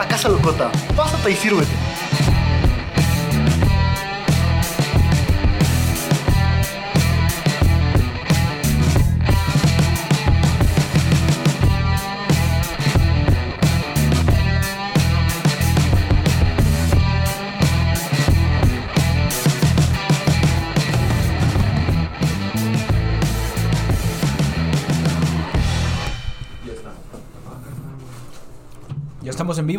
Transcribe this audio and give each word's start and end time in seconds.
La 0.00 0.08
Casa 0.08 0.30
Locota. 0.30 0.72
Pásate 0.96 1.30
y 1.30 1.36
sírvete. 1.36 1.89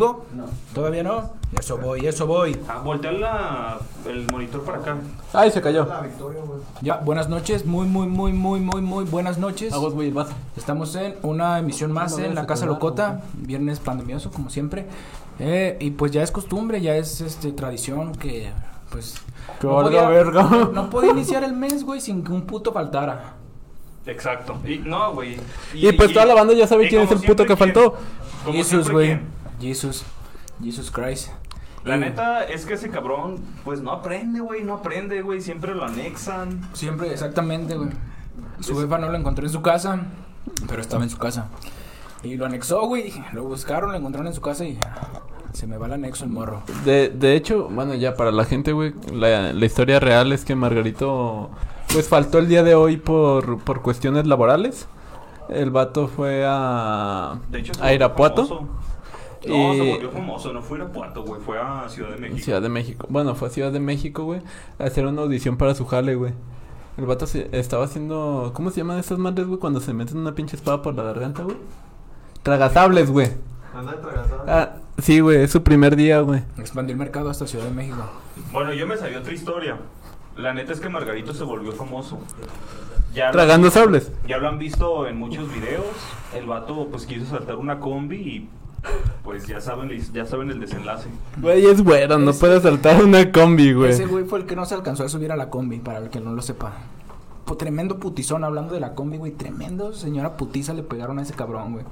Vivo? 0.02 0.24
No. 0.34 0.44
¿Todavía 0.74 1.02
no? 1.02 1.30
Eso 1.58 1.76
voy, 1.76 2.06
eso 2.06 2.26
voy. 2.26 2.56
Ah, 2.68 2.78
voltear 2.78 3.14
la, 3.14 3.78
el 4.06 4.26
monitor 4.30 4.62
para 4.62 4.78
acá. 4.78 4.96
Ay, 5.32 5.50
se 5.50 5.60
cayó. 5.60 5.86
Ya, 6.80 6.96
buenas 6.96 7.28
noches, 7.28 7.66
muy, 7.66 7.86
muy, 7.86 8.06
muy, 8.06 8.32
muy, 8.32 8.60
muy, 8.60 8.80
muy 8.80 9.04
buenas 9.04 9.38
noches. 9.38 9.72
Aguas, 9.72 9.92
güey. 9.92 10.12
Estamos 10.56 10.94
en 10.96 11.16
una 11.22 11.58
emisión 11.58 11.92
más 11.92 12.18
No 12.18 12.24
en 12.24 12.34
La 12.34 12.46
Casa 12.46 12.66
Locota, 12.66 13.22
viernes 13.34 13.80
pandemioso, 13.80 14.30
como 14.30 14.50
siempre. 14.50 14.86
Eh, 15.38 15.76
y 15.80 15.90
pues 15.90 16.10
ya 16.12 16.22
es 16.22 16.30
costumbre, 16.30 16.80
ya 16.80 16.96
es 16.96 17.20
este 17.20 17.52
tradición 17.52 18.12
que, 18.14 18.50
pues... 18.90 19.16
Que 19.60 19.66
valga 19.66 20.08
verga. 20.08 20.68
No 20.72 20.90
podía 20.90 21.10
iniciar 21.10 21.44
el 21.44 21.52
mes, 21.52 21.84
güey, 21.84 22.00
sin 22.00 22.24
que 22.24 22.32
un 22.32 22.42
puto 22.42 22.72
faltara. 22.72 23.34
Exacto. 24.06 24.58
Y 24.66 24.78
no, 24.78 25.12
güey. 25.12 25.36
Y 25.74 25.92
pues 25.92 26.12
toda 26.12 26.26
la 26.26 26.34
banda 26.34 26.54
ya 26.54 26.66
sabe 26.66 26.88
quién 26.88 27.02
es 27.02 27.10
el 27.10 27.20
puto 27.20 27.44
que 27.44 27.56
faltó. 27.56 27.96
Como 28.44 28.64
siempre, 28.64 28.92
güey. 28.92 29.41
Jesus. 29.62 30.04
Jesus 30.62 30.90
Christ. 30.90 31.30
La 31.84 31.96
Y 31.96 32.00
neta 32.00 32.44
es 32.44 32.66
que 32.66 32.74
ese 32.74 32.90
cabrón, 32.90 33.38
pues 33.64 33.80
no 33.80 33.90
aprende, 33.92 34.40
güey, 34.40 34.62
no 34.62 34.74
aprende, 34.74 35.22
güey. 35.22 35.40
Siempre 35.40 35.74
lo 35.74 35.84
anexan. 35.84 36.60
Siempre, 36.74 37.10
exactamente, 37.10 37.76
güey. 37.76 37.90
Su 38.60 38.78
jefa 38.78 38.98
no 38.98 39.08
lo 39.08 39.16
encontró 39.16 39.44
en 39.46 39.52
su 39.52 39.62
casa, 39.62 40.00
pero 40.68 40.80
estaba 40.80 41.02
en 41.02 41.10
su 41.10 41.18
casa. 41.18 41.48
Y 42.22 42.36
lo 42.36 42.46
anexó, 42.46 42.86
güey. 42.86 43.12
Lo 43.32 43.44
buscaron, 43.44 43.90
lo 43.90 43.98
encontraron 43.98 44.28
en 44.28 44.34
su 44.34 44.40
casa 44.40 44.64
y 44.64 44.78
se 45.52 45.66
me 45.66 45.76
va 45.76 45.86
el 45.86 45.94
anexo 45.94 46.24
el 46.24 46.30
morro. 46.30 46.62
De, 46.84 47.08
de 47.08 47.34
hecho, 47.34 47.68
bueno, 47.68 47.94
ya 47.94 48.14
para 48.14 48.30
la 48.30 48.44
gente, 48.44 48.72
güey, 48.72 48.94
la, 49.12 49.52
la 49.52 49.66
historia 49.66 49.98
real 49.98 50.32
es 50.32 50.44
que 50.44 50.54
Margarito, 50.54 51.50
pues 51.92 52.08
faltó 52.08 52.38
el 52.38 52.46
día 52.48 52.62
de 52.62 52.76
hoy 52.76 52.96
por, 52.96 53.58
por 53.64 53.82
cuestiones 53.82 54.26
laborales. 54.26 54.86
El 55.48 55.70
vato 55.70 56.06
fue 56.06 56.44
a, 56.46 57.38
De 57.50 57.58
hecho, 57.58 57.72
a 57.80 57.92
Irapuato, 57.92 58.46
famoso. 58.46 58.68
No, 59.46 59.74
Y- 59.74 59.78
se 59.78 59.90
volvió 59.92 60.10
famoso. 60.10 60.52
No 60.52 60.62
fue 60.62 60.78
a 60.78 60.82
Irapuato, 60.82 61.24
güey. 61.24 61.40
Fue 61.40 61.58
a 61.60 61.88
Ciudad 61.88 62.10
de 62.10 62.16
México. 62.18 62.38
Ciudad 62.44 62.62
de 62.62 62.68
México. 62.68 63.06
Bueno, 63.10 63.34
fue 63.34 63.48
a 63.48 63.50
Ciudad 63.50 63.72
de 63.72 63.80
México, 63.80 64.24
güey, 64.24 64.40
a 64.78 64.84
hacer 64.84 65.06
una 65.06 65.22
audición 65.22 65.56
para 65.56 65.74
su 65.74 65.84
jale, 65.86 66.14
güey. 66.14 66.32
El 66.98 67.06
vato 67.06 67.26
se- 67.26 67.48
estaba 67.52 67.84
haciendo, 67.86 68.52
¿cómo 68.54 68.70
se 68.70 68.78
llaman 68.78 68.98
esas 68.98 69.18
madres, 69.18 69.46
güey, 69.46 69.58
cuando 69.58 69.80
se 69.80 69.94
meten 69.94 70.18
una 70.18 70.34
pinche 70.34 70.56
espada 70.56 70.82
por 70.82 70.94
la 70.94 71.02
garganta, 71.02 71.42
güey? 71.42 71.56
Tragasables, 72.42 73.10
güey. 73.10 73.28
Ah, 74.46 74.74
sí, 74.98 75.20
güey, 75.20 75.42
es 75.42 75.50
su 75.50 75.62
primer 75.62 75.96
día, 75.96 76.20
güey. 76.20 76.42
Expandió 76.58 76.92
el 76.92 76.98
mercado 76.98 77.30
hasta 77.30 77.46
Ciudad 77.46 77.64
de 77.64 77.70
México. 77.70 78.04
Bueno, 78.52 78.72
yo 78.74 78.86
me 78.86 78.96
sabía 78.96 79.18
otra 79.20 79.32
historia. 79.32 79.78
La 80.36 80.52
neta 80.54 80.72
es 80.72 80.80
que 80.80 80.88
Margarito 80.88 81.32
se 81.34 81.44
volvió 81.44 81.72
famoso. 81.72 82.18
Ya 83.14 83.26
lo- 83.26 83.32
Tragando 83.32 83.70
sables. 83.70 84.10
Ya 84.26 84.38
lo 84.38 84.48
han 84.48 84.58
visto 84.58 85.06
en 85.06 85.18
muchos 85.18 85.52
videos. 85.52 85.84
El 86.34 86.46
vato 86.46 86.88
pues 86.90 87.06
quiso 87.06 87.26
saltar 87.26 87.56
una 87.56 87.78
combi 87.78 88.16
y 88.16 88.48
pues 89.22 89.46
ya 89.46 89.60
saben, 89.60 89.90
ya 90.12 90.26
saben 90.26 90.50
el 90.50 90.60
desenlace. 90.60 91.08
Güey, 91.38 91.66
es 91.66 91.82
güero, 91.82 92.18
no 92.18 92.32
puede 92.32 92.60
saltar 92.60 93.04
una 93.04 93.30
combi, 93.30 93.72
güey. 93.72 93.90
Ese 93.90 94.06
güey 94.06 94.24
fue 94.24 94.40
el 94.40 94.46
que 94.46 94.56
no 94.56 94.64
se 94.64 94.74
alcanzó 94.74 95.04
a 95.04 95.08
subir 95.08 95.32
a 95.32 95.36
la 95.36 95.50
combi, 95.50 95.78
para 95.78 95.98
el 95.98 96.10
que 96.10 96.20
no 96.20 96.32
lo 96.32 96.42
sepa. 96.42 96.72
Tremendo 97.58 97.98
putizón, 97.98 98.44
hablando 98.44 98.72
de 98.72 98.80
la 98.80 98.94
combi, 98.94 99.18
güey. 99.18 99.32
Tremendo 99.32 99.92
señora 99.92 100.38
putiza 100.38 100.72
le 100.72 100.82
pegaron 100.82 101.18
a 101.18 101.22
ese 101.22 101.34
cabrón, 101.34 101.72
güey. 101.72 101.84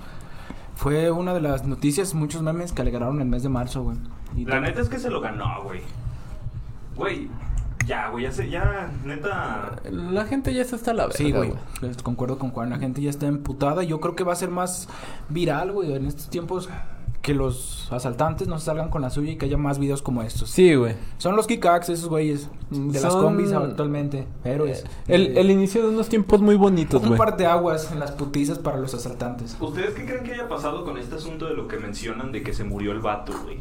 Fue 0.74 1.10
una 1.10 1.34
de 1.34 1.42
las 1.42 1.66
noticias, 1.66 2.14
muchos 2.14 2.40
memes 2.40 2.72
que 2.72 2.80
alegraron 2.80 3.20
el 3.20 3.28
mes 3.28 3.42
de 3.42 3.50
marzo, 3.50 3.82
güey. 3.82 3.98
La 4.46 4.60
neta 4.60 4.80
es 4.80 4.88
que 4.88 4.98
se 4.98 5.10
lo 5.10 5.20
ganó, 5.20 5.62
güey. 5.64 5.82
Güey, 6.96 7.28
ya, 7.86 8.08
güey, 8.10 8.24
ya 8.24 8.32
se, 8.32 8.48
ya, 8.50 8.90
neta. 9.04 9.76
La 9.90 10.24
gente 10.26 10.52
ya 10.54 10.62
está 10.62 10.90
a 10.90 10.94
la 10.94 11.04
verga, 11.04 11.16
Sí, 11.16 11.32
güey. 11.32 11.52
güey. 11.80 11.94
Concuerdo 12.02 12.38
con 12.38 12.50
Juan. 12.50 12.70
La 12.70 12.78
gente 12.78 13.00
ya 13.02 13.10
está 13.10 13.26
emputada. 13.26 13.82
Yo 13.82 14.00
creo 14.00 14.14
que 14.14 14.24
va 14.24 14.32
a 14.32 14.36
ser 14.36 14.50
más 14.50 14.88
viral, 15.28 15.72
güey, 15.72 15.92
en 15.94 16.06
estos 16.06 16.28
tiempos 16.28 16.68
que 17.22 17.34
los 17.34 17.86
asaltantes 17.92 18.48
no 18.48 18.58
se 18.58 18.64
salgan 18.64 18.88
con 18.88 19.02
la 19.02 19.10
suya 19.10 19.32
y 19.32 19.36
que 19.36 19.44
haya 19.44 19.58
más 19.58 19.78
videos 19.78 20.00
como 20.00 20.22
estos. 20.22 20.48
Sí, 20.50 20.74
güey. 20.74 20.94
Son 21.18 21.36
los 21.36 21.46
kicks 21.46 21.90
esos 21.90 22.08
güeyes. 22.08 22.48
De 22.70 22.98
las 23.00 23.14
combis 23.14 23.52
actualmente. 23.52 24.26
Héroes. 24.44 24.86
El, 25.06 25.36
el 25.36 25.50
inicio 25.50 25.82
de 25.82 25.88
unos 25.88 26.08
tiempos 26.08 26.40
muy 26.40 26.56
bonitos, 26.56 27.02
Un 27.02 27.08
güey. 27.08 27.18
par 27.18 27.36
de 27.36 27.44
aguas 27.44 27.92
en 27.92 27.98
las 28.00 28.12
putizas 28.12 28.58
para 28.58 28.78
los 28.78 28.94
asaltantes. 28.94 29.56
¿Ustedes 29.60 29.94
qué 29.94 30.06
creen 30.06 30.24
que 30.24 30.32
haya 30.32 30.48
pasado 30.48 30.82
con 30.84 30.96
este 30.96 31.16
asunto 31.16 31.44
de 31.46 31.54
lo 31.54 31.68
que 31.68 31.76
mencionan 31.76 32.32
de 32.32 32.42
que 32.42 32.54
se 32.54 32.64
murió 32.64 32.92
el 32.92 33.00
vato, 33.00 33.34
güey? 33.44 33.58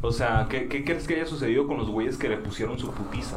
O 0.00 0.10
sea, 0.10 0.46
¿qué, 0.48 0.68
qué 0.68 0.82
crees 0.82 1.06
que 1.06 1.16
haya 1.16 1.26
sucedido 1.26 1.66
con 1.66 1.76
los 1.76 1.90
güeyes 1.90 2.16
que 2.16 2.28
le 2.30 2.38
pusieron 2.38 2.78
su 2.78 2.90
putiza? 2.92 3.36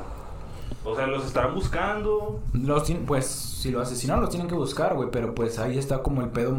O 0.84 0.96
sea, 0.96 1.08
los 1.08 1.26
estarán 1.26 1.56
buscando. 1.56 2.40
Los 2.54 2.92
pues, 3.08 3.26
si 3.26 3.72
lo 3.72 3.82
asesinaron, 3.82 4.22
los 4.22 4.30
tienen 4.30 4.48
que 4.48 4.56
buscar, 4.56 4.96
güey. 4.96 5.10
Pero 5.12 5.34
pues 5.34 5.58
ahí 5.60 5.78
está 5.78 6.04
como 6.04 6.22
el 6.22 6.30
pedo 6.30 6.56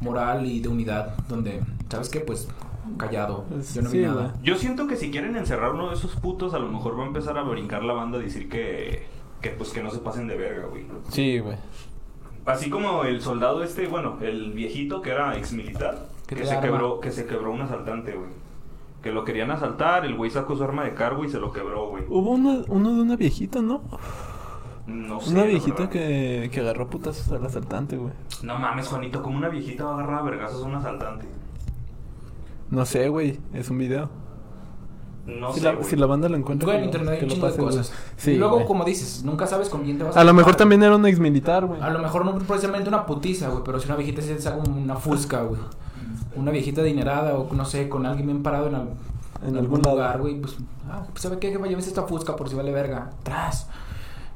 moral 0.00 0.46
y 0.46 0.60
de 0.60 0.68
unidad. 0.68 1.16
Donde, 1.28 1.60
¿sabes 1.88 2.08
qué? 2.08 2.20
Pues, 2.20 2.48
callado. 2.96 3.44
Yo 3.74 3.82
no 3.82 3.90
vi 3.90 4.00
nada. 4.00 4.34
Yo 4.42 4.56
siento 4.56 4.86
que 4.86 4.96
si 4.96 5.10
quieren 5.10 5.36
encerrar 5.36 5.72
uno 5.72 5.88
de 5.88 5.94
esos 5.94 6.16
putos, 6.16 6.54
a 6.54 6.58
lo 6.58 6.68
mejor 6.68 6.98
va 6.98 7.04
a 7.04 7.06
empezar 7.06 7.38
a 7.38 7.42
brincar 7.42 7.84
la 7.84 7.92
banda 7.92 8.18
a 8.18 8.20
decir 8.20 8.48
que, 8.48 9.06
que 9.40 9.50
pues 9.50 9.70
que 9.70 9.82
no 9.82 9.90
se 9.90 9.98
pasen 9.98 10.26
de 10.26 10.36
verga, 10.36 10.66
güey. 10.66 10.84
Sí, 11.10 11.38
güey. 11.38 11.56
Así 12.46 12.70
como 12.70 13.04
el 13.04 13.20
soldado 13.20 13.62
este, 13.62 13.86
bueno, 13.86 14.18
el 14.22 14.52
viejito 14.52 15.02
que 15.02 15.10
era 15.10 15.36
ex 15.36 15.52
militar, 15.52 16.08
Que 16.26 16.46
se 16.46 16.52
arma. 16.52 16.62
quebró, 16.62 17.00
que 17.00 17.10
se 17.12 17.26
quebró 17.26 17.52
un 17.52 17.60
asaltante, 17.60 18.12
güey. 18.12 18.30
Que 19.02 19.12
lo 19.12 19.24
querían 19.24 19.50
asaltar, 19.50 20.04
el 20.04 20.16
güey 20.16 20.30
sacó 20.30 20.56
su 20.56 20.64
arma 20.64 20.84
de 20.84 20.94
cargo 20.94 21.24
y 21.24 21.28
se 21.28 21.38
lo 21.38 21.52
quebró, 21.52 21.88
güey. 21.88 22.04
Hubo 22.08 22.30
uno, 22.32 22.64
uno 22.68 22.94
de 22.94 23.00
una 23.02 23.16
viejita, 23.16 23.62
¿no? 23.62 23.82
No 24.86 25.20
sé. 25.20 25.30
una 25.32 25.44
viejita 25.44 25.88
que, 25.90 26.48
que 26.52 26.60
agarró 26.60 26.88
putazos 26.88 27.30
al 27.30 27.44
asaltante, 27.44 27.96
güey. 27.96 28.12
No 28.42 28.58
mames, 28.58 28.88
Juanito, 28.88 29.22
como 29.22 29.36
una 29.38 29.48
viejita 29.50 29.84
va 29.84 29.90
a 29.90 29.94
agarrar 29.94 30.18
a 30.20 30.22
vergazos 30.22 30.62
a 30.64 30.66
un 30.66 30.74
asaltante. 30.74 31.26
No 32.70 32.84
sé, 32.86 33.08
güey. 33.08 33.38
Es 33.52 33.70
un 33.70 33.78
video. 33.78 34.10
No 35.26 35.52
si, 35.52 35.60
sé, 35.60 35.72
la, 35.72 35.82
si 35.84 35.94
la 35.96 36.06
banda 36.06 36.28
lo 36.30 36.36
encuentra, 36.38 36.64
Güey, 36.66 36.76
en 36.78 36.90
que- 36.90 36.98
internet 36.98 37.22
hay 37.22 37.36
güey. 37.38 37.56
cosas. 37.58 37.92
Sí, 38.16 38.32
y 38.32 38.36
luego, 38.38 38.64
como 38.64 38.82
dices, 38.84 39.22
nunca 39.24 39.46
sabes 39.46 39.68
con 39.68 39.84
quién 39.84 39.98
te 39.98 40.04
vas 40.04 40.16
A 40.16 40.24
lo 40.24 40.32
mejor 40.32 40.54
también 40.56 40.82
era 40.82 40.96
un 40.96 41.04
ex 41.04 41.18
militar, 41.20 41.66
güey. 41.66 41.80
A 41.82 41.90
lo 41.90 41.98
mejor 41.98 42.24
no 42.24 42.34
precisamente 42.38 42.88
una 42.88 43.04
putiza, 43.04 43.48
güey, 43.50 43.62
pero 43.62 43.78
si 43.78 43.86
una 43.86 43.96
viejita 43.96 44.22
se 44.22 44.40
saca 44.40 44.56
una 44.56 44.96
fusca, 44.96 45.42
güey. 45.42 45.60
Una 46.38 46.50
viejita 46.50 46.80
adinerada 46.82 47.36
o 47.38 47.52
no 47.54 47.64
sé, 47.64 47.88
con 47.88 48.06
alguien 48.06 48.26
bien 48.26 48.42
parado 48.42 48.68
en, 48.68 48.74
al- 48.76 48.88
En 49.42 49.50
en 49.50 49.56
algún 49.58 49.80
lugar, 49.82 50.20
güey, 50.20 50.40
pues, 50.40 50.56
ah, 50.90 51.04
pues, 51.10 51.22
¿sabe 51.22 51.38
qué? 51.38 51.52
Que 51.52 51.58
me 51.58 51.68
lleves 51.68 51.86
esta 51.86 52.02
fusca 52.04 52.36
por 52.36 52.48
si 52.48 52.54
vale 52.56 52.72
verga. 52.72 53.10
Tras. 53.22 53.68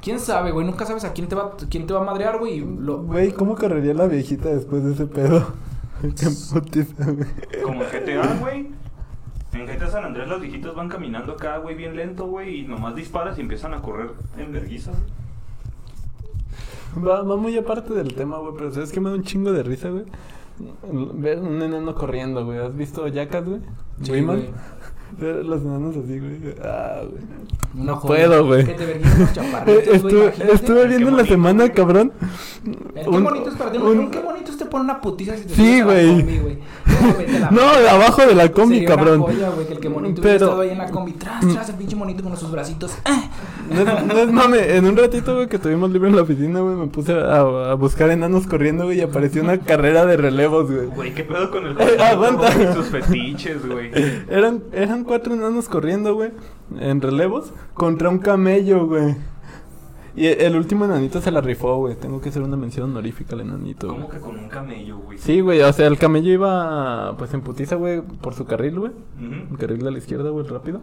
¿Quién 0.00 0.18
sabe, 0.18 0.50
güey? 0.50 0.66
Nunca 0.66 0.84
sabes 0.84 1.04
a 1.04 1.12
quién 1.12 1.28
te 1.28 1.34
va, 1.36 1.52
quién 1.70 1.86
te 1.86 1.94
va 1.94 2.00
a 2.00 2.04
madrear, 2.04 2.38
güey. 2.38 2.60
Lo... 2.60 3.02
Güey, 3.02 3.32
¿cómo 3.32 3.54
correría 3.54 3.94
la 3.94 4.06
viejita 4.06 4.48
después 4.48 4.84
de 4.84 4.92
ese 4.94 5.06
pedo? 5.06 5.46
Qué 6.02 6.28
putiza, 6.52 7.04
güey. 7.10 7.28
Como 7.62 7.82
en 7.84 7.88
GTA, 7.88 8.34
güey. 8.40 8.70
En 9.52 9.66
GTA 9.66 9.88
San 9.90 10.04
Andrés 10.04 10.28
las 10.28 10.40
viejitas 10.40 10.74
van 10.74 10.88
caminando 10.88 11.32
acá, 11.34 11.58
güey, 11.58 11.76
bien 11.76 11.94
lento, 11.94 12.26
güey, 12.26 12.60
y 12.60 12.62
nomás 12.66 12.94
disparas 12.96 13.36
y 13.38 13.42
empiezan 13.42 13.74
a 13.74 13.82
correr 13.82 14.10
en 14.38 14.50
verguizas. 14.50 14.96
Va, 16.96 17.22
va 17.22 17.36
muy 17.36 17.56
aparte 17.56 17.94
del 17.94 18.14
tema, 18.14 18.38
güey, 18.38 18.54
pero 18.56 18.70
¿sabes 18.72 18.92
qué 18.92 19.00
me 19.00 19.08
da 19.10 19.16
un 19.16 19.22
chingo 19.24 19.52
de 19.52 19.62
risa, 19.62 19.88
güey? 19.90 20.04
Ver 21.14 21.38
un 21.38 21.62
enano 21.62 21.94
corriendo, 21.94 22.44
güey. 22.44 22.58
¿Has 22.58 22.76
visto 22.76 23.06
Jackass, 23.08 23.44
güey? 23.44 23.60
Sí, 24.02 24.20
güey. 24.20 24.50
Ver 25.18 25.44
Los 25.44 25.62
enanos 25.62 25.96
así, 25.96 26.18
güey. 26.18 26.54
Ah, 26.64 27.00
güey. 27.08 27.22
Una 27.74 27.84
No 27.92 27.96
joya. 27.96 28.26
puedo, 28.28 28.46
güey. 28.46 28.64
Que 28.66 28.72
te 28.74 29.00
chaparritos, 29.32 29.84
güey, 30.02 30.14
Estuve, 30.16 30.52
estuve 30.52 30.86
viendo 30.88 30.98
Qué 30.98 31.04
la 31.04 31.10
bonito, 31.10 31.26
semana, 31.26 31.62
güey. 31.64 31.72
cabrón. 31.74 32.12
Eh, 32.66 33.00
Qué 33.02 33.08
un- 33.08 33.24
bonito 33.24 33.48
es 33.48 33.56
para 33.56 33.72
ti. 33.72 33.78
un- 33.78 34.10
Qué 34.10 34.18
bonito 34.20 34.52
te 34.56 34.66
pone 34.66 34.84
una 34.84 35.00
putiza 35.00 35.36
si 35.36 35.44
te 35.46 35.54
Sí, 35.54 35.80
güey. 35.82 36.06
combi, 36.20 36.38
güey. 36.38 36.58
No, 37.02 37.50
No, 37.50 37.72
verga. 37.72 37.90
abajo 37.92 38.26
de 38.26 38.34
la 38.34 38.52
combi, 38.52 38.74
Sería 38.80 38.88
una 38.94 38.96
cabrón. 38.96 39.20
joya, 39.22 39.48
güey, 39.50 39.66
que 39.66 39.72
el 39.72 39.80
que 39.80 39.88
monito 39.88 40.22
Pero- 40.22 40.34
estado 40.46 40.60
ahí 40.60 40.70
en 40.70 40.78
la 40.78 40.90
combi. 40.90 41.12
Tras, 41.12 41.40
tras, 41.52 41.68
el 41.70 41.74
pinche 41.76 41.96
monito 41.96 42.22
con 42.22 42.36
sus 42.36 42.50
bracitos. 42.50 42.92
¡Ah! 43.04 43.24
No 43.70 43.80
es, 44.18 44.26
no 44.28 44.32
mame, 44.32 44.76
en 44.76 44.84
un 44.86 44.96
ratito, 44.96 45.34
güey, 45.34 45.48
que 45.48 45.58
tuvimos 45.58 45.90
libre 45.90 46.10
en 46.10 46.16
la 46.16 46.22
oficina, 46.22 46.60
güey, 46.60 46.76
me 46.76 46.86
puse 46.88 47.12
a, 47.14 47.70
a 47.70 47.74
buscar 47.74 48.10
enanos 48.10 48.46
corriendo, 48.46 48.84
güey, 48.84 48.98
y 48.98 49.00
apareció 49.00 49.42
una 49.42 49.58
carrera 49.58 50.04
de 50.06 50.16
relevos, 50.16 50.70
güey. 50.70 50.86
Güey, 50.88 51.14
¿qué 51.14 51.24
pedo 51.24 51.50
con 51.50 51.66
el 51.66 51.80
Eh, 51.80 51.96
aguanta. 52.02 52.48
y 52.50 52.74
sus 52.74 52.86
fetiches, 52.86 53.66
güey? 53.66 53.90
Eran, 54.28 54.62
eran 54.72 55.01
cuatro 55.04 55.34
enanos 55.34 55.68
corriendo, 55.68 56.14
güey, 56.14 56.30
en 56.78 57.00
relevos, 57.00 57.52
contra 57.74 58.08
un 58.08 58.18
camello, 58.18 58.86
güey. 58.86 59.16
Y 60.14 60.26
el 60.26 60.56
último 60.56 60.84
enanito 60.84 61.22
se 61.22 61.30
la 61.30 61.40
rifó, 61.40 61.78
güey. 61.78 61.94
Tengo 61.96 62.20
que 62.20 62.28
hacer 62.28 62.42
una 62.42 62.56
mención 62.56 62.90
honorífica 62.90 63.34
al 63.34 63.40
enanito, 63.40 63.86
güey. 63.86 64.00
¿Cómo 64.00 64.10
que 64.10 64.20
con 64.20 64.38
un 64.38 64.48
camello, 64.48 64.98
güey? 64.98 65.16
Sí, 65.16 65.40
güey, 65.40 65.62
o 65.62 65.72
sea, 65.72 65.86
el 65.86 65.96
camello 65.96 66.30
iba 66.30 67.16
pues 67.16 67.32
en 67.32 67.40
putiza, 67.40 67.76
güey, 67.76 68.02
por 68.02 68.34
su 68.34 68.44
carril, 68.44 68.78
güey. 68.78 68.92
El 69.50 69.56
carril 69.56 69.78
de 69.78 69.90
la 69.90 69.98
izquierda, 69.98 70.28
güey, 70.28 70.46
rápido. 70.46 70.80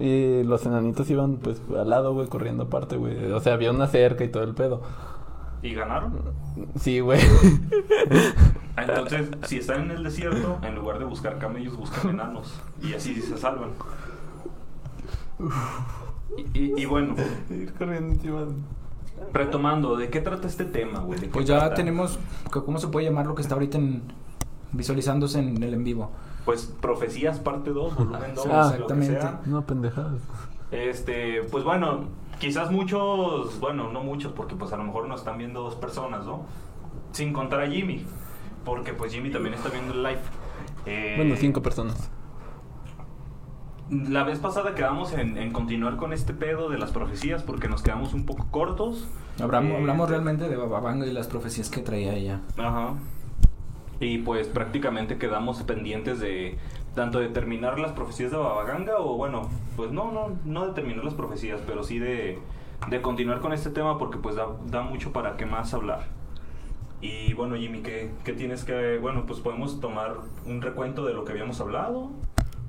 Y 0.00 0.44
los 0.44 0.64
enanitos 0.66 1.10
iban 1.10 1.38
pues 1.38 1.60
al 1.76 1.90
lado, 1.90 2.12
güey, 2.12 2.28
corriendo 2.28 2.64
aparte, 2.64 2.96
güey. 2.96 3.32
O 3.32 3.40
sea, 3.40 3.54
había 3.54 3.72
una 3.72 3.88
cerca 3.88 4.22
y 4.22 4.28
todo 4.28 4.44
el 4.44 4.54
pedo. 4.54 4.82
¿Y 5.62 5.74
ganaron? 5.74 6.20
Sí, 6.78 7.00
güey. 7.00 7.20
Entonces, 8.76 9.28
si 9.44 9.58
están 9.58 9.82
en 9.82 9.90
el 9.92 10.04
desierto, 10.04 10.58
en 10.62 10.74
lugar 10.74 10.98
de 10.98 11.04
buscar 11.04 11.38
camellos, 11.38 11.76
buscan 11.76 12.10
enanos. 12.10 12.60
Y 12.82 12.94
así 12.94 13.20
se 13.20 13.36
salvan. 13.36 13.70
Y, 16.36 16.58
y- 16.58 16.74
y 16.82 16.84
bueno, 16.86 17.14
Ir 17.50 17.72
corriendo 17.74 18.12
encima. 18.14 18.46
retomando, 19.32 19.96
¿de 19.96 20.08
qué 20.10 20.20
trata 20.20 20.46
este 20.46 20.64
tema, 20.64 21.00
güey? 21.00 21.18
¿De 21.20 21.26
qué 21.26 21.32
Pues 21.32 21.46
ya 21.46 21.58
trata? 21.58 21.74
tenemos, 21.74 22.18
¿cómo 22.50 22.78
se 22.78 22.88
puede 22.88 23.06
llamar 23.06 23.26
lo 23.26 23.34
que 23.34 23.42
está 23.42 23.54
ahorita 23.54 23.78
en, 23.78 24.02
visualizándose 24.72 25.40
en 25.40 25.62
el 25.62 25.74
en 25.74 25.84
vivo? 25.84 26.10
Pues 26.44 26.66
Profecías 26.80 27.38
parte 27.38 27.70
2, 27.70 27.96
volumen 27.96 28.34
2, 28.34 28.46
Ah, 28.50 28.62
lo 28.64 28.68
que 28.70 28.74
exactamente. 28.94 29.20
sea. 29.20 29.40
No, 29.46 29.62
pendejadas. 29.66 30.20
Este, 30.70 31.42
pues 31.50 31.64
bueno, 31.64 32.04
quizás 32.40 32.72
muchos, 32.72 33.60
bueno, 33.60 33.92
no 33.92 34.02
muchos, 34.02 34.32
porque 34.32 34.56
pues 34.56 34.72
a 34.72 34.76
lo 34.76 34.82
mejor 34.82 35.06
nos 35.06 35.20
están 35.20 35.38
viendo 35.38 35.62
dos 35.62 35.76
personas, 35.76 36.26
¿no? 36.26 36.46
Sin 37.12 37.32
contar 37.32 37.60
a 37.60 37.68
Jimmy, 37.68 38.04
porque 38.64 38.92
pues 38.92 39.12
Jimmy 39.12 39.30
también 39.30 39.54
está 39.54 39.68
viendo 39.68 39.92
el 39.94 40.02
live. 40.02 40.20
Eh, 40.86 41.14
Bueno, 41.16 41.36
cinco 41.36 41.62
personas. 41.62 42.10
La 43.90 44.22
vez 44.22 44.38
pasada 44.38 44.74
quedamos 44.76 45.12
en, 45.12 45.36
en 45.36 45.52
continuar 45.52 45.96
con 45.96 46.12
este 46.12 46.32
pedo 46.32 46.68
de 46.68 46.78
las 46.78 46.92
profecías 46.92 47.42
porque 47.42 47.68
nos 47.68 47.82
quedamos 47.82 48.14
un 48.14 48.24
poco 48.24 48.46
cortos. 48.50 49.08
Hablamos, 49.42 49.72
Eh, 49.72 49.76
hablamos 49.78 50.08
realmente 50.08 50.48
de 50.48 50.56
Bababanga 50.56 51.06
y 51.06 51.12
las 51.12 51.26
profecías 51.26 51.70
que 51.70 51.80
traía 51.80 52.14
ella. 52.14 52.40
Ajá. 52.56 52.94
Y 53.98 54.18
pues 54.18 54.46
prácticamente 54.46 55.18
quedamos 55.18 55.62
pendientes 55.64 56.20
de 56.20 56.56
tanto 56.94 57.20
de 57.20 57.28
terminar 57.28 57.78
las 57.78 57.92
profecías 57.92 58.30
de 58.30 58.36
Babaganga 58.36 58.98
o 58.98 59.16
bueno, 59.16 59.48
pues 59.76 59.90
no, 59.92 60.10
no, 60.10 60.30
no 60.44 60.66
de 60.66 60.72
terminar 60.74 61.04
las 61.04 61.14
profecías, 61.14 61.60
pero 61.66 61.84
sí 61.84 61.98
de, 61.98 62.38
de 62.88 63.02
continuar 63.02 63.40
con 63.40 63.52
este 63.52 63.70
tema 63.70 63.98
porque 63.98 64.18
pues 64.18 64.34
da, 64.36 64.46
da 64.66 64.82
mucho 64.82 65.12
para 65.12 65.36
qué 65.36 65.46
más 65.46 65.72
hablar. 65.74 66.06
Y 67.00 67.32
bueno, 67.34 67.56
Jimmy, 67.56 67.80
¿qué, 67.80 68.10
qué 68.24 68.32
tienes 68.34 68.64
que...? 68.64 68.98
Bueno, 68.98 69.24
pues 69.26 69.40
podemos 69.40 69.80
tomar 69.80 70.16
un 70.46 70.60
recuento 70.60 71.04
de 71.06 71.14
lo 71.14 71.24
que 71.24 71.32
habíamos 71.32 71.58
hablado. 71.60 72.10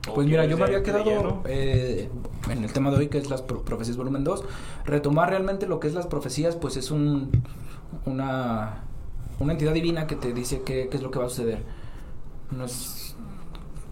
¿O 0.09 0.13
Pues 0.13 0.25
mira, 0.25 0.45
yo 0.45 0.57
me 0.57 0.63
había 0.63 0.81
quedado 0.83 1.41
eh, 1.45 2.09
en 2.50 2.63
el 2.63 2.71
tema 2.71 2.91
de 2.91 2.97
hoy, 2.97 3.07
que 3.09 3.17
es 3.17 3.29
las 3.29 3.41
pro- 3.41 3.63
profecías 3.63 3.97
volumen 3.97 4.24
2. 4.24 4.44
Retomar 4.85 5.29
realmente 5.29 5.67
lo 5.67 5.79
que 5.81 5.88
es 5.89 5.94
las 5.94 6.07
profecías, 6.07 6.56
pues 6.56 6.77
es 6.77 6.91
un, 6.91 7.29
una, 8.06 8.83
una 9.39 9.51
entidad 9.51 9.74
divina 9.74 10.07
que 10.07 10.15
te 10.15 10.31
dice 10.33 10.62
qué, 10.65 10.88
qué 10.89 10.97
es 10.97 11.03
lo 11.03 11.12
que 11.12 11.19
va 11.19 11.25
a 11.25 11.29
suceder. 11.29 11.63
No 12.51 12.65
es- 12.65 13.11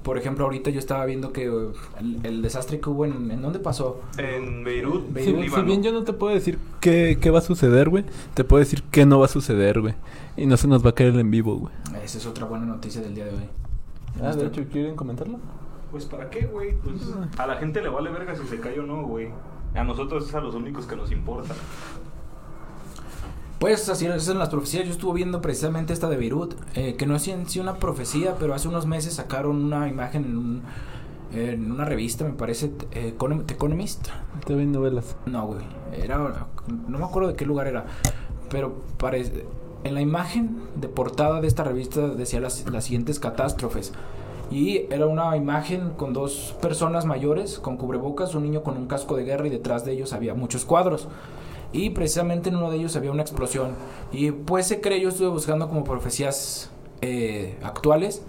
por 0.10 0.18
ejemplo, 0.18 0.46
ahorita 0.46 0.72
yo 0.72 0.80
estaba 0.80 1.06
viendo 1.06 1.32
que 1.32 1.46
eh, 1.46 1.72
el, 2.00 2.26
el 2.26 2.42
desastre 2.42 2.80
que 2.80 2.90
hubo 2.90 3.06
en... 3.06 3.30
¿En 3.30 3.44
dónde 3.44 3.60
pasó? 3.60 4.02
En 4.18 4.64
Beirut, 4.64 5.14
Beirut, 5.14 5.36
Si, 5.36 5.44
Líbano. 5.44 5.56
si 5.64 5.68
bien 5.68 5.84
yo 5.84 5.92
no 5.92 6.04
te 6.04 6.14
puedo 6.14 6.34
decir 6.34 6.58
qué, 6.80 7.20
qué 7.22 7.30
va 7.30 7.38
a 7.38 7.42
suceder, 7.44 7.90
güey, 7.90 8.06
te 8.34 8.44
puedo 8.44 8.60
decir 8.60 8.82
qué 8.90 9.06
no 9.06 9.20
va 9.20 9.26
a 9.26 9.30
suceder, 9.30 9.82
güey. 9.82 9.94
Y 10.36 10.48
no 10.48 10.58
se 10.58 10.68
nos 10.68 10.84
va 10.84 10.90
a 10.90 10.96
caer 10.96 11.16
en 11.16 11.30
vivo, 11.30 11.58
güey. 11.58 11.72
Esa 12.04 12.18
es 12.18 12.26
otra 12.26 12.48
buena 12.48 12.66
noticia 12.66 13.02
del 13.02 13.14
día 13.14 13.26
de 13.26 13.34
hoy. 13.36 13.50
Ah, 14.20 14.34
de 14.36 14.48
hecho, 14.48 14.64
¿quieren 14.72 14.96
comentarlo? 14.96 15.38
Pues 15.92 16.06
para 16.06 16.32
qué, 16.32 16.48
güey. 16.48 16.76
Pues 16.84 16.96
a 17.38 17.46
la 17.46 17.58
gente 17.58 17.80
le 17.80 17.90
vale 17.90 18.10
verga 18.10 18.36
si 18.36 18.48
se 18.48 18.60
cae 18.60 18.80
o 18.80 18.88
no, 18.88 19.04
güey. 19.04 19.30
A 19.76 19.84
nosotros 19.84 20.28
es 20.28 20.34
a 20.34 20.42
los 20.42 20.56
únicos 20.56 20.88
que 20.88 20.96
nos 20.96 21.12
importa. 21.12 21.54
Pues 23.60 23.90
así 23.90 24.08
son 24.20 24.40
las 24.40 24.50
profecías. 24.50 24.86
Yo 24.86 24.92
estuve 24.92 25.16
viendo 25.16 25.42
precisamente 25.42 25.92
esta 25.94 26.08
de 26.10 26.16
Beirut, 26.18 26.54
eh, 26.76 26.96
que 26.96 27.06
no 27.06 27.16
es 27.16 27.28
en 27.28 27.48
sí 27.50 27.60
una 27.60 27.76
profecía, 27.76 28.36
pero 28.40 28.54
hace 28.54 28.68
unos 28.70 28.86
meses 28.86 29.16
sacaron 29.16 29.58
una 29.66 29.88
imagen 29.90 30.24
en, 30.26 30.38
un- 30.38 30.62
en 31.34 31.72
una 31.72 31.86
revista, 31.86 32.24
me 32.24 32.32
parece, 32.32 32.72
eh, 32.92 33.14
The 33.46 33.54
Economist. 33.54 34.08
Te 34.48 34.56
ven 34.56 34.72
novelas. 34.72 35.16
No, 35.26 35.46
güey, 35.48 35.60
era, 35.94 36.48
no 36.88 36.98
me 36.98 37.04
acuerdo 37.06 37.30
de 37.30 37.36
qué 37.36 37.46
lugar 37.46 37.68
era, 37.68 37.86
pero 38.50 38.76
parece, 38.98 39.46
en 39.84 39.94
la 39.94 40.02
imagen 40.02 40.58
de 40.76 40.88
portada 40.88 41.42
de 41.42 41.48
esta 41.48 41.64
revista 41.64 42.08
decía 42.08 42.40
las, 42.40 42.66
las 42.72 42.86
siguientes 42.86 43.20
catástrofes. 43.20 43.92
Y 44.52 44.88
era 44.90 45.06
una 45.06 45.36
imagen 45.38 45.92
con 45.92 46.12
dos 46.14 46.56
personas 46.60 47.06
mayores 47.06 47.60
con 47.60 47.78
cubrebocas, 47.78 48.34
un 48.34 48.44
niño 48.44 48.64
con 48.64 48.78
un 48.78 48.88
casco 48.88 49.16
de 49.16 49.24
guerra 49.24 49.46
y 49.46 49.52
detrás 49.52 49.86
de 49.86 49.92
ellos 49.92 50.12
había 50.14 50.34
muchos 50.34 50.66
cuadros. 50.66 51.08
Y 51.72 51.92
precisamente 51.92 52.50
en 52.50 52.56
uno 52.56 52.72
de 52.72 52.78
ellos 52.78 52.96
había 52.96 53.12
una 53.12 53.22
explosión. 53.22 53.72
Y 54.12 54.32
pues 54.32 54.68
se 54.68 54.82
cree, 54.82 55.00
yo 55.02 55.10
estuve 55.10 55.28
buscando 55.30 55.68
como 55.68 55.84
profecías 55.84 56.72
eh, 57.02 57.58
actuales 57.64 58.24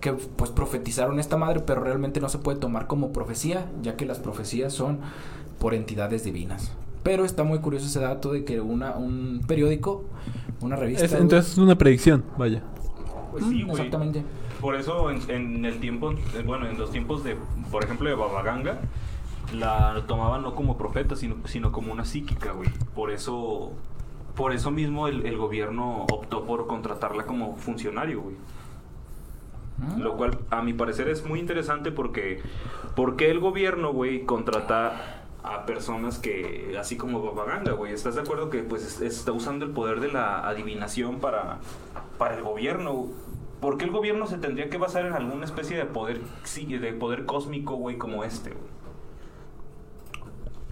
que 0.00 0.12
pues 0.12 0.50
profetizaron 0.50 1.18
esta 1.18 1.36
madre, 1.36 1.60
pero 1.60 1.82
realmente 1.82 2.20
no 2.20 2.28
se 2.28 2.38
puede 2.38 2.58
tomar 2.58 2.86
como 2.86 3.12
profecía, 3.12 3.70
ya 3.82 3.96
que 3.96 4.06
las 4.06 4.18
profecías 4.18 4.72
son 4.72 5.00
por 5.58 5.74
entidades 5.74 6.24
divinas. 6.24 6.72
Pero 7.02 7.24
está 7.24 7.44
muy 7.44 7.58
curioso 7.58 7.86
ese 7.86 8.00
dato 8.00 8.32
de 8.32 8.44
que 8.44 8.60
una, 8.60 8.92
un 8.96 9.42
periódico, 9.46 10.04
una 10.60 10.76
revista... 10.76 11.04
Es- 11.04 11.12
entonces 11.12 11.52
es 11.52 11.58
una 11.58 11.76
predicción, 11.76 12.24
vaya. 12.38 12.62
Pues 13.32 13.44
sí, 13.44 13.50
Mm, 13.64 13.66
güey. 13.66 13.70
Exactamente. 13.72 14.22
Por 14.60 14.74
eso 14.76 15.10
en, 15.10 15.20
en 15.30 15.64
el 15.64 15.80
tiempo, 15.80 16.12
eh, 16.12 16.42
bueno, 16.46 16.66
en 16.66 16.78
los 16.78 16.90
tiempos 16.90 17.24
de, 17.24 17.36
por 17.70 17.84
ejemplo, 17.84 18.08
de 18.08 18.14
Babaganga, 18.14 18.78
la 19.52 20.04
tomaban 20.06 20.42
no 20.42 20.54
como 20.54 20.76
profeta, 20.78 21.16
sino, 21.16 21.36
sino 21.46 21.72
como 21.72 21.92
una 21.92 22.04
psíquica, 22.04 22.52
güey. 22.52 22.70
Por 22.94 23.10
eso, 23.10 23.72
por 24.36 24.52
eso 24.52 24.70
mismo 24.70 25.08
el, 25.08 25.26
el 25.26 25.36
gobierno 25.36 26.04
optó 26.10 26.44
por 26.44 26.66
contratarla 26.66 27.24
como 27.24 27.56
funcionario, 27.56 28.20
güey. 28.22 28.36
Mm. 29.78 30.00
Lo 30.02 30.16
cual, 30.16 30.38
a 30.50 30.62
mi 30.62 30.72
parecer, 30.74 31.08
es 31.08 31.24
muy 31.24 31.40
interesante 31.40 31.90
porque... 31.90 32.42
porque 32.94 33.30
el 33.30 33.40
gobierno, 33.40 33.92
güey, 33.92 34.24
contrata 34.24 35.22
a 35.42 35.64
personas 35.64 36.18
que... 36.18 36.76
Así 36.78 36.96
como 36.96 37.22
Babaganga, 37.22 37.72
güey. 37.72 37.92
¿Estás 37.94 38.14
de 38.14 38.20
acuerdo 38.20 38.50
que, 38.50 38.62
pues, 38.62 38.84
es- 38.84 39.00
está 39.00 39.32
usando 39.32 39.64
el 39.64 39.72
poder 39.72 40.00
de 40.00 40.12
la 40.12 40.46
adivinación 40.46 41.18
para... 41.18 41.58
Para 42.18 42.36
el 42.36 42.42
gobierno. 42.42 43.06
¿Por 43.60 43.78
qué 43.78 43.86
el 43.86 43.90
gobierno 43.90 44.26
se 44.26 44.36
tendría 44.38 44.68
que 44.68 44.76
basar 44.76 45.06
en 45.06 45.14
alguna 45.14 45.46
especie 45.46 45.78
de 45.78 45.86
poder... 45.86 46.20
de 46.20 46.92
poder 46.92 47.24
cósmico, 47.24 47.76
güey, 47.76 47.96
como 47.96 48.22
este, 48.22 48.50
güey? 48.50 48.79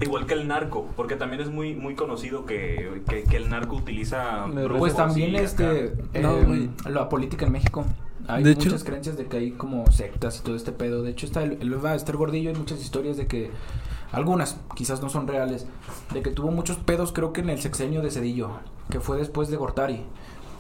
Igual 0.01 0.27
que 0.27 0.35
el 0.35 0.47
narco, 0.47 0.87
porque 0.97 1.17
también 1.17 1.43
es 1.43 1.51
muy 1.51 1.75
muy 1.75 1.95
conocido 1.97 2.47
que, 2.47 3.03
que, 3.09 3.25
que 3.25 3.37
el 3.37 3.49
narco 3.51 3.77
utiliza... 3.77 4.47
Pues 4.79 4.95
también 4.95 5.35
este 5.37 5.93
No, 6.21 6.39
eh, 6.39 6.71
la 6.89 7.09
política 7.09 7.47
en 7.47 7.53
México. 7.53 7.85
Hay 8.29 8.45
De 8.45 8.53
hecho- 8.53 8.67
muchas 8.67 8.85
creencias 8.85 9.17
de 9.17 9.27
que 9.27 9.39
hay 9.39 9.51
como 9.53 9.91
sectas 9.91 10.39
y 10.39 10.43
todo 10.45 10.55
este 10.55 10.71
pedo. 10.73 11.03
De 11.03 11.11
hecho 11.11 11.27
está 11.27 11.43
el, 11.43 11.59
el 11.61 11.85
va 11.85 11.91
a 11.93 11.95
estar 11.97 12.17
gordillo 12.17 12.51
hay 12.51 12.57
muchas 12.57 12.81
historias 12.81 13.17
de 13.17 13.27
que 13.27 13.51
algunas 14.13 14.59
quizás 14.77 15.03
no 15.03 15.09
son 15.09 15.27
reales, 15.27 15.67
de 16.15 16.23
que 16.23 16.31
tuvo 16.31 16.51
muchos 16.51 16.77
pedos 16.77 17.13
creo 17.13 17.33
que 17.33 17.41
en 17.41 17.51
el 17.51 17.61
sexenio 17.61 18.01
de 18.01 18.11
Cedillo, 18.11 18.51
que 18.91 19.01
fue 19.01 19.17
después 19.19 19.49
de 19.49 19.57
Gortari, 19.57 20.03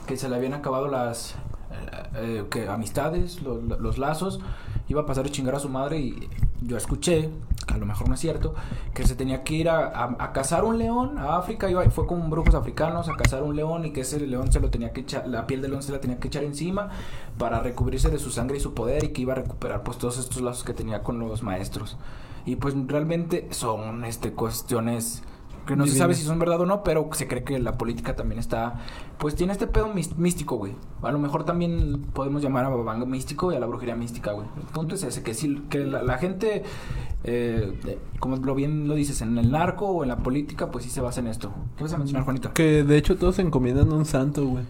que 0.06 0.16
se 0.16 0.28
le 0.28 0.36
habían 0.36 0.54
acabado 0.54 0.88
las 0.88 1.34
eh, 1.70 2.02
eh, 2.16 2.44
que 2.50 2.68
amistades, 2.68 3.40
lo- 3.42 3.60
lo- 3.60 3.78
los 3.78 3.98
lazos, 3.98 4.40
iba 4.88 5.02
a 5.02 5.06
pasar 5.06 5.26
a 5.26 5.28
chingar 5.30 5.54
a 5.54 5.60
su 5.60 5.68
madre 5.68 5.98
y 5.98 6.28
yo 6.62 6.76
escuché, 6.76 7.30
a 7.72 7.76
lo 7.78 7.86
mejor 7.86 8.08
no 8.08 8.14
es 8.14 8.20
cierto, 8.20 8.54
que 8.94 9.06
se 9.06 9.14
tenía 9.14 9.44
que 9.44 9.54
ir 9.54 9.68
a, 9.68 9.86
a- 9.86 10.16
a 10.18 10.32
cazar 10.32 10.64
un 10.64 10.78
león 10.78 11.18
a 11.18 11.36
África, 11.36 11.70
iba, 11.70 11.88
fue 11.90 12.06
con 12.06 12.28
brujos 12.30 12.54
africanos 12.54 13.08
a 13.08 13.14
cazar 13.16 13.42
un 13.42 13.54
león 13.56 13.84
y 13.84 13.92
que 13.92 14.00
ese 14.02 14.18
león 14.20 14.50
se 14.52 14.60
lo 14.60 14.70
tenía 14.70 14.92
que 14.92 15.00
echar, 15.02 15.26
la 15.28 15.46
piel 15.46 15.62
del 15.62 15.72
león 15.72 15.82
se 15.82 15.92
la 15.92 16.00
tenía 16.00 16.18
que 16.18 16.28
echar 16.28 16.44
encima 16.44 16.90
para 17.38 17.60
recubrirse 17.60 18.08
de 18.10 18.18
su 18.18 18.30
sangre 18.30 18.56
y 18.56 18.60
su 18.60 18.74
poder 18.74 19.04
y 19.04 19.08
que 19.10 19.22
iba 19.22 19.32
a 19.32 19.36
recuperar 19.36 19.82
pues 19.82 19.98
todos 19.98 20.18
estos 20.18 20.40
lazos 20.42 20.64
que 20.64 20.74
tenía 20.74 21.02
con 21.02 21.18
los 21.18 21.42
maestros. 21.42 21.96
Y 22.46 22.56
pues 22.56 22.74
realmente 22.86 23.46
son 23.50 24.04
este 24.04 24.32
cuestiones 24.32 25.22
que 25.68 25.76
no 25.76 25.86
se 25.86 25.98
sabe 25.98 26.14
si 26.14 26.24
son 26.24 26.38
verdad 26.38 26.62
o 26.62 26.66
no, 26.66 26.82
pero 26.82 27.10
se 27.12 27.28
cree 27.28 27.44
que 27.44 27.58
la 27.58 27.76
política 27.76 28.16
también 28.16 28.38
está, 28.38 28.80
pues 29.18 29.34
tiene 29.34 29.52
este 29.52 29.66
pedo 29.66 29.92
místico, 30.16 30.56
güey. 30.56 30.74
A 31.02 31.12
lo 31.12 31.18
mejor 31.18 31.44
también 31.44 32.06
podemos 32.14 32.40
llamar 32.40 32.64
a 32.64 32.70
Babanga 32.70 33.04
místico 33.04 33.52
y 33.52 33.56
a 33.56 33.60
la 33.60 33.66
brujería 33.66 33.94
mística, 33.94 34.32
güey. 34.32 34.46
El 34.56 34.62
punto 34.62 34.94
es 34.94 35.02
ese, 35.02 35.22
que 35.22 35.34
si 35.34 35.56
que 35.68 35.80
la, 35.80 36.02
la 36.02 36.16
gente, 36.16 36.62
eh, 37.22 37.98
como 38.18 38.36
lo 38.36 38.54
bien 38.54 38.88
lo 38.88 38.94
dices, 38.94 39.20
en 39.20 39.36
el 39.36 39.50
narco 39.50 39.88
o 39.88 40.02
en 40.02 40.08
la 40.08 40.16
política, 40.16 40.70
pues 40.70 40.84
sí 40.84 40.90
se 40.90 41.02
basa 41.02 41.20
en 41.20 41.26
esto. 41.26 41.52
¿Qué 41.76 41.84
vas 41.84 41.92
a 41.92 41.98
mencionar, 41.98 42.24
Juanito? 42.24 42.54
Que 42.54 42.82
de 42.82 42.96
hecho 42.96 43.18
todos 43.18 43.36
se 43.36 43.42
encomiendan 43.42 43.92
a 43.92 43.94
un 43.94 44.06
santo, 44.06 44.46
güey. 44.46 44.64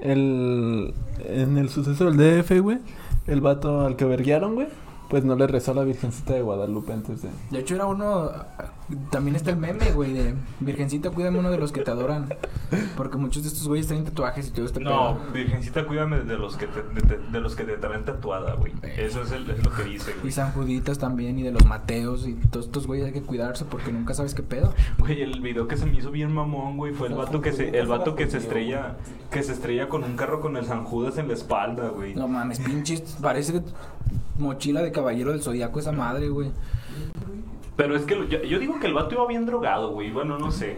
El, 0.00 0.94
en 1.26 1.58
el 1.58 1.68
suceso 1.68 2.10
del 2.10 2.16
DF, 2.16 2.60
güey, 2.62 2.78
el 3.26 3.42
vato 3.42 3.82
al 3.82 3.96
que 3.96 4.06
verguiaron, 4.06 4.54
güey, 4.54 4.68
pues 5.12 5.24
no 5.26 5.36
le 5.36 5.46
rezó 5.46 5.72
a 5.72 5.74
la 5.74 5.84
Virgencita 5.84 6.32
de 6.32 6.40
Guadalupe 6.40 6.90
antes 6.90 7.20
de... 7.20 7.28
De 7.50 7.58
hecho, 7.58 7.74
era 7.74 7.84
uno. 7.84 8.30
También 9.10 9.36
está 9.36 9.50
el 9.50 9.58
meme, 9.58 9.92
güey, 9.92 10.14
de 10.14 10.34
Virgencita, 10.60 11.10
cuídame 11.10 11.38
uno 11.38 11.50
de 11.50 11.58
los 11.58 11.70
que 11.70 11.82
te 11.82 11.90
adoran. 11.90 12.34
Porque 12.96 13.18
muchos 13.18 13.42
de 13.42 13.50
estos 13.50 13.68
güeyes 13.68 13.86
tienen 13.88 14.06
tatuajes 14.06 14.48
y 14.48 14.50
todo 14.52 14.64
este 14.64 14.80
No, 14.80 15.18
pedo. 15.18 15.32
Virgencita, 15.34 15.86
cuídame 15.86 16.20
de 16.20 16.38
los 16.38 16.56
que 16.56 16.66
te, 16.66 16.82
de, 16.82 17.16
de- 17.18 17.28
de 17.30 17.40
los 17.40 17.54
que 17.54 17.64
te 17.64 17.76
traen 17.76 18.06
tatuada, 18.06 18.54
güey. 18.54 18.72
Eso 18.96 19.20
es, 19.22 19.32
el- 19.32 19.50
es 19.50 19.62
lo 19.62 19.70
que 19.70 19.84
dice, 19.84 20.12
Y 20.16 20.20
güey. 20.20 20.32
San 20.32 20.50
Juditas 20.52 20.98
también, 20.98 21.38
y 21.38 21.42
de 21.42 21.50
los 21.52 21.66
Mateos, 21.66 22.26
y 22.26 22.32
todos 22.32 22.64
estos 22.66 22.86
güeyes 22.86 23.06
hay 23.08 23.12
que 23.12 23.20
cuidarse 23.22 23.66
porque 23.66 23.92
nunca 23.92 24.14
sabes 24.14 24.34
qué 24.34 24.42
pedo. 24.42 24.72
Güey, 24.98 25.20
el 25.20 25.42
video 25.42 25.68
que 25.68 25.76
se 25.76 25.84
me 25.84 25.94
hizo 25.98 26.10
bien 26.10 26.32
mamón, 26.32 26.78
güey, 26.78 26.94
fue 26.94 27.08
el 27.08 27.14
vato 27.14 27.42
que 27.42 27.52
se, 27.52 27.78
el 27.78 27.86
vato 27.86 28.14
que 28.14 28.30
se 28.30 28.38
estrella, 28.38 28.96
que 29.30 29.42
se 29.42 29.52
estrella 29.52 29.90
con 29.90 30.04
un 30.04 30.16
carro 30.16 30.40
con 30.40 30.56
el 30.56 30.64
San 30.64 30.84
Judas 30.84 31.18
en 31.18 31.28
la 31.28 31.34
espalda, 31.34 31.88
güey. 31.90 32.14
No 32.14 32.28
mames, 32.28 32.60
pinches, 32.60 33.18
parece 33.20 33.62
mochila 34.42 34.82
de 34.82 34.92
caballero 34.92 35.30
del 35.32 35.42
zodiaco 35.42 35.78
esa 35.80 35.92
madre, 35.92 36.28
güey. 36.28 36.50
Pero 37.76 37.96
es 37.96 38.02
que 38.04 38.14
lo- 38.16 38.24
yo, 38.24 38.42
yo 38.42 38.58
digo 38.58 38.78
que 38.80 38.86
el 38.86 38.94
vato 38.94 39.14
iba 39.14 39.26
bien 39.26 39.46
drogado, 39.46 39.92
güey. 39.92 40.10
Bueno, 40.10 40.38
no 40.38 40.50
sé. 40.50 40.76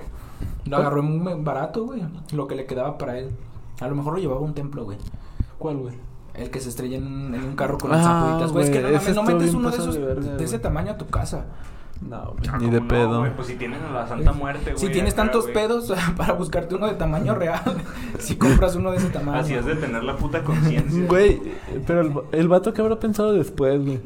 Lo 0.66 0.76
agarró 0.76 1.00
en 1.00 1.06
un 1.28 1.44
barato, 1.44 1.84
güey. 1.84 2.02
Lo 2.32 2.46
que 2.46 2.54
le 2.54 2.66
quedaba 2.66 2.96
para 2.98 3.18
él. 3.18 3.30
A 3.80 3.88
lo 3.88 3.94
mejor 3.96 4.14
lo 4.14 4.18
llevaba 4.20 4.40
a 4.40 4.44
un 4.44 4.54
templo, 4.54 4.84
güey. 4.84 4.98
¿Cuál, 5.58 5.78
güey? 5.78 5.94
El 6.34 6.50
que 6.50 6.60
se 6.60 6.68
estrella 6.68 6.96
en, 6.98 7.06
un- 7.06 7.34
en 7.34 7.44
un 7.44 7.56
carro 7.56 7.78
con 7.78 7.92
Ah, 7.92 8.02
zapuditas, 8.02 8.52
güey. 8.52 8.64
Es 8.64 8.70
que 8.70 8.80
no, 8.80 9.22
mames, 9.22 9.34
metes 9.34 9.54
uno 9.54 9.70
de 9.70 9.76
esos 9.76 9.94
de 10.38 10.44
ese 10.44 10.58
tamaño 10.58 10.92
a 10.92 10.96
tu 10.98 11.06
casa. 11.06 11.44
No, 12.08 12.34
Ah, 12.50 12.58
ni 12.58 12.66
¿cómo 12.66 12.70
de 12.72 12.80
no, 12.80 12.88
pedo. 12.88 13.18
güey? 13.20 13.34
Pues 13.34 13.46
si 13.48 13.54
tienen 13.56 13.82
a 13.82 13.90
la 13.90 14.06
Santa 14.06 14.32
Muerte, 14.32 14.72
güey. 14.72 14.78
Si 14.86 14.92
tienes 14.92 15.14
tantos 15.14 15.46
pedos 15.46 15.92
para 16.16 16.34
buscarte 16.34 16.74
uno 16.74 16.86
de 16.86 16.94
tamaño 16.94 17.34
real, 17.34 17.62
si 18.18 18.36
compras 18.36 18.76
uno 18.76 18.90
de 18.90 18.98
ese 18.98 19.08
tamaño. 19.08 19.38
Así 19.38 19.54
es 19.54 19.64
de 19.64 19.74
tener 19.76 20.04
la 20.04 20.16
puta 20.16 20.42
conciencia. 20.44 21.04
Güey, 21.08 21.40
pero 21.86 22.00
el, 22.02 22.12
el 22.32 22.48
vato 22.48 22.72
que 22.74 22.82
habrá 22.82 23.00
pensado 23.00 23.32
después, 23.32 23.82
güey. 23.84 24.00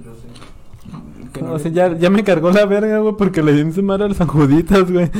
Que 1.32 1.42
no 1.42 1.50
o 1.50 1.54
le- 1.54 1.60
sea, 1.60 1.70
ya, 1.72 1.92
ya 1.96 2.08
me 2.08 2.22
cargó 2.24 2.50
la 2.50 2.64
verga, 2.66 2.98
güey, 2.98 3.14
porque 3.16 3.42
le 3.42 3.52
di 3.52 3.60
en 3.60 3.72
su 3.72 3.82
madre 3.82 4.04
al 4.06 4.14
San 4.14 4.28
Juditas, 4.28 4.90
güey. 4.90 5.10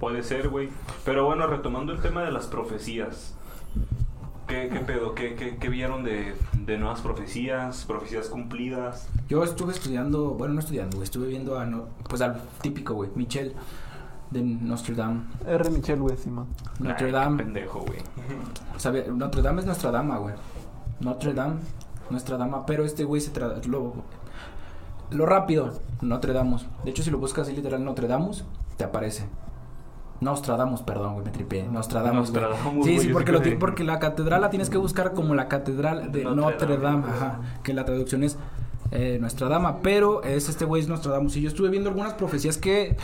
Puede 0.00 0.22
ser, 0.24 0.48
güey. 0.48 0.68
Pero 1.04 1.24
bueno, 1.26 1.46
retomando 1.46 1.92
el 1.92 2.00
tema 2.00 2.22
de 2.22 2.32
las 2.32 2.46
profecías. 2.48 3.34
¿Qué, 4.52 4.68
qué 4.70 4.80
pedo? 4.80 5.14
¿Qué, 5.14 5.34
qué, 5.34 5.56
qué 5.56 5.68
vieron 5.70 6.04
de, 6.04 6.34
de 6.66 6.76
nuevas 6.76 7.00
profecías? 7.00 7.86
¿Profecías 7.86 8.28
cumplidas? 8.28 9.08
Yo 9.26 9.42
estuve 9.44 9.72
estudiando, 9.72 10.34
bueno, 10.34 10.52
no 10.52 10.60
estudiando, 10.60 10.98
güey, 10.98 11.04
estuve 11.04 11.28
viendo 11.28 11.58
a, 11.58 11.64
no- 11.64 11.86
pues 12.06 12.20
al 12.20 12.38
típico, 12.60 12.92
güey, 12.92 13.08
Michel 13.14 13.54
de 14.30 14.42
Notre 14.42 14.94
Dame. 14.94 15.22
R. 15.46 15.70
Michel, 15.70 16.00
güey, 16.00 16.18
Simón. 16.18 16.48
Notre 16.80 17.06
Ay, 17.06 17.12
Dame. 17.12 17.42
pendejo, 17.44 17.80
güey. 17.80 18.00
¿Sabe? 18.76 19.06
Notre 19.10 19.40
Dame 19.40 19.60
es 19.60 19.66
nuestra 19.66 19.90
dama, 19.90 20.18
güey. 20.18 20.34
Notre 21.00 21.32
Dame, 21.32 21.54
nuestra 22.10 22.36
dama. 22.36 22.66
Pero 22.66 22.84
este 22.84 23.04
güey 23.04 23.22
se. 23.22 23.32
Lo, 23.68 23.94
lo 25.12 25.24
rápido, 25.26 25.80
Notre 26.02 26.34
Dame. 26.34 26.58
De 26.84 26.90
hecho, 26.90 27.02
si 27.02 27.10
lo 27.10 27.16
buscas 27.16 27.46
así 27.48 27.56
literal, 27.56 27.82
Notre 27.82 28.06
Dame, 28.06 28.30
te 28.76 28.84
aparece. 28.84 29.24
Nostradamus, 30.22 30.82
perdón, 30.82 31.14
güey, 31.14 31.24
me 31.26 31.30
tripié. 31.32 31.64
Nostradamus. 31.68 32.32
Nostradamus, 32.32 32.86
Sí, 32.86 32.98
sí, 33.00 33.08
porque, 33.08 33.32
lo 33.32 33.40
porque 33.58 33.84
la 33.84 33.98
catedral 33.98 34.40
la 34.40 34.50
tienes 34.50 34.70
que 34.70 34.78
buscar 34.78 35.12
como 35.12 35.34
la 35.34 35.48
catedral 35.48 36.12
de 36.12 36.24
Notre 36.24 36.78
Dame, 36.78 37.04
ajá. 37.08 37.40
Que 37.62 37.74
la 37.74 37.84
traducción 37.84 38.22
es 38.22 38.38
eh, 38.92 39.18
Nuestra 39.20 39.48
Dama. 39.48 39.78
Pero 39.82 40.22
es 40.22 40.48
este 40.48 40.64
güey, 40.64 40.82
es 40.82 40.88
Nostradamus. 40.88 41.36
Y 41.36 41.42
yo 41.42 41.48
estuve 41.48 41.68
viendo 41.70 41.88
algunas 41.90 42.14
profecías 42.14 42.56
que 42.56 42.96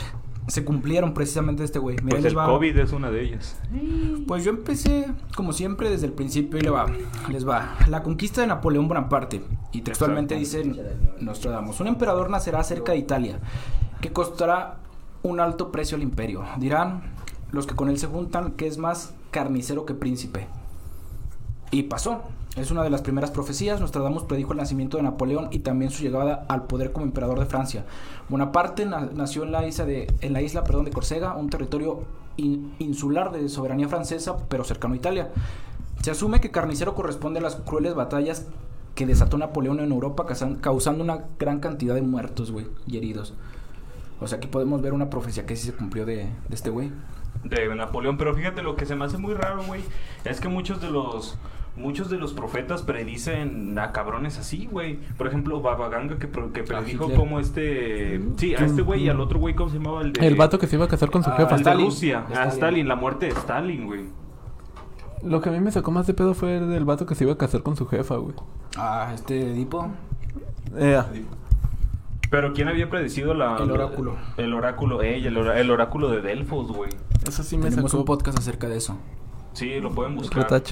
se 0.46 0.64
cumplieron 0.64 1.12
precisamente 1.12 1.62
este 1.62 1.78
güey. 1.78 1.96
Mira, 1.96 2.10
Pues 2.10 2.22
les 2.22 2.32
el 2.32 2.38
va. 2.38 2.46
COVID 2.46 2.78
es 2.78 2.92
una 2.92 3.10
de 3.10 3.22
ellas. 3.22 3.60
Pues 4.26 4.44
yo 4.44 4.50
empecé, 4.50 5.06
como 5.36 5.52
siempre, 5.52 5.90
desde 5.90 6.06
el 6.06 6.12
principio 6.12 6.58
y 6.58 6.62
le 6.62 6.70
va, 6.70 6.86
les 7.30 7.46
va. 7.46 7.76
La 7.88 8.02
conquista 8.02 8.40
de 8.40 8.46
Napoleón 8.46 8.88
Bonaparte. 8.88 9.42
Y 9.72 9.82
textualmente 9.82 10.34
dice 10.36 10.64
Nostradamus. 11.20 11.80
Un 11.80 11.88
emperador 11.88 12.30
nacerá 12.30 12.62
cerca 12.64 12.92
de 12.92 12.98
Italia, 12.98 13.40
que 14.00 14.10
costará 14.12 14.78
un 15.22 15.40
alto 15.40 15.70
precio 15.72 15.96
al 15.96 16.02
imperio. 16.02 16.44
Dirán 16.58 17.02
los 17.52 17.66
que 17.66 17.74
con 17.74 17.88
él 17.88 17.98
se 17.98 18.06
juntan 18.06 18.52
que 18.52 18.66
es 18.66 18.78
más 18.78 19.14
carnicero 19.30 19.84
que 19.86 19.94
príncipe. 19.94 20.46
Y 21.70 21.84
pasó. 21.84 22.22
Es 22.56 22.70
una 22.72 22.82
de 22.82 22.90
las 22.90 23.02
primeras 23.02 23.30
profecías. 23.30 23.80
Nostradamus 23.80 24.24
predijo 24.24 24.52
el 24.52 24.58
nacimiento 24.58 24.96
de 24.96 25.02
Napoleón 25.04 25.48
y 25.52 25.60
también 25.60 25.90
su 25.90 26.02
llegada 26.02 26.44
al 26.48 26.64
poder 26.64 26.92
como 26.92 27.06
emperador 27.06 27.38
de 27.38 27.46
Francia. 27.46 27.84
Bonaparte 28.28 28.84
na- 28.84 29.08
nació 29.14 29.44
en 29.44 29.52
la 29.52 29.66
isla 29.66 29.84
de, 29.84 30.12
en 30.22 30.32
la 30.32 30.42
isla, 30.42 30.64
perdón, 30.64 30.84
de 30.86 30.90
Córcega, 30.90 31.34
un 31.36 31.50
territorio 31.50 32.00
in- 32.36 32.74
insular 32.78 33.30
de 33.30 33.48
soberanía 33.48 33.88
francesa, 33.88 34.36
pero 34.48 34.64
cercano 34.64 34.94
a 34.94 34.96
Italia. 34.96 35.30
Se 36.02 36.10
asume 36.10 36.40
que 36.40 36.50
Carnicero 36.50 36.94
corresponde 36.94 37.38
a 37.38 37.42
las 37.42 37.56
crueles 37.56 37.94
batallas 37.94 38.46
que 38.94 39.06
desató 39.06 39.38
Napoleón 39.38 39.78
en 39.80 39.92
Europa, 39.92 40.26
causan- 40.26 40.56
causando 40.56 41.04
una 41.04 41.26
gran 41.38 41.60
cantidad 41.60 41.94
de 41.94 42.02
muertos, 42.02 42.50
güey, 42.50 42.66
y 42.88 42.96
heridos. 42.96 43.34
O 44.20 44.26
sea, 44.26 44.38
aquí 44.38 44.48
podemos 44.48 44.82
ver 44.82 44.92
una 44.92 45.10
profecía 45.10 45.46
que 45.46 45.54
sí 45.56 45.66
se 45.66 45.74
cumplió 45.74 46.04
de, 46.06 46.16
de 46.48 46.54
este 46.54 46.70
güey. 46.70 46.90
de 47.44 47.74
Napoleón, 47.74 48.16
pero 48.18 48.34
fíjate 48.34 48.62
lo 48.62 48.74
que 48.76 48.84
se 48.86 48.96
me 48.96 49.04
hace 49.04 49.16
muy 49.18 49.34
raro, 49.34 49.62
güey, 49.64 49.80
es 50.24 50.40
que 50.40 50.48
muchos 50.48 50.80
de 50.80 50.90
los 50.90 51.38
muchos 51.76 52.10
de 52.10 52.16
los 52.18 52.32
profetas 52.32 52.82
predicen 52.82 53.78
a 53.78 53.92
cabrones 53.92 54.36
así, 54.36 54.66
güey. 54.66 54.96
Por 55.16 55.28
ejemplo, 55.28 55.60
Baba 55.60 55.88
Ganga 55.88 56.18
que, 56.18 56.28
que 56.28 56.64
predijo 56.64 57.04
Hitler. 57.04 57.16
como 57.16 57.38
este, 57.38 58.20
sí, 58.36 58.56
a 58.56 58.64
este 58.64 58.82
güey 58.82 59.04
y 59.04 59.08
al 59.08 59.20
otro 59.20 59.38
güey 59.38 59.54
cómo 59.54 59.70
se 59.70 59.76
llamaba 59.78 60.00
el 60.02 60.12
de 60.12 60.26
El 60.26 60.34
vato 60.34 60.58
que 60.58 60.66
se 60.66 60.74
iba 60.74 60.86
a 60.86 60.88
casar 60.88 61.10
con 61.12 61.22
su 61.22 61.30
Ah, 61.30 61.36
jefa. 61.36 61.50
al 61.54 61.56
de 61.58 61.62
Stalin. 61.62 61.86
A 61.86 61.90
Stalin. 62.24 62.48
Stalin, 62.50 62.88
la 62.88 62.96
muerte 62.96 63.26
de 63.26 63.32
Stalin, 63.32 63.86
güey. 63.86 64.06
Lo 65.22 65.40
que 65.40 65.50
a 65.50 65.52
mí 65.52 65.60
me 65.60 65.70
sacó 65.70 65.92
más 65.92 66.08
de 66.08 66.14
pedo 66.14 66.34
fue 66.34 66.56
el 66.58 66.68
del 66.68 66.84
vato 66.84 67.06
que 67.06 67.14
se 67.14 67.22
iba 67.22 67.32
a 67.34 67.38
casar 67.38 67.62
con 67.62 67.76
su 67.76 67.86
jefa, 67.86 68.16
güey. 68.16 68.34
Ah, 68.76 69.12
este 69.14 69.52
Edipo. 69.52 69.88
Eh, 70.76 71.00
Pero 72.30 72.52
quién 72.52 72.68
había 72.68 72.90
predecido 72.90 73.34
la 73.34 73.56
El 73.56 73.70
oráculo. 73.70 74.16
El 74.36 74.52
oráculo, 74.54 75.02
ey, 75.02 75.26
el, 75.26 75.70
oráculo 75.70 76.10
de 76.10 76.20
Delfos, 76.20 76.68
güey. 76.68 76.90
eso 77.26 77.42
sí 77.42 77.56
me 77.56 77.70
Tenemos 77.70 77.90
sacó 77.90 78.00
un 78.00 78.06
podcast 78.06 78.38
acerca 78.38 78.68
de 78.68 78.76
eso. 78.76 78.98
Sí, 79.54 79.80
lo 79.80 79.90
pueden 79.90 80.14
buscar. 80.14 80.62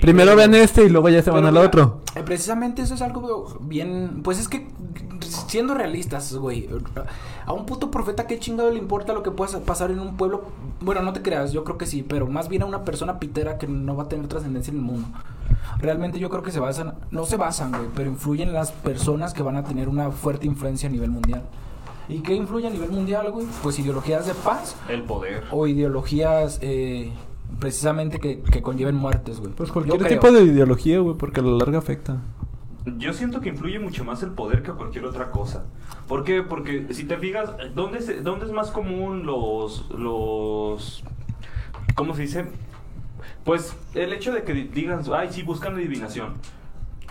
Primero 0.00 0.36
vean 0.36 0.54
este 0.54 0.84
y 0.84 0.90
luego 0.90 1.08
ya 1.08 1.22
se 1.22 1.30
van 1.30 1.46
al 1.46 1.56
otro. 1.56 2.02
eh, 2.14 2.22
precisamente 2.24 2.82
eso 2.82 2.94
es 2.94 3.00
algo 3.00 3.58
bien. 3.60 4.20
Pues 4.22 4.38
es 4.38 4.48
que, 4.48 4.66
siendo 5.48 5.74
realistas, 5.74 6.34
güey. 6.34 6.68
A 7.46 7.52
un 7.54 7.64
puto 7.64 7.90
profeta, 7.90 8.26
¿qué 8.26 8.38
chingado 8.38 8.70
le 8.70 8.78
importa 8.78 9.14
lo 9.14 9.22
que 9.22 9.30
pueda 9.30 9.58
pasar 9.60 9.90
en 9.90 10.00
un 10.00 10.16
pueblo? 10.16 10.44
Bueno, 10.80 11.00
no 11.00 11.14
te 11.14 11.22
creas, 11.22 11.52
yo 11.52 11.64
creo 11.64 11.78
que 11.78 11.86
sí, 11.86 12.02
pero 12.02 12.26
más 12.26 12.50
bien 12.50 12.62
a 12.62 12.66
una 12.66 12.84
persona 12.84 13.18
pitera 13.18 13.56
que 13.56 13.66
no 13.66 13.96
va 13.96 14.04
a 14.04 14.08
tener 14.08 14.26
trascendencia 14.28 14.72
en 14.72 14.78
el 14.78 14.82
mundo. 14.84 15.08
Realmente 15.78 16.18
yo 16.18 16.30
creo 16.30 16.42
que 16.42 16.50
se 16.50 16.60
basan, 16.60 16.94
no 17.10 17.24
se 17.24 17.36
basan, 17.36 17.70
güey, 17.72 17.88
pero 17.94 18.08
influyen 18.10 18.48
en 18.48 18.54
las 18.54 18.72
personas 18.72 19.34
que 19.34 19.42
van 19.42 19.56
a 19.56 19.64
tener 19.64 19.88
una 19.88 20.10
fuerte 20.10 20.46
influencia 20.46 20.88
a 20.88 20.92
nivel 20.92 21.10
mundial. 21.10 21.42
¿Y 22.08 22.20
qué 22.20 22.34
influye 22.34 22.66
a 22.66 22.70
nivel 22.70 22.90
mundial, 22.90 23.30
güey? 23.32 23.46
Pues 23.62 23.78
ideologías 23.78 24.26
de 24.26 24.34
paz 24.34 24.76
El 24.88 25.02
poder. 25.02 25.44
o 25.50 25.66
ideologías 25.66 26.58
eh, 26.62 27.12
precisamente 27.58 28.20
que, 28.20 28.40
que 28.42 28.60
conlleven 28.62 28.94
muertes, 28.94 29.40
güey. 29.40 29.52
Pues 29.52 29.68
Yo 29.68 29.72
cualquier 29.74 29.98
creo. 29.98 30.08
tipo 30.20 30.30
de 30.32 30.44
ideología, 30.44 30.98
güey, 31.00 31.16
porque 31.16 31.40
a 31.40 31.42
la 31.42 31.52
larga 31.52 31.78
afecta. 31.78 32.18
Yo 32.98 33.14
siento 33.14 33.40
que 33.40 33.48
influye 33.48 33.78
mucho 33.78 34.04
más 34.04 34.22
el 34.22 34.30
poder 34.32 34.62
que 34.62 34.70
cualquier 34.72 35.06
otra 35.06 35.30
cosa. 35.30 35.64
¿Por 36.06 36.22
qué? 36.24 36.42
Porque 36.42 36.86
si 36.92 37.04
te 37.04 37.16
fijas, 37.16 37.50
¿dónde, 37.74 38.02
se- 38.02 38.20
dónde 38.20 38.44
es 38.44 38.52
más 38.52 38.70
común 38.70 39.24
los, 39.24 39.88
los... 39.90 41.02
¿Cómo 41.94 42.14
se 42.14 42.22
dice? 42.22 42.44
Pues 43.44 43.74
el 43.94 44.12
hecho 44.12 44.32
de 44.32 44.42
que 44.42 44.52
di- 44.54 44.64
digan, 44.68 45.02
ay, 45.14 45.28
sí, 45.30 45.42
buscan 45.42 45.74
adivinación. 45.74 46.34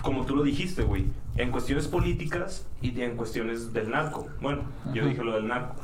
Como 0.02 0.26
tú 0.26 0.36
lo 0.36 0.44
dijiste, 0.44 0.84
güey. 0.84 1.06
En 1.38 1.52
cuestiones 1.52 1.88
políticas 1.88 2.66
y 2.82 3.00
en 3.02 3.16
cuestiones 3.16 3.74
del 3.74 3.90
narco. 3.90 4.28
Bueno, 4.42 4.64
yo 4.94 5.06
dije 5.08 5.24
lo 5.24 5.34
del 5.34 5.48
narco. 5.48 5.76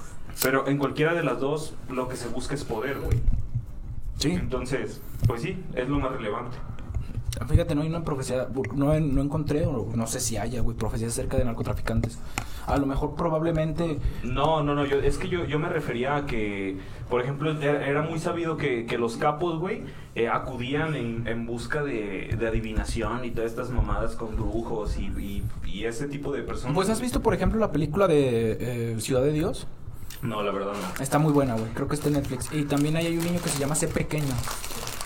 Pero 0.43 0.67
en 0.67 0.77
cualquiera 0.77 1.13
de 1.13 1.23
las 1.23 1.39
dos, 1.39 1.73
lo 1.89 2.07
que 2.07 2.15
se 2.15 2.27
busca 2.27 2.53
es 2.55 2.63
poder, 2.63 2.99
güey. 2.99 3.19
Sí. 4.17 4.31
Entonces, 4.31 5.01
pues 5.27 5.41
sí, 5.41 5.57
es 5.75 5.87
lo 5.89 5.99
más 5.99 6.11
relevante. 6.11 6.57
Fíjate, 7.47 7.75
no 7.75 7.81
hay 7.81 7.87
una 7.87 8.03
profecía, 8.03 8.47
no, 8.73 8.99
no 8.99 9.21
encontré, 9.21 9.65
o 9.65 9.89
no 9.95 10.07
sé 10.07 10.19
si 10.19 10.37
haya, 10.37 10.61
güey, 10.61 10.75
profecías 10.75 11.11
acerca 11.13 11.37
de 11.37 11.45
narcotraficantes. 11.45 12.17
A 12.67 12.77
lo 12.77 12.85
mejor 12.85 13.15
probablemente, 13.15 13.99
No, 14.23 14.61
no, 14.61 14.75
no, 14.75 14.85
yo, 14.85 14.97
es 14.97 15.17
que 15.17 15.27
yo, 15.27 15.45
yo 15.45 15.57
me 15.57 15.69
refería 15.69 16.15
a 16.17 16.25
que, 16.25 16.77
por 17.09 17.21
ejemplo, 17.21 17.51
era, 17.59 17.87
era 17.87 18.01
muy 18.03 18.19
sabido 18.19 18.57
que, 18.57 18.85
que 18.85 18.97
los 18.97 19.17
capos, 19.17 19.59
güey, 19.59 19.83
eh, 20.15 20.27
acudían 20.27 20.95
en, 20.95 21.25
en 21.27 21.45
busca 21.47 21.81
de, 21.83 22.35
de 22.37 22.47
adivinación 22.47 23.25
y 23.25 23.31
todas 23.31 23.49
estas 23.49 23.71
mamadas 23.71 24.15
con 24.15 24.35
brujos 24.35 24.97
y, 24.97 25.05
y, 25.05 25.43
y 25.65 25.85
ese 25.85 26.07
tipo 26.07 26.31
de 26.31 26.43
personas. 26.43 26.75
pues 26.75 26.89
has 26.89 27.01
visto, 27.01 27.21
por 27.21 27.33
ejemplo, 27.33 27.59
la 27.59 27.71
película 27.71 28.07
de 28.07 28.57
eh, 28.59 28.95
Ciudad 28.99 29.23
de 29.23 29.31
Dios. 29.31 29.65
No, 30.21 30.43
la 30.43 30.51
verdad 30.51 30.73
no. 30.73 31.03
Está 31.03 31.17
muy 31.17 31.31
buena, 31.31 31.53
güey, 31.55 31.71
creo 31.73 31.87
que 31.87 31.95
está 31.95 32.09
en 32.09 32.15
Netflix. 32.15 32.49
Y 32.53 32.65
también 32.65 32.97
ahí 32.97 33.07
hay 33.07 33.17
un 33.17 33.23
niño 33.23 33.39
que 33.41 33.49
se 33.49 33.57
llama 33.59 33.73
C 33.75 33.87
Pequeño, 33.87 34.33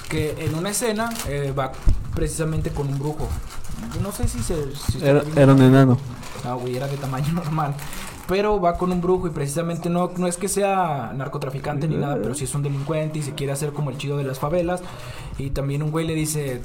que 0.09 0.31
en 0.39 0.55
una 0.55 0.71
escena 0.71 1.11
eh, 1.29 1.53
va 1.57 1.71
precisamente 2.15 2.71
con 2.71 2.87
un 2.87 2.99
brujo. 2.99 3.27
Yo 3.93 4.01
no 4.01 4.11
sé 4.11 4.27
si 4.27 4.39
se... 4.41 4.75
si 4.75 5.03
Era, 5.03 5.23
un 5.53 5.61
enano. 5.61 5.97
Ah, 6.45 6.53
güey, 6.53 6.75
era 6.75 6.87
de 6.87 6.97
tamaño 6.97 7.33
normal. 7.33 7.73
Pero 8.27 8.61
va 8.61 8.77
con 8.77 8.91
un 8.91 9.01
brujo 9.01 9.27
y 9.27 9.31
precisamente 9.31 9.89
no, 9.89 10.11
no 10.15 10.27
es 10.27 10.37
que 10.37 10.47
sea 10.47 11.11
narcotraficante 11.13 11.87
ni 11.89 11.97
nada, 11.97 12.17
pero 12.21 12.33
sí 12.33 12.45
es 12.45 12.55
un 12.55 12.63
delincuente 12.63 13.19
y 13.19 13.21
se 13.21 13.33
quiere 13.33 13.51
hacer 13.51 13.73
como 13.73 13.89
el 13.89 13.97
chido 13.97 14.17
de 14.17 14.23
las 14.23 14.39
favelas. 14.39 14.81
Y 15.37 15.49
también 15.49 15.83
un 15.83 15.91
güey 15.91 16.07
le 16.07 16.15
dice, 16.15 16.61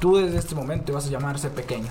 tú 0.00 0.16
desde 0.16 0.38
este 0.38 0.56
momento 0.56 0.86
te 0.86 0.92
vas 0.92 1.06
a 1.06 1.10
llamarse 1.10 1.48
pequeño. 1.50 1.88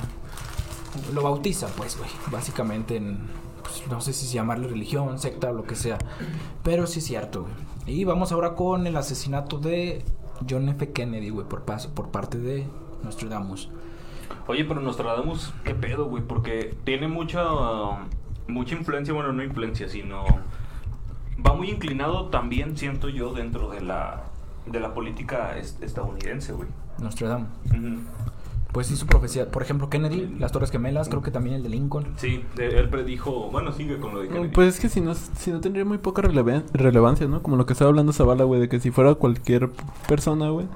lo 1.13 1.21
bautiza, 1.21 1.67
pues, 1.77 1.97
güey, 1.97 2.09
básicamente 2.29 2.97
en, 2.97 3.19
pues, 3.61 3.87
no 3.89 4.01
sé 4.01 4.11
si 4.11 4.27
llamarle 4.27 4.67
religión, 4.67 5.17
secta 5.17 5.49
o 5.51 5.53
lo 5.53 5.63
que 5.63 5.75
sea, 5.75 5.97
pero 6.63 6.85
sí 6.85 6.99
es 6.99 7.05
cierto, 7.05 7.43
güey. 7.43 7.53
Y 7.89 8.03
vamos 8.03 8.31
ahora 8.31 8.53
con 8.53 8.85
el 8.85 8.95
asesinato 8.97 9.57
de 9.57 10.03
John 10.47 10.69
F. 10.69 10.91
Kennedy, 10.91 11.29
güey, 11.29 11.47
por, 11.47 11.63
paso, 11.63 11.93
por 11.93 12.09
parte 12.09 12.37
de 12.37 12.67
Nostradamus. 13.03 13.69
Oye, 14.47 14.65
pero 14.65 14.81
Nostradamus, 14.81 15.53
¿qué 15.63 15.73
pedo, 15.75 16.05
güey? 16.05 16.23
Porque 16.23 16.75
tiene 16.83 17.07
mucha, 17.07 17.43
mucha 18.47 18.75
influencia, 18.75 19.13
bueno, 19.13 19.31
no 19.33 19.43
influencia, 19.43 19.87
sino 19.89 20.25
va 21.45 21.53
muy 21.53 21.69
inclinado 21.69 22.27
también, 22.27 22.75
siento 22.77 23.09
yo, 23.09 23.33
dentro 23.33 23.69
de 23.69 23.81
la, 23.81 24.23
de 24.65 24.79
la 24.79 24.93
política 24.93 25.57
est- 25.57 25.81
estadounidense, 25.83 26.53
güey. 26.53 26.67
Nostradamus. 26.99 27.49
Ujú. 27.67 27.99
Pues 28.71 28.91
hizo 28.91 29.07
profecía, 29.07 29.49
por 29.49 29.63
ejemplo, 29.63 29.89
Kennedy, 29.89 30.35
las 30.37 30.51
Torres 30.51 30.69
Gemelas, 30.69 31.09
creo 31.09 31.23
que 31.23 31.31
también 31.31 31.55
el 31.55 31.63
de 31.63 31.69
Lincoln. 31.69 32.13
Sí, 32.17 32.43
de- 32.55 32.79
él 32.79 32.87
predijo, 32.89 33.49
bueno, 33.51 33.71
sigue 33.71 33.97
con 33.99 34.13
lo 34.13 34.21
de 34.21 34.27
Kennedy. 34.27 34.49
Pues 34.53 34.75
es 34.75 34.79
que 34.79 34.89
si 34.89 35.01
no, 35.01 35.15
si 35.15 35.51
no 35.51 35.59
tendría 35.59 35.85
muy 35.85 35.97
poca 35.97 36.21
relevan- 36.21 36.65
relevancia, 36.71 37.27
¿no? 37.27 37.41
Como 37.41 37.55
lo 37.57 37.65
que 37.65 37.73
estaba 37.73 37.89
hablando 37.89 38.13
Zavala, 38.13 38.43
güey, 38.43 38.61
de 38.61 38.69
que 38.69 38.79
si 38.79 38.91
fuera 38.91 39.15
cualquier 39.15 39.71
persona, 40.07 40.49
güey, 40.51 40.67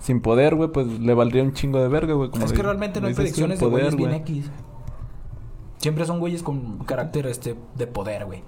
sin 0.00 0.22
poder, 0.22 0.54
güey, 0.54 0.70
pues 0.72 0.86
le 0.86 1.12
valdría 1.12 1.42
un 1.42 1.52
chingo 1.52 1.78
de 1.78 1.88
verga, 1.88 2.14
güey. 2.14 2.30
como 2.30 2.44
es 2.44 2.50
de- 2.52 2.56
que 2.56 2.62
realmente 2.62 3.00
no 3.02 3.06
hay 3.08 3.14
predicciones 3.14 3.60
de 3.60 3.66
poder, 3.66 3.94
güeyes 3.94 3.96
bien. 3.96 4.12
X. 4.22 4.50
Siempre 5.76 6.06
son 6.06 6.20
güeyes 6.20 6.42
con 6.42 6.78
carácter 6.84 7.26
este 7.26 7.54
de 7.76 7.86
poder, 7.86 8.24
güey. 8.24 8.42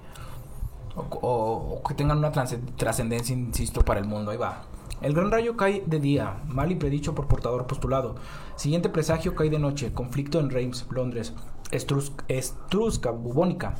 O, 0.95 1.01
o- 1.21 1.75
o 1.77 1.83
que 1.83 1.93
tengan 1.93 2.17
una 2.17 2.31
trascendencia, 2.31 3.35
insisto, 3.35 3.81
para 3.81 3.99
el 3.99 4.07
mundo. 4.07 4.31
Ahí 4.31 4.37
va. 4.37 4.63
El 5.01 5.13
gran 5.13 5.29
rayo 5.31 5.55
cae 5.57 5.83
de 5.85 5.99
día, 5.99 6.41
mal 6.47 6.71
y 6.71 6.75
predicho 6.75 7.13
por 7.13 7.27
portador 7.27 7.67
postulado. 7.67 8.15
Siguiente 8.55 8.89
presagio 8.89 9.35
cae 9.35 9.49
de 9.49 9.59
noche, 9.59 9.91
conflicto 9.93 10.39
en 10.39 10.49
Reims, 10.49 10.85
Londres, 10.89 11.33
Estrus- 11.71 12.11
estrusca 12.27 13.11
bubónica. 13.11 13.75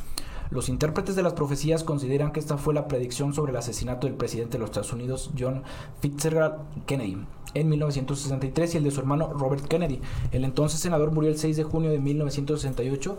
Los 0.51 0.69
intérpretes 0.69 1.15
de 1.15 1.23
las 1.23 1.33
profecías 1.33 1.83
consideran 1.83 2.31
que 2.31 2.39
esta 2.39 2.57
fue 2.57 2.73
la 2.73 2.87
predicción 2.87 3.33
sobre 3.33 3.51
el 3.51 3.57
asesinato 3.57 4.05
del 4.05 4.15
presidente 4.15 4.53
de 4.53 4.59
los 4.59 4.69
Estados 4.69 4.93
Unidos, 4.93 5.31
John 5.39 5.63
Fitzgerald 6.01 6.55
Kennedy, 6.85 7.17
en 7.55 7.69
1963 7.69 8.75
y 8.75 8.77
el 8.77 8.83
de 8.83 8.91
su 8.91 8.99
hermano 8.99 9.33
Robert 9.33 9.65
Kennedy. 9.67 10.01
El 10.31 10.43
entonces 10.45 10.79
senador 10.79 11.11
murió 11.11 11.31
el 11.31 11.39
6 11.39 11.57
de 11.57 11.63
junio 11.63 11.89
de 11.89 11.99
1968, 11.99 13.17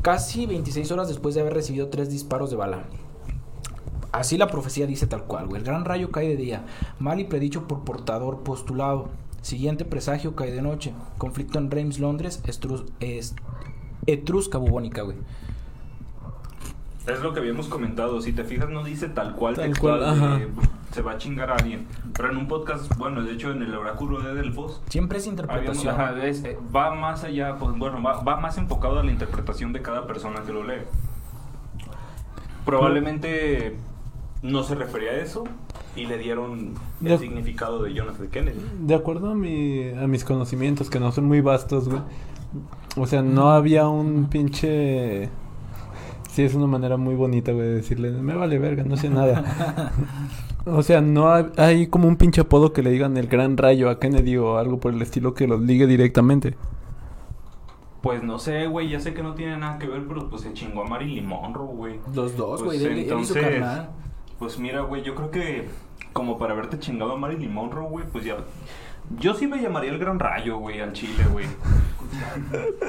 casi 0.00 0.46
26 0.46 0.90
horas 0.92 1.08
después 1.08 1.34
de 1.34 1.42
haber 1.42 1.52
recibido 1.54 1.88
tres 1.88 2.08
disparos 2.08 2.48
de 2.50 2.56
bala. 2.56 2.84
Así 4.16 4.38
la 4.38 4.46
profecía 4.48 4.86
dice 4.86 5.06
tal 5.06 5.24
cual, 5.24 5.46
güey. 5.46 5.60
El 5.60 5.66
gran 5.66 5.84
rayo 5.84 6.10
cae 6.10 6.28
de 6.28 6.36
día, 6.36 6.64
mal 6.98 7.20
y 7.20 7.24
predicho 7.24 7.68
por 7.68 7.84
portador 7.84 8.40
postulado. 8.40 9.08
Siguiente 9.42 9.84
presagio 9.84 10.34
cae 10.34 10.50
de 10.50 10.62
noche. 10.62 10.92
Conflicto 11.18 11.58
en 11.58 11.70
Reims, 11.70 11.98
Londres, 12.00 12.42
estrus- 12.46 12.86
es- 13.00 13.34
etrusca 14.06 14.58
bubónica, 14.58 15.02
güey. 15.02 15.16
Es 17.06 17.20
lo 17.20 17.32
que 17.32 17.38
habíamos 17.40 17.68
comentado, 17.68 18.20
si 18.20 18.32
te 18.32 18.42
fijas 18.42 18.68
no 18.68 18.82
dice 18.82 19.08
tal 19.08 19.36
cual 19.36 19.54
Tal 19.54 19.78
cual, 19.78 20.50
se 20.90 21.02
va 21.02 21.12
a 21.12 21.18
chingar 21.18 21.50
a 21.50 21.54
alguien. 21.54 21.86
Pero 22.14 22.30
en 22.32 22.36
un 22.38 22.48
podcast, 22.48 22.92
bueno, 22.96 23.22
de 23.22 23.32
hecho 23.34 23.52
en 23.52 23.62
el 23.62 23.74
oráculo 23.74 24.20
de 24.22 24.34
Delfos, 24.34 24.80
Siempre 24.88 25.18
es 25.18 25.28
habíamos- 25.28 25.46
interpretación. 25.46 25.94
ajá, 25.94 26.26
es- 26.26 26.42
eh, 26.44 26.58
va 26.74 26.94
más 26.94 27.22
allá, 27.22 27.56
pues 27.58 27.76
bueno, 27.78 28.02
va, 28.02 28.22
va 28.22 28.36
más 28.40 28.58
enfocado 28.58 28.98
a 28.98 29.04
la 29.04 29.12
interpretación 29.12 29.72
de 29.72 29.82
cada 29.82 30.06
persona 30.08 30.40
que 30.44 30.52
lo 30.52 30.64
lee. 30.64 30.82
Probablemente 32.64 33.76
no 34.46 34.62
se 34.62 34.74
refería 34.74 35.10
a 35.10 35.16
eso 35.16 35.44
y 35.94 36.06
le 36.06 36.18
dieron 36.18 36.74
el 37.02 37.08
De- 37.08 37.18
significado 37.18 37.82
de 37.82 37.94
John 37.98 38.08
F. 38.10 38.28
Kennedy. 38.28 38.60
De 38.80 38.94
acuerdo 38.94 39.30
a, 39.30 39.34
mi, 39.34 39.88
a 39.90 40.06
mis 40.06 40.24
conocimientos, 40.24 40.90
que 40.90 41.00
no 41.00 41.12
son 41.12 41.24
muy 41.26 41.40
vastos, 41.40 41.88
güey. 41.88 42.00
O 42.96 43.06
sea, 43.06 43.22
no 43.22 43.50
había 43.50 43.88
un 43.88 44.26
pinche... 44.26 45.28
Sí, 46.30 46.42
es 46.42 46.54
una 46.54 46.66
manera 46.66 46.98
muy 46.98 47.14
bonita, 47.14 47.52
güey, 47.52 47.66
de 47.66 47.74
decirle, 47.76 48.10
me 48.10 48.34
vale 48.34 48.58
verga, 48.58 48.84
no 48.84 48.96
sé 48.98 49.08
nada. 49.08 49.92
o 50.66 50.82
sea, 50.82 51.00
no 51.00 51.28
ha- 51.28 51.50
hay 51.56 51.86
como 51.86 52.08
un 52.08 52.16
pinche 52.16 52.42
apodo 52.42 52.74
que 52.74 52.82
le 52.82 52.90
digan 52.90 53.16
el 53.16 53.26
gran 53.26 53.56
rayo 53.56 53.88
a 53.88 53.98
Kennedy 53.98 54.36
o 54.36 54.58
algo 54.58 54.78
por 54.78 54.92
el 54.92 55.00
estilo 55.00 55.32
que 55.32 55.46
los 55.46 55.60
ligue 55.62 55.86
directamente. 55.86 56.54
Pues 58.02 58.22
no 58.22 58.38
sé, 58.38 58.66
güey, 58.66 58.88
ya 58.90 59.00
sé 59.00 59.14
que 59.14 59.22
no 59.22 59.34
tiene 59.34 59.56
nada 59.56 59.78
que 59.78 59.86
ver, 59.88 60.04
pero 60.06 60.28
pues 60.28 60.42
se 60.42 60.52
chingó 60.52 60.82
a 60.82 60.86
Marilyn 60.86 61.26
Monroe, 61.26 61.74
güey. 61.74 62.00
Los 62.14 62.36
dos, 62.36 62.62
Pues, 62.62 62.80
güey. 62.82 62.92
él- 62.92 62.92
él 62.92 62.98
hizo 63.06 63.14
entonces, 63.18 63.42
carnal. 63.42 63.90
Pues 64.38 64.58
mira, 64.58 64.82
güey, 64.82 65.02
yo 65.02 65.14
creo 65.14 65.30
que 65.30 65.68
como 66.12 66.38
para 66.38 66.52
haberte 66.52 66.78
chingado 66.78 67.12
a 67.12 67.16
Marilyn 67.16 67.52
Monroe, 67.52 67.88
güey, 67.88 68.06
pues 68.06 68.24
ya... 68.24 68.36
Yo 69.18 69.34
sí 69.34 69.46
me 69.46 69.60
llamaría 69.62 69.92
el 69.92 69.98
Gran 69.98 70.18
Rayo, 70.18 70.58
güey, 70.58 70.80
al 70.80 70.92
Chile, 70.92 71.24
güey. 71.30 71.46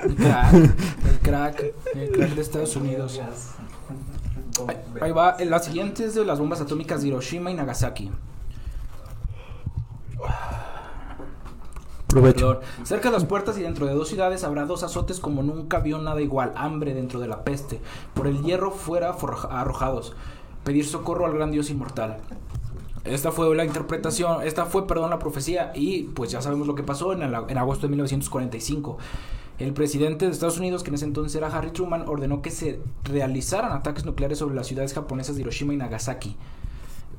El 0.03 0.15
crack, 0.15 0.53
el 0.53 1.19
crack, 1.19 1.63
el 1.93 2.11
crack 2.11 2.29
de 2.31 2.41
Estados 2.41 2.75
Unidos. 2.75 3.21
Ahí, 4.67 4.77
ahí 5.01 5.11
va, 5.11 5.37
la 5.39 5.59
siguiente 5.59 6.05
es 6.05 6.15
de 6.15 6.25
las 6.25 6.39
bombas 6.39 6.59
atómicas 6.59 7.01
de 7.01 7.09
Hiroshima 7.09 7.51
y 7.51 7.53
Nagasaki. 7.53 8.11
Provecho. 12.07 12.61
Cerca 12.83 13.09
de 13.09 13.13
las 13.13 13.25
puertas 13.25 13.57
y 13.57 13.61
dentro 13.61 13.85
de 13.85 13.93
dos 13.93 14.07
ciudades 14.07 14.43
habrá 14.43 14.65
dos 14.65 14.81
azotes 14.81 15.19
como 15.19 15.43
nunca 15.43 15.79
vio 15.79 15.99
nada 15.99 16.21
igual. 16.21 16.53
Hambre 16.55 16.93
dentro 16.93 17.19
de 17.19 17.27
la 17.27 17.43
peste. 17.43 17.81
Por 18.13 18.27
el 18.27 18.41
hierro 18.43 18.71
fuera 18.71 19.15
arrojados. 19.49 20.15
Pedir 20.67 20.85
socorro 20.85 21.25
al 21.25 21.31
gran 21.33 21.49
Dios 21.49 21.69
inmortal. 21.69 22.17
Esta 23.05 23.31
fue 23.31 23.55
la 23.55 23.63
interpretación, 23.63 24.43
esta 24.45 24.65
fue, 24.65 24.85
perdón, 24.85 25.11
la 25.11 25.17
profecía 25.17 25.71
y 25.73 26.03
pues 26.03 26.29
ya 26.29 26.41
sabemos 26.41 26.67
lo 26.67 26.75
que 26.75 26.83
pasó 26.83 27.13
en, 27.13 27.21
el- 27.21 27.33
en 27.47 27.57
agosto 27.57 27.83
de 27.87 27.91
1945. 27.91 28.97
El 29.59 29.71
presidente 29.71 30.25
de 30.25 30.31
Estados 30.31 30.57
Unidos, 30.57 30.83
que 30.83 30.89
en 30.89 30.95
ese 30.95 31.05
entonces 31.05 31.33
era 31.35 31.47
Harry 31.47 31.71
Truman, 31.71 32.03
ordenó 32.09 32.41
que 32.41 32.51
se 32.51 32.81
realizaran 33.05 33.71
ataques 33.71 34.03
nucleares 34.05 34.39
sobre 34.39 34.55
las 34.55 34.67
ciudades 34.67 34.93
japonesas 34.93 35.35
de 35.37 35.41
Hiroshima 35.43 35.73
y 35.73 35.77
Nagasaki. 35.77 36.35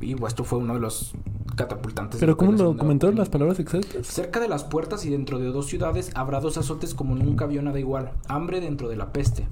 Y 0.02 0.14
pues, 0.14 0.32
esto 0.34 0.44
fue 0.44 0.58
uno 0.58 0.74
de 0.74 0.80
los 0.80 1.14
catapultantes. 1.56 2.20
Pero 2.20 2.36
¿cómo 2.36 2.52
lo 2.52 2.74
Guerra 2.74 3.12
las 3.12 3.30
palabras 3.30 3.58
exactas? 3.58 4.06
Cerca 4.06 4.40
de 4.40 4.48
las 4.48 4.64
puertas 4.64 5.06
y 5.06 5.10
dentro 5.10 5.38
de 5.38 5.46
dos 5.46 5.68
ciudades 5.68 6.10
habrá 6.14 6.40
dos 6.40 6.58
azotes 6.58 6.94
como 6.94 7.14
nunca 7.14 7.46
vio 7.46 7.62
nada 7.62 7.80
igual. 7.80 8.12
Hambre 8.28 8.60
dentro 8.60 8.90
de 8.90 8.96
la 8.96 9.10
peste. 9.10 9.46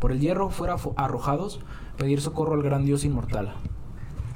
Por 0.00 0.12
el 0.12 0.20
hierro 0.20 0.50
fuera 0.50 0.76
arrojados, 0.96 1.60
pedir 1.96 2.20
socorro 2.20 2.54
al 2.54 2.62
gran 2.62 2.84
Dios 2.84 3.04
inmortal. 3.04 3.52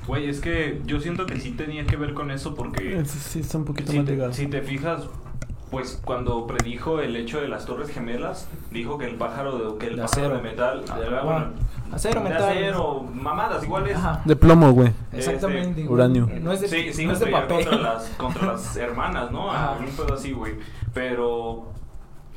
Güey, 0.06 0.28
es 0.28 0.40
que 0.40 0.80
yo 0.86 1.00
siento 1.00 1.26
que 1.26 1.38
sí 1.38 1.52
tenía 1.52 1.86
que 1.86 1.96
ver 1.96 2.14
con 2.14 2.30
eso 2.30 2.54
porque... 2.54 2.98
Eso 2.98 3.18
sí 3.18 3.40
está 3.40 3.58
un 3.58 3.64
poquito 3.64 3.92
Si 3.92 3.98
más 3.98 4.06
te, 4.06 4.32
si 4.32 4.46
te 4.46 4.62
fijas, 4.62 5.04
pues 5.70 6.00
cuando 6.04 6.46
predijo 6.48 7.00
el 7.00 7.14
hecho 7.14 7.40
de 7.40 7.46
las 7.48 7.66
Torres 7.66 7.90
Gemelas, 7.90 8.48
dijo 8.72 8.98
que 8.98 9.06
el 9.06 9.14
pájaro 9.16 9.72
de, 9.72 9.78
que 9.78 9.86
el 9.88 9.96
De 9.96 10.02
pájaro 10.02 10.22
acero. 10.26 10.36
de 10.36 10.42
metal, 10.42 10.84
Ah, 10.90 10.98
de, 10.98 11.08
bueno, 11.10 11.46
acero, 11.92 12.20
de 12.22 12.28
metal. 12.28 12.42
acero, 12.42 13.02
mamadas 13.14 13.62
iguales. 13.62 13.96
Ajá. 13.96 14.22
De 14.24 14.34
plomo, 14.34 14.72
güey. 14.72 14.90
Exactamente. 15.12 15.82
Este, 15.82 15.92
uranio. 15.92 16.28
No 16.40 16.50
es 16.52 16.62
de, 16.62 16.68
sí, 16.68 16.92
sí, 16.92 17.06
no 17.06 17.12
es 17.12 17.20
de 17.20 17.26
papel. 17.26 17.64
contra 17.66 17.78
las, 17.78 18.04
contra 18.16 18.46
las 18.48 18.76
hermanas, 18.78 19.30
¿no? 19.30 19.52
Ajá. 19.52 19.76
Un 19.78 19.86
pedo 19.94 20.14
así, 20.14 20.32
güey. 20.32 20.54
Pero, 20.92 21.68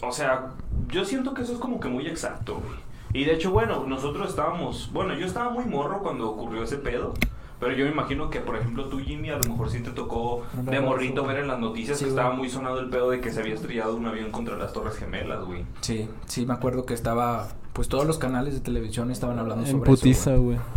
o 0.02 0.12
sea, 0.12 0.50
yo 0.90 1.04
siento 1.06 1.34
que 1.34 1.42
eso 1.42 1.54
es 1.54 1.60
como 1.60 1.80
que 1.80 1.88
muy 1.88 2.06
exacto, 2.06 2.56
güey. 2.64 2.84
Y 3.14 3.26
de 3.26 3.34
hecho, 3.36 3.52
bueno, 3.52 3.86
nosotros 3.88 4.30
estábamos, 4.30 4.90
bueno, 4.92 5.14
yo 5.14 5.26
estaba 5.26 5.50
muy 5.52 5.66
morro 5.66 6.00
cuando 6.00 6.30
ocurrió 6.30 6.64
ese 6.64 6.78
pedo. 6.78 7.14
Pero 7.60 7.76
yo 7.76 7.86
me 7.86 7.92
imagino 7.92 8.30
que, 8.30 8.42
por 8.42 8.58
ejemplo, 8.58 8.86
tú, 8.90 9.00
Jimmy, 9.00 9.30
a 9.30 9.38
lo 9.38 9.50
mejor 9.50 9.70
sí 9.70 9.80
te 9.82 9.92
tocó 9.92 10.42
de 10.54 10.82
morrito 10.82 11.24
ver 11.26 11.38
en 11.40 11.48
las 11.48 11.60
noticias 11.60 11.98
Sí, 11.98 12.06
que 12.06 12.12
güey. 12.12 12.20
estaba 12.20 12.36
muy 12.36 12.50
sonado 12.50 12.80
el 12.80 12.90
pedo 12.90 13.10
de 13.12 13.22
que 13.22 13.32
se 13.32 13.40
había 13.40 13.54
estrellado 13.54 13.96
un 13.96 14.06
avión 14.06 14.32
contra 14.32 14.58
las 14.58 14.74
Torres 14.74 14.96
Gemelas, 14.98 15.46
güey. 15.46 15.64
Sí, 15.80 16.10
sí, 16.26 16.46
me 16.46 16.54
acuerdo 16.54 16.86
que 16.86 16.94
estaba. 16.94 17.48
Pues 17.72 17.88
todos 17.88 18.06
los 18.06 18.18
canales 18.18 18.54
de 18.54 18.60
televisión 18.60 19.12
estaban 19.12 19.40
hablando 19.40 19.64
En 19.66 19.72
sobre 19.72 19.86
putiza, 19.92 20.34
eso. 20.34 20.42
güey. 20.42 20.58
güey. 20.58 20.68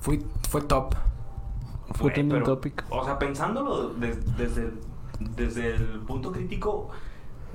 Fue, 0.00 0.20
fue 0.48 0.60
top. 0.62 0.94
Fue 1.94 2.10
trending 2.12 2.44
topic. 2.44 2.84
O 2.90 3.04
sea, 3.04 3.18
pensándolo 3.18 3.88
des- 3.94 4.36
desde, 4.36 4.70
desde 5.36 5.74
el 5.74 6.00
punto 6.06 6.30
crítico, 6.30 6.90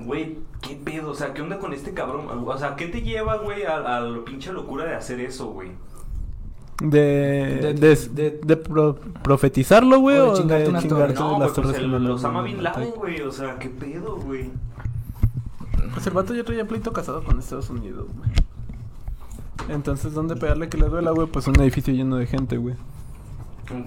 güey, 0.00 0.38
¿qué 0.60 0.76
pedo? 0.76 1.10
O 1.10 1.14
sea, 1.14 1.34
¿qué 1.34 1.42
onda 1.42 1.58
con 1.58 1.72
este 1.72 1.92
cabrón? 1.94 2.26
O 2.46 2.58
sea, 2.58 2.76
¿qué 2.76 2.86
te 2.86 3.02
lleva, 3.02 3.36
güey, 3.38 3.64
a, 3.64 3.76
a 3.96 4.00
la 4.00 4.24
pinche 4.24 4.52
locura 4.52 4.84
de 4.84 4.94
hacer 4.94 5.20
eso, 5.20 5.48
güey? 5.48 5.70
De, 6.80 7.58
De- 7.60 7.74
de, 7.74 7.96
de- 7.96 8.40
de 8.44 8.56
pro- 8.56 8.94
profetizarlo, 9.22 9.98
güey, 9.98 10.18
O 10.18 10.30
de 10.32 10.38
chingarte 10.38 10.64
chingarte. 10.80 11.14
No, 11.14 11.32
las 11.38 11.50
pues 11.50 11.52
torres 11.54 11.74
el, 11.74 11.80
gemelas, 11.82 12.00
los 12.02 12.08
güey, 12.10 12.14
Osama 12.14 12.42
Bin 12.42 12.62
Laden, 12.62 12.90
güey, 12.96 13.20
o 13.22 13.32
sea, 13.32 13.58
¿qué 13.58 13.68
pedo, 13.68 14.16
güey? 14.16 14.50
Pues 15.92 16.06
el 16.06 16.12
vato 16.12 16.34
ya 16.34 16.44
traía 16.44 16.66
pleito 16.66 16.92
casado 16.92 17.24
con 17.24 17.38
Estados 17.38 17.68
Unidos, 17.70 18.06
güey. 18.16 18.30
Entonces, 19.70 20.14
¿dónde 20.14 20.36
pegarle 20.36 20.68
que 20.68 20.78
le 20.78 20.88
duela, 20.88 21.10
güey? 21.10 21.26
Pues 21.26 21.46
un 21.48 21.60
edificio 21.60 21.92
lleno 21.92 22.16
de 22.16 22.26
gente, 22.26 22.56
güey. 22.56 22.76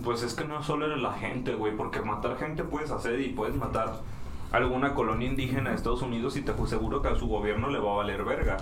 Pues 0.03 0.21
es 0.21 0.33
que 0.35 0.43
no 0.45 0.61
solo 0.61 0.85
era 0.85 0.97
la 0.97 1.13
gente, 1.13 1.55
güey, 1.55 1.75
porque 1.75 2.01
matar 2.01 2.37
gente 2.37 2.63
puedes 2.63 2.91
hacer 2.91 3.19
y 3.21 3.29
puedes 3.29 3.55
matar 3.55 3.93
alguna 4.51 4.93
colonia 4.93 5.27
indígena 5.27 5.69
de 5.69 5.75
Estados 5.75 6.01
Unidos 6.01 6.35
y 6.37 6.41
te 6.41 6.51
aseguro 6.51 7.01
que 7.01 7.07
a 7.09 7.15
su 7.15 7.27
gobierno 7.27 7.69
le 7.69 7.79
va 7.79 7.91
a 7.93 7.95
valer 7.97 8.23
verga. 8.23 8.57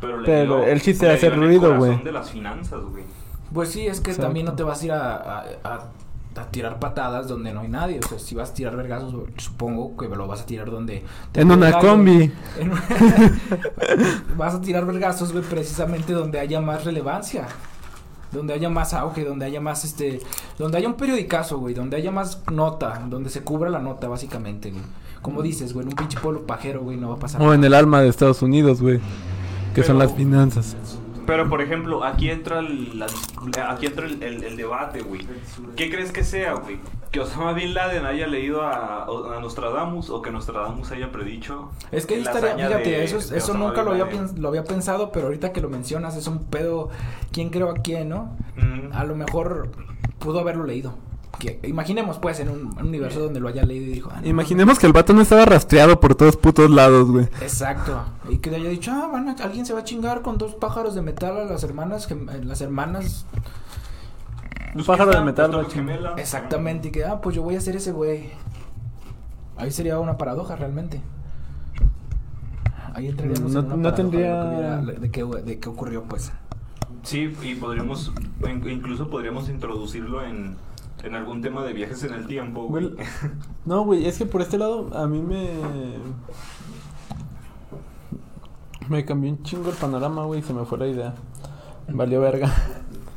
Pero, 0.00 0.18
le 0.20 0.26
Pero 0.26 0.56
dio- 0.58 0.64
él 0.66 0.80
sí 0.80 0.92
le 0.94 1.10
hace 1.10 1.26
dio 1.26 1.34
en 1.34 1.42
el 1.42 1.48
ruido, 1.48 1.62
corazón 1.68 1.88
güey. 1.88 2.02
de 2.04 2.12
las 2.12 2.30
finanzas, 2.30 2.80
güey. 2.82 3.04
Pues 3.52 3.70
sí, 3.70 3.86
es 3.86 4.00
que 4.00 4.10
Exacto. 4.10 4.26
también 4.28 4.46
no 4.46 4.54
te 4.54 4.62
vas 4.62 4.82
a 4.82 4.84
ir 4.84 4.92
a, 4.92 5.14
a- 5.16 5.44
a 5.64 5.80
a 6.34 6.46
tirar 6.46 6.78
patadas 6.78 7.28
donde 7.28 7.52
no 7.52 7.60
hay 7.60 7.68
nadie. 7.68 8.00
O 8.02 8.08
sea, 8.08 8.18
si 8.18 8.34
vas 8.34 8.52
a 8.52 8.54
tirar 8.54 8.74
vergazos, 8.74 9.14
supongo 9.36 9.94
que 9.98 10.08
lo 10.08 10.26
vas 10.26 10.40
a 10.40 10.46
tirar 10.46 10.70
donde... 10.70 11.04
te 11.30 11.42
En 11.42 11.50
una 11.50 11.78
combi. 11.78 12.14
güey. 12.16 12.32
En 12.58 12.72
vas 14.38 14.54
a 14.54 14.60
tirar 14.62 14.86
vergazos, 14.86 15.30
güey, 15.32 15.44
precisamente 15.44 16.14
donde 16.14 16.40
haya 16.40 16.58
más 16.62 16.84
relevancia. 16.86 17.46
Donde 18.32 18.54
haya 18.54 18.68
más 18.70 18.94
auge, 18.94 19.24
donde 19.24 19.44
haya 19.44 19.60
más, 19.60 19.84
este... 19.84 20.20
Donde 20.58 20.78
haya 20.78 20.88
un 20.88 20.94
periodicazo, 20.94 21.58
güey. 21.58 21.74
Donde 21.74 21.96
haya 21.96 22.10
más 22.10 22.42
nota. 22.50 23.02
Donde 23.08 23.28
se 23.30 23.42
cubra 23.42 23.68
la 23.70 23.78
nota, 23.78 24.08
básicamente, 24.08 24.70
güey. 24.70 24.82
Como 25.20 25.42
dices, 25.42 25.72
güey, 25.72 25.84
en 25.86 25.90
un 25.92 25.96
pinche 25.96 26.18
pueblo 26.18 26.46
pajero, 26.46 26.80
güey, 26.80 26.96
no 26.96 27.10
va 27.10 27.14
a 27.16 27.18
pasar 27.18 27.40
O 27.42 27.52
en 27.54 27.62
el 27.62 27.74
alma 27.74 28.00
de 28.00 28.08
Estados 28.08 28.42
Unidos, 28.42 28.80
güey. 28.82 29.00
Que 29.74 29.82
son 29.82 29.98
las 29.98 30.12
finanzas. 30.14 30.76
Pero, 31.26 31.48
por 31.48 31.62
ejemplo, 31.62 32.02
aquí 32.04 32.28
entra 32.30 32.58
el, 32.58 32.98
la- 32.98 33.06
aquí 33.70 33.86
entra 33.86 34.06
el, 34.06 34.20
el- 34.22 34.42
el 34.42 34.56
debate, 34.56 35.02
güey. 35.02 35.24
¿Qué 35.76 35.88
crees 35.90 36.10
que 36.10 36.24
sea, 36.24 36.54
güey? 36.54 36.78
¿Que 37.12 37.20
Osama 37.20 37.52
Bin 37.52 37.74
Laden 37.74 38.06
haya 38.06 38.26
leído 38.26 38.62
a, 38.62 39.04
a 39.04 39.40
Nostradamus 39.40 40.08
o 40.08 40.22
que 40.22 40.30
Nostradamus 40.30 40.90
haya 40.92 41.12
predicho? 41.12 41.70
Es 41.92 42.06
que 42.06 42.14
ahí 42.14 42.22
estaría, 42.22 42.54
fíjate, 42.56 42.90
de- 42.90 43.04
eso, 43.04 43.18
de 43.18 43.36
eso 43.36 43.52
nunca 43.52 43.82
lo 43.82 43.90
había, 43.90 44.06
lo 44.36 44.64
pensado, 44.64 45.12
pero 45.12 45.26
ahorita 45.26 45.52
que 45.52 45.60
lo 45.60 45.68
mencionas 45.68 46.16
es 46.16 46.26
un 46.26 46.38
pedo, 46.46 46.88
¿quién 47.30 47.50
creo 47.50 47.68
a 47.70 47.74
quién, 47.74 48.08
no? 48.08 48.34
Mm. 48.56 48.94
A 48.94 49.04
lo 49.04 49.14
mejor 49.14 49.68
pudo 50.18 50.40
haberlo 50.40 50.64
leído. 50.64 50.94
Que, 51.38 51.58
imaginemos 51.64 52.18
pues 52.18 52.40
en 52.40 52.48
un, 52.48 52.78
un 52.78 52.86
universo 52.86 53.20
donde 53.20 53.40
lo 53.40 53.48
haya 53.48 53.64
leído 53.64 53.86
y 53.86 53.94
dijo, 53.94 54.10
ah, 54.10 54.20
no 54.22 54.28
Imaginemos 54.28 54.78
que 54.78 54.86
el 54.86 54.92
vato 54.94 55.12
no 55.12 55.20
estaba 55.20 55.44
rastreado 55.44 56.00
por 56.00 56.14
todos 56.14 56.36
putos 56.36 56.70
lados, 56.70 57.10
güey. 57.10 57.24
Exacto. 57.42 58.04
Y 58.30 58.38
que 58.38 58.54
haya 58.54 58.70
dicho, 58.70 58.90
ah, 58.90 59.08
van 59.12 59.28
a- 59.28 59.32
alguien 59.42 59.66
se 59.66 59.74
va 59.74 59.80
a 59.80 59.84
chingar 59.84 60.22
con 60.22 60.38
dos 60.38 60.54
pájaros 60.54 60.94
de 60.94 61.02
metal 61.02 61.36
a 61.36 61.44
las 61.44 61.62
hermanas, 61.62 62.10
eh, 62.10 62.16
las 62.44 62.60
hermanas. 62.62 63.26
Un 64.74 64.76
Pues, 64.76 64.86
pájaro 64.86 65.10
¿qué 65.10 65.18
de 65.18 65.24
metal, 65.24 65.50
Pues. 65.50 66.18
Exactamente. 66.18 66.88
Y 66.88 66.90
que, 66.92 67.04
ah, 67.04 67.20
pues 67.20 67.36
yo 67.36 67.42
voy 67.42 67.56
a 67.56 67.60
ser 67.60 67.76
ese 67.76 67.92
güey. 67.92 68.30
Ahí 69.56 69.70
sería 69.70 69.98
una 69.98 70.16
paradoja 70.16 70.56
realmente. 70.56 71.00
Ahí 72.94 73.08
entraríamos 73.08 73.52
No- 73.52 73.60
en 73.60 73.66
una 73.66 73.76
no 73.76 73.94
tendría- 73.94 74.44
de, 74.44 74.82
lo 74.94 75.10
que 75.10 75.24
hubiera- 75.24 75.40
de 75.40 75.42
qué, 75.44 75.50
de 75.52 75.58
qué 75.60 75.68
ocurrió 75.68 76.04
pues. 76.04 76.32
Sí, 77.02 77.34
y 77.42 77.54
podríamos, 77.56 78.12
in- 78.48 78.68
incluso 78.68 79.08
podríamos 79.10 79.48
introducirlo 79.48 80.24
en, 80.24 80.56
en 81.02 81.14
algún 81.14 81.42
tema 81.42 81.62
de 81.64 81.72
viajes 81.72 82.02
en 82.04 82.14
el 82.14 82.26
tiempo, 82.26 82.66
güey. 82.68 82.94
No, 83.64 83.84
güey, 83.84 84.06
es 84.06 84.18
que 84.18 84.26
por 84.26 84.40
este 84.40 84.56
lado 84.58 84.88
a 84.96 85.06
mí 85.06 85.20
me. 85.20 85.48
Me 88.88 89.04
cambió 89.04 89.30
un 89.30 89.42
chingo 89.42 89.70
el 89.70 89.76
panorama, 89.76 90.24
güey, 90.24 90.42
se 90.42 90.52
me 90.52 90.64
fue 90.64 90.78
la 90.78 90.86
idea. 90.86 91.14
Valió 91.88 92.20
verga. 92.20 92.50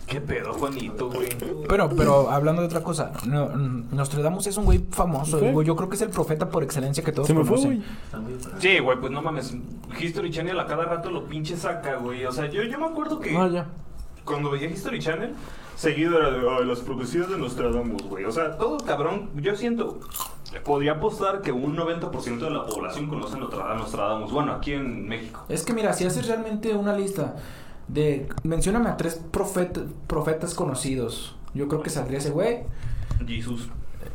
¿Qué 0.08 0.22
pedo, 0.22 0.54
Juanito, 0.54 1.10
güey? 1.10 1.30
Pero, 1.68 1.90
pero 1.90 2.30
hablando 2.30 2.62
de 2.62 2.68
otra 2.68 2.82
cosa, 2.84 3.12
no, 3.26 3.50
Nostradamus 3.56 4.46
es 4.48 4.56
un 4.58 4.66
güey 4.66 4.86
famoso. 4.92 5.40
Güey. 5.40 5.66
Yo 5.66 5.76
creo 5.76 5.90
que 5.90 5.96
es 5.96 6.02
el 6.04 6.10
profeta 6.10 6.50
por 6.50 6.62
excelencia 6.64 7.04
que 7.04 7.12
todos 7.12 7.28
Se 7.28 7.34
me 7.34 7.44
fue, 7.44 7.58
conocen. 7.58 7.84
güey. 8.12 8.38
Sí, 8.60 8.80
güey, 8.80 9.00
pues 9.00 9.12
no 9.12 9.22
mames. 9.24 9.56
History 10.00 10.30
Channel 10.30 10.60
a 10.60 10.68
cada 10.68 10.86
rato 10.86 11.10
lo 11.10 11.26
pinche 11.26 11.58
saca, 11.58 11.96
güey. 11.96 12.24
O 12.26 12.32
sea, 12.32 12.46
yo, 12.50 12.62
yo 12.64 12.78
me 12.80 12.86
acuerdo 12.86 13.20
que 13.20 13.36
Ah, 13.36 13.48
ya. 13.48 13.66
cuando 14.24 14.52
veía 14.52 14.70
History 14.70 15.00
Channel, 15.00 15.34
seguido 15.76 16.18
era 16.20 16.30
de 16.30 16.48
"Ay, 16.50 16.66
las 16.66 16.80
profecías 16.82 17.28
de 17.28 17.38
Nostradamus, 17.40 18.04
güey. 18.04 18.26
O 18.26 18.32
sea, 18.32 18.58
todo 18.58 18.78
cabrón, 18.78 19.32
yo 19.36 19.56
siento. 19.56 20.00
Podría 20.64 20.94
apostar 20.94 21.42
que 21.42 21.52
un 21.52 21.76
90% 21.76 22.46
de 22.46 22.52
la 22.52 22.66
población 22.66 23.08
conoce 23.08 23.36
a 23.38 23.74
Nostradamus. 23.76 24.32
Bueno, 24.32 24.54
aquí 24.54 24.74
en 24.74 25.08
México. 25.08 25.44
Es 25.50 25.64
que 25.64 25.74
mira, 25.74 25.92
si 25.94 26.06
haces 26.06 26.28
realmente 26.28 26.74
una 26.76 26.96
lista 26.96 27.36
de... 27.88 28.28
Mencióname 28.44 28.90
a 28.90 28.98
tres 28.98 29.22
profeta- 29.32 29.84
profetas 30.08 30.54
conocidos. 30.54 31.36
Yo 31.54 31.68
creo 31.68 31.82
que 31.82 31.90
saldría 31.90 32.18
ese 32.20 32.32
güey. 32.32 32.60
Jesús. 33.28 33.70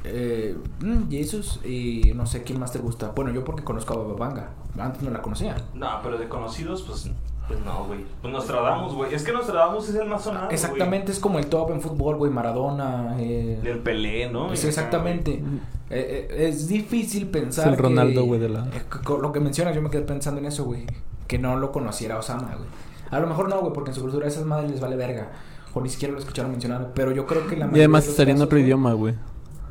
Eh, 0.05 0.57
mm, 0.81 1.11
Jesus 1.11 1.61
y 1.65 2.13
no 2.15 2.27
sé 2.27 2.43
quién 2.43 2.59
más 2.61 2.73
te 2.73 2.79
gusta. 2.79 3.09
Bueno, 3.15 3.31
yo 3.33 3.45
porque 3.45 3.65
conozco 3.65 3.95
a 3.95 3.99
Bababanga. 3.99 4.51
Antes 4.79 5.03
no 5.03 5.11
la 5.11 5.21
conocía. 5.23 5.57
No, 5.75 5.89
pero 6.03 6.17
de 6.19 6.29
conocidos, 6.29 6.83
pues, 6.83 7.11
pues 7.49 7.61
no, 7.65 7.85
güey. 7.87 8.05
Pues 8.23 8.33
Nostradamus, 8.33 8.95
güey. 8.95 9.15
Es 9.15 9.25
que 9.25 9.33
Nostradamus 9.33 9.89
es 9.89 9.95
el 9.97 10.09
más 10.09 10.23
sonado. 10.23 10.51
Exactamente, 10.51 11.13
es 11.13 11.19
como 11.19 11.39
el 11.39 11.47
top 11.47 11.71
en 11.73 11.81
fútbol, 11.81 12.17
güey. 12.17 12.31
Maradona. 12.31 13.17
Eh, 13.19 13.59
Del 13.63 13.79
Pelé, 13.81 14.31
¿no? 14.31 14.45
Acá, 14.47 14.55
exactamente. 14.55 15.43
Eh, 15.91 16.29
eh, 16.31 16.49
es 16.49 16.69
difícil 16.69 17.27
pensar. 17.29 17.67
Es 17.67 17.73
el 17.73 17.79
Ronaldo, 17.79 18.21
que- 18.23 18.27
güey, 18.29 18.41
de 18.41 18.49
la- 18.49 18.67
eh, 18.69 18.83
lo 19.21 19.33
que 19.33 19.41
mencionas, 19.41 19.75
yo 19.75 19.83
me 19.83 19.91
quedé 19.91 20.03
pensando 20.03 20.41
en 20.41 20.47
eso, 20.47 20.65
güey. 20.65 20.87
Que 21.27 21.39
no 21.39 21.57
lo 21.57 21.73
conociera 21.73 22.17
Osama, 22.19 22.55
güey. 22.57 22.69
A 23.11 23.19
lo 23.21 23.27
mejor 23.27 23.49
no, 23.49 23.59
güey, 23.61 23.73
porque 23.73 23.91
en 23.91 23.95
su 23.97 24.03
cultura 24.03 24.27
a 24.27 24.29
esas 24.29 24.45
madres 24.45 24.71
les 24.71 24.81
vale 24.81 24.97
verga. 24.97 25.33
O 25.75 25.81
ni 25.81 25.89
siquiera 25.89 26.13
lo 26.13 26.19
escucharon 26.21 26.51
mencionar. 26.51 26.91
Pero 26.95 27.13
yo 27.13 27.27
creo 27.27 27.43
que 27.47 27.57
la 27.57 27.65
Y 27.65 27.69
mayoría 27.69 27.83
además 27.85 28.05
de 28.05 28.09
los 28.09 28.13
estaría 28.15 28.35
en 28.35 28.43
otro 28.43 28.59
idioma, 28.59 28.93
güey. 28.93 29.15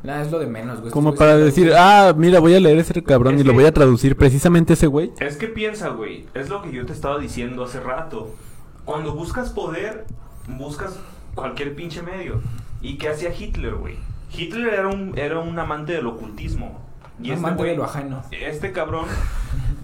Nada, 0.02 0.22
es 0.22 0.30
lo 0.30 0.38
de 0.38 0.46
menos, 0.46 0.80
güey. 0.80 0.90
Como 0.92 1.14
para 1.14 1.36
decir, 1.36 1.72
ah, 1.76 2.14
mira, 2.16 2.40
voy 2.40 2.54
a 2.54 2.60
leer 2.60 2.78
ese 2.78 3.02
cabrón 3.02 3.34
Es 3.34 3.42
y 3.42 3.44
lo 3.44 3.50
que- 3.52 3.56
voy 3.56 3.64
a 3.66 3.72
traducir 3.74 4.16
precisamente 4.16 4.72
ese 4.72 4.86
güey. 4.86 5.12
Es 5.20 5.36
que 5.36 5.46
piensa, 5.46 5.88
güey, 5.90 6.26
es 6.32 6.48
lo 6.48 6.62
que 6.62 6.72
yo 6.72 6.86
te 6.86 6.92
estaba 6.94 7.18
diciendo 7.18 7.64
hace 7.64 7.80
rato. 7.80 8.34
Cuando 8.86 9.14
buscas 9.14 9.50
poder, 9.50 10.06
buscas 10.48 10.98
cualquier 11.34 11.74
pinche 11.74 12.00
medio. 12.02 12.40
¿Y 12.80 12.96
qué 12.96 13.10
hacía 13.10 13.34
Hitler, 13.38 13.74
güey? 13.74 13.96
Hitler 14.34 14.72
era 14.72 14.88
un, 14.88 15.18
era 15.18 15.38
un 15.38 15.58
amante 15.58 15.92
del 15.92 16.06
ocultismo. 16.06 16.80
Y 17.22 17.24
Un 17.28 17.34
este 17.34 17.46
amante 17.46 17.64
de 17.64 17.76
lo 17.76 17.84
ajeno. 17.84 18.22
Este 18.30 18.72
cabrón, 18.72 19.04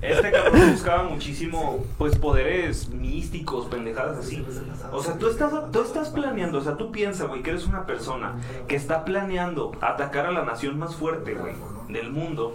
este 0.02 0.30
cabrón 0.30 0.72
buscaba 0.72 1.02
muchísimo, 1.04 1.85
pues, 1.98 2.16
poderes 2.18 2.88
místicos, 2.90 3.66
pendejadas 3.66 4.18
así. 4.18 4.44
O 4.92 5.02
sea, 5.02 5.18
tú 5.18 5.28
estás, 5.28 5.70
tú 5.70 5.80
estás 5.80 6.11
planeando, 6.11 6.59
o 6.59 6.61
sea, 6.61 6.76
tú 6.76 6.92
piensas, 6.92 7.28
güey, 7.28 7.42
que 7.42 7.50
eres 7.50 7.66
una 7.66 7.87
persona 7.87 8.37
que 8.68 8.76
está 8.76 9.04
planeando 9.04 9.72
atacar 9.80 10.26
a 10.26 10.32
la 10.32 10.44
nación 10.44 10.78
más 10.78 10.96
fuerte, 10.96 11.35
güey, 11.35 11.54
del 11.88 12.12
mundo. 12.12 12.54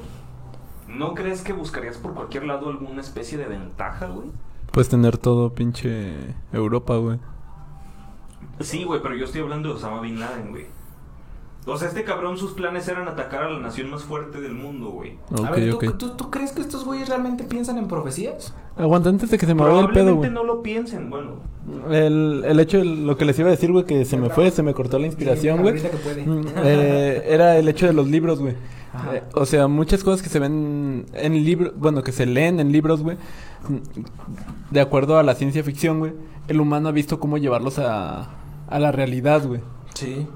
¿No 0.88 1.14
crees 1.16 1.42
que 1.42 1.54
buscarías 1.54 1.98
por 1.98 2.14
cualquier 2.14 2.44
lado 2.44 2.70
alguna 2.70 3.02
especie 3.02 3.38
de 3.38 3.46
ventaja, 3.46 4.08
güey? 4.08 4.30
Pues 4.72 4.90
tener 4.90 5.18
todo 5.18 5.54
pinche 5.54 6.14
Europa, 6.52 6.96
güey. 6.98 7.20
Sí, 8.60 8.84
güey, 8.84 9.02
pero 9.02 9.16
yo 9.16 9.26
estoy 9.26 9.42
hablando 9.42 9.70
de 9.70 9.76
Osama 9.76 10.02
Bin 10.02 10.20
Laden, 10.20 10.52
güey. 10.52 10.81
O 11.68 11.78
sea, 11.78 11.90
este 11.90 12.04
cabrón, 12.04 12.38
sus 12.40 12.54
planes 12.54 12.88
eran 12.88 13.08
atacar 13.08 13.44
a 13.44 13.50
la 13.52 13.60
nación 13.60 13.92
más 13.92 14.02
fuerte 14.04 14.42
del 14.42 14.54
mundo, 14.54 14.90
güey. 14.90 15.18
A 15.30 15.42
Ok, 15.52 15.56
ver, 15.56 15.70
¿tú, 15.70 15.76
ok. 15.76 15.98
tú, 15.98 16.10
tú 16.18 16.32
crees 16.32 16.54
que 16.54 16.62
estos 16.62 16.84
güeyes 16.86 17.08
realmente 17.08 17.44
piensan 17.44 17.78
en 17.78 17.88
profecías? 17.88 18.54
Aguanta 18.76 19.10
antes 19.10 19.30
de 19.30 19.38
que 19.38 19.46
se 19.46 19.54
me 19.54 19.62
vaya 19.64 19.82
el 19.82 19.92
pedo, 19.92 20.16
güey. 20.16 20.32
no 20.32 20.44
lo 20.44 20.64
piensen, 20.64 21.12
bueno. 21.12 21.34
El, 21.92 22.44
el 22.48 22.60
hecho, 22.60 22.80
de 22.80 22.86
lo 22.86 23.16
que 23.16 23.26
les 23.26 23.38
iba 23.38 23.50
a 23.50 23.52
decir, 23.52 23.72
güey, 23.72 23.86
que 23.86 24.06
se 24.06 24.18
me 24.18 24.32
fue, 24.32 24.50
se 24.50 24.64
me 24.64 24.74
cortó 24.74 24.98
la 24.98 25.06
inspiración, 25.06 25.62
güey. 25.62 25.76
ahorita 25.78 25.92
que 25.92 25.98
puede. 25.98 26.26
Mm, 26.26 26.46
eh, 26.64 27.24
era 27.28 27.58
el 27.60 27.68
hecho 27.68 27.86
de 27.86 27.94
los 27.94 28.08
libros, 28.08 28.40
güey. 28.40 28.56
Ajá. 28.94 29.16
Eh, 29.18 29.24
o 29.36 29.46
sea, 29.46 29.68
muchas 29.68 30.04
cosas 30.04 30.24
que 30.24 30.30
se 30.30 30.40
ven 30.40 31.06
en 31.14 31.46
libros, 31.46 31.74
bueno, 31.78 32.02
que 32.02 32.12
se 32.12 32.26
leen 32.26 32.60
en 32.60 32.72
libros, 32.72 33.04
güey. 33.04 33.18
De 34.72 34.82
acuerdo 34.82 35.18
a 35.20 35.24
la 35.24 35.36
ciencia 35.36 35.64
ficción, 35.64 36.00
güey. 36.00 36.14
El 36.48 36.60
humano 36.60 36.90
ha 36.90 36.92
visto 36.92 37.20
cómo 37.20 37.38
llevarlos 37.38 37.78
a, 37.80 38.30
a 38.68 38.80
la 38.80 38.92
realidad, 38.92 39.46
güey. 39.46 39.62
Sí. 39.94 40.28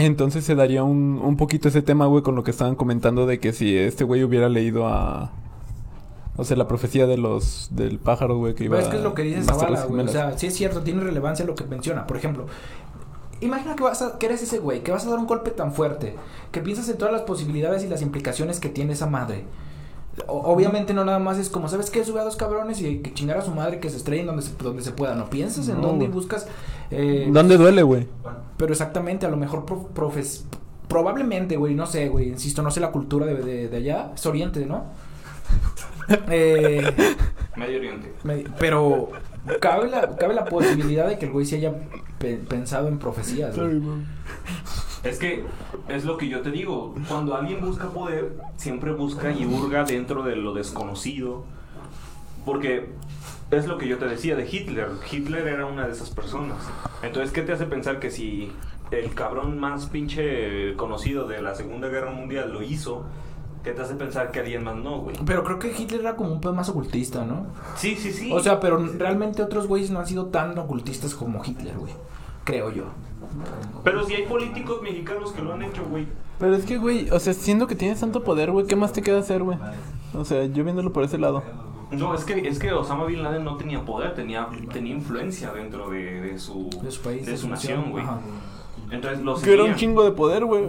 Entonces 0.00 0.44
se 0.44 0.54
daría 0.54 0.82
un, 0.82 1.20
un 1.22 1.36
poquito 1.36 1.68
ese 1.68 1.82
tema, 1.82 2.06
güey, 2.06 2.22
con 2.22 2.34
lo 2.34 2.42
que 2.42 2.50
estaban 2.50 2.74
comentando 2.74 3.26
de 3.26 3.38
que 3.38 3.52
si 3.52 3.76
este 3.76 4.04
güey 4.04 4.24
hubiera 4.24 4.48
leído 4.48 4.86
a... 4.88 5.30
O 6.36 6.44
sea, 6.44 6.56
la 6.56 6.66
profecía 6.66 7.06
de 7.06 7.18
los 7.18 7.68
del 7.72 7.98
pájaro, 7.98 8.38
güey, 8.38 8.54
que 8.54 8.64
iba 8.64 8.76
Pero 8.76 8.86
es 8.86 8.90
que 8.90 8.96
es 8.96 9.02
lo 9.02 9.12
que 9.12 9.22
dice 9.22 9.42
Zavala, 9.42 9.84
güey. 9.84 10.06
O 10.06 10.08
sea, 10.08 10.38
sí 10.38 10.46
es 10.46 10.54
cierto, 10.54 10.80
tiene 10.82 11.02
relevancia 11.02 11.44
lo 11.44 11.54
que 11.54 11.64
menciona. 11.64 12.06
Por 12.06 12.16
ejemplo, 12.16 12.46
imagina 13.42 13.76
que 13.76 13.82
vas 13.82 14.00
a, 14.00 14.16
que 14.16 14.24
eres 14.24 14.42
ese 14.42 14.58
güey, 14.58 14.82
que 14.82 14.90
vas 14.90 15.04
a 15.04 15.10
dar 15.10 15.18
un 15.18 15.26
golpe 15.26 15.50
tan 15.50 15.74
fuerte, 15.74 16.14
que 16.50 16.60
piensas 16.62 16.88
en 16.88 16.96
todas 16.96 17.12
las 17.12 17.22
posibilidades 17.22 17.84
y 17.84 17.88
las 17.88 18.00
implicaciones 18.00 18.58
que 18.58 18.70
tiene 18.70 18.94
esa 18.94 19.06
madre. 19.06 19.44
Obviamente 20.26 20.92
no 20.92 21.04
nada 21.04 21.18
más 21.18 21.38
es 21.38 21.48
como, 21.48 21.68
¿sabes 21.68 21.88
qué? 21.90 22.04
Sube 22.04 22.20
a 22.20 22.24
dos 22.24 22.36
cabrones 22.36 22.80
y 22.82 22.98
que 22.98 23.14
chingar 23.14 23.38
a 23.38 23.42
su 23.42 23.52
madre 23.52 23.78
que 23.80 23.88
se 23.90 23.96
estrellen 23.96 24.26
donde 24.26 24.42
se, 24.42 24.52
donde 24.56 24.82
se 24.82 24.90
pueda. 24.92 25.14
No 25.14 25.30
piensas 25.30 25.68
en 25.68 25.80
No, 25.80 25.88
dónde 25.88 26.04
y 26.04 26.08
güey. 26.08 26.14
buscas... 26.14 26.46
eh, 26.90 27.28
¿Dónde 27.30 27.56
duele, 27.56 27.82
güey? 27.82 28.06
Pero 28.56 28.72
exactamente, 28.72 29.24
a 29.26 29.30
lo 29.30 29.36
mejor 29.36 29.64
pro- 29.64 29.86
profes... 29.88 30.44
Probablemente, 30.88 31.56
güey, 31.56 31.74
no 31.76 31.86
sé, 31.86 32.08
güey, 32.08 32.28
insisto, 32.30 32.62
no 32.62 32.72
sé 32.72 32.80
la 32.80 32.90
cultura 32.90 33.24
de, 33.24 33.34
de, 33.36 33.68
de 33.68 33.76
allá, 33.76 34.10
es 34.12 34.26
oriente, 34.26 34.66
¿no? 34.66 34.86
eh, 36.28 36.82
Medio 37.56 37.78
Oriente. 37.78 38.12
me- 38.24 38.44
pero 38.58 39.10
cabe 39.60 39.88
la, 39.88 40.16
cabe 40.16 40.34
la 40.34 40.44
posibilidad 40.46 41.06
de 41.08 41.16
que 41.18 41.26
el 41.26 41.32
güey 41.32 41.46
se 41.46 41.56
haya 41.56 41.72
pe- 42.18 42.36
pensado 42.48 42.88
en 42.88 42.98
profecías. 42.98 43.56
güey. 43.56 43.80
Es 45.02 45.18
que 45.18 45.44
es 45.88 46.04
lo 46.04 46.16
que 46.16 46.28
yo 46.28 46.42
te 46.42 46.50
digo. 46.50 46.94
Cuando 47.08 47.34
alguien 47.34 47.60
busca 47.60 47.88
poder, 47.88 48.36
siempre 48.56 48.92
busca 48.92 49.32
y 49.32 49.46
hurga 49.46 49.84
dentro 49.84 50.22
de 50.22 50.36
lo 50.36 50.52
desconocido. 50.52 51.44
Porque 52.44 52.90
es 53.50 53.66
lo 53.66 53.78
que 53.78 53.88
yo 53.88 53.98
te 53.98 54.06
decía 54.06 54.36
de 54.36 54.48
Hitler. 54.50 54.90
Hitler 55.10 55.48
era 55.48 55.66
una 55.66 55.86
de 55.86 55.92
esas 55.92 56.10
personas. 56.10 56.58
Entonces, 57.02 57.32
¿qué 57.32 57.42
te 57.42 57.52
hace 57.52 57.66
pensar 57.66 57.98
que 57.98 58.10
si 58.10 58.52
el 58.90 59.14
cabrón 59.14 59.58
más 59.58 59.86
pinche 59.86 60.74
conocido 60.76 61.26
de 61.26 61.40
la 61.42 61.54
Segunda 61.54 61.88
Guerra 61.88 62.10
Mundial 62.10 62.52
lo 62.52 62.62
hizo, 62.62 63.04
¿qué 63.64 63.72
te 63.72 63.82
hace 63.82 63.94
pensar 63.94 64.30
que 64.30 64.40
alguien 64.40 64.64
más 64.64 64.76
no, 64.76 64.98
güey? 64.98 65.16
Pero 65.24 65.44
creo 65.44 65.58
que 65.58 65.72
Hitler 65.76 66.00
era 66.00 66.16
como 66.16 66.32
un 66.32 66.40
pedo 66.40 66.54
más 66.54 66.68
ocultista, 66.68 67.24
¿no? 67.24 67.46
Sí, 67.76 67.96
sí, 67.96 68.12
sí. 68.12 68.30
O 68.32 68.40
sea, 68.40 68.60
pero 68.60 68.78
realmente 68.98 69.42
otros 69.42 69.66
güeyes 69.66 69.90
no 69.90 69.98
han 69.98 70.06
sido 70.06 70.26
tan 70.26 70.58
ocultistas 70.58 71.14
como 71.14 71.44
Hitler, 71.44 71.76
güey. 71.76 71.92
Creo 72.44 72.70
yo. 72.70 72.84
Pero 73.84 74.04
si 74.04 74.14
hay 74.14 74.26
políticos 74.26 74.82
mexicanos 74.82 75.32
que 75.32 75.42
lo 75.42 75.54
han 75.54 75.62
hecho, 75.62 75.84
güey. 75.88 76.06
Pero 76.38 76.54
es 76.54 76.64
que, 76.64 76.78
güey, 76.78 77.10
o 77.10 77.20
sea, 77.20 77.34
siendo 77.34 77.66
que 77.66 77.74
tienes 77.74 78.00
tanto 78.00 78.24
poder, 78.24 78.50
güey, 78.50 78.66
¿qué 78.66 78.76
más 78.76 78.92
te 78.92 79.02
queda 79.02 79.18
hacer, 79.18 79.42
güey? 79.42 79.58
O 80.14 80.24
sea, 80.24 80.44
yo 80.46 80.64
viéndolo 80.64 80.92
por 80.92 81.04
ese 81.04 81.18
lado. 81.18 81.42
No, 81.90 82.14
es 82.14 82.24
que, 82.24 82.48
es 82.48 82.58
que 82.58 82.72
Osama 82.72 83.04
Bin 83.04 83.22
Laden 83.22 83.44
no 83.44 83.56
tenía 83.56 83.84
poder, 83.84 84.14
tenía, 84.14 84.48
tenía 84.72 84.94
influencia 84.94 85.52
dentro 85.52 85.90
de, 85.90 86.20
de 86.20 86.38
su, 86.38 86.70
De 86.82 86.90
su 86.90 87.02
país, 87.02 87.26
de 87.26 87.36
su 87.36 87.48
nación, 87.48 87.90
güey. 87.90 88.04
Entonces 88.90 89.22
lo 89.22 89.40
Que 89.40 89.52
era 89.52 89.64
un 89.64 89.74
chingo 89.74 90.04
de 90.04 90.12
poder, 90.12 90.44
güey. 90.44 90.64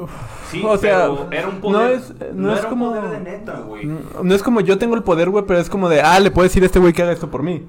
Sí, 0.49 0.63
o 0.67 0.77
sea, 0.77 1.09
pero 1.09 1.27
era 1.31 1.47
un 1.47 1.61
poder. 1.61 1.73
no 1.73 1.87
es, 1.87 2.35
no 2.35 2.53
es 2.53 2.59
era 2.59 2.69
como... 2.69 2.89
un 2.89 2.95
poder 2.95 3.11
de 3.11 3.19
neta, 3.19 3.59
güey. 3.61 3.85
No 3.85 4.35
es 4.35 4.43
como 4.43 4.61
yo 4.61 4.77
tengo 4.77 4.95
el 4.95 5.03
poder, 5.03 5.29
güey, 5.29 5.45
pero 5.45 5.59
es 5.59 5.69
como 5.69 5.89
de, 5.89 6.01
ah, 6.01 6.19
le 6.19 6.31
puedo 6.31 6.43
decir 6.43 6.63
a 6.63 6.65
este 6.65 6.79
güey 6.79 6.93
que 6.93 7.03
haga 7.03 7.11
esto 7.11 7.29
por 7.29 7.43
mí. 7.43 7.65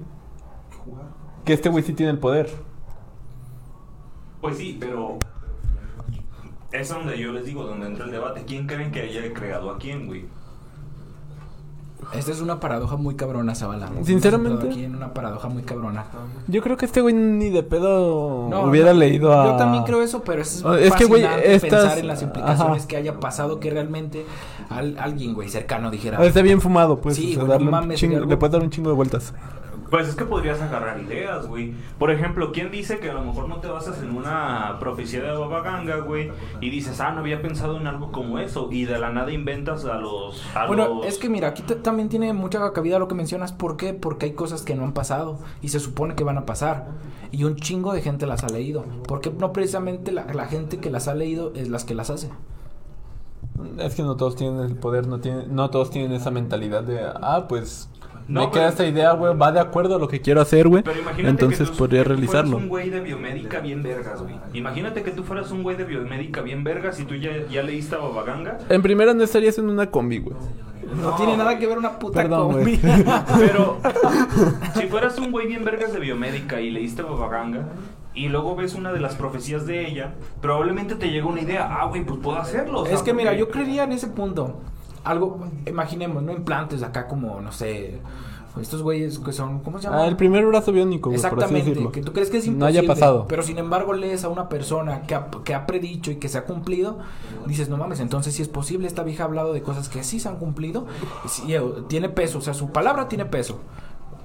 Que 1.44 1.52
este 1.52 1.68
güey 1.68 1.84
sí 1.84 1.92
tiene 1.92 2.12
el 2.12 2.18
poder. 2.18 2.50
Pues 4.42 4.58
sí, 4.58 4.76
pero. 4.78 5.18
Es 6.72 6.88
donde 6.90 7.18
yo 7.18 7.32
les 7.32 7.44
digo, 7.46 7.64
donde 7.64 7.86
entra 7.86 8.04
el 8.04 8.10
debate. 8.10 8.44
¿Quién 8.46 8.66
creen 8.66 8.90
que 8.92 9.00
haya 9.02 9.32
creado 9.32 9.70
a 9.70 9.78
quién, 9.78 10.06
güey? 10.06 10.26
Esta 12.14 12.32
es 12.32 12.40
una 12.40 12.58
paradoja 12.60 12.96
muy 12.96 13.14
cabrona, 13.14 13.54
Zavala. 13.54 13.88
Sinceramente. 14.02 14.66
Aquí 14.68 14.84
en 14.84 14.96
una 14.96 15.14
paradoja 15.14 15.48
muy 15.48 15.62
cabrona. 15.62 16.04
Yo 16.48 16.60
creo 16.60 16.76
que 16.76 16.84
este 16.86 17.00
güey 17.00 17.14
ni 17.14 17.48
de 17.50 17.62
pedo 17.62 18.48
No, 18.50 18.64
hubiera 18.64 18.92
no, 18.92 18.98
leído 18.98 19.32
a... 19.32 19.46
Yo 19.52 19.56
también 19.56 19.84
creo 19.84 20.02
eso, 20.02 20.22
pero 20.24 20.42
es, 20.42 20.62
Oh, 20.64 20.74
es 20.74 20.92
que, 20.94 21.04
güey, 21.04 21.22
fascinante 21.22 21.54
estas- 21.54 21.70
pensar 21.82 21.98
en 21.98 22.06
las 22.08 22.22
implicaciones 22.22 22.78
ajá. 22.80 22.88
que 22.88 22.96
haya 22.96 23.20
pasado 23.20 23.60
que 23.60 23.70
realmente 23.70 24.26
al- 24.68 24.98
alguien, 24.98 25.32
güey, 25.32 25.48
cercano 25.48 25.90
dijera... 25.90 26.18
Ah, 26.20 26.26
Está 26.26 26.42
bien 26.42 26.60
fumado, 26.60 27.00
pues. 27.00 27.16
Sí, 27.16 27.30
o 27.30 27.34
sea, 27.34 27.38
güey, 27.44 27.48
darle 27.50 27.70
no 27.70 27.76
un 27.76 27.82
mames, 27.84 28.00
chingo- 28.02 28.26
le 28.26 28.36
puedes 28.36 28.52
dar 28.52 28.62
un 28.62 28.70
chingo 28.70 28.90
de 28.90 28.96
vueltas. 28.96 29.32
Pues 29.92 30.08
es 30.08 30.14
que 30.16 30.24
podrías 30.24 30.58
agarrar 30.62 30.98
ideas, 31.02 31.46
güey. 31.46 31.74
Por 31.98 32.10
ejemplo, 32.10 32.50
¿quién 32.50 32.70
dice 32.70 32.98
que 32.98 33.10
a 33.10 33.12
lo 33.12 33.22
mejor 33.22 33.46
no 33.46 33.58
te 33.60 33.68
basas 33.68 34.02
en 34.02 34.16
una 34.16 34.78
profecía 34.80 35.22
de 35.22 35.30
Baba 35.36 35.60
Ganga, 35.60 35.98
güey? 35.98 36.32
Y 36.62 36.70
dices, 36.70 36.98
ah, 37.02 37.12
no 37.12 37.20
había 37.20 37.42
pensado 37.42 37.76
en 37.76 37.86
algo 37.86 38.10
como 38.10 38.38
eso. 38.38 38.68
Y 38.72 38.86
de 38.86 38.98
la 38.98 39.10
nada 39.10 39.30
inventas 39.32 39.84
a 39.84 39.96
los. 39.98 40.42
A 40.56 40.66
Bueno, 40.66 40.94
los- 40.94 41.06
es 41.06 41.18
que 41.18 41.28
mira, 41.28 41.48
aquí 41.48 41.60
también 41.62 42.08
tiene 42.08 42.32
mucha 42.32 42.72
cabida 42.72 42.98
lo 42.98 43.06
que 43.06 43.14
mencionas. 43.14 43.52
¿Por 43.52 43.76
qué? 43.76 43.92
Porque 43.92 44.24
hay 44.24 44.32
cosas 44.32 44.62
que 44.62 44.74
no 44.74 44.84
han 44.84 44.94
pasado 44.94 45.38
y 45.60 45.68
se 45.68 45.78
supone 45.78 46.14
que 46.14 46.24
van 46.24 46.38
a 46.38 46.46
pasar. 46.46 46.86
Y 47.30 47.44
un 47.44 47.56
chingo 47.56 47.92
de 47.92 48.00
gente 48.00 48.24
las 48.26 48.44
ha 48.44 48.48
leído. 48.48 48.86
Porque 49.06 49.30
no 49.30 49.52
precisamente 49.52 50.10
la, 50.10 50.24
la 50.32 50.46
gente 50.46 50.78
que 50.78 50.88
las 50.90 51.06
ha 51.06 51.14
leído 51.14 51.52
es 51.54 51.68
las 51.68 51.84
que 51.84 51.94
las 51.94 52.08
hace. 52.08 52.30
Es 53.78 53.94
que 53.94 54.02
no 54.02 54.16
todos 54.16 54.36
tienen 54.36 54.60
el 54.60 54.74
poder, 54.74 55.06
no, 55.06 55.20
tienen, 55.20 55.54
no 55.54 55.68
todos 55.68 55.90
tienen 55.90 56.12
esa 56.12 56.30
mentalidad 56.30 56.82
de, 56.82 57.00
ah, 57.04 57.44
pues... 57.46 57.90
No, 58.28 58.46
me 58.46 58.50
queda 58.50 58.68
esta 58.68 58.86
idea, 58.86 59.12
güey, 59.12 59.36
va 59.36 59.52
de 59.52 59.60
acuerdo 59.60 59.96
a 59.96 59.98
lo 59.98 60.08
que 60.08 60.20
quiero 60.20 60.40
hacer, 60.40 60.68
güey. 60.68 60.82
Pero 60.82 60.98
imagínate 61.00 61.28
Entonces 61.30 61.68
que 61.68 61.72
tú- 61.72 61.78
podría 61.78 62.00
que 62.02 62.04
tú 62.04 62.12
realizarlo. 62.14 62.50
fueras 62.52 62.62
un 62.62 62.68
güey 62.68 62.90
de 62.90 63.00
biomédica 63.00 63.60
bien 63.60 63.82
vergas, 63.82 64.22
güey. 64.22 64.34
Imagínate 64.54 65.02
que 65.02 65.10
tú 65.10 65.22
fueras 65.24 65.50
un 65.50 65.62
güey 65.62 65.76
de 65.76 65.84
biomédica 65.84 66.40
bien 66.40 66.64
vergas 66.64 66.98
y 67.00 67.04
tú 67.04 67.14
ya, 67.16 67.30
ya 67.50 67.62
leíste 67.62 67.94
a 67.96 67.98
Baba 67.98 68.22
Ganga. 68.24 68.58
En 68.68 68.80
primera 68.82 69.12
no 69.14 69.22
estarías 69.24 69.58
en 69.58 69.68
una 69.68 69.90
combi, 69.90 70.18
güey. 70.18 70.36
No, 71.00 71.14
tiene 71.16 71.36
nada 71.36 71.58
que 71.58 71.66
ver 71.66 71.78
una 71.78 71.98
puta 71.98 72.20
Perdón, 72.22 72.52
combi. 72.52 72.78
Pero 73.38 73.78
si 74.74 74.82
fueras 74.88 75.18
un 75.18 75.30
güey 75.30 75.46
bien 75.46 75.64
vergas 75.64 75.92
de 75.92 76.00
biomédica 76.00 76.60
y 76.60 76.70
leíste 76.70 77.02
Baba 77.02 77.28
Ganga 77.28 77.68
y 78.14 78.28
luego 78.28 78.54
ves 78.56 78.74
una 78.74 78.92
de 78.92 79.00
las 79.00 79.14
profecías 79.14 79.66
de 79.66 79.86
ella, 79.88 80.12
probablemente 80.42 80.96
te 80.96 81.10
llega 81.10 81.26
una 81.26 81.40
idea, 81.40 81.66
ah, 81.80 81.86
güey, 81.86 82.04
pues 82.04 82.20
puedo 82.20 82.38
hacerlo. 82.38 82.80
o 82.80 82.86
sea, 82.86 82.94
Es 82.94 83.02
que 83.02 83.14
mira, 83.14 83.32
yo 83.34 83.48
creería 83.48 83.84
en 83.84 83.92
ese 83.92 84.08
punto. 84.08 84.60
Algo, 85.04 85.40
imaginemos, 85.66 86.22
¿no? 86.22 86.32
Implantes 86.32 86.82
acá 86.82 87.08
como, 87.08 87.40
no 87.40 87.50
sé, 87.52 88.00
estos 88.60 88.82
güeyes 88.82 89.18
que 89.18 89.32
son, 89.32 89.60
¿cómo 89.60 89.78
se 89.78 89.84
llama? 89.84 90.02
Ah, 90.02 90.06
el 90.06 90.16
primer 90.16 90.44
brazo 90.44 90.72
biónico, 90.72 91.08
güey, 91.08 91.20
por 91.20 91.26
así 91.26 91.34
Exactamente, 91.34 91.70
decirlo. 91.70 91.90
que 91.90 92.02
tú 92.02 92.12
crees 92.12 92.28
que 92.28 92.36
es 92.36 92.46
imposible. 92.46 92.58
No 92.60 92.66
haya 92.66 92.86
pasado. 92.86 93.26
Pero 93.26 93.42
sin 93.42 93.58
embargo 93.58 93.94
lees 93.94 94.24
a 94.24 94.28
una 94.28 94.48
persona 94.48 95.02
que 95.02 95.14
ha, 95.14 95.28
que 95.44 95.54
ha 95.54 95.66
predicho 95.66 96.10
y 96.10 96.16
que 96.16 96.28
se 96.28 96.38
ha 96.38 96.44
cumplido, 96.44 96.98
dices, 97.46 97.68
no 97.70 97.78
mames, 97.78 98.00
entonces 98.00 98.34
sí 98.34 98.42
es 98.42 98.48
posible, 98.48 98.86
esta 98.86 99.02
vieja 99.04 99.22
ha 99.22 99.26
hablado 99.26 99.52
de 99.54 99.62
cosas 99.62 99.88
que 99.88 100.04
sí 100.04 100.20
se 100.20 100.28
han 100.28 100.36
cumplido, 100.36 100.86
y 101.24 101.28
sí, 101.28 101.54
eh, 101.54 101.62
tiene 101.88 102.10
peso, 102.10 102.38
o 102.38 102.42
sea, 102.42 102.52
su 102.52 102.70
palabra 102.72 103.08
tiene 103.08 103.24
peso. 103.24 103.60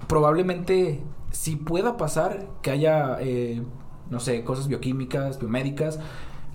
Probablemente 0.07 1.03
sí 1.31 1.55
pueda 1.55 1.97
pasar 1.97 2.47
que 2.61 2.71
haya, 2.71 3.17
eh, 3.21 3.61
no 4.09 4.19
sé, 4.19 4.43
cosas 4.43 4.67
bioquímicas, 4.67 5.39
biomédicas. 5.39 5.99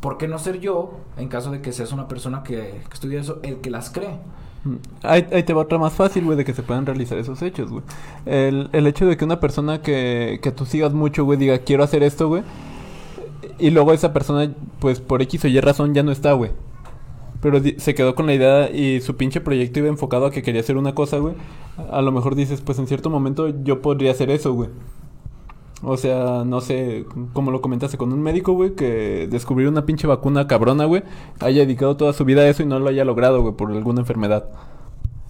¿Por 0.02 0.18
qué 0.18 0.26
no 0.26 0.36
ser 0.40 0.58
yo, 0.58 0.98
en 1.16 1.28
caso 1.28 1.52
de 1.52 1.62
que 1.62 1.70
seas 1.70 1.92
una 1.92 2.08
persona 2.08 2.42
que, 2.42 2.56
que 2.56 2.92
estudia 2.92 3.20
eso, 3.20 3.38
el 3.44 3.58
que 3.58 3.70
las 3.70 3.88
cree? 3.88 4.18
Mm. 4.64 4.74
Ahí, 5.04 5.22
te 5.22 5.54
va 5.54 5.62
otra 5.62 5.78
más 5.78 5.92
fácil, 5.92 6.24
güey, 6.24 6.36
de 6.36 6.44
que 6.44 6.52
se 6.54 6.64
puedan 6.64 6.86
realizar 6.86 7.18
esos 7.18 7.40
hechos, 7.40 7.70
güey. 7.70 7.84
El, 8.26 8.68
el 8.72 8.88
hecho 8.88 9.06
de 9.06 9.16
que 9.16 9.24
una 9.24 9.38
persona 9.38 9.80
que, 9.80 10.40
que 10.42 10.50
tú 10.50 10.66
sigas 10.66 10.92
mucho, 10.92 11.24
güey, 11.24 11.38
diga, 11.38 11.58
quiero 11.58 11.84
hacer 11.84 12.02
esto, 12.02 12.26
güey. 12.26 12.42
Y 13.60 13.70
luego 13.70 13.92
esa 13.92 14.12
persona, 14.12 14.52
pues 14.80 14.98
por 14.98 15.22
X 15.22 15.44
o 15.44 15.46
Y 15.48 15.60
razón 15.60 15.94
ya 15.94 16.02
no 16.02 16.10
está, 16.10 16.32
güey. 16.32 16.50
Pero 17.40 17.60
se 17.76 17.94
quedó 17.94 18.16
con 18.16 18.26
la 18.26 18.34
idea 18.34 18.70
y 18.72 19.00
su 19.02 19.16
pinche 19.16 19.40
proyecto 19.40 19.78
iba 19.78 19.88
enfocado 19.88 20.26
a 20.26 20.32
que 20.32 20.42
quería 20.42 20.62
hacer 20.62 20.76
una 20.76 20.96
cosa, 20.96 21.18
güey. 21.18 21.34
A 21.92 22.02
lo 22.02 22.10
mejor 22.10 22.34
dices, 22.34 22.60
pues 22.60 22.76
en 22.80 22.88
cierto 22.88 23.08
momento 23.08 23.54
yo 23.62 23.80
podría 23.82 24.10
hacer 24.10 24.30
eso, 24.30 24.52
güey. 24.52 24.68
O 25.84 25.96
sea, 25.96 26.44
no 26.44 26.60
sé, 26.60 27.06
como 27.32 27.50
lo 27.50 27.60
comentaste 27.60 27.98
con 27.98 28.12
un 28.12 28.22
médico, 28.22 28.52
güey, 28.52 28.74
que 28.74 29.26
descubrió 29.28 29.68
una 29.68 29.84
pinche 29.84 30.06
vacuna 30.06 30.46
cabrona, 30.46 30.84
güey, 30.84 31.02
haya 31.40 31.62
dedicado 31.62 31.96
toda 31.96 32.12
su 32.12 32.24
vida 32.24 32.42
a 32.42 32.48
eso 32.48 32.62
y 32.62 32.66
no 32.66 32.78
lo 32.78 32.88
haya 32.88 33.04
logrado, 33.04 33.42
güey, 33.42 33.54
por 33.54 33.70
alguna 33.72 34.00
enfermedad. 34.00 34.48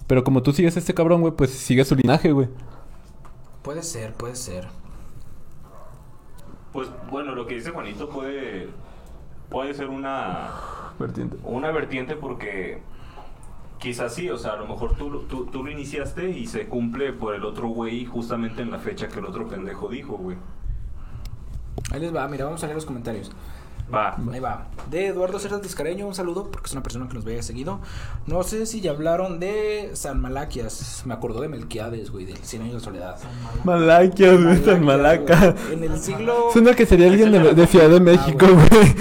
Pero 0.05 0.23
como 0.23 0.43
tú 0.43 0.53
sigues 0.53 0.75
a 0.75 0.79
este 0.79 0.93
cabrón, 0.93 1.21
güey, 1.21 1.33
pues 1.33 1.49
sigue 1.49 1.83
su 1.85 1.95
linaje, 1.95 2.31
güey. 2.31 2.49
Puede 3.63 3.81
ser, 3.81 4.13
puede 4.13 4.35
ser. 4.35 4.67
Pues 6.71 6.87
bueno, 7.09 7.33
lo 7.33 7.47
que 7.47 7.55
dice 7.55 7.71
Juanito 7.71 8.09
puede, 8.09 8.67
puede 9.49 9.73
ser 9.73 9.87
una, 9.89 10.49
Vertiente. 10.99 11.37
una 11.43 11.71
vertiente 11.71 12.15
porque 12.15 12.79
quizás 13.83 14.15
sí, 14.15 14.29
o 14.29 14.37
sea, 14.37 14.53
a 14.53 14.55
lo 14.55 14.65
mejor 14.65 14.95
tú, 14.95 15.11
lo- 15.11 15.19
tú, 15.19 15.45
tú 15.45 15.61
lo 15.63 15.69
iniciaste 15.69 16.29
y 16.31 16.47
se 16.47 16.67
cumple 16.67 17.11
por 17.11 17.35
el 17.35 17.43
otro 17.43 17.67
güey 17.67 18.05
justamente 18.05 18.61
en 18.61 18.71
la 18.71 18.79
fecha 18.79 19.09
que 19.09 19.19
el 19.19 19.25
otro 19.25 19.47
pendejo 19.47 19.89
dijo, 19.89 20.13
güey. 20.17 20.37
Ahí 21.91 21.99
les 21.99 22.15
va, 22.15 22.25
mira, 22.29 22.45
vamos 22.45 22.63
a 22.63 22.67
leer 22.67 22.75
los 22.77 22.85
comentarios. 22.85 23.29
Va. 23.93 24.15
Ahí 24.31 24.39
va. 24.39 24.67
De 24.89 25.07
Eduardo 25.07 25.37
Cerdas 25.37 25.61
Vizcareño, 25.61 26.07
un 26.07 26.15
saludo, 26.15 26.49
porque 26.49 26.67
es 26.67 26.71
una 26.71 26.81
persona 26.81 27.07
que 27.09 27.13
nos 27.15 27.25
veía 27.25 27.43
seguido. 27.43 27.81
No 28.25 28.41
sé 28.43 28.65
si 28.65 28.79
ya 28.79 28.91
hablaron 28.91 29.39
de 29.41 29.91
San 29.93 30.21
Malaquias. 30.21 31.03
Me 31.05 31.13
acordó 31.13 31.41
de 31.41 31.49
Melquiades, 31.49 32.09
güey, 32.09 32.25
del 32.25 32.37
Cien 32.37 32.61
años 32.61 32.75
de 32.75 32.79
soledad. 32.79 33.17
Malaquias, 33.65 34.41
güey, 34.41 34.63
San 34.63 34.85
Malaca. 34.85 35.53
En 35.71 35.83
el 35.83 35.99
siglo... 35.99 36.47
Suena 36.53 36.73
que 36.73 36.85
sería 36.85 37.07
alguien 37.09 37.31
de, 37.33 37.67
Ciudad 37.67 37.89
de 37.89 37.99
México, 37.99 38.47
güey. 38.47 38.95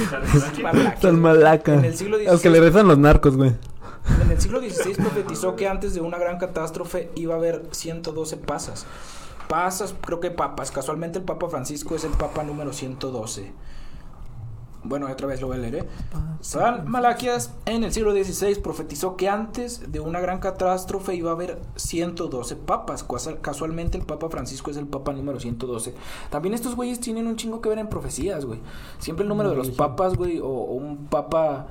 San. 1.01 1.21
Malaca. 1.21 1.75
En 1.75 1.85
el 1.85 1.97
siglo 1.97 2.19
Los 2.19 2.43
que 2.43 2.51
le 2.51 2.61
rezan 2.61 2.89
los 2.89 2.99
narcos, 2.99 3.37
güey. 3.37 3.53
En 4.23 4.31
el 4.31 4.41
siglo 4.41 4.61
XVI 4.61 4.95
profetizó 4.95 5.57
que 5.57 5.69
antes 5.69 5.95
de 5.95 6.01
una 6.01 6.19
gran 6.19 6.39
catástrofe 6.39 7.11
iba 7.15 7.35
a 7.35 7.39
haber 7.39 7.69
112 7.71 8.37
pasas. 8.37 8.87
Pasas, 9.49 9.95
creo 10.01 10.21
que 10.21 10.31
papas. 10.31 10.71
Casualmente 10.71 11.19
el 11.19 11.25
Papa 11.25 11.49
Francisco 11.49 11.95
es 11.95 12.05
el 12.05 12.13
Papa 12.13 12.43
número 12.43 12.73
112. 12.73 13.53
Bueno, 14.85 15.07
otra 15.09 15.29
vez 15.29 15.41
lo 15.41 15.47
voy 15.47 15.59
a 15.59 15.61
leer. 15.61 15.75
¿eh? 15.77 15.89
San 16.41 16.91
Malaquias 16.91 17.53
en 17.67 17.85
el 17.85 17.93
siglo 17.93 18.13
XVI 18.13 18.57
profetizó 18.57 19.17
que 19.17 19.29
antes 19.29 19.93
de 19.93 20.01
una 20.01 20.21
gran 20.21 20.41
catástrofe 20.41 21.15
iba 21.15 21.31
a 21.31 21.35
haber 21.35 21.61
112 21.77 22.57
papas. 22.57 23.07
Casualmente 23.41 23.97
el 23.99 24.05
Papa 24.05 24.29
Francisco 24.29 24.71
es 24.71 24.77
el 24.77 24.87
Papa 24.87 25.13
número 25.13 25.39
112. 25.39 25.95
También 26.31 26.55
estos 26.55 26.75
güeyes 26.75 26.99
tienen 26.99 27.29
un 27.29 27.37
chingo 27.37 27.61
que 27.61 27.69
ver 27.69 27.79
en 27.79 27.89
profecías, 27.89 28.45
güey. 28.45 28.61
Siempre 28.99 29.23
el 29.23 29.29
número 29.29 29.51
de 29.51 29.57
los 29.57 29.71
papas, 29.71 30.17
güey, 30.17 30.41
o, 30.41 30.49
o 30.49 30.73
un 30.75 31.07
papa 31.07 31.69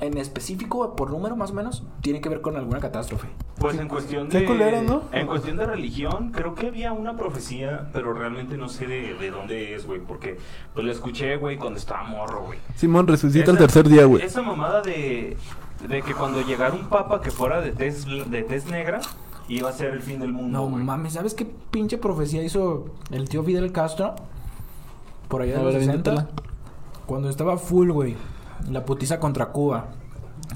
en 0.00 0.18
específico, 0.18 0.96
por 0.96 1.10
número 1.10 1.36
más 1.36 1.52
o 1.52 1.54
menos, 1.54 1.84
tiene 2.00 2.20
que 2.20 2.28
ver 2.28 2.40
con 2.40 2.56
alguna 2.56 2.80
catástrofe. 2.80 3.28
Pues 3.58 3.78
en 3.78 3.88
cuestión 3.88 4.28
Qué 4.28 4.40
de 4.40 4.44
culero, 4.46 4.82
¿no? 4.82 5.02
en 5.12 5.26
cuestión 5.26 5.56
de 5.56 5.66
religión, 5.66 6.32
creo 6.32 6.54
que 6.54 6.66
había 6.66 6.92
una 6.92 7.16
profecía, 7.16 7.88
pero 7.92 8.12
realmente 8.12 8.56
no 8.56 8.68
sé 8.68 8.86
de, 8.86 9.14
de 9.14 9.30
dónde 9.30 9.74
es, 9.74 9.86
güey, 9.86 10.00
porque 10.00 10.38
pues 10.74 10.84
la 10.84 10.92
escuché, 10.92 11.36
güey, 11.36 11.56
cuando 11.56 11.78
estaba 11.78 12.02
morro, 12.04 12.42
güey. 12.46 12.58
Simón 12.74 13.06
resucita 13.06 13.50
el 13.52 13.58
tercer 13.58 13.88
día, 13.88 14.04
güey. 14.04 14.22
Esa 14.22 14.42
mamada 14.42 14.82
de, 14.82 15.36
de 15.88 16.02
que 16.02 16.12
cuando 16.12 16.42
llegara 16.42 16.74
un 16.74 16.88
papa 16.88 17.20
que 17.20 17.30
fuera 17.30 17.60
de 17.60 17.70
tez, 17.70 18.04
de 18.06 18.42
tez 18.42 18.66
negra, 18.66 19.00
iba 19.48 19.70
a 19.70 19.72
ser 19.72 19.92
el 19.94 20.02
fin 20.02 20.18
del 20.18 20.32
mundo, 20.32 20.58
No 20.58 20.66
güey. 20.68 20.82
mames, 20.82 21.12
¿sabes 21.14 21.34
qué 21.34 21.46
pinche 21.70 21.98
profecía 21.98 22.42
hizo 22.42 22.86
el 23.12 23.28
tío 23.28 23.44
Fidel 23.44 23.70
Castro? 23.72 24.16
Por 25.28 25.42
allá 25.42 25.58
de 25.58 25.64
los 25.64 25.74
ver, 25.74 25.84
60. 25.84 26.10
aviéntatela. 26.10 26.42
Cuando 27.06 27.28
estaba 27.28 27.56
full, 27.58 27.90
güey. 27.90 28.16
La 28.70 28.84
putiza 28.84 29.18
contra 29.20 29.46
Cuba. 29.46 29.88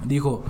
Dijo, 0.05 0.45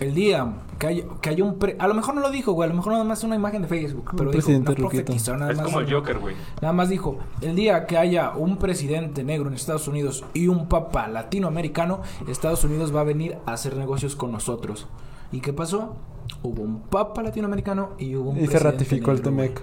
el 0.00 0.14
día 0.14 0.52
que 0.78 0.86
haya, 0.86 1.04
que 1.20 1.42
un... 1.42 1.58
pre- 1.58 1.76
a 1.78 1.86
lo 1.86 1.94
mejor 1.94 2.14
no 2.14 2.20
lo 2.20 2.30
dijo, 2.30 2.52
güey. 2.52 2.66
A 2.68 2.70
lo 2.70 2.76
mejor 2.76 2.92
nada 2.92 3.04
más 3.04 3.18
es 3.18 3.24
una 3.24 3.36
imagen 3.36 3.62
de 3.62 3.68
Facebook. 3.68 4.08
Un 4.12 4.18
Pero 4.18 4.30
dijo, 4.30 4.32
presidente 4.32 4.70
no 4.72 4.76
ruquito. 4.84 5.04
profetizó, 5.04 5.36
nada 5.36 5.52
Es 5.52 5.56
más. 5.58 5.66
como 5.66 5.80
el 5.80 5.92
Joker, 5.92 6.18
güey. 6.18 6.34
Nada 6.60 6.72
más 6.72 6.88
dijo, 6.88 7.18
el 7.40 7.54
día 7.54 7.86
que 7.86 7.98
haya 7.98 8.30
un 8.36 8.56
presidente 8.56 9.22
negro 9.24 9.48
en 9.48 9.54
Estados 9.54 9.86
Unidos 9.88 10.24
y 10.34 10.48
un 10.48 10.68
papa 10.68 11.06
latinoamericano, 11.08 12.00
Estados 12.28 12.64
Unidos 12.64 12.94
va 12.94 13.00
a 13.02 13.04
venir 13.04 13.38
a 13.46 13.52
hacer 13.52 13.76
negocios 13.76 14.16
con 14.16 14.32
nosotros. 14.32 14.86
¿Y 15.30 15.40
qué 15.40 15.52
pasó? 15.52 15.94
Hubo 16.42 16.62
un 16.62 16.80
papa 16.82 17.22
latinoamericano 17.22 17.90
y 17.98 18.16
hubo 18.16 18.30
un 18.30 18.38
Y 18.40 18.46
se 18.46 18.58
ratificó 18.58 19.10
el 19.12 19.18
negro. 19.18 19.30
Temec. 19.30 19.60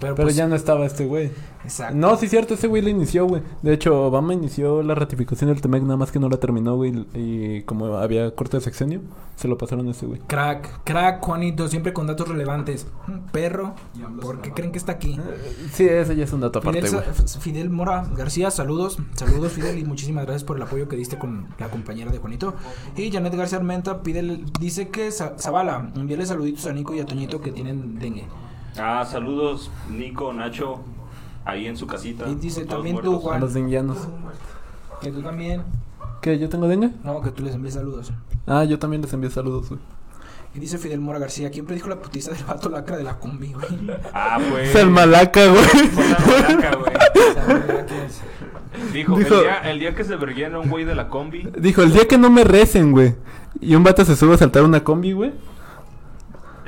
Pero, 0.00 0.14
Pero 0.14 0.26
pues, 0.26 0.36
ya 0.36 0.46
no 0.48 0.56
estaba 0.56 0.86
este 0.86 1.04
güey. 1.04 1.30
Exacto. 1.62 1.94
No, 1.94 2.16
sí, 2.16 2.26
cierto, 2.26 2.54
ese 2.54 2.68
güey 2.68 2.80
lo 2.80 2.88
inició, 2.88 3.26
güey. 3.26 3.42
De 3.60 3.74
hecho, 3.74 4.06
Obama 4.06 4.32
inició 4.32 4.82
la 4.82 4.94
ratificación 4.94 5.50
del 5.50 5.60
Temec, 5.60 5.82
nada 5.82 5.98
más 5.98 6.10
que 6.10 6.18
no 6.18 6.28
la 6.30 6.38
terminó, 6.38 6.74
güey. 6.76 7.06
Y 7.14 7.62
como 7.64 7.98
había 7.98 8.34
corte 8.34 8.56
de 8.56 8.62
sexenio, 8.62 9.02
se 9.36 9.46
lo 9.46 9.58
pasaron 9.58 9.86
a 9.88 9.90
ese 9.90 10.06
güey. 10.06 10.20
Crack, 10.26 10.84
crack, 10.84 11.22
Juanito, 11.22 11.68
siempre 11.68 11.92
con 11.92 12.06
datos 12.06 12.28
relevantes. 12.28 12.86
Perro, 13.30 13.74
¿por 14.22 14.40
qué 14.40 14.52
creen 14.52 14.72
que 14.72 14.78
está 14.78 14.92
aquí? 14.92 15.18
Sí, 15.74 15.84
ese 15.86 16.16
ya 16.16 16.24
es 16.24 16.32
un 16.32 16.40
dato 16.40 16.60
aparte, 16.60 16.80
Fidel, 16.80 17.02
Fidel 17.40 17.68
Mora 17.70 18.06
García, 18.16 18.50
saludos. 18.50 18.96
Saludos, 19.14 19.52
Fidel, 19.52 19.78
y 19.78 19.84
muchísimas 19.84 20.24
gracias 20.24 20.44
por 20.44 20.56
el 20.56 20.62
apoyo 20.62 20.88
que 20.88 20.96
diste 20.96 21.18
con 21.18 21.48
la 21.58 21.68
compañera 21.68 22.10
de 22.10 22.18
Juanito. 22.18 22.54
Y 22.96 23.10
Janet 23.12 23.34
García 23.34 23.58
Armenta 23.58 24.02
pide, 24.02 24.40
dice 24.58 24.88
que 24.88 25.10
Za- 25.10 25.34
Zavala, 25.38 25.92
envíale 25.94 26.24
saluditos 26.24 26.64
a 26.66 26.72
Nico 26.72 26.94
y 26.94 27.00
a 27.00 27.04
Toñito 27.06 27.42
que 27.42 27.52
tienen 27.52 27.98
dengue. 27.98 28.24
Ah, 28.80 29.04
saludos, 29.04 29.70
Nico, 29.90 30.32
Nacho, 30.32 30.80
ahí 31.44 31.66
en 31.66 31.76
su 31.76 31.86
casita. 31.86 32.28
Y 32.28 32.34
dice 32.36 32.64
también 32.64 32.96
tú, 32.96 33.02
muertos. 33.12 33.24
A 33.24 33.28
Juan. 33.28 33.40
los 33.40 33.54
denguianos. 33.54 33.98
Que 35.00 35.10
tú 35.12 35.22
también. 35.22 35.62
¿Qué? 36.20 36.38
¿Yo 36.38 36.48
tengo 36.48 36.68
dengue? 36.68 36.90
No, 37.04 37.20
que 37.22 37.30
tú 37.30 37.42
les 37.42 37.54
envíes 37.54 37.74
saludos. 37.74 38.12
Ah, 38.46 38.64
yo 38.64 38.78
también 38.78 39.02
les 39.02 39.12
envío 39.12 39.30
saludos, 39.30 39.68
güey. 39.68 39.80
Y 40.54 40.58
dice 40.58 40.78
Fidel 40.78 41.00
Mora 41.00 41.18
García, 41.20 41.50
¿quién 41.50 41.64
predijo 41.64 41.88
la 41.88 42.00
putiza 42.02 42.32
del 42.32 42.42
vato 42.44 42.68
lacra 42.68 42.96
de 42.96 43.04
la 43.04 43.18
combi, 43.18 43.52
güey? 43.52 43.66
Ah, 44.12 44.38
pues. 44.50 44.70
Es 44.70 44.74
el 44.76 44.90
malaca, 44.90 45.46
güey. 45.46 45.62
Fue 45.64 46.08
la 46.08 46.18
malaca, 46.18 46.76
güey. 46.76 46.92
¿Sabe 47.34 47.84
quién 47.86 48.00
es? 48.00 48.20
Dijo, 48.92 49.16
Dijo- 49.16 49.34
El, 49.36 49.40
día, 49.42 49.70
el 49.70 49.78
día 49.78 49.94
que 49.94 50.04
se 50.04 50.16
verguiera 50.16 50.58
un 50.58 50.68
güey 50.68 50.84
de 50.84 50.94
la 50.94 51.08
combi. 51.08 51.48
Dijo, 51.58 51.82
el 51.82 51.92
día 51.92 52.06
que 52.08 52.18
no 52.18 52.30
me 52.30 52.44
recen, 52.44 52.92
güey. 52.92 53.14
Y 53.60 53.74
un 53.76 53.84
vato 53.84 54.04
se 54.04 54.16
sube 54.16 54.34
a 54.34 54.38
saltar 54.38 54.62
una 54.64 54.82
combi, 54.82 55.12
güey. 55.12 55.32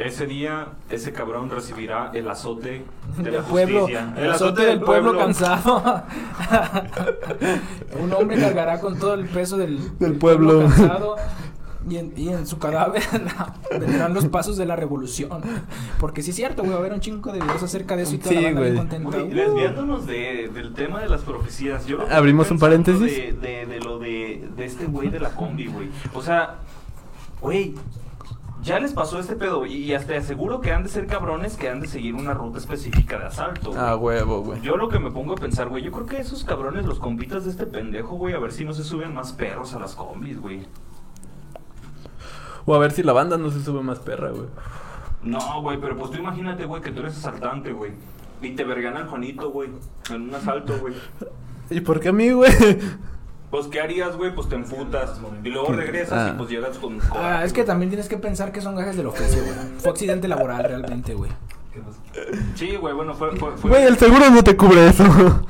Ese 0.05 0.27
día, 0.27 0.69
ese 0.91 1.12
cabrón 1.12 1.49
recibirá 1.51 2.11
el 2.15 2.29
azote 2.29 2.85
de 3.17 3.23
del 3.23 3.35
la 3.35 3.43
pueblo, 3.43 3.81
justicia. 3.81 4.15
el 4.17 4.31
azote 4.33 4.62
del 4.67 4.81
pueblo, 4.81 5.17
cansado. 5.17 5.83
Un 8.01 8.12
hombre 8.12 8.38
cargará 8.41 8.81
con 8.81 8.99
todo 8.99 9.15
el 9.15 9.27
peso 9.27 9.57
del, 9.57 9.97
Del 9.99 10.15
pueblo. 10.15 10.61
cansado. 10.62 11.17
Y 11.88 11.97
en, 11.97 12.12
y 12.17 12.29
en 12.29 12.47
su 12.47 12.59
cadáver 12.61 13.03
vendrán 13.73 14.15
los 14.15 14.27
pasos 14.27 14.57
de 14.57 14.67
la 14.67 14.77
revolución. 14.77 15.43
Porque 15.99 16.23
sí 16.23 16.31
es 16.31 16.37
cierto, 16.37 16.62
güey, 16.62 16.71
va 16.75 16.77
a 16.77 16.81
haber 16.81 16.93
un 16.93 17.01
chingo 17.01 17.33
de 17.33 17.41
videos 17.41 17.61
acerca 17.62 17.97
de 17.97 18.05
eso 18.05 18.15
y 18.15 18.19
toda 18.19 18.31
Sí, 18.31 18.37
la 18.41 18.43
banda 18.53 18.61
bien 18.61 18.75
güey. 18.75 18.88
contenta. 18.88 19.19
Güey, 19.19 19.31
desviándonos 19.35 20.07
de, 20.07 20.49
del 20.55 20.75
tema 20.75 21.01
de 21.01 21.09
las 21.09 21.23
profecías, 21.23 21.85
yo 21.87 21.99
Abrimos 22.09 22.51
un 22.53 22.61
paréntesis. 22.61 23.01
de, 23.41 23.67
de 23.67 23.81
lo 23.81 23.99
de, 23.99 24.49
de 24.57 24.65
este 24.65 24.87
güey 24.87 25.09
de 25.09 25.19
la 25.19 25.31
combi, 25.31 25.67
güey. 25.67 25.88
O 26.15 26.23
sea, 26.23 26.55
güey, 27.41 27.75
ya 28.62 28.79
les 28.79 28.92
pasó 28.92 29.18
este 29.18 29.35
pedo 29.37 29.66
y, 29.66 29.75
y 29.75 29.94
hasta 29.94 30.16
aseguro 30.16 30.61
que 30.61 30.72
han 30.72 30.83
de 30.85 30.88
ser 30.88 31.07
cabrones 31.07 31.57
que 31.57 31.68
han 31.68 31.81
de 31.81 31.88
seguir 31.88 32.14
una 32.14 32.33
ruta 32.35 32.59
específica 32.59 33.18
de 33.18 33.27
asalto. 33.27 33.70
güey. 33.70 33.83
Ah, 33.83 33.96
huevo, 33.96 34.42
güey. 34.42 34.61
Yo 34.61 34.77
lo 34.77 34.88
que 34.88 34.98
me 34.98 35.11
pongo 35.11 35.33
a 35.33 35.37
pensar, 35.37 35.68
güey, 35.68 35.83
yo 35.83 35.90
creo 35.92 36.07
que 36.07 36.18
esos 36.18 36.44
cabrones, 36.44 36.85
los 36.87 36.98
compitas 36.98 37.44
de 37.44 37.51
este 37.51 37.66
pendejo, 37.66 38.16
güey, 38.16 38.35
a 38.35 38.38
ver 38.38 38.53
si 38.53 38.64
no 38.64 38.72
se 38.72 38.85
suben 38.85 39.12
más 39.14 39.33
perros 39.33 39.75
a 39.75 39.79
las 39.81 39.94
combis, 39.94 40.40
güey. 40.40 40.66
O 42.64 42.75
a 42.75 42.79
ver 42.79 42.92
si 42.92 43.03
la 43.03 43.12
banda 43.12 43.37
no 43.37 43.51
se 43.51 43.61
sube 43.62 43.83
más 43.83 43.98
perra, 43.98 44.31
güey. 44.31 44.46
No, 45.22 45.62
güey, 45.62 45.79
pero 45.81 45.96
pues 45.96 46.11
tú 46.12 46.18
imagínate, 46.18 46.64
güey, 46.64 46.81
que 46.83 46.90
tú 46.92 47.01
eres 47.01 47.16
asaltante, 47.16 47.72
güey. 47.72 47.92
Y 48.40 48.51
te 48.53 48.64
vergan 48.64 48.96
al 48.96 49.09
Juanito, 49.09 49.51
güey, 49.51 49.70
en 50.11 50.22
un 50.22 50.35
asalto, 50.35 50.79
güey. 50.79 50.94
¿Y 51.70 51.81
por 51.81 52.01
qué 52.01 52.09
a 52.11 52.12
mí, 52.12 52.31
güey? 52.31 52.51
Pues, 53.53 53.67
¿qué 53.67 53.81
harías, 53.83 54.17
güey? 54.17 54.35
Pues 54.35 54.49
te 54.49 54.55
emputas. 54.55 55.21
Y 55.45 55.49
luego 55.51 55.73
regresas 55.75 56.31
Ah. 56.31 56.33
y 56.35 56.38
pues 56.38 56.49
llegas 56.49 56.79
con. 56.79 56.99
Ah, 57.15 57.43
es 57.45 57.53
que 57.53 57.65
también 57.65 57.91
tienes 57.91 58.09
que 58.09 58.17
pensar 58.17 58.51
que 58.51 58.62
son 58.62 58.75
gajes 58.75 58.97
del 58.97 59.07
oficio, 59.07 59.43
güey. 59.45 59.55
Fue 59.79 59.91
accidente 59.91 60.27
laboral 60.27 60.65
realmente, 60.65 61.12
güey. 61.15 61.31
Sí, 62.55 62.77
güey, 62.77 62.95
bueno, 62.95 63.15
fue. 63.15 63.31
fue, 63.37 63.53
fue- 63.57 63.71
Güey, 63.71 63.85
el 63.85 63.97
seguro 63.97 64.29
no 64.31 64.45
te 64.45 64.57
cubre 64.57 64.89
eso. 64.89 65.05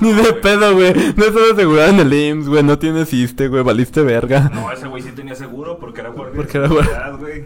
Ni 0.00 0.12
de 0.12 0.32
pedo, 0.34 0.74
güey. 0.74 0.94
No 1.16 1.24
estás 1.24 1.42
asegurado 1.52 1.90
en 1.90 2.00
el 2.00 2.12
IMSS, 2.12 2.48
güey. 2.48 2.62
No 2.62 2.78
tienes 2.78 3.12
ISTE, 3.12 3.48
güey. 3.48 3.62
Valiste 3.62 4.00
verga. 4.02 4.50
No, 4.54 4.70
ese 4.70 4.86
güey 4.86 5.02
sí 5.02 5.10
tenía 5.10 5.34
seguro 5.34 5.78
porque 5.78 6.00
era 6.00 6.10
guardia. 6.10 6.36
Porque 6.36 6.58
era 6.58 6.68
guardia. 6.68 7.10
güey. 7.18 7.44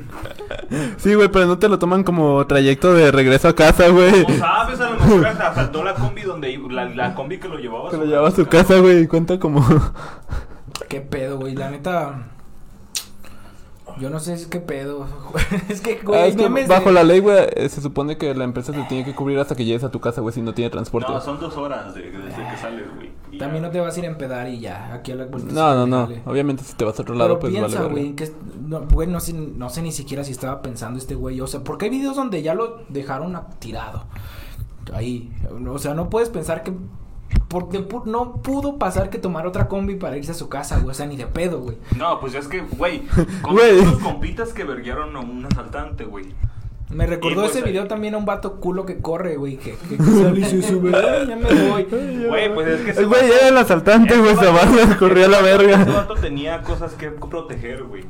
Sí, 0.99 1.15
güey, 1.15 1.29
pero 1.29 1.47
no 1.47 1.59
te 1.59 1.69
lo 1.69 1.79
toman 1.79 2.05
como 2.05 2.47
trayecto 2.47 2.93
de 2.93 3.11
regreso 3.11 3.49
a 3.49 3.55
casa, 3.57 3.89
güey. 3.89 4.23
No 4.29 4.37
sabes, 4.39 4.81
a 4.81 4.91
lo 4.91 5.01
mejor 5.01 5.27
hasta 5.27 5.49
asaltó 5.49 5.83
la 5.83 5.95
combi 5.95 6.23
donde 6.23 6.51
iba- 6.53 6.71
la, 6.73 6.85
la 6.85 7.15
combi 7.15 7.39
que 7.39 7.49
lo 7.49 7.59
llevaba. 7.59 7.91
Que 7.91 7.97
lo 7.97 8.05
llevaba 8.05 8.29
a 8.29 8.33
su 8.33 8.47
casa, 8.47 8.79
güey. 8.79 9.01
y 9.01 9.07
Cuenta 9.07 9.39
como. 9.41 9.67
Qué 10.89 11.01
pedo, 11.01 11.39
güey. 11.39 11.55
La 11.55 11.71
neta. 11.71 12.27
Yo 14.01 14.11
no 14.11 14.21
sé 14.21 14.35
es 14.35 14.47
qué 14.47 14.61
pedo. 14.61 15.07
es 15.69 15.81
que, 15.81 15.97
güey, 16.05 16.19
Ah, 16.21 16.25
hay 16.25 16.31
es 16.31 16.37
que 16.37 16.43
memes 16.45 16.69
de- 16.69 16.75
bajo 16.75 16.91
la 16.91 17.03
ley, 17.05 17.21
güey, 17.21 17.47
eh, 17.55 17.69
se 17.69 17.81
supone 17.81 18.17
que 18.17 18.35
la 18.35 18.45
empresa 18.45 18.73
te 18.73 18.83
tiene 18.85 19.05
que 19.05 19.15
cubrir 19.15 19.39
hasta 19.39 19.55
que 19.55 19.65
llegues 19.65 19.85
a 19.85 19.91
tu 19.91 20.01
casa, 20.01 20.21
güey, 20.21 20.33
si 20.35 20.41
no 20.43 20.55
tiene 20.55 20.71
transporte. 20.71 21.11
No, 21.13 21.21
son 21.21 21.39
dos 21.41 21.57
horas 21.57 21.95
de- 21.95 22.11
desde 22.11 22.49
que 22.51 22.57
sales, 22.61 22.87
güey. 22.95 23.11
También 23.39 23.63
ya. 23.63 23.69
no 23.69 23.73
te 23.73 23.81
vas 23.81 23.95
a 23.97 23.99
ir 23.99 24.07
a 24.07 24.09
empedar 24.09 24.49
y 24.49 24.61
ya. 24.61 24.93
Aquí 24.95 25.13
a 25.13 25.17
la 25.17 25.27
No, 25.27 25.75
no, 25.75 25.87
no. 25.87 26.01
Dale. 26.07 26.23
Obviamente 26.27 26.63
si 26.65 26.75
te 26.75 26.85
vas 26.85 26.99
a 26.99 27.03
otro 27.03 27.15
lado, 27.15 27.39
Pero 27.39 27.41
pues 27.41 27.53
piensa, 27.53 27.81
vale. 27.83 27.91
güey, 27.93 28.13
que 28.17 28.33
no, 28.67 28.81
güey, 28.83 29.07
no 29.09 29.21
sé, 29.21 29.33
no 29.35 29.69
sé 29.71 29.83
ni 29.83 29.93
siquiera 29.93 30.25
si 30.25 30.33
estaba 30.33 30.63
pensando 30.63 30.99
este 30.99 31.15
güey, 31.15 31.41
o 31.41 31.47
sea, 31.47 31.61
porque 31.63 31.87
hay 31.87 31.91
videos 31.91 32.17
donde 32.17 32.43
ya 32.43 32.55
lo 32.55 32.83
dejaron 32.89 33.39
tirado. 33.59 34.05
Ahí, 34.95 35.31
o 35.69 35.79
sea, 35.79 35.93
no 35.95 36.09
puedes 36.09 36.31
pensar 36.31 36.63
que 36.63 36.73
porque 37.49 37.85
no 38.07 38.35
pudo 38.43 38.79
pasar 38.79 39.11
que 39.11 39.19
tomar 39.19 39.47
otra 39.47 39.69
combi 39.69 39.97
para 39.97 40.17
irse 40.17 40.33
a 40.33 40.35
su 40.35 40.49
casa, 40.49 40.77
güey, 40.79 40.91
o 40.91 40.95
sea, 40.95 41.07
ni 41.07 41.17
de 41.17 41.27
pedo, 41.27 41.61
güey. 41.61 41.77
No, 41.97 42.21
pues 42.21 42.35
es 42.35 42.49
que, 42.49 42.61
güey, 42.61 43.03
con 43.43 43.55
Güey. 43.55 43.79
unos 43.79 43.99
compitas 43.99 44.53
que 44.53 44.65
verguieron 44.65 45.15
a 45.17 45.21
un 45.21 45.45
asaltante, 45.47 46.05
güey. 46.05 46.27
Me 46.91 47.07
recordó 47.07 47.43
pues, 47.43 47.51
ese 47.51 47.61
eh, 47.61 47.65
video 47.71 47.87
también 47.87 48.15
a 48.15 48.17
un 48.17 48.25
vato 48.25 48.61
culo 48.61 48.87
que 48.87 48.97
corre, 48.99 49.37
güey, 49.37 49.59
que, 49.59 49.75
que 49.77 49.97
sale 50.03 50.41
y 50.41 50.45
se 50.45 50.63
sube, 50.63 50.91
"Ay, 50.97 51.27
ya 51.29 51.37
me 51.37 51.69
voy. 51.71 51.85
Güey, 51.85 52.55
pues 52.55 52.67
es 52.69 52.81
que 52.81 52.91
ese 52.93 53.01
El 53.01 53.09
güey 53.09 53.23
vato- 53.23 53.35
era 53.35 53.49
el 53.49 53.59
asaltante, 53.59 54.15
ese 54.15 54.23
güey, 54.23 54.37
se 54.37 54.47
va, 54.47 54.97
corría 54.99 55.27
a 55.27 55.29
la 55.29 55.41
ese 55.41 55.57
verga. 55.59 55.85
vato 55.85 56.15
tenía 56.15 56.63
cosas 56.63 56.95
que 56.95 57.11
proteger, 57.11 57.85
güey. 57.85 58.05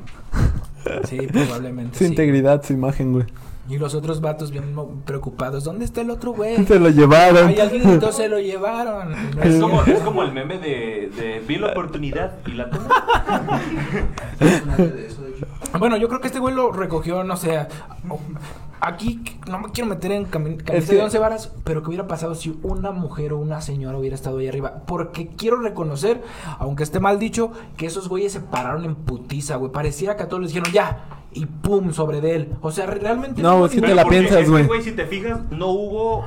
Sí, 1.08 1.18
probablemente. 1.26 1.98
Su 1.98 2.04
sí. 2.04 2.10
integridad, 2.10 2.62
su 2.62 2.72
imagen, 2.72 3.12
güey. 3.12 3.26
Y 3.68 3.76
los 3.76 3.94
otros 3.94 4.22
vatos 4.22 4.50
bien 4.50 4.74
preocupados, 5.04 5.64
¿dónde 5.64 5.84
está 5.84 6.00
el 6.00 6.10
otro 6.10 6.32
güey? 6.32 6.64
Se 6.64 6.78
lo 6.78 6.88
llevaron. 6.88 7.48
Ay, 7.48 7.60
alguien 7.60 7.82
gritó, 7.82 8.12
se 8.12 8.28
lo 8.28 8.38
llevaron. 8.38 9.12
Es 9.42 9.60
como, 9.60 9.82
es 9.82 10.00
como 10.00 10.22
el 10.22 10.32
meme 10.32 10.58
de, 10.58 11.10
de 11.14 11.42
vi 11.46 11.56
la 11.56 11.68
oportunidad 11.68 12.32
y 12.46 12.52
la 12.52 12.70
tomé. 12.70 12.88
Bueno, 15.78 15.98
yo 15.98 16.08
creo 16.08 16.20
que 16.20 16.28
este 16.28 16.38
güey 16.38 16.54
lo 16.54 16.72
recogió, 16.72 17.22
no 17.24 17.36
sé. 17.36 17.66
Aquí 18.80 19.20
no 19.48 19.58
me 19.58 19.70
quiero 19.70 19.88
meter 19.90 20.12
en 20.12 20.24
cami- 20.30 20.56
camisa 20.58 20.74
Es 20.74 20.88
que- 20.88 20.96
de 20.96 21.02
once 21.02 21.18
varas, 21.18 21.52
pero 21.64 21.82
que 21.82 21.88
hubiera 21.88 22.06
pasado 22.06 22.34
si 22.34 22.58
una 22.62 22.90
mujer 22.92 23.32
o 23.32 23.38
una 23.38 23.60
señora 23.60 23.98
hubiera 23.98 24.14
estado 24.14 24.38
ahí 24.38 24.48
arriba. 24.48 24.82
Porque 24.86 25.28
quiero 25.28 25.60
reconocer, 25.60 26.22
aunque 26.58 26.82
esté 26.84 27.00
mal 27.00 27.18
dicho, 27.18 27.50
que 27.76 27.86
esos 27.86 28.08
güeyes 28.08 28.32
se 28.32 28.40
pararon 28.40 28.84
en 28.84 28.94
putiza, 28.94 29.56
güey. 29.56 29.72
Pareciera 29.72 30.16
que 30.16 30.22
a 30.22 30.28
todos 30.28 30.42
les 30.42 30.52
dijeron 30.52 30.72
ya. 30.72 31.04
Y 31.32 31.46
pum, 31.46 31.92
sobre 31.92 32.20
de 32.20 32.36
él. 32.36 32.52
O 32.62 32.70
sea, 32.70 32.86
re- 32.86 33.00
realmente. 33.00 33.42
No, 33.42 33.66
es 33.66 33.72
que 33.72 33.80
te 33.80 33.94
la 33.94 34.04
piensas, 34.06 34.48
güey. 34.48 34.66
güey, 34.66 34.82
si 34.82 34.92
te 34.92 35.06
fijas, 35.06 35.40
no 35.50 35.66
hubo 35.68 36.24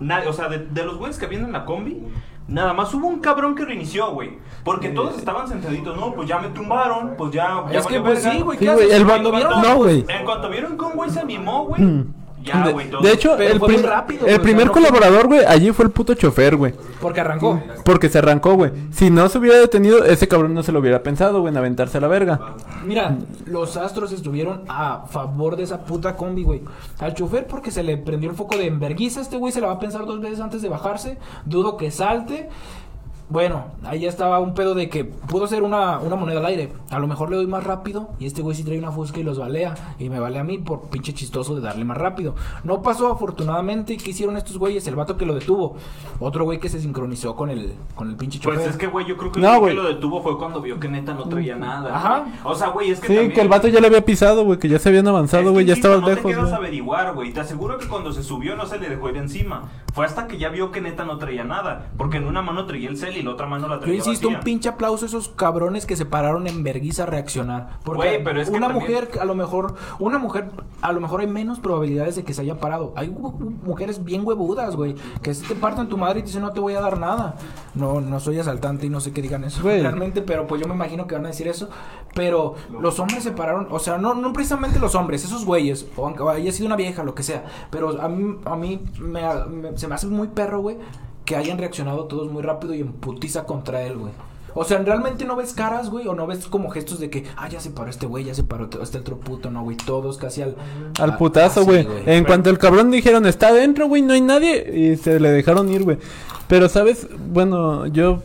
nadie. 0.00 0.28
O 0.28 0.32
sea, 0.32 0.48
de, 0.48 0.58
de 0.58 0.84
los 0.84 0.98
güeyes 0.98 1.18
que 1.18 1.26
vienen 1.26 1.46
en 1.48 1.52
la 1.52 1.64
combi, 1.64 2.02
nada 2.48 2.72
más 2.72 2.92
hubo 2.94 3.06
un 3.08 3.20
cabrón 3.20 3.54
que 3.54 3.64
reinició, 3.64 4.10
güey. 4.12 4.38
Porque 4.64 4.90
todos 4.90 5.16
estaban 5.18 5.48
sentaditos, 5.48 5.96
no, 5.96 6.12
pues 6.14 6.28
ya 6.28 6.38
me 6.38 6.48
tumbaron, 6.48 7.14
pues 7.16 7.32
ya. 7.32 7.64
ya 7.70 7.78
Es 7.78 7.86
que, 7.86 8.00
pues 8.00 8.22
sí, 8.22 8.40
güey. 8.40 8.58
El 8.90 9.04
vato- 9.04 9.32
vieron- 9.32 9.62
no, 9.62 9.76
güey. 9.76 10.04
En 10.08 10.24
cuanto 10.24 10.48
vieron 10.48 10.76
que 10.78 10.84
un 10.84 10.92
güey 10.94 11.10
se 11.10 11.20
animó, 11.20 11.66
güey. 11.66 11.82
Ya, 12.42 12.66
de, 12.66 12.72
güey. 12.72 12.90
de 12.90 13.12
hecho, 13.12 13.34
Pero 13.36 13.52
el, 13.54 13.58
fue 13.58 13.68
muy 13.68 13.76
prim- 13.78 13.86
rápido, 13.88 14.26
el 14.26 14.32
güey, 14.34 14.42
primer 14.42 14.70
colaborador, 14.70 15.26
güey, 15.28 15.44
allí 15.46 15.70
fue 15.72 15.84
el 15.84 15.90
puto 15.90 16.14
chofer, 16.14 16.56
güey. 16.56 16.74
Porque 17.00 17.20
arrancó. 17.20 17.60
Porque 17.84 18.08
se 18.08 18.18
arrancó, 18.18 18.54
güey. 18.54 18.70
Si 18.92 19.10
no 19.10 19.28
se 19.28 19.38
hubiera 19.38 19.58
detenido, 19.58 20.04
ese 20.04 20.28
cabrón 20.28 20.54
no 20.54 20.62
se 20.62 20.72
lo 20.72 20.80
hubiera 20.80 21.02
pensado, 21.02 21.40
güey, 21.40 21.52
en 21.52 21.58
aventarse 21.58 21.98
a 21.98 22.00
la 22.00 22.08
verga. 22.08 22.40
Mira, 22.84 23.16
los 23.46 23.76
astros 23.76 24.12
estuvieron 24.12 24.62
a 24.68 25.04
favor 25.08 25.56
de 25.56 25.62
esa 25.64 25.84
puta 25.84 26.16
combi, 26.16 26.42
güey. 26.42 26.62
Al 26.98 27.14
chofer 27.14 27.46
porque 27.46 27.70
se 27.70 27.82
le 27.82 27.96
prendió 27.96 28.30
el 28.30 28.36
foco 28.36 28.56
de 28.56 28.66
enverguiza, 28.66 29.20
este 29.20 29.36
güey 29.36 29.52
se 29.52 29.60
la 29.60 29.68
va 29.68 29.74
a 29.74 29.78
pensar 29.80 30.04
dos 30.06 30.20
veces 30.20 30.40
antes 30.40 30.62
de 30.62 30.68
bajarse. 30.68 31.18
Dudo 31.44 31.76
que 31.76 31.90
salte. 31.90 32.48
Bueno, 33.32 33.64
ahí 33.84 34.00
ya 34.00 34.10
estaba 34.10 34.40
un 34.40 34.52
pedo 34.52 34.74
de 34.74 34.90
que 34.90 35.04
pudo 35.06 35.46
ser 35.46 35.62
una, 35.62 35.98
una 36.00 36.16
moneda 36.16 36.38
al 36.40 36.44
aire. 36.44 36.70
A 36.90 36.98
lo 36.98 37.06
mejor 37.06 37.30
le 37.30 37.36
doy 37.36 37.46
más 37.46 37.64
rápido 37.64 38.10
y 38.18 38.26
este 38.26 38.42
güey 38.42 38.54
sí 38.54 38.62
trae 38.62 38.78
una 38.78 38.92
fusca 38.92 39.20
y 39.20 39.22
los 39.22 39.38
balea. 39.38 39.74
Y 39.98 40.10
me 40.10 40.20
vale 40.20 40.38
a 40.38 40.44
mí 40.44 40.58
por 40.58 40.90
pinche 40.90 41.14
chistoso 41.14 41.54
de 41.54 41.62
darle 41.62 41.82
más 41.86 41.96
rápido. 41.96 42.34
No 42.62 42.82
pasó 42.82 43.10
afortunadamente. 43.10 43.96
¿Qué 43.96 44.10
hicieron 44.10 44.36
estos 44.36 44.58
güeyes? 44.58 44.86
El 44.86 44.96
vato 44.96 45.16
que 45.16 45.24
lo 45.24 45.34
detuvo. 45.34 45.76
Otro 46.20 46.44
güey 46.44 46.60
que 46.60 46.68
se 46.68 46.78
sincronizó 46.78 47.34
con 47.34 47.48
el, 47.48 47.72
con 47.94 48.10
el 48.10 48.16
pinche 48.16 48.38
chofer. 48.38 48.58
Pues 48.58 48.70
es 48.72 48.76
que, 48.76 48.86
güey, 48.86 49.06
yo 49.06 49.16
creo 49.16 49.32
que 49.32 49.40
No, 49.40 49.54
lo 49.54 49.60
güey. 49.60 49.74
que 49.74 49.82
lo 49.82 49.88
detuvo 49.88 50.22
fue 50.22 50.36
cuando 50.36 50.60
vio 50.60 50.78
que 50.78 50.88
neta 50.88 51.14
no 51.14 51.24
traía 51.24 51.56
nada. 51.56 51.96
Ajá. 51.96 52.18
güey. 52.20 52.32
O 52.44 52.54
sea, 52.54 52.68
güey, 52.68 52.90
es 52.90 53.00
que 53.00 53.06
Sí, 53.06 53.14
también- 53.14 53.32
que 53.32 53.40
el 53.40 53.48
vato 53.48 53.66
ya 53.68 53.80
le 53.80 53.86
había 53.86 54.04
pisado, 54.04 54.44
güey, 54.44 54.58
que 54.58 54.68
ya 54.68 54.78
se 54.78 54.90
habían 54.90 55.08
avanzado, 55.08 55.44
Es 55.46 55.52
güey, 55.52 55.64
que, 55.64 55.68
ya 55.70 55.74
estaban 55.74 56.02
no 56.02 56.08
lejos, 56.08 56.22
te 56.24 56.28
quedas 56.28 56.44
a 56.44 56.48
güey. 56.48 56.58
averiguar, 56.58 57.14
güey. 57.14 57.32
Te 57.32 57.40
aseguro 57.40 57.78
que 57.78 57.88
cuando 57.88 58.12
se 58.12 58.22
subió 58.22 58.56
no 58.56 58.66
se 58.66 58.78
le 58.78 58.90
dejó 58.90 59.08
ir 59.08 59.16
encima. 59.16 59.70
Fue 59.92 60.04
hasta 60.06 60.26
que 60.26 60.38
ya 60.38 60.48
vio 60.48 60.70
que 60.70 60.80
neta 60.80 61.04
no 61.04 61.18
traía 61.18 61.44
nada. 61.44 61.90
Porque 61.96 62.16
en 62.18 62.26
una 62.26 62.42
mano 62.42 62.66
traía 62.66 62.88
el 62.88 62.96
cel 62.96 63.16
y 63.16 63.20
y 63.20 63.24
la 63.24 63.30
otra 63.32 63.46
mano 63.46 63.68
la 63.68 63.74
Yo 63.76 63.80
traía 63.82 63.96
insisto, 63.96 64.26
un 64.28 64.34
vacía. 64.34 64.44
pinche 64.44 64.68
aplauso 64.68 65.04
a 65.04 65.08
esos 65.08 65.28
cabrones 65.28 65.86
que 65.86 65.94
se 65.96 66.04
pararon 66.06 66.46
en 66.48 66.62
vergüenza 66.64 67.04
a 67.04 67.06
reaccionar. 67.06 67.78
Porque 67.84 67.98
Güey, 68.08 68.24
pero 68.24 68.40
es 68.40 68.50
que 68.50 68.56
una 68.56 68.68
también- 68.68 68.90
mujer, 68.90 69.10
a 69.20 69.24
lo 69.24 69.34
mejor, 69.34 69.74
una 70.00 70.18
mujer, 70.18 70.50
a 70.80 70.92
lo 70.92 71.00
mejor 71.00 71.20
hay 71.20 71.26
menos 71.28 71.60
probabilidades 71.60 72.16
de 72.16 72.24
que 72.24 72.34
se 72.34 72.42
haya 72.42 72.58
parado. 72.58 72.92
Hay 72.96 73.10
mujeres 73.10 74.04
bien 74.04 74.22
huevudas, 74.26 74.74
güey, 74.76 74.96
que 75.22 75.34
se 75.34 75.46
te 75.46 75.54
partan 75.54 75.88
tu 75.88 75.96
madre 75.98 76.20
y 76.20 76.22
te 76.22 76.26
dicen 76.28 76.42
no 76.42 76.50
te 76.52 76.60
voy 76.60 76.74
a 76.74 76.80
dar 76.80 76.98
nada. 76.98 77.36
No, 77.74 78.00
no 78.00 78.18
soy 78.18 78.38
asaltante 78.38 78.86
y 78.86 78.88
no 78.90 78.98
sé 79.00 79.12
qué 79.12 79.22
digan 79.22 79.44
eso 79.44 79.62
Güey. 79.62 79.82
realmente, 79.82 80.22
pero 80.22 80.46
pues 80.46 80.60
yo 80.60 80.66
me 80.68 80.74
imagino 80.74 81.06
que 81.06 81.14
van 81.14 81.26
a 81.26 81.28
decir 81.28 81.46
eso. 81.48 81.68
Pero 82.14 82.54
los 82.80 82.98
hombres 82.98 83.22
se 83.22 83.30
pararon, 83.32 83.68
o 83.70 83.78
sea, 83.78 83.98
no, 83.98 84.14
no 84.14 84.32
precisamente 84.32 84.78
los 84.78 84.94
hombres, 84.94 85.24
esos 85.24 85.44
güeyes, 85.46 85.86
o 85.96 86.06
aunque 86.06 86.22
haya 86.28 86.52
sido 86.52 86.66
una 86.66 86.76
vieja, 86.76 87.04
lo 87.04 87.14
que 87.14 87.22
sea. 87.22 87.44
Pero 87.70 88.00
a 88.02 88.08
mí, 88.08 88.36
a 88.44 88.56
mí 88.56 88.80
me, 88.98 89.22
me- 89.48 89.78
se 89.82 89.88
me 89.88 89.96
hace 89.96 90.06
muy 90.06 90.28
perro, 90.28 90.60
güey, 90.60 90.76
que 91.24 91.34
hayan 91.34 91.58
reaccionado 91.58 92.04
todos 92.04 92.30
muy 92.30 92.40
rápido 92.40 92.72
y 92.72 92.80
en 92.80 92.92
putiza 92.92 93.46
contra 93.46 93.82
él, 93.82 93.98
güey. 93.98 94.12
O 94.54 94.62
sea, 94.62 94.78
realmente 94.78 95.24
no 95.24 95.34
ves 95.34 95.54
caras, 95.54 95.90
güey, 95.90 96.06
o 96.06 96.14
no 96.14 96.28
ves 96.28 96.46
como 96.46 96.70
gestos 96.70 97.00
de 97.00 97.10
que, 97.10 97.24
ah, 97.36 97.48
ya 97.48 97.58
se 97.58 97.70
paró 97.70 97.90
este 97.90 98.06
güey, 98.06 98.22
ya 98.22 98.32
se 98.32 98.44
paró 98.44 98.68
este 98.80 98.98
otro 98.98 99.16
puto, 99.16 99.50
no, 99.50 99.64
güey, 99.64 99.76
todos 99.76 100.18
casi 100.18 100.42
al... 100.42 100.54
Al 101.00 101.16
putazo, 101.16 101.64
güey. 101.64 101.84
En 102.06 102.22
cuanto 102.24 102.48
el 102.48 102.58
cabrón 102.58 102.92
dijeron, 102.92 103.26
está 103.26 103.48
adentro, 103.48 103.88
güey, 103.88 104.02
no 104.02 104.12
hay 104.12 104.20
nadie. 104.20 104.72
Y 104.72 104.96
se 104.98 105.18
le 105.18 105.32
dejaron 105.32 105.68
ir, 105.68 105.82
güey. 105.82 105.98
Pero, 106.46 106.68
¿sabes? 106.68 107.08
Bueno, 107.32 107.86
yo, 107.88 108.22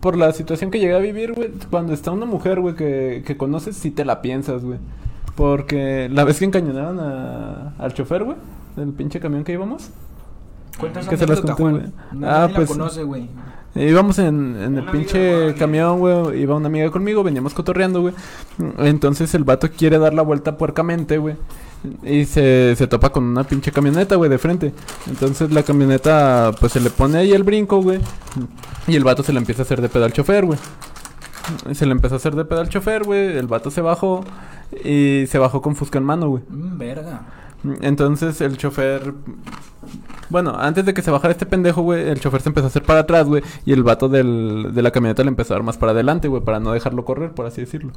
por 0.00 0.14
la 0.14 0.34
situación 0.34 0.70
que 0.70 0.78
llegué 0.78 0.94
a 0.94 0.98
vivir, 0.98 1.32
güey, 1.32 1.52
cuando 1.70 1.94
está 1.94 2.10
una 2.10 2.26
mujer, 2.26 2.60
güey, 2.60 2.74
que, 2.74 3.22
que 3.24 3.38
conoces, 3.38 3.78
sí 3.78 3.90
te 3.90 4.04
la 4.04 4.20
piensas, 4.20 4.62
güey. 4.62 4.78
Porque 5.36 6.10
la 6.12 6.24
vez 6.24 6.38
que 6.38 6.44
encañonaron 6.44 7.00
a, 7.00 7.72
al 7.78 7.94
chofer, 7.94 8.24
güey, 8.24 8.36
del 8.76 8.92
pinche 8.92 9.20
camión 9.20 9.42
que 9.42 9.52
íbamos. 9.52 9.88
Cuenta 10.78 11.00
esa 11.00 11.10
que 11.10 11.16
se 11.16 11.26
las 11.26 11.40
conté, 11.40 11.90
Ah, 12.22 12.46
la 12.48 12.50
pues- 12.54 12.68
conoce, 12.68 13.02
güey. 13.02 13.28
Íbamos 13.74 14.18
en, 14.18 14.56
en 14.56 14.78
el 14.78 14.84
pinche 14.86 15.54
camión, 15.54 15.98
güey. 15.98 16.40
Iba 16.40 16.56
una 16.56 16.66
amiga 16.68 16.90
conmigo, 16.90 17.22
veníamos 17.22 17.54
cotorreando, 17.54 18.00
güey. 18.00 18.14
Entonces 18.78 19.34
el 19.34 19.44
vato 19.44 19.68
quiere 19.70 19.98
dar 19.98 20.14
la 20.14 20.22
vuelta 20.22 20.56
puercamente, 20.56 21.18
güey. 21.18 21.36
Y 22.02 22.24
se, 22.24 22.74
se 22.76 22.86
topa 22.88 23.10
con 23.10 23.22
una 23.24 23.44
pinche 23.44 23.70
camioneta, 23.70 24.16
güey, 24.16 24.30
de 24.30 24.38
frente. 24.38 24.72
Entonces 25.06 25.52
la 25.52 25.62
camioneta, 25.62 26.50
pues 26.58 26.72
se 26.72 26.80
le 26.80 26.90
pone 26.90 27.18
ahí 27.18 27.32
el 27.32 27.44
brinco, 27.44 27.80
güey. 27.82 28.00
Y 28.88 28.96
el 28.96 29.04
vato 29.04 29.22
se 29.22 29.32
le 29.32 29.38
empieza 29.38 29.62
a 29.62 29.64
hacer 29.64 29.80
de 29.80 29.88
pedo 29.88 30.06
al 30.06 30.12
chofer, 30.12 30.44
güey. 30.46 30.58
Se 31.72 31.86
le 31.86 31.92
empezó 31.92 32.14
a 32.14 32.18
hacer 32.18 32.34
de 32.34 32.44
pedo 32.44 32.60
al 32.60 32.68
chofer, 32.68 33.04
güey. 33.04 33.36
El 33.36 33.46
vato 33.46 33.70
se 33.70 33.80
bajó. 33.80 34.24
Y 34.84 35.24
se 35.28 35.38
bajó 35.38 35.62
con 35.62 35.76
Fusca 35.76 35.98
en 35.98 36.04
mano, 36.04 36.28
güey. 36.30 36.42
Mm, 36.48 36.78
verga. 36.78 37.20
Entonces 37.80 38.40
el 38.40 38.56
chofer. 38.56 39.14
Bueno, 40.30 40.54
antes 40.58 40.84
de 40.84 40.94
que 40.94 41.02
se 41.02 41.10
bajara 41.10 41.32
este 41.32 41.46
pendejo, 41.46 41.82
güey, 41.82 42.08
el 42.08 42.20
chofer 42.20 42.40
se 42.40 42.50
empezó 42.50 42.66
a 42.66 42.68
hacer 42.68 42.82
para 42.82 43.00
atrás, 43.00 43.26
güey. 43.26 43.42
Y 43.64 43.72
el 43.72 43.82
vato 43.82 44.08
del, 44.08 44.70
de 44.74 44.82
la 44.82 44.90
camioneta 44.90 45.22
le 45.22 45.30
empezó 45.30 45.54
a 45.54 45.56
dar 45.56 45.64
más 45.64 45.78
para 45.78 45.92
adelante, 45.92 46.28
güey, 46.28 46.42
para 46.42 46.60
no 46.60 46.72
dejarlo 46.72 47.04
correr, 47.04 47.32
por 47.32 47.46
así 47.46 47.62
decirlo. 47.62 47.92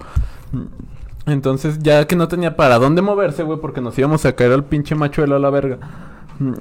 Entonces, 1.26 1.80
ya 1.80 2.08
que 2.08 2.16
no 2.16 2.28
tenía 2.28 2.56
para 2.56 2.80
dónde 2.80 3.02
moverse, 3.02 3.44
güey, 3.44 3.60
porque 3.60 3.82
nos 3.82 3.98
íbamos 3.98 4.26
a 4.26 4.34
caer 4.36 4.54
al 4.54 4.64
pinche 4.64 4.96
machuelo 4.96 5.36
a 5.36 5.40
la 5.40 5.50
verga. 5.50 5.80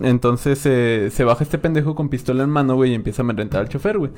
Entonces 0.00 0.60
eh, 0.66 1.08
se 1.10 1.24
baja 1.24 1.42
este 1.42 1.56
pendejo 1.56 1.94
con 1.94 2.08
pistola 2.08 2.42
en 2.44 2.50
mano, 2.50 2.74
güey, 2.74 2.92
y 2.92 2.94
empieza 2.94 3.22
a 3.22 3.24
amedrentar 3.24 3.62
al 3.62 3.68
chofer, 3.68 3.98
güey. 3.98 4.10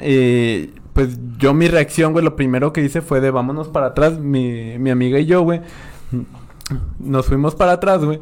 Eh, 0.00 0.72
pues 0.92 1.18
yo 1.38 1.54
mi 1.54 1.68
reacción, 1.68 2.12
güey, 2.12 2.24
lo 2.24 2.36
primero 2.36 2.72
que 2.72 2.82
hice 2.84 3.00
fue 3.00 3.20
de 3.20 3.30
vámonos 3.30 3.68
para 3.68 3.86
atrás, 3.86 4.18
mi, 4.18 4.78
mi 4.78 4.90
amiga 4.90 5.18
y 5.18 5.26
yo, 5.26 5.42
güey. 5.42 5.60
Nos 6.98 7.26
fuimos 7.26 7.54
para 7.54 7.72
atrás, 7.72 8.04
güey. 8.04 8.20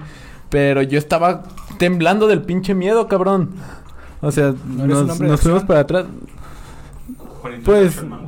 Pero 0.48 0.82
yo 0.82 0.98
estaba 0.98 1.42
temblando 1.78 2.26
del 2.26 2.42
pinche 2.42 2.74
miedo, 2.74 3.07
cabrón. 3.09 3.51
O 4.20 4.32
sea, 4.32 4.55
¿No 4.66 4.84
eres 4.84 4.96
un 4.98 5.28
nos, 5.28 5.40
fuimos 5.40 5.64
para 5.64 5.80
atrás. 5.80 6.07
Juanito 7.40 7.62
Pues- 7.64 8.03
güey. 8.03 8.20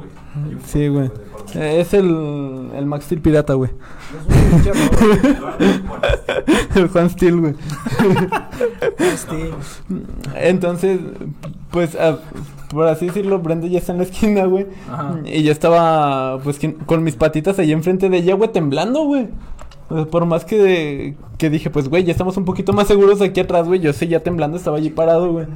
Sí, 0.67 0.89
güey. 0.89 1.11
Eh, 1.55 1.81
es 1.81 1.93
el, 1.93 2.71
el 2.75 2.87
Max 2.87 3.05
Steel 3.05 3.21
pirata, 3.21 3.53
güey. 3.55 3.71
Es 3.71 4.37
un 4.37 4.51
pinche 4.51 4.71
error. 4.71 5.55
el 6.77 6.89
Juan 6.89 7.11
Steel, 7.11 7.41
güey. 7.41 7.55
Entonces, 10.37 11.01
pues, 11.71 11.97
ah, 12.01 12.19
por 12.71 12.89
así 12.89 13.07
decirlo, 13.07 13.39
Brenda 13.39 13.67
ya 13.67 13.79
está 13.79 13.93
en 13.93 13.99
la 13.99 14.05
esquina, 14.05 14.45
güey. 14.47 14.67
Ajá. 14.91 15.17
Y 15.25 15.43
yo 15.43 15.53
estaba, 15.53 16.39
pues, 16.43 16.59
con 16.87 17.03
mis 17.03 17.17
patitas 17.17 17.59
ahí 17.59 17.73
enfrente 17.73 18.09
de 18.09 18.19
ella, 18.19 18.35
güey, 18.35 18.51
temblando, 18.51 19.05
güey. 19.05 19.29
Sea, 19.95 20.05
por 20.07 20.25
más 20.27 20.45
que, 20.45 21.17
que 21.39 21.51
dije, 21.51 21.71
pues, 21.71 21.89
güey, 21.89 22.05
ya 22.05 22.13
estamos 22.13 22.37
un 22.37 22.45
poquito 22.45 22.73
más 22.73 22.87
seguros 22.89 23.21
aquí 23.21 23.41
atrás, 23.41 23.67
güey. 23.67 23.81
Yo 23.81 23.93
seguía 23.93 24.23
temblando, 24.23 24.57
estaba 24.57 24.77
allí 24.79 24.91
parado, 24.91 25.33
güey. 25.33 25.47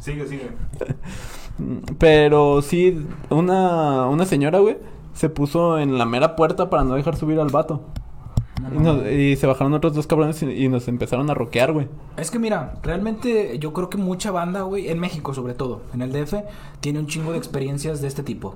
Sigue, 0.00 0.26
sigue. 0.26 0.48
Pero 1.98 2.62
sí, 2.62 3.06
una, 3.30 4.06
una 4.08 4.24
señora, 4.26 4.58
güey, 4.58 4.78
se 5.14 5.28
puso 5.28 5.78
en 5.78 5.98
la 5.98 6.06
mera 6.06 6.34
puerta 6.34 6.70
para 6.70 6.84
no 6.84 6.94
dejar 6.94 7.16
subir 7.16 7.38
al 7.38 7.50
vato. 7.50 7.82
Y, 8.74 8.78
nos- 8.78 9.06
y 9.06 9.36
se 9.36 9.46
bajaron 9.46 9.74
otros 9.74 9.94
dos 9.94 10.06
cabrones 10.06 10.42
y, 10.42 10.46
y 10.46 10.68
nos 10.68 10.86
empezaron 10.88 11.28
a 11.30 11.34
roquear, 11.34 11.72
güey. 11.72 11.88
Es 12.16 12.30
que 12.30 12.38
mira, 12.38 12.74
realmente 12.82 13.58
yo 13.58 13.72
creo 13.72 13.90
que 13.90 13.98
mucha 13.98 14.30
banda, 14.30 14.62
güey, 14.62 14.88
en 14.88 14.98
México 15.00 15.34
sobre 15.34 15.54
todo, 15.54 15.82
en 15.94 16.02
el 16.02 16.12
DF, 16.12 16.34
tiene 16.80 16.98
un 17.00 17.06
chingo 17.06 17.32
de 17.32 17.38
experiencias 17.38 18.00
de 18.00 18.08
este 18.08 18.22
tipo. 18.22 18.54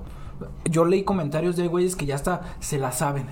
Yo 0.65 0.85
leí 0.85 1.03
comentarios 1.03 1.57
de 1.57 1.67
güeyes 1.67 1.97
que 1.97 2.07
ya 2.07 2.15
hasta 2.15 2.43
se 2.61 2.79
la 2.79 2.93
saben. 2.93 3.27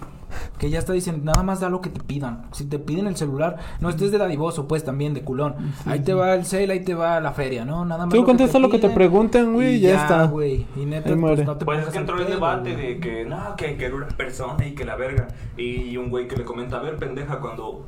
Que 0.59 0.70
ya 0.70 0.78
está 0.78 0.93
dicen, 0.93 1.24
nada 1.24 1.43
más 1.43 1.61
da 1.61 1.68
lo 1.68 1.80
que 1.80 1.91
te 1.91 2.01
pidan. 2.01 2.47
Si 2.53 2.64
te 2.64 2.78
piden 2.78 3.07
el 3.07 3.16
celular, 3.16 3.57
no 3.80 3.89
estés 3.89 4.11
de 4.12 4.18
dadivoso, 4.18 4.66
pues 4.68 4.85
también 4.85 5.14
de 5.14 5.22
culón. 5.22 5.55
ahí 5.87 6.01
te 6.01 6.14
va 6.14 6.35
el 6.35 6.45
cel, 6.45 6.70
ahí 6.70 6.80
te 6.85 6.95
va 6.95 7.20
la 7.20 7.32
feria, 7.32 7.64
¿no? 7.64 7.85
Nada 7.85 8.07
más. 8.07 8.14
Tú 8.14 8.20
lo 8.20 8.24
contesta 8.26 8.59
lo 8.59 8.68
que 8.68 8.78
te 8.78 8.82
piden 8.89 8.95
pregunten, 8.95 9.53
güey, 9.55 9.74
y 9.74 9.76
y 9.76 9.80
ya 9.80 10.03
está. 10.03 10.24
güey. 10.26 10.66
Y 10.76 10.85
neta, 10.87 11.09
Ahí 11.11 11.14
pues, 11.14 11.18
muere. 11.18 11.45
no 11.45 11.57
te 11.57 11.64
Pues 11.64 11.87
es 11.87 11.93
que 11.93 11.99
entró 11.99 12.18
el 12.20 12.26
debate 12.26 12.72
güey. 12.74 12.95
de 12.95 13.01
que 13.01 13.24
no, 13.24 13.57
que, 13.57 13.76
que 13.76 13.85
era 13.87 13.95
una 13.97 14.09
persona 14.09 14.66
y 14.66 14.74
que 14.74 14.85
la 14.85 14.97
verga. 14.97 15.28
Y 15.57 15.97
un 15.97 16.11
güey 16.11 16.28
que 16.28 16.37
le 16.37 16.45
comenta, 16.45 16.76
a 16.78 16.82
ver, 16.82 16.97
pendeja, 16.97 17.41
cuando 17.41 17.87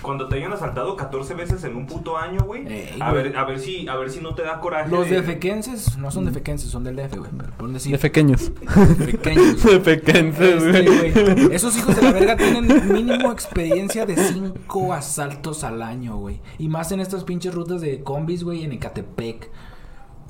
cuando 0.00 0.28
te 0.28 0.36
hayan 0.36 0.52
asaltado 0.52 0.96
14 0.96 1.34
veces 1.34 1.62
en 1.64 1.76
un 1.76 1.86
puto 1.86 2.16
año, 2.16 2.40
güey. 2.44 2.66
Ey, 2.66 2.96
A 3.00 3.10
güey. 3.10 3.22
ver, 3.24 3.36
a 3.36 3.44
ver 3.44 3.58
si 3.60 3.86
a 3.88 3.96
ver 3.96 4.10
si 4.10 4.20
no 4.20 4.34
te 4.34 4.42
da 4.42 4.58
coraje. 4.60 4.90
Los 4.90 5.08
de- 5.10 5.16
defequenses 5.20 5.98
no 5.98 6.10
son 6.10 6.24
defequenses, 6.24 6.70
son 6.70 6.84
del 6.84 6.96
DF, 6.96 7.16
güey. 7.18 7.30
Por 7.58 7.70
decir, 7.72 7.92
De 7.92 7.98
pequeños. 7.98 8.50
pequeños. 9.06 9.62
De 9.62 9.80
pequenses, 9.80 10.62
Este, 10.62 10.82
güey. 10.86 11.12
güey, 11.12 11.54
Esos 11.54 11.76
hijos 11.76 11.94
de 11.96 12.02
la 12.02 12.12
verga 12.12 12.36
tienen 12.36 12.92
mínimo 12.92 13.30
experiencia 13.32 14.06
de 14.06 14.16
cinco 14.16 14.92
asaltos 14.92 15.64
al 15.64 15.82
año, 15.82 16.16
güey. 16.16 16.40
Y 16.58 16.68
más 16.68 16.90
en 16.92 17.00
estas 17.00 17.24
pinches 17.24 17.54
rutas 17.54 17.80
de 17.80 18.02
combis, 18.02 18.44
güey, 18.44 18.64
en 18.64 18.72
Ecatepec. 18.72 19.50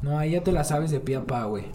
No, 0.03 0.19
ahí 0.19 0.33
ya 0.33 0.43
te 0.43 0.51
la 0.53 0.65
sabes 0.65 0.91
de 0.91 0.99
pie 1.01 1.17
a 1.17 1.25
pa, 1.25 1.45
güey. 1.45 1.67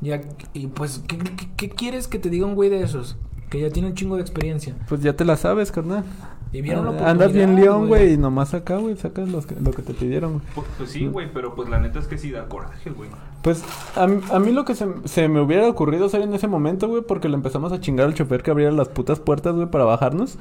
Ya, 0.00 0.20
y 0.52 0.68
pues, 0.68 1.02
¿qué, 1.08 1.18
qué, 1.18 1.48
qué 1.56 1.70
quieres 1.70 2.06
que 2.08 2.18
te 2.18 2.30
diga 2.30 2.46
un 2.46 2.54
güey 2.54 2.70
de 2.70 2.82
esos? 2.82 3.16
Que 3.50 3.60
ya 3.60 3.70
tiene 3.70 3.88
un 3.88 3.94
chingo 3.94 4.16
de 4.16 4.22
experiencia. 4.22 4.76
Pues 4.88 5.00
ya 5.02 5.14
te 5.14 5.24
la 5.24 5.36
sabes, 5.36 5.72
carnal. 5.72 6.04
Y 6.52 6.62
vieron 6.62 6.84
la 6.96 7.06
Ah, 7.06 7.10
Andas 7.10 7.32
bien 7.32 7.54
león, 7.56 7.88
güey, 7.88 8.14
y 8.14 8.16
nomás 8.16 8.54
acá, 8.54 8.76
güey, 8.78 8.96
sacas 8.96 9.28
los 9.28 9.44
que- 9.46 9.56
lo 9.60 9.70
que 9.70 9.82
te 9.82 9.92
pidieron, 9.92 10.34
güey. 10.34 10.44
Pues, 10.54 10.66
pues 10.78 10.90
sí, 10.90 11.06
güey, 11.06 11.30
pero 11.32 11.54
pues 11.54 11.68
la 11.68 11.78
neta 11.78 11.98
es 11.98 12.08
que 12.08 12.16
sí 12.16 12.30
da 12.30 12.48
coraje, 12.48 12.90
güey. 12.90 13.10
Pues 13.42 13.62
a, 13.96 14.06
mí- 14.06 14.20
a 14.32 14.38
mí 14.38 14.52
lo 14.52 14.64
que 14.64 14.74
se, 14.74 14.86
se 15.04 15.28
me 15.28 15.40
hubiera 15.42 15.68
ocurrido 15.68 16.06
hacer 16.06 16.22
en 16.22 16.32
ese 16.32 16.48
momento, 16.48 16.88
güey, 16.88 17.02
porque 17.02 17.28
le 17.28 17.34
empezamos 17.34 17.70
a 17.72 17.80
chingar 17.80 18.06
al 18.06 18.14
chofer 18.14 18.42
que 18.42 18.50
abriera 18.50 18.72
las 18.72 18.88
putas 18.88 19.20
puertas, 19.20 19.54
güey, 19.54 19.66
para 19.70 19.84
bajarnos. 19.84 20.38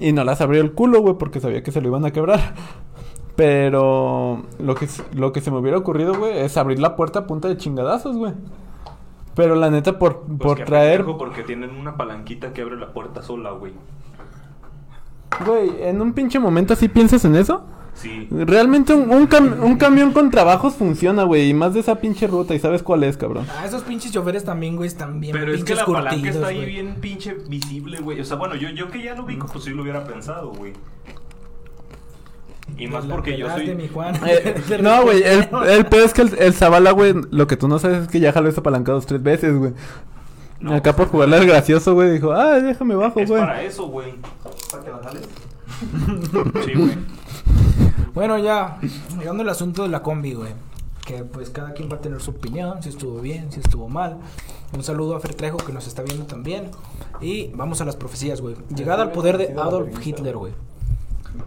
Y 0.00 0.12
no 0.12 0.24
las 0.24 0.40
abrió 0.40 0.62
el 0.62 0.72
culo, 0.72 1.00
güey, 1.00 1.16
porque 1.18 1.38
sabía 1.40 1.62
que 1.62 1.70
se 1.70 1.80
lo 1.82 1.88
iban 1.88 2.04
a 2.06 2.12
quebrar. 2.12 2.54
Pero 3.36 4.42
lo 4.58 4.74
que, 4.74 4.88
lo 5.14 5.32
que 5.32 5.40
se 5.42 5.50
me 5.50 5.58
hubiera 5.58 5.76
ocurrido, 5.76 6.14
güey, 6.18 6.38
es 6.38 6.56
abrir 6.56 6.78
la 6.78 6.96
puerta 6.96 7.20
a 7.20 7.26
punta 7.26 7.48
de 7.48 7.56
chingadazos, 7.58 8.16
güey. 8.16 8.32
Pero 9.34 9.54
la 9.54 9.68
neta, 9.70 9.98
por, 9.98 10.22
Pues 10.22 10.38
por 10.38 10.60
traer... 10.64 11.04
porque 11.04 11.42
tienen 11.42 11.76
una 11.76 11.98
palanquita 11.98 12.54
que 12.54 12.62
abre 12.62 12.76
la 12.78 12.94
puerta 12.94 13.20
sola, 13.22 13.50
güey. 13.50 13.72
Güey, 15.44 15.70
en 15.82 16.00
un 16.00 16.12
pinche 16.12 16.38
momento 16.38 16.72
así 16.74 16.88
piensas 16.88 17.24
en 17.24 17.36
eso. 17.36 17.64
Sí. 17.94 18.28
Realmente 18.30 18.92
un, 18.92 19.10
un, 19.10 19.26
cam- 19.26 19.58
un 19.62 19.76
camión 19.76 20.12
con 20.12 20.30
trabajos 20.30 20.74
funciona, 20.74 21.22
güey, 21.22 21.48
y 21.48 21.54
más 21.54 21.72
de 21.72 21.80
esa 21.80 21.94
pinche 21.94 22.26
ruta, 22.26 22.54
y 22.54 22.58
sabes 22.58 22.82
cuál 22.82 23.04
es, 23.04 23.16
cabrón. 23.16 23.46
Ah, 23.58 23.64
esos 23.64 23.82
pinches 23.82 24.12
choferes 24.12 24.44
también, 24.44 24.76
güey, 24.76 24.86
están 24.86 25.18
bien 25.18 25.32
Pero 25.32 25.54
es 25.54 25.64
que 25.64 25.74
la 25.74 25.86
palanca 25.86 26.28
está 26.28 26.48
ahí 26.48 26.56
güey. 26.56 26.66
bien 26.68 26.94
pinche 27.00 27.34
visible, 27.48 27.98
güey. 28.00 28.20
O 28.20 28.24
sea, 28.24 28.36
bueno, 28.36 28.54
yo, 28.54 28.68
yo 28.68 28.90
que 28.90 29.02
ya 29.02 29.14
lo 29.14 29.24
ubico, 29.24 29.46
pues 29.50 29.64
sí 29.64 29.70
lo 29.70 29.80
hubiera 29.82 30.04
pensado, 30.04 30.50
güey. 30.50 30.74
Y 32.76 32.86
más 32.88 33.04
porque 33.06 33.38
yo 33.38 33.48
soy... 33.50 33.74
mi 33.74 33.88
Juan. 33.88 34.14
Eh, 34.26 34.56
no, 34.82 35.02
güey, 35.04 35.22
el, 35.22 35.48
el 35.68 35.86
peor 35.86 36.04
es 36.04 36.12
que 36.12 36.22
el, 36.22 36.36
el 36.38 36.52
Zavala, 36.52 36.90
güey, 36.90 37.14
lo 37.30 37.46
que 37.46 37.56
tú 37.56 37.68
no 37.68 37.78
sabes 37.78 38.02
es 38.02 38.08
que 38.08 38.20
ya 38.20 38.32
jaló 38.32 38.48
esa 38.48 38.62
palanca 38.62 38.92
dos, 38.92 39.06
tres 39.06 39.22
veces, 39.22 39.56
güey. 39.56 39.72
No, 40.60 40.74
Acá 40.74 40.94
por 40.96 41.08
jugarle 41.08 41.36
al 41.36 41.46
gracioso, 41.46 41.94
güey, 41.94 42.10
dijo, 42.12 42.32
ah, 42.32 42.58
déjame 42.60 42.94
bajo, 42.94 43.20
Es 43.20 43.28
güey. 43.30 43.40
para 43.40 43.62
eso, 43.62 43.86
güey. 43.86 44.14
¿Para 44.70 44.84
que 44.84 44.90
la 44.90 44.98
jales? 44.98 45.22
sí, 46.64 46.72
güey. 46.74 46.96
Bueno, 48.14 48.38
ya, 48.38 48.78
llegando 49.18 49.42
al 49.42 49.48
asunto 49.50 49.82
de 49.82 49.88
la 49.90 50.02
combi, 50.02 50.32
güey. 50.32 50.52
Que 51.04 51.22
pues 51.22 51.50
cada 51.50 51.74
quien 51.74 51.90
va 51.92 51.96
a 51.96 52.00
tener 52.00 52.20
su 52.22 52.30
opinión, 52.30 52.82
si 52.82 52.88
estuvo 52.88 53.20
bien, 53.20 53.52
si 53.52 53.60
estuvo 53.60 53.90
mal. 53.90 54.16
Un 54.74 54.82
saludo 54.82 55.14
a 55.16 55.20
Fer 55.20 55.34
Trejo 55.34 55.58
que 55.58 55.70
nos 55.72 55.86
está 55.86 56.00
viendo 56.02 56.24
también. 56.24 56.70
Y 57.20 57.48
vamos 57.48 57.82
a 57.82 57.84
las 57.84 57.94
profecías, 57.94 58.40
güey. 58.40 58.56
Llegada 58.74 59.02
al 59.02 59.12
poder 59.12 59.36
de 59.36 59.52
Adolf 59.60 60.04
Hitler, 60.04 60.34
güey. 60.36 60.54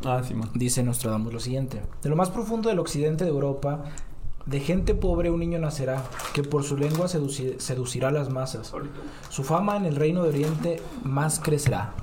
Ah, 0.06 0.22
sí, 0.26 0.36
man. 0.36 0.52
Dice 0.54 0.84
Nostradamus 0.84 1.34
lo 1.34 1.40
siguiente. 1.40 1.82
De 2.04 2.10
lo 2.10 2.16
más 2.16 2.30
profundo 2.30 2.70
del 2.70 2.78
occidente 2.80 3.24
de 3.24 3.32
Europa, 3.32 3.86
De 4.46 4.60
gente 4.60 4.94
pobre 4.96 5.32
un 5.32 5.40
niño 5.40 5.58
nacerá, 5.60 6.04
que 6.34 6.44
por 6.44 6.64
su 6.64 6.78
lengua 6.78 7.08
seduci- 7.08 7.58
seducirá 7.60 8.08
a 8.10 8.12
las 8.12 8.30
masas. 8.30 8.72
Su 9.30 9.44
fama 9.44 9.76
en 9.76 9.86
el 9.86 9.96
reino 9.96 10.22
de 10.24 10.30
Oriente 10.30 10.82
más 11.04 11.40
crecerá. 11.40 11.94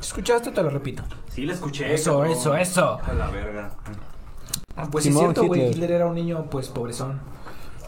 ¿Escuchaste? 0.00 0.50
Te 0.50 0.62
lo 0.62 0.70
repito. 0.70 1.02
Sí, 1.28 1.44
la 1.46 1.52
escuché. 1.54 1.92
Eso, 1.94 2.18
cabrón. 2.18 2.32
eso, 2.32 2.56
eso. 2.56 2.98
A 3.06 3.12
la 3.12 3.30
verga. 3.30 3.70
Pues 4.90 5.04
sí 5.04 5.10
es 5.10 5.14
Simón 5.14 5.34
cierto, 5.34 5.44
güey. 5.44 5.60
Hitler. 5.60 5.74
Hitler 5.74 5.90
era 5.92 6.06
un 6.06 6.14
niño, 6.14 6.46
pues, 6.50 6.68
pobrezón. 6.68 7.20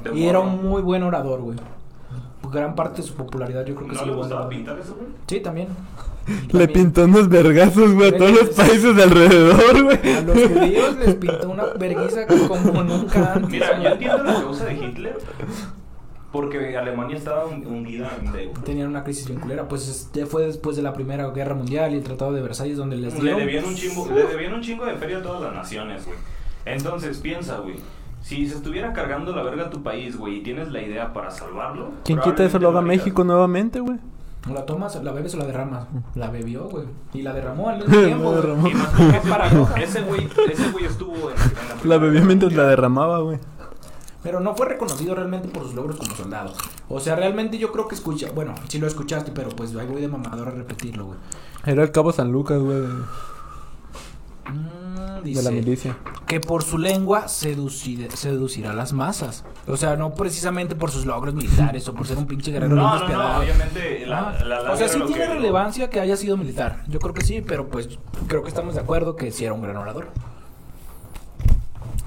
De 0.02 0.14
Y 0.18 0.26
era 0.26 0.40
un 0.40 0.64
muy 0.64 0.82
buen 0.82 1.02
orador, 1.02 1.40
güey. 1.40 1.58
Gran 2.50 2.74
parte 2.74 3.00
de 3.00 3.08
su 3.08 3.14
popularidad 3.14 3.64
yo 3.64 3.74
creo 3.74 3.88
que 3.88 3.94
¿No 3.94 4.00
sí 4.00 4.06
le 4.06 4.14
gustaba 4.14 4.48
pintar 4.48 4.78
eso, 4.78 4.94
güey? 4.94 5.08
Sí, 5.26 5.40
también. 5.40 5.68
Le 6.50 6.68
pintó 6.68 7.04
unos 7.04 7.28
vergazos, 7.28 7.94
güey, 7.94 8.14
a 8.14 8.16
todos 8.16 8.30
los 8.30 8.50
países 8.50 8.94
de 8.94 9.02
alrededor, 9.02 9.82
güey. 9.82 10.16
A 10.16 10.20
los 10.20 10.36
judíos 10.36 10.96
les 10.96 11.14
pintó 11.14 11.48
una 11.48 11.64
vergüenza 11.78 12.26
como 12.26 12.82
nunca 12.84 13.34
antes. 13.34 13.50
Mira, 13.50 13.82
yo 13.82 13.88
entiendo 13.88 14.22
la 14.22 14.34
causa 14.34 14.64
de 14.66 14.74
Hitler. 14.74 15.18
Porque 16.32 16.76
Alemania 16.78 17.16
estaba 17.16 17.44
hun- 17.44 17.66
hundida 17.66 18.10
en 18.18 18.32
deuda. 18.32 18.60
Tenían 18.64 18.88
una 18.88 19.04
crisis 19.04 19.28
vinculera. 19.28 19.68
Pues 19.68 19.86
es- 19.88 20.10
ya 20.14 20.24
fue 20.26 20.46
después 20.46 20.76
de 20.76 20.82
la 20.82 20.92
Primera 20.94 21.28
Guerra 21.30 21.54
Mundial 21.54 21.92
y 21.92 21.98
el 21.98 22.02
Tratado 22.02 22.32
de 22.32 22.40
Versalles 22.40 22.78
donde 22.78 22.96
les 22.96 23.14
Le 23.14 23.20
dieron... 23.20 23.40
debían 23.40 23.64
un 23.66 23.74
chingo, 23.74 24.08
le 24.10 24.24
debían 24.24 24.54
un 24.54 24.62
chingo 24.62 24.86
de 24.86 24.94
feria 24.94 25.18
a 25.18 25.22
todas 25.22 25.42
las 25.42 25.52
naciones, 25.52 26.06
güey. 26.06 26.16
Entonces, 26.64 27.18
piensa, 27.18 27.58
güey. 27.58 27.76
Si 28.22 28.46
se 28.48 28.54
estuviera 28.54 28.92
cargando 28.92 29.34
la 29.34 29.42
verga 29.42 29.64
a 29.64 29.70
tu 29.70 29.82
país, 29.82 30.16
güey, 30.16 30.36
y 30.36 30.40
tienes 30.42 30.70
la 30.70 30.80
idea 30.80 31.12
para 31.12 31.30
salvarlo. 31.30 31.90
¿Quién 32.04 32.20
quita 32.20 32.44
eso 32.44 32.58
lo 32.60 32.68
haga 32.68 32.80
México 32.80 33.24
nuevamente, 33.24 33.80
güey? 33.80 33.98
La 34.52 34.64
tomas, 34.66 35.00
la 35.02 35.12
bebes 35.12 35.34
o 35.34 35.38
la 35.38 35.44
derramas. 35.46 35.86
La 36.16 36.28
bebió, 36.30 36.64
güey. 36.64 36.84
Y 37.14 37.22
la 37.22 37.32
derramó 37.32 37.68
al 37.68 37.78
mismo 37.86 37.94
tiempo. 38.00 38.30
La 38.32 38.36
derramó. 38.40 38.68
Y 38.68 38.74
más 38.74 38.92
ese 39.00 39.28
güey- 39.30 39.82
Ese 39.82 40.02
güey, 40.02 40.28
ese 40.52 40.70
güey 40.70 40.84
estuvo 40.84 41.14
en, 41.30 41.36
en 41.82 41.88
La 41.88 41.98
bebía 41.98 42.22
Guerra 42.22 42.24
mientras 42.24 42.52
la 42.52 42.64
derramaba, 42.66 43.18
güey. 43.20 43.38
Pero 44.22 44.38
no 44.40 44.54
fue 44.54 44.66
reconocido 44.68 45.14
realmente 45.14 45.48
por 45.48 45.64
sus 45.64 45.74
logros 45.74 45.96
como 45.96 46.14
soldado. 46.14 46.52
O 46.88 47.00
sea, 47.00 47.16
realmente 47.16 47.58
yo 47.58 47.72
creo 47.72 47.88
que 47.88 47.94
escucha... 47.96 48.30
Bueno, 48.32 48.54
sí 48.68 48.78
lo 48.78 48.86
escuchaste, 48.86 49.32
pero 49.32 49.48
pues 49.50 49.74
ahí 49.74 49.86
voy 49.86 50.00
de 50.00 50.08
mamador 50.08 50.48
a 50.48 50.50
repetirlo, 50.52 51.06
güey. 51.06 51.18
Era 51.64 51.82
el 51.82 51.90
cabo 51.90 52.12
San 52.12 52.30
Lucas, 52.30 52.60
güey, 52.60 52.80
de, 52.80 52.88
Mm, 54.44 55.22
de 55.22 55.42
la 55.42 55.50
milicia. 55.52 55.96
que 56.26 56.40
por 56.40 56.64
su 56.64 56.76
lengua 56.76 57.26
seducir- 57.28 58.10
seducirá 58.10 58.70
a 58.70 58.74
las 58.74 58.92
masas. 58.92 59.44
O 59.68 59.76
sea, 59.76 59.96
no 59.96 60.14
precisamente 60.14 60.74
por 60.74 60.90
sus 60.90 61.06
logros 61.06 61.32
militares 61.34 61.88
o 61.88 61.94
por 61.94 62.06
ser 62.08 62.18
un 62.18 62.26
pinche 62.26 62.50
guerrero 62.50 62.74
bien 62.74 62.84
No, 62.84 62.98
no, 62.98 63.08
no, 63.08 63.38
obviamente 63.38 64.04
la, 64.04 64.18
Ah, 64.30 64.44
la- 64.44 64.62
la 64.62 64.72
o 64.72 64.76
sea, 64.76 64.88
sí 64.88 64.98
tiene 65.06 65.26
que- 65.26 65.34
relevancia 65.34 65.88
que 65.90 66.00
haya 66.00 66.16
sido 66.16 66.36
militar. 66.36 66.82
Yo 66.88 66.98
creo 66.98 67.14
que 67.14 67.22
sí, 67.24 67.40
pero 67.40 67.68
pues 67.68 67.88
creo 68.26 68.42
que 68.42 68.48
estamos 68.48 68.74
de 68.74 68.80
acuerdo 68.80 69.14
que 69.14 69.30
sí 69.30 69.44
era 69.44 69.54
un 69.54 69.62
gran 69.62 69.76
orador. 69.76 70.08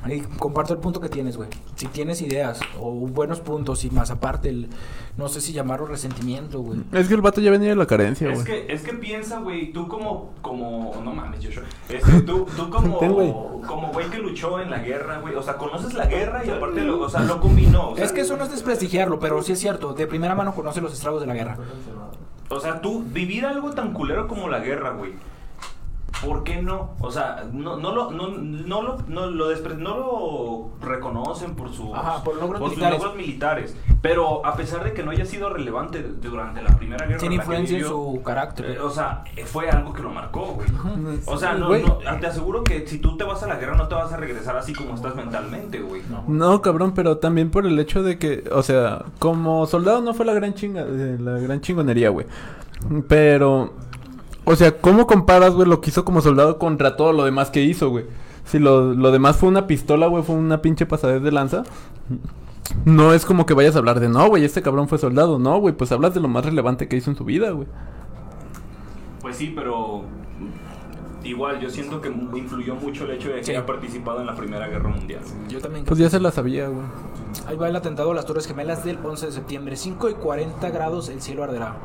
Y 0.07 0.19
comparto 0.37 0.73
el 0.73 0.79
punto 0.79 0.99
que 0.99 1.09
tienes, 1.09 1.35
güey. 1.37 1.49
Si 1.75 1.87
tienes 1.87 2.21
ideas 2.21 2.59
o 2.79 2.91
buenos 2.91 3.39
puntos 3.39 3.83
y 3.85 3.89
más 3.89 4.11
aparte 4.11 4.49
el, 4.49 4.69
no 5.17 5.27
sé 5.29 5.41
si 5.41 5.51
llamarlo 5.53 5.85
resentimiento, 5.87 6.59
güey. 6.61 6.79
Es 6.91 7.07
que 7.07 7.15
el 7.15 7.21
vato 7.21 7.41
ya 7.41 7.49
venía 7.51 7.69
de 7.69 7.75
la 7.75 7.85
carencia, 7.87 8.29
Es 8.29 8.35
güey. 8.35 8.45
que, 8.45 8.73
es 8.73 8.81
que 8.83 8.93
piensa, 8.93 9.39
güey, 9.39 9.71
tú 9.71 9.87
como, 9.87 10.31
como, 10.41 10.93
no 11.03 11.13
mames, 11.13 11.43
Joshua, 11.43 11.63
este, 11.89 12.21
tú, 12.21 12.45
tú 12.55 12.69
como, 12.69 12.97
Ten, 12.99 13.13
güey. 13.13 13.31
como 13.65 13.91
güey 13.93 14.09
que 14.09 14.19
luchó 14.19 14.59
en 14.59 14.69
la 14.69 14.79
guerra, 14.79 15.19
güey, 15.19 15.33
o 15.35 15.41
sea, 15.41 15.57
conoces 15.57 15.93
la 15.95 16.05
guerra 16.05 16.45
y 16.45 16.49
aparte, 16.49 16.81
lo, 16.81 17.01
o 17.01 17.09
sea, 17.09 17.21
lo 17.21 17.39
combinó, 17.41 17.89
o 17.89 17.95
sea, 17.95 18.05
Es 18.05 18.11
que 18.11 18.21
eso 18.21 18.37
no 18.37 18.43
es 18.43 18.51
desprestigiarlo, 18.51 19.19
pero 19.19 19.41
sí 19.41 19.53
es 19.53 19.59
cierto. 19.59 19.93
De 19.93 20.05
primera 20.07 20.35
mano 20.35 20.53
conoce 20.53 20.81
los 20.81 20.93
estragos 20.93 21.21
de 21.21 21.27
la 21.27 21.33
guerra. 21.33 21.57
o 22.49 22.59
sea, 22.59 22.79
tú, 22.81 23.03
vivir 23.07 23.45
algo 23.45 23.71
tan 23.71 23.91
culero 23.93 24.27
como 24.27 24.49
la 24.49 24.59
guerra, 24.59 24.91
güey, 24.91 25.13
¿por 26.25 26.43
qué 26.43 26.61
no? 26.61 26.91
O 26.99 27.11
sea, 27.11 27.45
no, 27.53 27.77
no 27.77 27.93
lo, 27.93 28.11
no, 28.11 28.27
no 28.29 28.81
lo, 28.81 28.97
no 29.07 29.25
lo, 29.27 29.51
despre- 29.55 29.77
no 29.77 29.97
lo 29.97 30.69
reconocen 30.87 31.55
por 31.55 31.71
su, 31.71 31.95
Ajá, 31.95 32.23
por 32.23 32.35
logros 32.37 32.59
sus 32.59 32.69
militares. 32.71 32.99
logros 32.99 33.15
militares, 33.17 33.77
pero 34.01 34.45
a 34.45 34.55
pesar 34.55 34.83
de 34.83 34.93
que 34.93 35.03
no 35.03 35.11
haya 35.11 35.25
sido 35.25 35.49
relevante 35.49 36.01
durante 36.03 36.61
la 36.61 36.75
primera 36.77 37.05
guerra, 37.05 37.19
Tiene 37.19 37.35
influencia 37.35 37.77
en 37.77 37.85
su 37.85 38.21
carácter. 38.25 38.71
eh, 38.71 38.79
o 38.79 38.89
sea, 38.89 39.23
fue 39.45 39.69
algo 39.69 39.93
que 39.93 40.01
lo 40.01 40.09
marcó, 40.11 40.45
güey. 40.55 40.67
O 41.27 41.37
sea, 41.37 41.53
no, 41.53 41.69
no, 41.77 41.97
te 42.19 42.27
aseguro 42.27 42.63
que 42.63 42.87
si 42.87 42.97
tú 42.99 43.17
te 43.17 43.23
vas 43.23 43.41
a 43.43 43.47
la 43.47 43.55
guerra 43.55 43.75
no 43.75 43.87
te 43.87 43.95
vas 43.95 44.11
a 44.11 44.17
regresar 44.17 44.57
así 44.57 44.73
como 44.73 44.95
estás 44.95 45.15
mentalmente, 45.15 45.79
güey. 45.81 46.01
No, 46.27 46.61
cabrón, 46.61 46.93
pero 46.93 47.17
también 47.17 47.51
por 47.51 47.65
el 47.65 47.77
hecho 47.79 48.03
de 48.03 48.17
que, 48.17 48.43
o 48.51 48.63
sea, 48.63 49.05
como 49.19 49.65
soldado 49.65 50.01
no 50.01 50.13
fue 50.13 50.25
la 50.25 50.33
gran 50.33 50.53
chinga, 50.53 50.81
eh, 50.87 51.17
la 51.19 51.39
gran 51.39 51.61
chingonería, 51.61 52.09
güey. 52.09 52.25
Pero, 53.07 53.73
o 54.45 54.55
sea, 54.55 54.77
¿cómo 54.77 55.07
comparas, 55.07 55.53
güey, 55.53 55.67
lo 55.67 55.81
que 55.81 55.89
hizo 55.89 56.05
como 56.05 56.21
soldado 56.21 56.57
contra 56.59 56.95
todo 56.95 57.11
lo 57.13 57.25
demás 57.25 57.49
que 57.51 57.61
hizo, 57.63 57.89
güey? 57.89 58.05
Si 58.45 58.59
lo, 58.59 58.93
lo 58.93 59.11
demás 59.11 59.37
fue 59.37 59.49
una 59.49 59.67
pistola, 59.67 60.07
güey, 60.07 60.23
fue 60.23 60.35
una 60.35 60.61
pinche 60.61 60.85
pasadez 60.85 61.21
de 61.23 61.31
lanza. 61.31 61.63
No 62.85 63.13
es 63.13 63.25
como 63.25 63.45
que 63.45 63.53
vayas 63.53 63.75
a 63.75 63.79
hablar 63.79 63.99
de, 63.99 64.09
no, 64.09 64.27
güey, 64.27 64.43
este 64.45 64.61
cabrón 64.61 64.87
fue 64.87 64.97
soldado. 64.97 65.39
No, 65.39 65.59
güey, 65.59 65.75
pues 65.75 65.91
hablas 65.91 66.13
de 66.13 66.19
lo 66.19 66.27
más 66.27 66.45
relevante 66.45 66.87
que 66.87 66.95
hizo 66.95 67.09
en 67.09 67.17
su 67.17 67.25
vida, 67.25 67.51
güey. 67.51 67.67
Pues 69.21 69.35
sí, 69.37 69.51
pero 69.55 70.03
igual 71.23 71.59
yo 71.59 71.69
siento 71.69 71.99
que 72.01 72.09
influyó 72.09 72.75
mucho 72.75 73.05
el 73.05 73.11
hecho 73.11 73.29
de 73.29 73.35
que 73.37 73.43
Sí. 73.45 73.51
haya 73.51 73.65
participado 73.65 74.19
en 74.19 74.27
la 74.27 74.35
Primera 74.35 74.67
Guerra 74.67 74.89
Mundial. 74.89 75.21
Yo 75.49 75.59
también. 75.59 75.85
Pues 75.85 75.99
ya 75.99 76.09
se 76.09 76.19
la 76.19 76.31
sabía, 76.31 76.67
güey. 76.67 76.85
Ahí 77.47 77.55
va 77.57 77.67
el 77.67 77.75
atentado 77.75 78.11
a 78.11 78.15
las 78.15 78.25
Torres 78.25 78.45
Gemelas 78.47 78.83
del 78.85 78.97
11 79.03 79.25
de 79.27 79.31
septiembre. 79.31 79.75
5 79.75 80.09
y 80.09 80.13
40 80.13 80.69
grados, 80.69 81.09
el 81.09 81.21
cielo 81.21 81.43
arderá. 81.43 81.75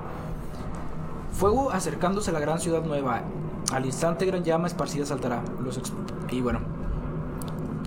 Fuego 1.40 1.70
acercándose 1.70 2.28
a 2.28 2.34
la 2.34 2.40
gran 2.40 2.60
ciudad 2.60 2.84
nueva. 2.84 3.22
Al 3.72 3.86
instante 3.86 4.26
gran 4.26 4.44
llama 4.44 4.66
esparcida 4.66 5.06
saltará. 5.06 5.42
Los 5.64 5.78
ex- 5.78 5.90
y 6.30 6.42
bueno. 6.42 6.60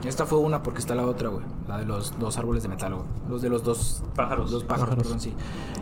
Esta 0.04 0.26
fue 0.26 0.40
una 0.40 0.64
porque 0.64 0.80
está 0.80 0.96
la 0.96 1.06
otra, 1.06 1.30
güey. 1.30 1.46
La 1.68 1.78
de 1.78 1.86
los 1.86 2.18
dos 2.20 2.40
árboles 2.40 2.64
de 2.64 2.70
metal, 2.70 2.96
güey. 2.96 3.06
Los 3.30 3.44
de 3.44 3.50
los 3.50 3.64
dos 3.64 4.02
Pájaros. 4.16 4.52
Los 4.52 4.64
pájaros, 4.64 4.90
Pájaros. 4.96 5.04
perdón, 5.04 5.20
sí. 5.22 5.34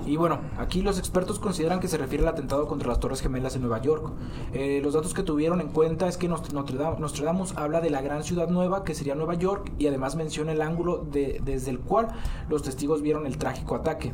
Y 0.05 0.17
bueno, 0.17 0.39
aquí 0.59 0.82
los 0.82 0.99
expertos 0.99 1.39
consideran 1.39 1.80
que 1.80 1.88
se 1.88 1.97
refiere 1.97 2.24
al 2.26 2.30
atentado 2.34 2.67
contra 2.67 2.89
las 2.89 2.99
Torres 2.99 3.22
Gemelas 3.22 3.55
en 3.55 3.61
Nueva 3.61 3.82
York. 3.82 4.11
Eh, 4.51 4.82
los 4.84 4.93
datos 4.93 5.13
que 5.13 5.24
tuvieron 5.24 5.61
en 5.61 5.69
cuenta 5.69 6.09
es 6.09 6.17
que 6.17 6.30
Nost- 6.30 6.51
Notre 6.51 6.76
Dame, 6.78 6.99
Nostradamus 6.99 7.55
habla 7.57 7.80
de 7.80 7.89
la 7.89 8.01
gran 8.01 8.24
ciudad 8.24 8.49
nueva 8.49 8.84
que 8.84 8.93
sería 8.95 9.15
Nueva 9.15 9.36
York 9.36 9.72
y 9.80 9.88
además 9.88 10.15
menciona 10.17 10.51
el 10.51 10.61
ángulo 10.61 10.97
de- 11.09 11.41
desde 11.45 11.72
el 11.72 11.80
cual 11.80 12.09
los 12.49 12.61
testigos 12.63 13.01
vieron 13.01 13.26
el 13.26 13.38
trágico 13.38 13.76
ataque. 13.76 14.11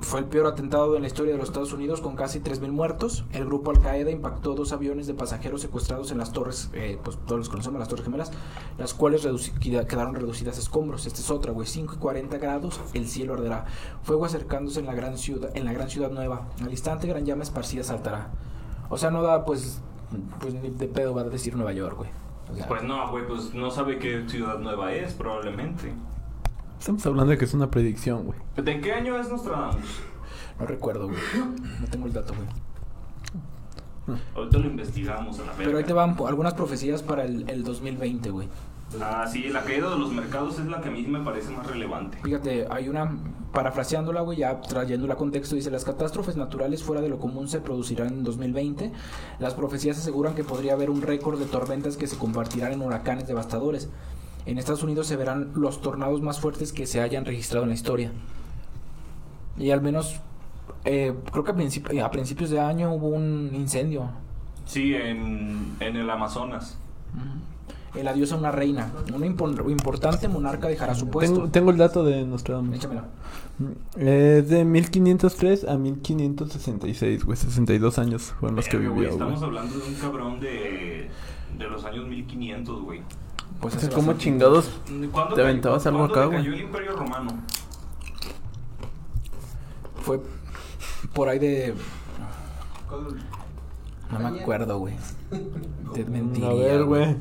Fue 0.00 0.20
el 0.20 0.26
peor 0.26 0.46
atentado 0.46 0.94
en 0.94 1.02
la 1.02 1.08
historia 1.08 1.32
de 1.32 1.38
los 1.38 1.48
Estados 1.48 1.72
Unidos 1.72 2.00
con 2.00 2.14
casi 2.14 2.40
3.000 2.40 2.70
muertos. 2.70 3.24
El 3.32 3.44
grupo 3.44 3.72
Al 3.72 3.80
Qaeda 3.80 4.10
impactó 4.10 4.54
dos 4.54 4.72
aviones 4.72 5.06
de 5.06 5.14
pasajeros 5.14 5.60
secuestrados 5.60 6.12
en 6.12 6.18
las 6.18 6.32
torres, 6.32 6.70
eh, 6.72 6.98
pues 7.02 7.18
todos 7.26 7.38
los 7.38 7.48
conocemos, 7.48 7.80
las 7.80 7.88
torres 7.88 8.04
gemelas, 8.04 8.30
las 8.78 8.94
cuales 8.94 9.26
quedaron 9.60 10.14
reducidas 10.14 10.56
a 10.56 10.60
escombros. 10.60 11.06
Esta 11.06 11.20
es 11.20 11.30
otra, 11.30 11.52
güey, 11.52 11.66
5 11.66 11.94
y 11.96 11.98
40 11.98 12.38
grados, 12.38 12.80
el 12.94 13.08
cielo 13.08 13.34
arderá. 13.34 13.66
Fuego 14.02 14.24
acercándose 14.24 14.80
en 14.80 14.86
la 14.86 14.94
gran 14.94 15.18
ciudad, 15.18 15.50
en 15.56 15.64
la 15.64 15.72
gran 15.72 15.90
ciudad 15.90 16.10
nueva. 16.10 16.48
Al 16.62 16.70
instante 16.70 17.08
gran 17.08 17.26
llama 17.26 17.42
esparcida 17.42 17.82
saltará. 17.82 18.30
O 18.90 18.96
sea, 18.96 19.10
no 19.10 19.22
da, 19.22 19.44
pues, 19.44 19.82
pues 20.40 20.54
ni 20.54 20.70
de 20.70 20.86
pedo 20.86 21.12
va 21.12 21.22
a 21.22 21.24
decir 21.24 21.56
Nueva 21.56 21.72
York, 21.72 21.96
güey. 21.98 22.10
Pues 22.66 22.82
no, 22.82 23.10
güey, 23.10 23.26
pues 23.26 23.52
no 23.52 23.70
sabe 23.70 23.98
qué 23.98 24.24
ciudad 24.26 24.58
nueva 24.58 24.94
es, 24.94 25.12
probablemente. 25.12 25.92
Estamos 26.78 27.04
hablando 27.06 27.32
de 27.32 27.38
que 27.38 27.44
es 27.44 27.54
una 27.54 27.70
predicción, 27.70 28.24
güey. 28.24 28.38
¿De 28.56 28.80
qué 28.80 28.92
año 28.92 29.18
es 29.18 29.28
Nostradamus? 29.28 30.00
no 30.58 30.66
recuerdo, 30.66 31.08
güey. 31.08 31.20
No 31.80 31.86
tengo 31.90 32.06
el 32.06 32.12
dato, 32.12 32.34
güey. 32.34 34.18
Ahorita 34.34 34.58
lo 34.58 34.66
investigamos 34.66 35.38
a 35.38 35.42
la 35.42 35.52
verga. 35.52 35.64
Pero 35.64 35.78
ahí 35.78 35.84
te 35.84 35.92
van 35.92 36.16
algunas 36.26 36.54
profecías 36.54 37.02
para 37.02 37.24
el, 37.24 37.48
el 37.50 37.62
2020, 37.62 38.30
güey. 38.30 38.48
Ah, 39.02 39.26
sí, 39.30 39.48
la 39.50 39.62
caída 39.64 39.90
de 39.90 39.98
los 39.98 40.12
mercados 40.12 40.58
es 40.58 40.66
la 40.66 40.80
que 40.80 40.88
a 40.88 40.92
mí 40.92 41.02
me 41.02 41.20
parece 41.20 41.50
más 41.50 41.66
relevante. 41.66 42.18
Fíjate, 42.22 42.66
hay 42.70 42.88
una, 42.88 43.18
parafraseándola, 43.52 44.22
güey, 44.22 44.38
ya 44.38 44.62
trayéndola 44.62 45.14
a 45.14 45.16
contexto, 45.16 45.56
dice, 45.56 45.70
las 45.70 45.84
catástrofes 45.84 46.36
naturales 46.36 46.82
fuera 46.82 47.02
de 47.02 47.10
lo 47.10 47.18
común 47.18 47.48
se 47.48 47.60
producirán 47.60 48.08
en 48.08 48.24
2020. 48.24 48.90
Las 49.40 49.52
profecías 49.52 49.98
aseguran 49.98 50.34
que 50.34 50.42
podría 50.42 50.72
haber 50.72 50.88
un 50.88 51.02
récord 51.02 51.38
de 51.38 51.44
tormentas 51.44 51.98
que 51.98 52.06
se 52.06 52.16
convertirán 52.16 52.72
en 52.72 52.80
huracanes 52.80 53.26
devastadores. 53.26 53.90
En 54.48 54.56
Estados 54.58 54.82
Unidos 54.82 55.06
se 55.06 55.16
verán 55.16 55.50
los 55.54 55.82
tornados 55.82 56.22
más 56.22 56.40
fuertes 56.40 56.72
que 56.72 56.86
se 56.86 57.00
hayan 57.02 57.24
registrado 57.26 57.64
en 57.64 57.68
la 57.68 57.74
historia. 57.74 58.12
Y 59.58 59.70
al 59.72 59.82
menos, 59.82 60.20
eh, 60.84 61.12
creo 61.30 61.44
que 61.44 61.50
a, 61.50 61.54
principi- 61.54 62.02
a 62.02 62.10
principios 62.10 62.48
de 62.48 62.58
año 62.58 62.92
hubo 62.94 63.08
un 63.08 63.50
incendio. 63.54 64.08
Sí, 64.64 64.94
en, 64.94 65.76
en 65.80 65.96
el 65.96 66.08
Amazonas. 66.08 66.78
El 67.94 68.06
adiós 68.08 68.32
a 68.32 68.36
una 68.36 68.50
reina. 68.52 68.90
Una 69.14 69.26
impor- 69.26 69.70
importante 69.70 70.28
monarca 70.28 70.68
dejará 70.68 70.94
su 70.94 71.08
puesto. 71.08 71.34
Tengo, 71.36 71.48
tengo 71.50 71.70
el 71.70 71.76
dato 71.76 72.04
de 72.04 72.24
Nostradamus. 72.24 72.76
Échamelo. 72.76 73.02
Es 73.96 74.48
de 74.48 74.64
1503 74.64 75.64
a 75.68 75.76
1566, 75.76 77.24
güey. 77.24 77.36
62 77.36 77.98
años 77.98 78.34
fueron 78.40 78.56
los 78.56 78.68
que 78.68 78.78
güey, 78.78 78.88
vivió. 78.90 79.10
Estamos 79.10 79.42
hablando 79.42 79.76
de 79.78 79.88
un 79.88 79.94
cabrón 79.94 80.40
de, 80.40 81.10
de 81.58 81.68
los 81.68 81.84
años 81.84 82.06
1500, 82.06 82.82
güey. 82.82 83.00
Pues 83.60 83.74
O 83.76 83.80
sea, 83.80 83.90
¿cómo 83.90 84.12
chingados? 84.14 84.70
¿Cuándo 85.12 85.34
¿Te 85.34 85.40
cayó- 85.42 85.48
aventabas 85.48 85.86
algo 85.86 86.04
acá, 86.04 86.26
güey? 86.26 86.38
cayó 86.38 86.52
el 86.54 86.60
Imperio 86.60 86.96
Romano? 86.96 87.30
Fue 90.02 90.20
por 91.12 91.28
ahí 91.28 91.38
de. 91.38 91.74
No 94.10 94.18
me 94.30 94.40
acuerdo, 94.40 94.78
güey. 94.78 94.94
Te 95.94 96.04
mentiría. 96.04 96.48
A 96.50 96.54
ver, 96.54 96.84
güey. 96.84 97.16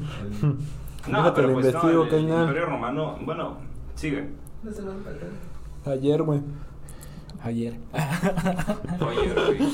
No, 1.07 1.17
Déjate, 1.19 1.31
pero 1.35 1.47
lo 1.49 1.53
pues 1.55 1.65
investigo, 1.67 2.03
no, 2.05 2.09
el, 2.09 2.09
el. 2.13 2.41
Imperio 2.41 2.65
Romano, 2.65 3.17
bueno, 3.25 3.57
sigue. 3.95 4.29
Ayer, 5.85 6.21
güey. 6.23 6.41
Ayer. 7.47 7.73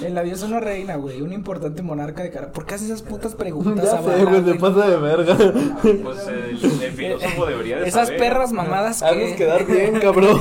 En 0.03 0.13
la 0.15 0.21
diosa 0.23 0.45
una 0.45 0.59
reina, 0.59 0.95
güey. 0.95 1.21
Un 1.21 1.33
importante 1.33 1.81
monarca 1.81 2.21
de 2.23 2.29
cara. 2.29 2.51
¿Por 2.51 2.65
qué 2.65 2.75
haces 2.75 2.89
esas 2.89 3.01
putas 3.01 3.33
preguntas? 3.35 3.83
Ya 3.85 4.01
sé, 4.01 4.25
güey, 4.25 4.43
se 4.45 4.55
pasa 4.55 4.87
de 4.87 4.97
verga. 4.97 5.35
Pues 5.81 6.27
el, 6.27 6.81
el 6.83 6.91
filósofo 6.91 7.45
debería 7.47 7.77
de 7.79 7.87
Esas 7.87 8.07
saber. 8.07 8.19
perras 8.19 8.51
mamadas 8.53 8.99
que... 9.01 9.05
Haznos 9.07 9.31
quedar 9.33 9.65
bien, 9.67 9.99
cabrón. 9.99 10.39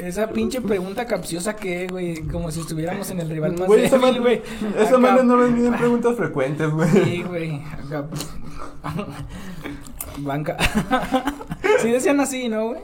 Esa 0.00 0.28
pinche 0.28 0.60
pregunta 0.60 1.06
capciosa 1.06 1.56
que, 1.56 1.86
güey, 1.88 2.22
como 2.22 2.50
si 2.50 2.60
estuviéramos 2.60 3.10
en 3.10 3.20
el 3.20 3.28
rival 3.30 3.52
más 3.58 3.66
Güey, 3.66 3.84
esa 3.84 3.98
man- 3.98 4.20
güey. 4.20 4.42
esa 4.78 4.98
madre 4.98 5.24
no 5.24 5.36
me 5.36 5.48
miden 5.48 5.74
preguntas 5.76 6.16
frecuentes, 6.16 6.70
güey. 6.70 6.88
Sí, 6.90 7.22
güey. 7.22 7.62
Acá. 7.86 8.04
Banca. 10.18 10.56
Sí 11.80 11.90
decían 11.90 12.20
así, 12.20 12.48
¿no, 12.48 12.68
güey? 12.68 12.80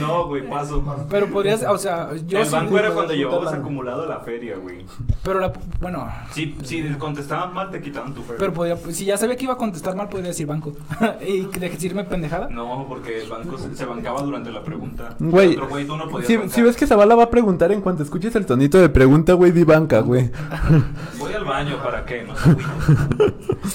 No, 0.00 0.26
güey, 0.26 0.48
paso. 0.48 0.82
Pero 1.08 1.28
podrías, 1.28 1.62
o 1.62 1.78
sea, 1.78 2.10
yo 2.26 2.40
el 2.40 2.50
banco 2.50 2.78
era 2.78 2.90
cuando 2.90 3.14
llevabas 3.14 3.54
acumulado 3.54 4.06
la 4.06 4.20
feria, 4.20 4.56
güey. 4.56 4.84
Pero 5.22 5.38
la, 5.38 5.52
bueno, 5.80 6.08
Si, 6.32 6.56
si 6.64 6.82
contestaban 6.94 7.54
mal, 7.54 7.70
te 7.70 7.80
quitaban 7.80 8.14
tu 8.14 8.22
feria. 8.22 8.36
pero 8.38 8.52
podría, 8.52 8.76
si 8.76 9.04
ya 9.04 9.16
sabía 9.16 9.36
que 9.36 9.44
iba 9.44 9.54
a 9.54 9.58
contestar 9.58 9.94
mal, 9.94 10.08
podría 10.08 10.28
decir 10.28 10.46
banco. 10.46 10.72
y 11.26 11.42
decirme 11.58 12.04
pendejada. 12.04 12.48
No, 12.48 12.86
porque 12.88 13.22
el 13.22 13.28
banco 13.28 13.56
se, 13.58 13.74
se 13.74 13.84
bancaba 13.84 14.22
durante 14.22 14.50
la 14.50 14.62
pregunta. 14.62 15.14
Güey, 15.20 15.52
El 15.52 15.58
otro 15.58 15.68
güey, 15.68 15.86
tú 15.86 15.96
no 15.96 16.08
podías 16.08 16.52
si, 16.52 16.62
ves 16.62 16.76
que 16.76 16.86
Zavala 16.86 17.14
va 17.14 17.24
a 17.24 17.30
preguntar 17.30 17.70
en 17.70 17.80
cuanto 17.80 18.02
escuches 18.02 18.34
el 18.34 18.44
tonito 18.46 18.78
de 18.78 18.88
pregunta, 18.88 19.34
güey, 19.34 19.52
di 19.52 19.62
banca, 19.64 20.00
güey. 20.00 20.30
Voy 21.18 21.32
al 21.32 21.44
baño, 21.44 21.76
¿para 21.82 22.04
qué? 22.04 22.24
No 22.24 22.36
sé, 22.36 22.52
güey. 22.52 23.34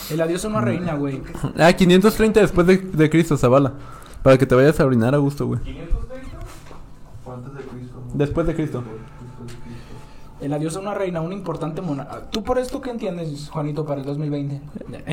El 0.10 0.22
adiós 0.22 0.44
a 0.44 0.48
una 0.50 0.62
reina, 0.62 0.96
güey. 0.96 1.22
Ah, 1.58 1.72
530 1.72 2.42
después 2.42 2.68
de, 2.68 2.78
de 2.78 3.10
Cristo, 3.10 3.38
Zavala. 3.38 3.61
Para 4.24 4.38
que 4.38 4.45
te 4.45 4.55
vayas 4.55 4.80
a 4.80 4.86
orinar 4.86 5.16
a 5.16 5.18
gusto, 5.18 5.47
güey. 5.47 5.59
¿530? 5.62 5.80
¿Cuántos 7.24 7.55
de 7.55 7.62
Cristo? 7.64 8.01
Después 8.14 8.47
de 8.47 8.55
Cristo. 8.55 8.84
El 10.41 10.53
adiós 10.53 10.76
a 10.76 10.80
una 10.80 10.93
reina, 10.95 11.22
un 11.22 11.34
importante 11.34 11.82
monarca. 11.82 12.30
¿Tú 12.32 12.43
por 12.43 12.57
esto 12.57 12.82
qué 12.82 12.89
entiendes, 12.89 13.47
Juanito, 13.51 13.86
para 13.86 13.99
el 14.01 14.05
2020? 14.07 14.62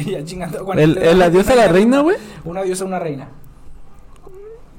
ya 0.11 0.25
chingando, 0.25 0.65
Juanito. 0.65 0.99
¿El, 1.01 1.07
el 1.07 1.23
adiós 1.23 1.49
a 1.51 1.55
la 1.55 1.69
reina, 1.73 2.01
güey? 2.01 2.17
Un 2.45 2.57
adiós 2.57 2.81
a 2.81 2.85
una 2.87 2.99
reina. 2.99 3.29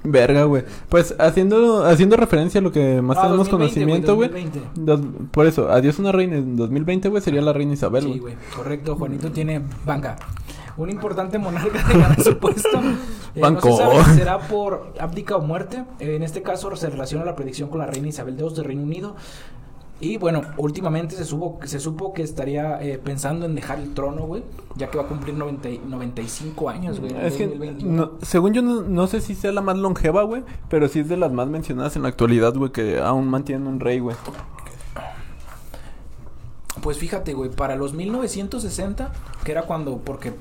Verga, 0.03 0.45
güey. 0.45 0.63
Pues 0.87 1.13
haciendo, 1.19 1.85
haciendo 1.85 2.15
referencia 2.15 2.59
a 2.59 2.63
lo 2.63 2.71
que 2.71 3.01
más 3.01 3.17
Ah, 3.17 3.23
tenemos 3.23 3.49
2020, 3.49 4.05
conocimiento, 4.07 4.15
güey. 4.15 4.29
2020. 4.29 4.81
Dos- 4.81 5.01
Por 5.29 5.45
eso, 5.45 5.69
adiós 5.69 5.99
a 5.99 6.01
una 6.01 6.11
reina 6.13 6.37
en 6.37 6.55
2020, 6.55 7.09
güey, 7.09 7.21
sería 7.21 7.41
la 7.41 7.51
reina 7.53 7.73
Isabel, 7.73 8.03
Sí, 8.05 8.17
güey, 8.19 8.35
correcto. 8.55 8.95
Juanito 8.95 9.29
tiene 9.31 9.61
banca. 9.85 10.15
Un 10.79 10.89
importante 10.89 11.37
monarca 11.37 11.83
de 11.87 11.93
ganar 11.99 12.21
su 12.21 12.37
puesto. 12.37 12.79
Eh, 13.35 13.41
Banco. 13.41 13.69
No 13.69 13.75
se 13.77 13.83
sabe 13.83 14.03
si 14.05 14.15
será 14.17 14.39
por 14.39 14.93
abdica 14.99 15.35
o 15.35 15.41
muerte. 15.41 15.83
Eh, 15.99 16.15
en 16.15 16.23
este 16.23 16.41
caso 16.41 16.75
se 16.75 16.89
relaciona 16.89 17.25
la 17.25 17.35
predicción 17.35 17.69
con 17.69 17.79
la 17.79 17.85
reina 17.85 18.07
Isabel 18.07 18.35
II 18.39 18.53
de 18.55 18.63
Reino 18.63 18.83
Unido. 18.83 19.15
Y 20.01 20.15
bueno, 20.15 20.43
últimamente 20.55 21.13
se, 21.17 21.25
supo, 21.25 21.59
se 21.65 21.77
supo 21.81 22.13
que 22.13 22.23
estaría 22.23 22.81
eh, 22.81 22.97
pensando 22.97 23.45
en 23.45 23.53
dejar 23.53 23.79
el 23.79 23.93
trono, 23.93 24.21
güey. 24.21 24.43
Ya 24.77 24.89
que 24.89 24.97
va 24.97 25.03
a 25.03 25.07
cumplir 25.07 25.35
90 25.35 25.69
y- 25.69 25.77
95 25.85 26.69
años, 26.69 27.01
güey. 27.01 27.13
Es 27.21 27.33
que, 27.35 27.47
2021. 27.47 27.91
no- 27.93 28.11
según 28.21 28.53
yo, 28.53 28.61
no, 28.61 28.79
no 28.81 29.07
sé 29.07 29.19
si 29.19 29.35
sea 29.35 29.51
la 29.51 29.59
más 29.59 29.77
longeva, 29.77 30.23
güey, 30.23 30.43
pero 30.69 30.87
sí 30.87 30.99
es 31.01 31.09
de 31.09 31.17
las 31.17 31.33
más 31.33 31.49
mencionadas 31.49 31.97
en 31.97 32.03
la 32.03 32.07
actualidad, 32.07 32.53
güey, 32.55 32.71
que 32.71 32.99
aún 33.01 33.27
mantienen 33.27 33.67
un 33.67 33.81
rey, 33.81 33.99
güey. 33.99 34.15
Pues 36.81 36.97
fíjate, 36.97 37.33
güey, 37.33 37.49
para 37.51 37.75
los 37.75 37.93
1960, 37.93 39.11
que 39.43 39.51
era 39.51 39.63
cuando, 39.63 39.97
porque 39.97 40.31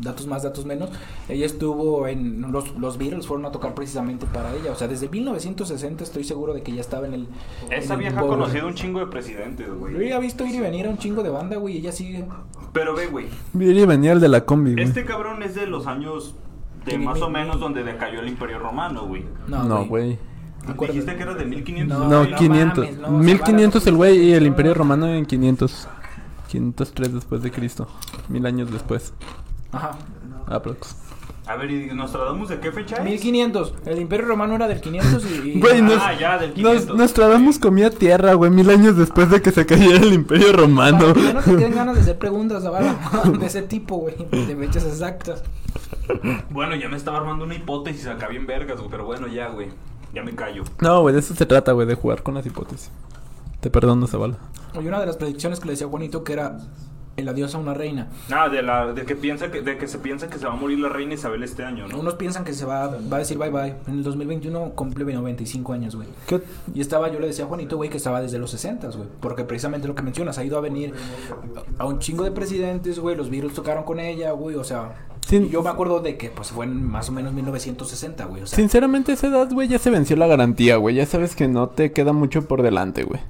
datos 0.00 0.26
más, 0.26 0.42
datos 0.42 0.64
menos, 0.64 0.90
ella 1.28 1.46
estuvo 1.46 2.06
en, 2.08 2.50
los, 2.52 2.74
los 2.78 2.96
Beatles 2.98 3.26
fueron 3.26 3.46
a 3.46 3.52
tocar 3.52 3.74
precisamente 3.74 4.26
para 4.26 4.54
ella, 4.54 4.72
o 4.72 4.74
sea, 4.74 4.88
desde 4.88 5.08
1960 5.08 6.02
estoy 6.04 6.24
seguro 6.24 6.54
de 6.54 6.62
que 6.62 6.72
ya 6.72 6.80
estaba 6.80 7.06
en 7.06 7.14
el... 7.14 7.28
Esa 7.70 7.94
en 7.94 8.00
el 8.00 8.06
vieja 8.06 8.20
ha 8.20 8.26
conocido 8.26 8.66
un 8.66 8.74
chingo 8.74 9.00
de 9.00 9.06
presidentes, 9.06 9.66
Yo 9.66 9.76
güey. 9.76 10.08
ya 10.08 10.16
he 10.16 10.20
visto 10.20 10.44
ir 10.46 10.54
y 10.54 10.60
venir 10.60 10.86
a 10.86 10.90
un 10.90 10.98
chingo 10.98 11.22
de 11.22 11.30
banda, 11.30 11.56
güey, 11.56 11.74
y 11.74 11.78
ella 11.78 11.92
sigue... 11.92 12.24
Pero 12.72 12.94
ve, 12.94 13.06
güey. 13.08 13.26
Y 13.54 13.84
venía 13.86 14.12
el 14.12 14.20
de 14.20 14.28
la 14.28 14.44
combi, 14.44 14.72
güey. 14.74 14.84
Este 14.84 15.04
cabrón 15.04 15.42
es 15.42 15.54
de 15.54 15.66
los 15.66 15.86
años 15.86 16.34
de 16.86 16.98
más 16.98 17.16
mi- 17.18 17.22
o 17.24 17.28
menos 17.30 17.56
mi- 17.56 17.60
donde 17.62 17.82
decayó 17.84 18.20
el 18.20 18.28
Imperio 18.28 18.58
Romano, 18.58 19.06
güey. 19.06 19.24
No, 19.48 19.84
güey. 19.86 20.18
Acuérdate. 20.66 20.92
Dijiste 21.00 21.16
que 21.16 21.22
era 21.22 21.34
de 21.34 21.44
1500. 21.46 21.98
No, 21.98 22.08
No, 22.08 22.24
no 22.24 22.36
500. 22.36 22.78
mames, 22.84 22.98
no, 23.00 23.10
1500 23.18 23.86
el 23.86 23.94
güey 23.96 24.18
y 24.18 24.32
el 24.34 24.42
no. 24.42 24.46
Imperio 24.48 24.74
Romano 24.74 25.06
en 25.12 25.26
500. 25.26 25.88
503 26.48 27.14
después 27.14 27.42
de 27.42 27.50
Cristo. 27.50 27.88
Mil 28.28 28.44
años 28.46 28.70
después. 28.70 29.12
Ajá. 29.72 29.96
Aprox. 30.46 30.96
A 31.46 31.56
ver, 31.56 31.70
¿y 31.70 31.86
Nostradamus 31.94 32.48
de 32.48 32.60
qué 32.60 32.70
fecha 32.70 32.96
es? 32.96 33.04
1500, 33.04 33.74
el 33.86 33.98
Imperio 34.00 34.26
Romano 34.26 34.54
era 34.54 34.68
del 34.68 34.80
500 34.80 35.24
y... 35.24 35.48
y- 35.50 35.60
Güey, 35.60 35.82
nos, 35.82 35.98
Ah, 36.00 36.12
ya, 36.14 36.38
del 36.38 36.50
nos, 36.50 36.56
500. 36.74 36.96
Nostradamus 36.96 37.58
comía 37.58 37.90
tierra, 37.90 38.34
güey, 38.34 38.50
mil 38.52 38.70
años 38.70 38.96
después 38.96 39.30
de 39.30 39.42
que 39.42 39.50
se 39.50 39.66
cayera 39.66 39.96
el 39.98 40.12
Imperio 40.12 40.52
Romano. 40.52 41.12
Para 41.12 41.20
ya 41.20 41.32
no 41.32 41.40
te 41.42 41.56
queden 41.56 41.74
ganas 41.74 41.96
de 41.96 42.02
hacer 42.02 42.18
preguntas, 42.18 42.62
Zavala, 42.62 42.94
de 43.38 43.46
ese 43.46 43.62
tipo, 43.62 43.96
güey, 43.96 44.14
de 44.30 44.54
fechas 44.56 44.84
exactas. 44.84 45.42
Bueno, 46.50 46.76
ya 46.76 46.88
me 46.88 46.96
estaba 46.96 47.18
armando 47.18 47.44
una 47.44 47.54
hipótesis 47.54 48.06
acá 48.06 48.28
bien 48.28 48.46
vergas, 48.46 48.78
güey. 48.78 48.90
Pero 48.90 49.04
bueno, 49.04 49.26
ya, 49.26 49.48
güey. 49.48 49.68
Ya 50.14 50.22
me 50.22 50.34
callo. 50.34 50.64
No, 50.80 51.00
güey, 51.02 51.14
de 51.14 51.20
eso 51.20 51.34
se 51.34 51.46
trata, 51.46 51.72
güey, 51.72 51.86
de 51.86 51.94
jugar 51.94 52.22
con 52.22 52.34
las 52.34 52.46
hipótesis. 52.46 52.90
Te 53.60 53.70
perdono, 53.70 54.06
Zavala. 54.06 54.36
Hay 54.74 54.86
una 54.86 55.00
de 55.00 55.06
las 55.06 55.16
predicciones 55.16 55.58
que 55.58 55.66
le 55.66 55.72
decía 55.72 55.88
Juanito 55.88 56.22
que 56.22 56.32
era 56.32 56.58
el 57.20 57.28
adiós 57.28 57.54
a 57.54 57.58
una 57.58 57.74
reina. 57.74 58.08
Ah, 58.32 58.48
de 58.48 58.62
la 58.62 58.92
de 58.92 59.04
que 59.04 59.16
piensa 59.16 59.50
que 59.50 59.62
de 59.62 59.78
que 59.78 59.86
se 59.86 59.98
piensa 59.98 60.28
que 60.28 60.38
se 60.38 60.46
va 60.46 60.52
a 60.52 60.56
morir 60.56 60.78
la 60.78 60.88
reina 60.88 61.14
Isabel 61.14 61.42
este 61.42 61.64
año, 61.64 61.86
¿no? 61.88 61.98
Unos 61.98 62.14
piensan 62.14 62.44
que 62.44 62.52
se 62.52 62.64
va, 62.64 62.86
va 62.88 63.16
a 63.16 63.18
decir 63.20 63.38
bye 63.38 63.50
bye. 63.50 63.74
En 63.86 63.94
el 63.94 64.02
2021 64.02 64.70
cumple 64.74 65.04
95 65.04 65.72
años, 65.72 65.96
güey. 65.96 66.08
¿Qué? 66.26 66.40
Y 66.74 66.80
estaba, 66.80 67.10
yo 67.10 67.20
le 67.20 67.26
decía 67.28 67.44
a 67.44 67.48
Juanito, 67.48 67.76
güey, 67.76 67.90
que 67.90 67.96
estaba 67.96 68.20
desde 68.20 68.38
los 68.38 68.50
60, 68.50 68.88
güey. 68.88 69.08
Porque 69.20 69.44
precisamente 69.44 69.86
lo 69.88 69.94
que 69.94 70.02
mencionas, 70.02 70.38
ha 70.38 70.44
ido 70.44 70.58
a 70.58 70.60
venir 70.60 70.92
a 71.78 71.86
un 71.86 71.98
chingo 71.98 72.24
de 72.24 72.30
presidentes, 72.32 72.98
güey. 72.98 73.16
Los 73.16 73.30
virus 73.30 73.54
tocaron 73.54 73.84
con 73.84 74.00
ella, 74.00 74.32
güey. 74.32 74.56
O 74.56 74.64
sea, 74.64 74.94
Sin- 75.26 75.50
yo 75.50 75.62
me 75.62 75.70
acuerdo 75.70 76.00
de 76.00 76.16
que 76.16 76.30
pues 76.30 76.50
fue 76.50 76.64
en 76.66 76.82
más 76.84 77.08
o 77.08 77.12
menos 77.12 77.32
1960, 77.32 78.24
güey. 78.26 78.42
O 78.42 78.46
sea, 78.46 78.56
Sinceramente, 78.56 79.12
a 79.12 79.14
esa 79.14 79.26
edad, 79.28 79.48
güey, 79.52 79.68
ya 79.68 79.78
se 79.78 79.90
venció 79.90 80.16
la 80.16 80.26
garantía, 80.26 80.76
güey. 80.76 80.96
Ya 80.96 81.06
sabes 81.06 81.34
que 81.36 81.48
no 81.48 81.68
te 81.68 81.92
queda 81.92 82.12
mucho 82.12 82.46
por 82.46 82.62
delante, 82.62 83.04
güey. 83.04 83.20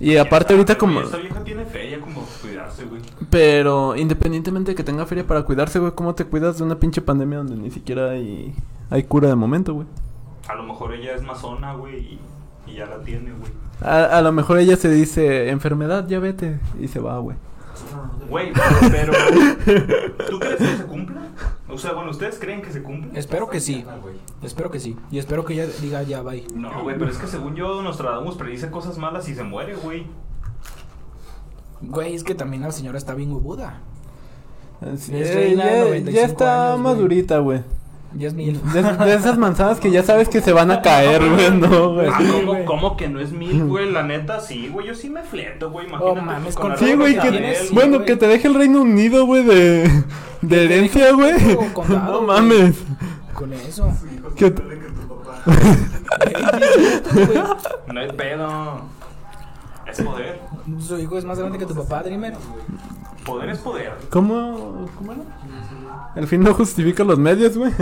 Y 0.00 0.16
aparte 0.16 0.52
ahorita 0.54 0.76
como... 0.76 1.00
Esta 1.00 1.18
vieja 1.18 1.42
tiene 1.44 1.64
fe, 1.64 1.90
ya 1.90 2.00
como 2.00 2.22
cuidarse, 2.42 2.84
güey. 2.84 3.00
Pero 3.34 3.96
independientemente 3.96 4.70
de 4.70 4.74
que 4.76 4.84
tenga 4.84 5.06
feria 5.06 5.26
para 5.26 5.42
cuidarse, 5.42 5.80
güey, 5.80 5.90
¿cómo 5.90 6.14
te 6.14 6.24
cuidas 6.24 6.58
de 6.58 6.62
una 6.62 6.78
pinche 6.78 7.02
pandemia 7.02 7.38
donde 7.38 7.56
ni 7.56 7.68
siquiera 7.72 8.10
hay, 8.10 8.54
hay 8.90 9.02
cura 9.02 9.26
de 9.26 9.34
momento, 9.34 9.74
güey? 9.74 9.88
A 10.46 10.54
lo 10.54 10.62
mejor 10.62 10.94
ella 10.94 11.16
es 11.16 11.22
masona, 11.24 11.74
güey, 11.74 11.96
y, 11.96 12.20
y 12.68 12.74
ya 12.74 12.86
la 12.86 13.00
tiene, 13.00 13.32
güey. 13.32 13.50
A, 13.80 14.18
a 14.18 14.22
lo 14.22 14.30
mejor 14.30 14.58
ella 14.58 14.76
se 14.76 14.88
dice, 14.88 15.48
enfermedad, 15.48 16.06
ya 16.06 16.20
vete, 16.20 16.60
y 16.78 16.86
se 16.86 17.00
va, 17.00 17.18
güey. 17.18 17.36
Güey, 18.28 18.52
pero 18.92 19.12
¿tú 20.30 20.38
crees 20.38 20.58
que 20.58 20.76
se 20.76 20.84
cumpla? 20.84 21.22
O 21.68 21.76
sea, 21.76 21.92
bueno, 21.92 22.12
¿ustedes 22.12 22.38
creen 22.38 22.62
que 22.62 22.70
se 22.70 22.84
cumpla? 22.84 23.18
espero 23.18 23.50
que 23.50 23.58
sí. 23.58 23.84
Espero 24.42 24.70
que 24.70 24.78
sí. 24.78 24.96
Y 25.10 25.18
espero 25.18 25.44
que 25.44 25.54
ella 25.54 25.66
diga 25.80 26.04
ya 26.04 26.22
bye. 26.22 26.46
No, 26.54 26.84
güey, 26.84 26.96
pero 26.96 27.10
es 27.10 27.18
que 27.18 27.26
según 27.26 27.56
yo 27.56 27.82
Nostradamus 27.82 28.36
predice 28.36 28.70
cosas 28.70 28.96
malas 28.96 29.28
y 29.28 29.34
se 29.34 29.42
muere, 29.42 29.74
güey. 29.74 30.06
Güey, 31.80 32.14
es 32.14 32.24
que 32.24 32.34
también 32.34 32.62
la 32.62 32.72
señora 32.72 32.98
está 32.98 33.14
bien 33.14 33.32
huevuda. 33.32 33.80
Así- 34.80 35.16
Es 35.16 35.30
eh, 35.30 35.34
reina 35.34 35.64
ya, 35.64 35.78
95 35.84 36.10
ya 36.10 36.24
está 36.24 36.68
años, 36.72 36.80
madurita, 36.80 37.38
güey. 37.38 37.62
Ya 38.16 38.28
es 38.28 38.34
mil. 38.34 38.60
De, 38.72 38.80
de 38.82 39.14
esas 39.14 39.38
manzanas 39.38 39.80
que 39.80 39.90
ya 39.90 40.04
sabes 40.04 40.28
que 40.28 40.40
se 40.40 40.52
van 40.52 40.70
a 40.70 40.82
caer, 40.82 41.20
güey, 41.30 41.50
no, 41.50 41.94
güey. 41.94 42.06
Ah, 42.08 42.18
Sí, 42.20 42.28
¿cómo, 42.30 42.64
cómo 42.64 42.96
que 42.96 43.08
no 43.08 43.18
es 43.18 43.32
mil, 43.32 43.64
güey? 43.64 43.90
La 43.90 44.02
neta, 44.04 44.38
sí, 44.40 44.68
güey. 44.68 44.86
Yo 44.86 44.94
sí 44.94 45.10
me 45.10 45.22
fleto, 45.22 45.70
güey. 45.70 45.86
Imagínate. 45.88 46.20
Oh, 46.20 46.22
mames, 46.22 46.54
con- 46.54 46.70
la 46.70 46.76
Sí, 46.76 46.94
güey, 46.94 47.14
de 47.14 47.20
que... 47.20 47.30
Tienes- 47.30 47.70
bueno, 47.72 47.96
güey. 47.96 48.06
que 48.06 48.16
te 48.16 48.26
deje 48.28 48.46
el 48.48 48.54
Reino 48.54 48.82
Unido, 48.82 49.26
güey, 49.26 49.42
de... 49.44 50.04
De 50.42 50.64
herencia, 50.64 51.12
güey. 51.12 51.32
No 51.54 51.72
güey. 51.72 52.26
mames. 52.26 52.76
Con 53.34 53.52
eso. 53.52 53.90
Que 54.36 54.50
te- 54.52 54.62
No 57.92 58.00
hay 58.00 58.08
pedo. 58.12 58.80
Es 59.86 60.00
poder. 60.00 60.40
Su 60.80 60.98
hijo 60.98 61.18
es 61.18 61.24
más 61.24 61.38
grande 61.38 61.58
que 61.58 61.66
tu 61.66 61.74
papá, 61.74 62.02
Dreamer. 62.02 62.34
Poder 63.24 63.48
es 63.50 63.58
poder. 63.58 63.92
¿Cómo? 64.10 64.86
¿Cómo 64.98 65.12
era? 65.12 65.22
El 66.14 66.26
fin 66.26 66.42
no 66.42 66.52
justifica 66.54 67.02
los 67.04 67.18
medios, 67.18 67.56
güey. 67.56 67.72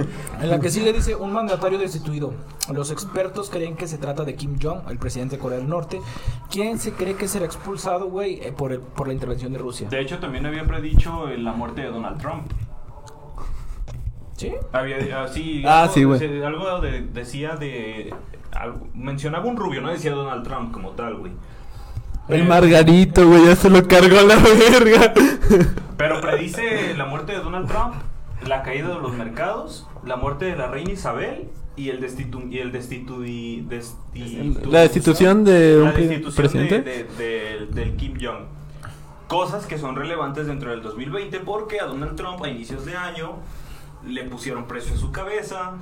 En 0.40 0.48
la 0.50 0.58
que 0.60 0.70
sigue 0.70 0.92
dice 0.92 1.14
un 1.16 1.32
mandatario 1.32 1.78
destituido. 1.78 2.32
Los 2.72 2.90
expertos 2.90 3.50
creen 3.50 3.76
que 3.76 3.86
se 3.88 3.98
trata 3.98 4.24
de 4.24 4.34
Kim 4.36 4.56
Jong, 4.62 4.88
el 4.88 4.98
presidente 4.98 5.36
de 5.36 5.42
Corea 5.42 5.58
del 5.58 5.68
Norte, 5.68 6.00
quien 6.50 6.78
se 6.78 6.92
cree 6.92 7.14
que 7.14 7.28
será 7.28 7.44
expulsado, 7.44 8.06
güey, 8.06 8.40
eh, 8.42 8.52
por, 8.56 8.72
el- 8.72 8.80
por 8.80 9.08
la 9.08 9.12
intervención 9.14 9.52
de 9.52 9.58
Rusia. 9.58 9.88
De 9.88 10.00
hecho, 10.00 10.18
también 10.18 10.46
había 10.46 10.64
predicho 10.64 11.28
eh, 11.28 11.36
la 11.38 11.52
muerte 11.52 11.82
de 11.82 11.88
Donald 11.88 12.18
Trump. 12.20 12.46
¿Sí? 14.36 14.52
Había 14.72 15.24
así. 15.24 15.62
Ah, 15.66 15.82
algo, 15.82 15.94
sí, 15.94 16.04
güey. 16.04 16.18
se- 16.18 16.44
Algo 16.44 16.80
de- 16.80 17.02
decía 17.02 17.56
de. 17.56 18.14
algo- 18.52 18.86
mencionaba 18.94 19.44
un 19.46 19.56
rubio, 19.56 19.80
no 19.82 19.90
decía 19.90 20.12
Donald 20.12 20.44
Trump 20.44 20.72
como 20.72 20.90
tal, 20.90 21.16
güey. 21.16 21.32
El 22.28 22.44
Margarito, 22.46 23.26
güey, 23.26 23.46
ya 23.46 23.56
se 23.56 23.68
lo 23.68 23.86
cargó 23.86 24.18
a 24.18 24.22
la 24.22 24.36
verga. 24.36 25.12
Pero 25.96 26.20
predice 26.20 26.94
la 26.96 27.04
muerte 27.06 27.32
de 27.32 27.38
Donald 27.38 27.68
Trump, 27.68 27.94
la 28.46 28.62
caída 28.62 28.88
de 28.88 28.94
los 29.00 29.12
mercados, 29.14 29.86
la 30.04 30.16
muerte 30.16 30.46
de 30.46 30.56
la 30.56 30.68
reina 30.68 30.92
Isabel 30.92 31.48
y 31.76 31.88
el 31.90 32.00
destitu 32.00 32.42
y 32.50 32.58
el 32.58 32.70
destitu 32.72 33.24
y 33.24 33.62
destitu- 33.68 34.64
La 34.70 34.80
destitución 34.80 35.44
de 35.44 35.78
un 35.78 35.84
la 35.86 35.92
pre- 35.94 36.06
destitución 36.08 36.34
presidente. 36.50 36.82
de- 36.82 37.04
de- 37.04 37.66
de- 37.66 37.66
del 37.66 37.96
Kim 37.96 38.14
Jong. 38.20 38.46
Cosas 39.28 39.66
que 39.66 39.78
son 39.78 39.96
relevantes 39.96 40.46
dentro 40.46 40.70
del 40.70 40.82
2020 40.82 41.40
porque 41.40 41.80
a 41.80 41.86
Donald 41.86 42.16
Trump 42.16 42.42
a 42.44 42.48
inicios 42.48 42.84
de 42.84 42.96
año 42.96 43.36
le 44.06 44.24
pusieron 44.24 44.66
precio 44.66 44.94
a 44.94 44.98
su 44.98 45.10
cabeza. 45.12 45.72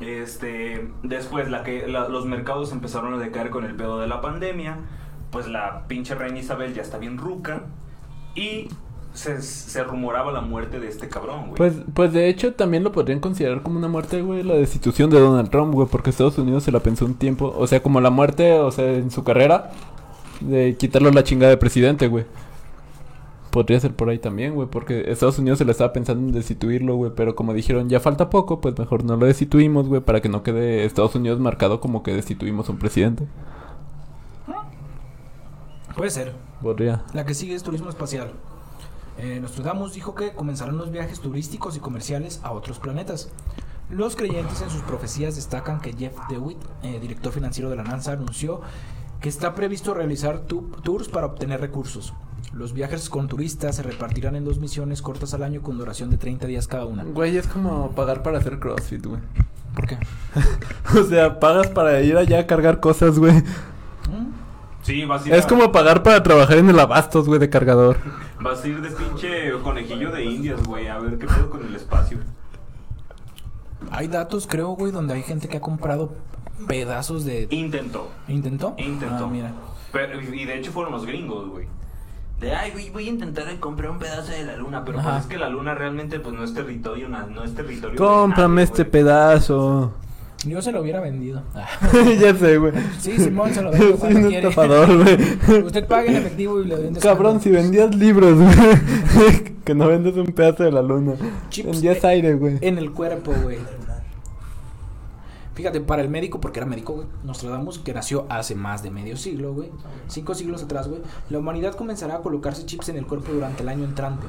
Este, 0.00 0.88
después 1.02 1.48
la 1.50 1.62
que 1.62 1.86
la- 1.88 2.08
los 2.08 2.26
mercados 2.26 2.72
empezaron 2.72 3.14
a 3.14 3.18
decaer 3.18 3.50
con 3.50 3.64
el 3.64 3.74
pedo 3.74 3.98
de 3.98 4.06
la 4.06 4.20
pandemia. 4.20 4.76
Pues 5.36 5.48
la 5.48 5.86
pinche 5.86 6.14
reina 6.14 6.38
Isabel 6.38 6.72
ya 6.72 6.80
está 6.80 6.96
bien 6.96 7.18
ruca 7.18 7.64
y 8.34 8.68
se, 9.12 9.42
se 9.42 9.84
rumoraba 9.84 10.32
la 10.32 10.40
muerte 10.40 10.80
de 10.80 10.88
este 10.88 11.10
cabrón, 11.10 11.48
güey. 11.48 11.56
Pues, 11.56 11.74
pues 11.92 12.10
de 12.14 12.30
hecho 12.30 12.54
también 12.54 12.82
lo 12.82 12.90
podrían 12.90 13.20
considerar 13.20 13.60
como 13.60 13.78
una 13.78 13.86
muerte, 13.86 14.22
güey, 14.22 14.42
la 14.42 14.54
destitución 14.54 15.10
de 15.10 15.20
Donald 15.20 15.50
Trump, 15.50 15.74
güey, 15.74 15.88
porque 15.88 16.08
Estados 16.08 16.38
Unidos 16.38 16.62
se 16.62 16.72
la 16.72 16.80
pensó 16.80 17.04
un 17.04 17.16
tiempo, 17.16 17.54
o 17.54 17.66
sea, 17.66 17.82
como 17.82 18.00
la 18.00 18.08
muerte, 18.08 18.54
o 18.54 18.70
sea, 18.70 18.90
en 18.90 19.10
su 19.10 19.24
carrera, 19.24 19.72
de 20.40 20.74
quitarle 20.78 21.12
la 21.12 21.22
chingada 21.22 21.50
de 21.50 21.58
presidente, 21.58 22.08
güey. 22.08 22.24
Podría 23.50 23.78
ser 23.78 23.92
por 23.92 24.08
ahí 24.08 24.18
también, 24.18 24.54
güey, 24.54 24.68
porque 24.70 25.10
Estados 25.10 25.38
Unidos 25.38 25.58
se 25.58 25.66
la 25.66 25.72
estaba 25.72 25.92
pensando 25.92 26.26
en 26.26 26.32
destituirlo, 26.32 26.96
güey, 26.96 27.12
pero 27.14 27.36
como 27.36 27.52
dijeron, 27.52 27.90
ya 27.90 28.00
falta 28.00 28.30
poco, 28.30 28.62
pues 28.62 28.78
mejor 28.78 29.04
no 29.04 29.16
lo 29.16 29.26
destituimos, 29.26 29.86
güey, 29.86 30.00
para 30.00 30.22
que 30.22 30.30
no 30.30 30.42
quede 30.42 30.86
Estados 30.86 31.14
Unidos 31.14 31.40
marcado 31.40 31.78
como 31.80 32.02
que 32.02 32.14
destituimos 32.14 32.70
un 32.70 32.78
presidente. 32.78 33.26
Puede 35.96 36.10
ser. 36.10 36.32
Podría. 36.62 37.02
La 37.14 37.24
que 37.24 37.34
sigue 37.34 37.54
es 37.54 37.62
turismo 37.62 37.88
espacial. 37.88 38.30
Eh, 39.18 39.38
Nostradamus 39.40 39.94
dijo 39.94 40.14
que 40.14 40.32
comenzarán 40.34 40.76
los 40.76 40.90
viajes 40.90 41.20
turísticos 41.20 41.76
y 41.76 41.80
comerciales 41.80 42.40
a 42.42 42.52
otros 42.52 42.78
planetas. 42.78 43.30
Los 43.88 44.14
creyentes 44.16 44.60
en 44.62 44.68
sus 44.70 44.82
profecías 44.82 45.36
destacan 45.36 45.80
que 45.80 45.92
Jeff 45.94 46.14
DeWitt, 46.28 46.58
eh, 46.82 46.98
director 47.00 47.32
financiero 47.32 47.70
de 47.70 47.76
la 47.76 47.84
NASA, 47.84 48.12
anunció 48.12 48.60
que 49.20 49.28
está 49.30 49.54
previsto 49.54 49.94
realizar 49.94 50.40
tu- 50.40 50.68
tours 50.82 51.08
para 51.08 51.26
obtener 51.26 51.60
recursos. 51.60 52.12
Los 52.52 52.72
viajes 52.74 53.08
con 53.08 53.28
turistas 53.28 53.76
se 53.76 53.82
repartirán 53.82 54.36
en 54.36 54.44
dos 54.44 54.58
misiones 54.58 55.00
cortas 55.02 55.32
al 55.34 55.42
año 55.42 55.62
con 55.62 55.78
duración 55.78 56.10
de 56.10 56.18
30 56.18 56.46
días 56.46 56.66
cada 56.68 56.84
una. 56.84 57.04
Güey, 57.04 57.36
es 57.38 57.46
como 57.46 57.90
pagar 57.92 58.22
para 58.22 58.38
hacer 58.38 58.58
CrossFit, 58.58 59.06
güey. 59.06 59.20
¿Por 59.74 59.86
qué? 59.86 59.98
O 60.98 61.04
sea, 61.04 61.38
pagas 61.40 61.68
para 61.68 62.00
ir 62.02 62.16
allá 62.16 62.40
a 62.40 62.46
cargar 62.46 62.80
cosas, 62.80 63.18
güey. 63.18 63.34
¿Mm? 63.34 64.45
Sí, 64.86 65.04
vas 65.04 65.24
a 65.24 65.28
ir 65.28 65.34
Es 65.34 65.44
a- 65.44 65.48
como 65.48 65.72
pagar 65.72 66.02
para 66.02 66.22
trabajar 66.22 66.58
en 66.58 66.70
el 66.70 66.78
abastos, 66.80 67.26
güey, 67.26 67.38
de 67.40 67.50
cargador. 67.50 67.98
Vas 68.40 68.62
a 68.64 68.68
ir 68.68 68.80
de 68.80 68.90
pinche 68.90 69.50
conejillo 69.62 70.10
de 70.12 70.24
indias, 70.24 70.62
güey, 70.64 70.86
a 70.88 70.98
ver 70.98 71.18
qué 71.18 71.26
pedo 71.26 71.50
con 71.50 71.66
el 71.66 71.74
espacio. 71.74 72.18
Hay 73.90 74.08
datos, 74.08 74.46
creo, 74.48 74.68
güey, 74.70 74.92
donde 74.92 75.14
hay 75.14 75.22
gente 75.22 75.48
que 75.48 75.58
ha 75.58 75.60
comprado 75.60 76.12
pedazos 76.66 77.24
de... 77.24 77.46
Intentó. 77.50 78.10
¿Intentó? 78.28 78.74
Intentó. 78.78 79.24
Ah, 79.26 79.30
mira. 79.30 79.52
Pero, 79.92 80.20
y 80.20 80.44
de 80.44 80.58
hecho 80.58 80.72
fueron 80.72 80.92
los 80.92 81.06
gringos, 81.06 81.48
güey. 81.50 81.66
De, 82.40 82.54
ay, 82.54 82.70
güey, 82.72 82.90
voy 82.90 83.06
a 83.06 83.10
intentar 83.10 83.44
comprar 83.60 83.90
un 83.90 83.98
pedazo 83.98 84.30
de 84.32 84.44
la 84.44 84.56
luna, 84.56 84.84
pero 84.84 84.98
Ajá. 84.98 85.10
pues 85.12 85.22
es 85.22 85.26
que 85.28 85.38
la 85.38 85.48
luna 85.48 85.74
realmente 85.74 86.20
pues 86.20 86.34
no 86.34 86.44
es 86.44 86.52
territorio, 86.52 87.08
no 87.08 87.44
es 87.44 87.54
territorio. 87.54 87.92
de 87.92 87.96
Cómprame 87.96 88.54
nadie, 88.56 88.64
este 88.64 88.82
güey. 88.82 88.92
pedazo. 88.92 89.92
Yo 90.44 90.60
se 90.62 90.70
lo 90.70 90.82
hubiera 90.82 91.00
vendido. 91.00 91.42
ya 92.20 92.34
sé, 92.34 92.58
güey. 92.58 92.72
Sí, 93.00 93.16
Simón, 93.18 93.52
se 93.54 93.62
lo 93.62 93.70
vendo. 93.72 93.86
Soy 93.86 93.92
un 93.92 93.98
¿cuánto 93.98 94.28
quiere? 94.28 94.48
estafador, 94.48 95.02
güey. 95.02 95.62
Usted 95.64 95.86
paga 95.86 96.06
en 96.10 96.16
efectivo 96.16 96.60
y 96.60 96.66
le 96.66 96.76
vende 96.76 97.00
Cabrón, 97.00 97.40
si 97.40 97.50
vendías 97.50 97.94
libros, 97.94 98.36
güey. 98.38 99.56
que 99.64 99.74
no 99.74 99.88
vendes 99.88 100.14
un 100.16 100.26
pedazo 100.26 100.62
de 100.64 100.72
la 100.72 100.82
luna. 100.82 101.14
Chips 101.48 101.70
Vendías 101.72 102.04
aire, 102.04 102.34
güey. 102.34 102.58
En 102.60 102.78
el 102.78 102.92
cuerpo, 102.92 103.32
güey. 103.42 103.58
Fíjate, 105.56 105.80
para 105.80 106.02
el 106.02 106.10
médico, 106.10 106.38
porque 106.38 106.60
era 106.60 106.66
médico, 106.66 106.92
güey, 106.92 107.06
Nostradamus, 107.24 107.78
que 107.78 107.94
nació 107.94 108.26
hace 108.28 108.54
más 108.54 108.82
de 108.82 108.90
medio 108.90 109.16
siglo, 109.16 109.54
güey, 109.54 109.70
cinco 110.06 110.34
siglos 110.34 110.62
atrás, 110.62 110.86
güey, 110.86 111.00
la 111.30 111.38
humanidad 111.38 111.74
comenzará 111.74 112.16
a 112.16 112.20
colocarse 112.20 112.66
chips 112.66 112.90
en 112.90 112.98
el 112.98 113.06
cuerpo 113.06 113.32
durante 113.32 113.62
el 113.62 113.70
año 113.70 113.84
entrante. 113.84 114.26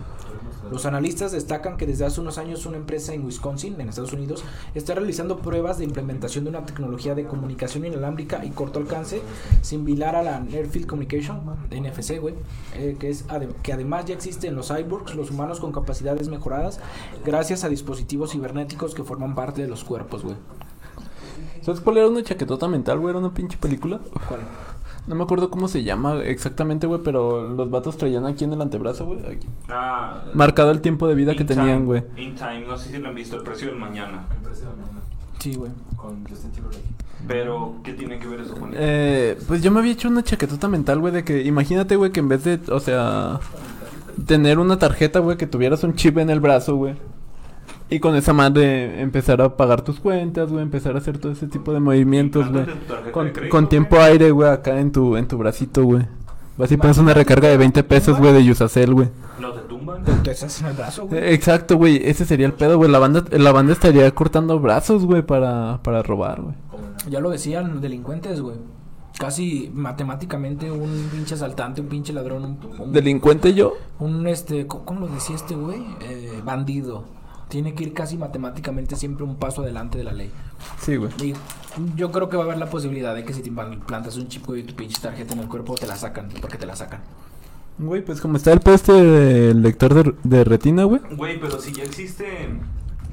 Los 0.72 0.86
analistas 0.86 1.34
destacan 1.34 1.76
que 1.76 1.86
desde 1.86 2.06
hace 2.06 2.22
unos 2.22 2.38
años 2.38 2.66
una 2.66 2.78
empresa 2.78 3.14
en 3.14 3.26
Wisconsin, 3.26 3.80
en 3.80 3.90
Estados 3.90 4.14
Unidos, 4.14 4.46
está 4.74 4.96
realizando 4.96 5.40
pruebas 5.40 5.78
de 5.78 5.84
implementación 5.84 6.46
de 6.46 6.52
una 6.52 6.66
tecnología 6.66 7.14
de 7.14 7.26
comunicación 7.26 7.86
inalámbrica 7.86 8.46
y 8.46 8.52
corto 8.52 8.80
alcance 8.80 9.22
similar 9.62 10.16
a 10.16 10.24
la 10.24 10.40
Near 10.40 10.68
Field 10.68 10.88
Communication, 10.88 11.42
NFC, 11.72 12.22
güey, 12.22 12.36
eh, 12.76 12.96
que, 12.98 13.10
es 13.10 13.26
que 13.64 13.74
además 13.74 14.06
ya 14.06 14.14
existe 14.14 14.48
en 14.48 14.56
los 14.56 14.70
cyborgs, 14.70 15.14
los 15.14 15.30
humanos 15.30 15.60
con 15.60 15.74
capacidades 15.74 16.30
mejoradas, 16.30 16.80
gracias 17.26 17.66
a 17.66 17.70
dispositivos 17.70 18.32
cibernéticos 18.32 18.96
que 18.96 19.04
forman 19.04 19.36
parte 19.36 19.62
de 19.62 19.68
los 19.68 19.84
cuerpos, 19.84 20.24
güey. 20.24 20.38
¿Sabes 21.68 21.82
cuál 21.82 21.98
era 21.98 22.08
una 22.08 22.24
chaquetota 22.24 22.66
mental, 22.70 22.98
güey? 22.98 23.10
Era 23.10 23.20
una 23.20 23.34
pinche 23.34 23.58
película. 23.58 24.00
¿Cuál? 24.30 24.40
No 25.06 25.16
me 25.16 25.24
acuerdo 25.26 25.50
cómo 25.50 25.68
se 25.68 25.84
llama 25.84 26.22
exactamente, 26.24 26.88
güey, 26.88 27.02
pero 27.04 27.46
los 27.46 27.70
vatos 27.70 27.98
traían 27.98 28.26
aquí 28.26 28.46
en 28.46 28.54
el 28.54 28.62
antebrazo, 28.62 29.06
güey. 29.06 29.20
aquí. 29.26 29.50
Ah, 29.68 30.24
Marcado 30.34 30.72
el 30.72 30.80
tiempo 30.80 31.10
de 31.10 31.16
vida 31.16 31.36
que 31.36 31.44
tenían, 31.44 31.86
güey. 31.86 32.06
In 32.16 32.36
Time, 32.36 32.62
no 32.66 32.78
sé 32.78 32.92
si 32.92 32.98
lo 33.00 33.10
han 33.10 33.16
visto, 33.16 33.36
el 33.36 33.44
precio 33.44 33.68
del 33.68 33.76
mañana. 33.76 34.26
Sí, 35.40 35.56
güey. 35.56 35.70
Con 35.98 36.26
Justin 36.30 36.52
Timberlake. 36.52 36.86
Pero, 37.28 37.76
¿qué 37.84 37.92
tiene 37.92 38.18
que 38.18 38.28
ver 38.28 38.40
eso 38.40 38.56
con 38.56 38.72
Eh, 38.74 39.38
pues 39.46 39.62
yo 39.62 39.70
me 39.70 39.82
había 39.82 39.92
hecho 39.92 40.08
una 40.08 40.24
chaquetota 40.24 40.70
mental, 40.70 41.02
güey, 41.02 41.12
de 41.12 41.26
que 41.26 41.44
imagínate, 41.44 41.98
güey, 41.98 42.14
que 42.14 42.22
en 42.22 42.30
vez 42.30 42.46
de, 42.46 42.62
o 42.72 42.80
sea, 42.80 43.42
tener 44.26 44.58
una 44.58 44.80
tarjeta, 44.80 45.20
güey, 45.20 45.36
que 45.36 45.48
tuvieras 45.48 45.84
un 45.84 45.96
chip 45.96 46.18
en 46.18 46.30
el 46.30 46.40
brazo, 46.40 46.78
güey. 46.78 46.96
Y 47.90 48.00
con 48.00 48.16
esa 48.16 48.34
madre 48.34 49.02
empezar 49.02 49.42
a 49.42 49.56
pagar 49.56 49.82
tus 49.82 50.00
cuentas, 50.00 50.52
güey, 50.52 50.62
empezar 50.62 50.96
a 50.96 50.98
hacer 50.98 51.18
todo 51.20 51.32
ese 51.32 51.48
tipo 51.48 51.72
de 51.72 51.80
movimientos, 51.80 52.52
güey. 52.52 52.66
Con, 53.12 53.32
con 53.50 53.70
tiempo 53.70 53.98
aire, 54.00 54.32
güey, 54.32 54.50
acá 54.50 54.80
en 54.80 54.92
tu, 54.92 55.16
en 55.16 55.28
tu 55.28 55.38
bracito, 55.38 55.84
güey. 55.84 56.06
Vas 56.58 56.72
y 56.72 56.78
pones 56.78 56.98
una 56.98 57.14
recarga 57.14 57.48
de 57.50 57.58
20 57.58 57.84
pesos, 57.84 58.18
güey, 58.18 58.34
de 58.34 58.44
Yusacel, 58.44 58.94
güey. 58.94 59.10
No 59.40 59.54
te 59.54 59.60
tumban. 59.62 60.04
Te 60.04 60.12
en 60.12 60.66
el 60.66 60.74
brazo, 60.76 61.08
güey. 61.08 61.20
Eh, 61.22 61.34
Exacto, 61.34 61.78
güey, 61.78 62.02
ese 62.04 62.26
sería 62.26 62.48
el 62.48 62.54
pedo, 62.54 62.78
güey. 62.78 62.90
La 62.90 63.00
banda, 63.00 63.24
la 63.32 63.52
banda 63.52 63.74
estaría 63.74 64.10
cortando 64.12 64.60
brazos, 64.60 65.06
güey, 65.06 65.22
para, 65.22 65.80
para 65.84 66.02
robar, 66.02 66.42
güey. 66.42 66.56
Ya 67.10 67.20
lo 67.20 67.30
decían 67.30 67.74
los 67.74 67.82
delincuentes, 67.82 68.42
güey. 68.42 68.58
Casi 69.20 69.72
matemáticamente 69.74 70.72
un 70.72 71.10
pinche 71.12 71.36
asaltante, 71.36 71.82
un 71.82 71.88
pinche 71.88 72.12
ladrón, 72.12 72.44
un, 72.44 72.82
un, 72.82 72.92
Delincuente 72.92 73.54
yo. 73.54 73.74
un, 74.00 74.28
este, 74.28 74.68
¿cómo, 74.68 74.84
cómo 74.86 75.00
lo 75.02 75.08
decía 75.08 75.36
este 75.36 75.56
güey? 75.56 75.84
Eh, 76.02 76.42
bandido. 76.44 77.04
Tiene 77.50 77.74
que 77.74 77.84
ir 77.84 77.94
casi 77.94 78.18
matemáticamente 78.18 78.96
siempre 78.96 79.24
un 79.24 79.38
paso 79.38 79.62
adelante 79.62 79.98
de 79.98 80.04
la 80.04 80.12
ley. 80.12 80.32
Sí, 80.80 80.98
güey. 80.98 81.12
Y 81.22 81.34
yo 81.96 82.12
creo 82.12 82.30
que 82.30 82.36
va 82.36 82.44
a 82.44 82.46
haber 82.46 82.58
la 82.58 82.70
posibilidad 82.70 83.16
de 83.16 83.24
que 83.24 83.34
si 83.34 83.42
te 83.42 83.52
plantas 83.52 84.18
un 84.18 84.28
chip 84.28 84.46
güey, 84.46 84.62
y 84.62 84.64
tu 84.64 84.76
pinche 84.76 85.02
tarjeta 85.02 85.34
en 85.34 85.40
el 85.40 85.48
cuerpo 85.48 85.76
te 85.76 85.88
la 85.88 85.96
sacan, 85.96 86.30
porque 86.42 86.58
te 86.58 86.66
la 86.66 86.76
sacan. 86.76 87.02
Güey, 87.78 88.04
pues 88.04 88.20
como 88.20 88.38
está 88.38 88.52
el 88.52 88.60
pedo 88.60 88.76
este 88.76 88.92
del 88.92 89.62
lector 89.62 89.94
de, 89.94 90.14
de 90.24 90.44
retina, 90.44 90.84
güey. 90.84 91.00
Güey, 91.12 91.40
pero 91.40 91.60
si 91.62 91.72
ya 91.72 91.84
existe 91.84 92.26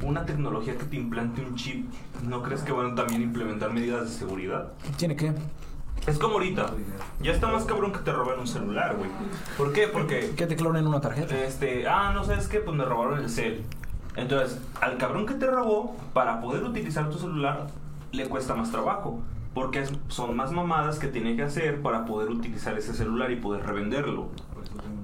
una 0.03 0.25
tecnología 0.25 0.77
que 0.77 0.85
te 0.85 0.97
implante 0.97 1.43
un 1.43 1.55
chip, 1.55 1.87
¿no 2.27 2.43
crees 2.43 2.63
que 2.63 2.73
van 2.73 2.93
a 2.93 2.95
también 2.95 3.23
implementar 3.23 3.73
medidas 3.73 4.05
de 4.05 4.19
seguridad? 4.19 4.73
Tiene 4.97 5.17
que. 5.17 5.33
Es 6.07 6.19
como 6.19 6.35
ahorita. 6.35 6.71
Ya 7.23 7.33
está 7.33 7.49
más 7.49 7.65
cabrón 7.65 7.93
que 7.93 7.99
te 8.01 8.13
roben 8.13 8.39
un 8.39 8.47
celular, 8.47 8.97
güey. 8.97 9.11
¿Por 9.57 9.73
qué? 9.73 9.89
Porque 9.89 10.33
Que 10.37 10.47
te 10.47 10.57
clonen 10.57 10.87
una 10.87 11.01
tarjeta. 11.01 11.35
Este, 11.45 11.87
ah, 11.87 12.13
no 12.15 12.25
sabes 12.25 12.49
qué, 12.49 12.61
pues 12.61 12.77
me 12.77 12.85
robaron 12.85 13.21
el 13.21 13.31
cel. 13.31 13.63
Entonces, 14.17 14.61
al 14.81 14.97
cabrón 14.97 15.27
que 15.27 15.35
te 15.35 15.47
robó, 15.47 15.97
para 16.13 16.41
poder 16.41 16.63
utilizar 16.65 17.11
tu 17.11 17.19
celular, 17.19 17.67
le 18.13 18.27
cuesta 18.27 18.55
más 18.55 18.71
trabajo. 18.71 19.21
Porque 19.55 19.81
es- 19.81 19.93
son 20.09 20.35
más 20.37 20.51
mamadas 20.51 20.99
que 20.99 21.07
tiene 21.07 21.37
que 21.37 21.43
hacer 21.43 21.81
para 21.81 22.05
poder 22.07 22.29
utilizar 22.31 22.77
ese 22.77 22.93
celular 22.93 23.31
y 23.31 23.37
poder 23.37 23.65
revenderlo. 23.65 24.29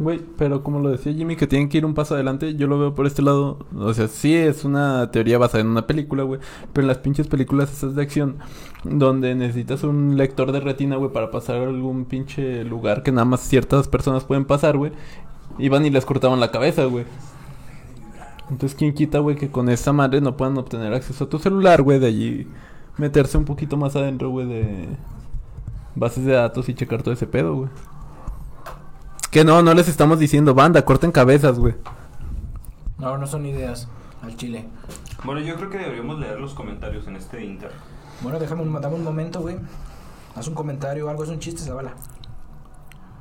Güey, 0.01 0.21
pero 0.39 0.63
como 0.65 0.81
lo 0.81 0.89
decía 0.89 1.13
Jimmy, 1.13 1.37
que 1.37 1.47
tienen 1.47 1.69
que 1.69 1.79
ir 1.79 1.85
un 1.85 1.95
paso 1.95 2.15
adelante, 2.15 2.55
yo 2.57 2.67
lo 2.67 2.79
veo 2.79 2.95
por 2.95 3.07
este 3.07 3.23
lado. 3.23 3.59
O 3.77 3.93
sea, 3.95 4.09
sí 4.09 4.35
es 4.35 4.65
una 4.65 5.11
teoría 5.13 5.39
basada 5.39 5.61
en 5.61 5.69
una 5.69 5.87
película, 5.87 6.23
güey. 6.25 6.41
Pero 6.73 6.83
en 6.85 6.89
las 6.89 6.99
pinches 6.99 7.29
películas 7.29 7.71
esas 7.71 7.95
de 7.95 8.03
acción, 8.03 8.39
donde 8.83 9.35
necesitas 9.35 9.85
un 9.85 10.17
lector 10.17 10.51
de 10.53 10.61
retina, 10.61 10.97
güey, 10.97 11.13
para 11.13 11.31
pasar 11.31 11.57
a 11.57 11.65
algún 11.69 12.07
pinche 12.07 12.65
lugar 12.65 13.03
que 13.03 13.13
nada 13.13 13.27
más 13.27 13.41
ciertas 13.41 13.87
personas 13.89 14.25
pueden 14.25 14.47
pasar, 14.47 14.77
güey. 14.77 14.93
Iban 15.59 15.85
y 15.87 15.91
les 15.91 16.05
cortaban 16.07 16.41
la 16.41 16.51
cabeza, 16.51 16.87
güey. 16.87 17.05
Entonces, 18.51 18.77
¿quién 18.77 18.93
quita, 18.93 19.21
güey, 19.21 19.37
que 19.37 19.51
con 19.51 19.69
esta 19.69 19.93
madre 19.93 20.21
no 20.21 20.37
puedan 20.37 20.59
obtener 20.59 20.93
acceso 20.93 21.25
a 21.25 21.29
tu 21.29 21.39
celular, 21.39 21.83
güey? 21.83 21.99
De 21.99 22.09
allí 22.09 22.49
meterse 22.97 23.39
un 23.39 23.45
poquito 23.45 23.77
más 23.77 23.95
adentro, 23.97 24.31
güey, 24.31 24.47
de 24.47 24.89
bases 25.95 26.25
de 26.25 26.33
datos 26.33 26.69
y 26.69 26.75
checar 26.75 27.03
todo 27.03 27.15
ese 27.15 27.27
pedo, 27.27 27.55
güey. 27.55 27.71
Que 29.31 29.45
no, 29.45 29.63
no 29.63 29.73
les 29.75 29.89
estamos 29.89 30.19
diciendo, 30.19 30.55
banda, 30.55 30.85
corten 30.85 31.13
cabezas, 31.13 31.59
güey. 31.59 31.75
No, 32.99 33.17
no 33.17 33.27
son 33.27 33.47
ideas. 33.47 33.89
Al 34.23 34.37
chile. 34.37 34.67
Bueno, 35.25 35.41
yo 35.41 35.55
creo 35.57 35.71
que 35.71 35.79
deberíamos 35.79 36.19
leer 36.19 36.39
los 36.39 36.53
comentarios 36.53 37.07
en 37.07 37.17
este 37.17 37.43
Inter. 37.43 37.71
Bueno, 38.21 38.39
déjame 38.39 38.63
un, 38.63 38.81
dame 38.81 38.97
un 38.97 39.05
momento, 39.05 39.41
güey. 39.41 39.57
Haz 40.35 40.49
un 40.49 40.55
comentario, 40.55 41.09
algo, 41.09 41.25
es 41.25 41.31
un 41.31 41.39
chiste, 41.39 41.63
Zabala. 41.63 41.95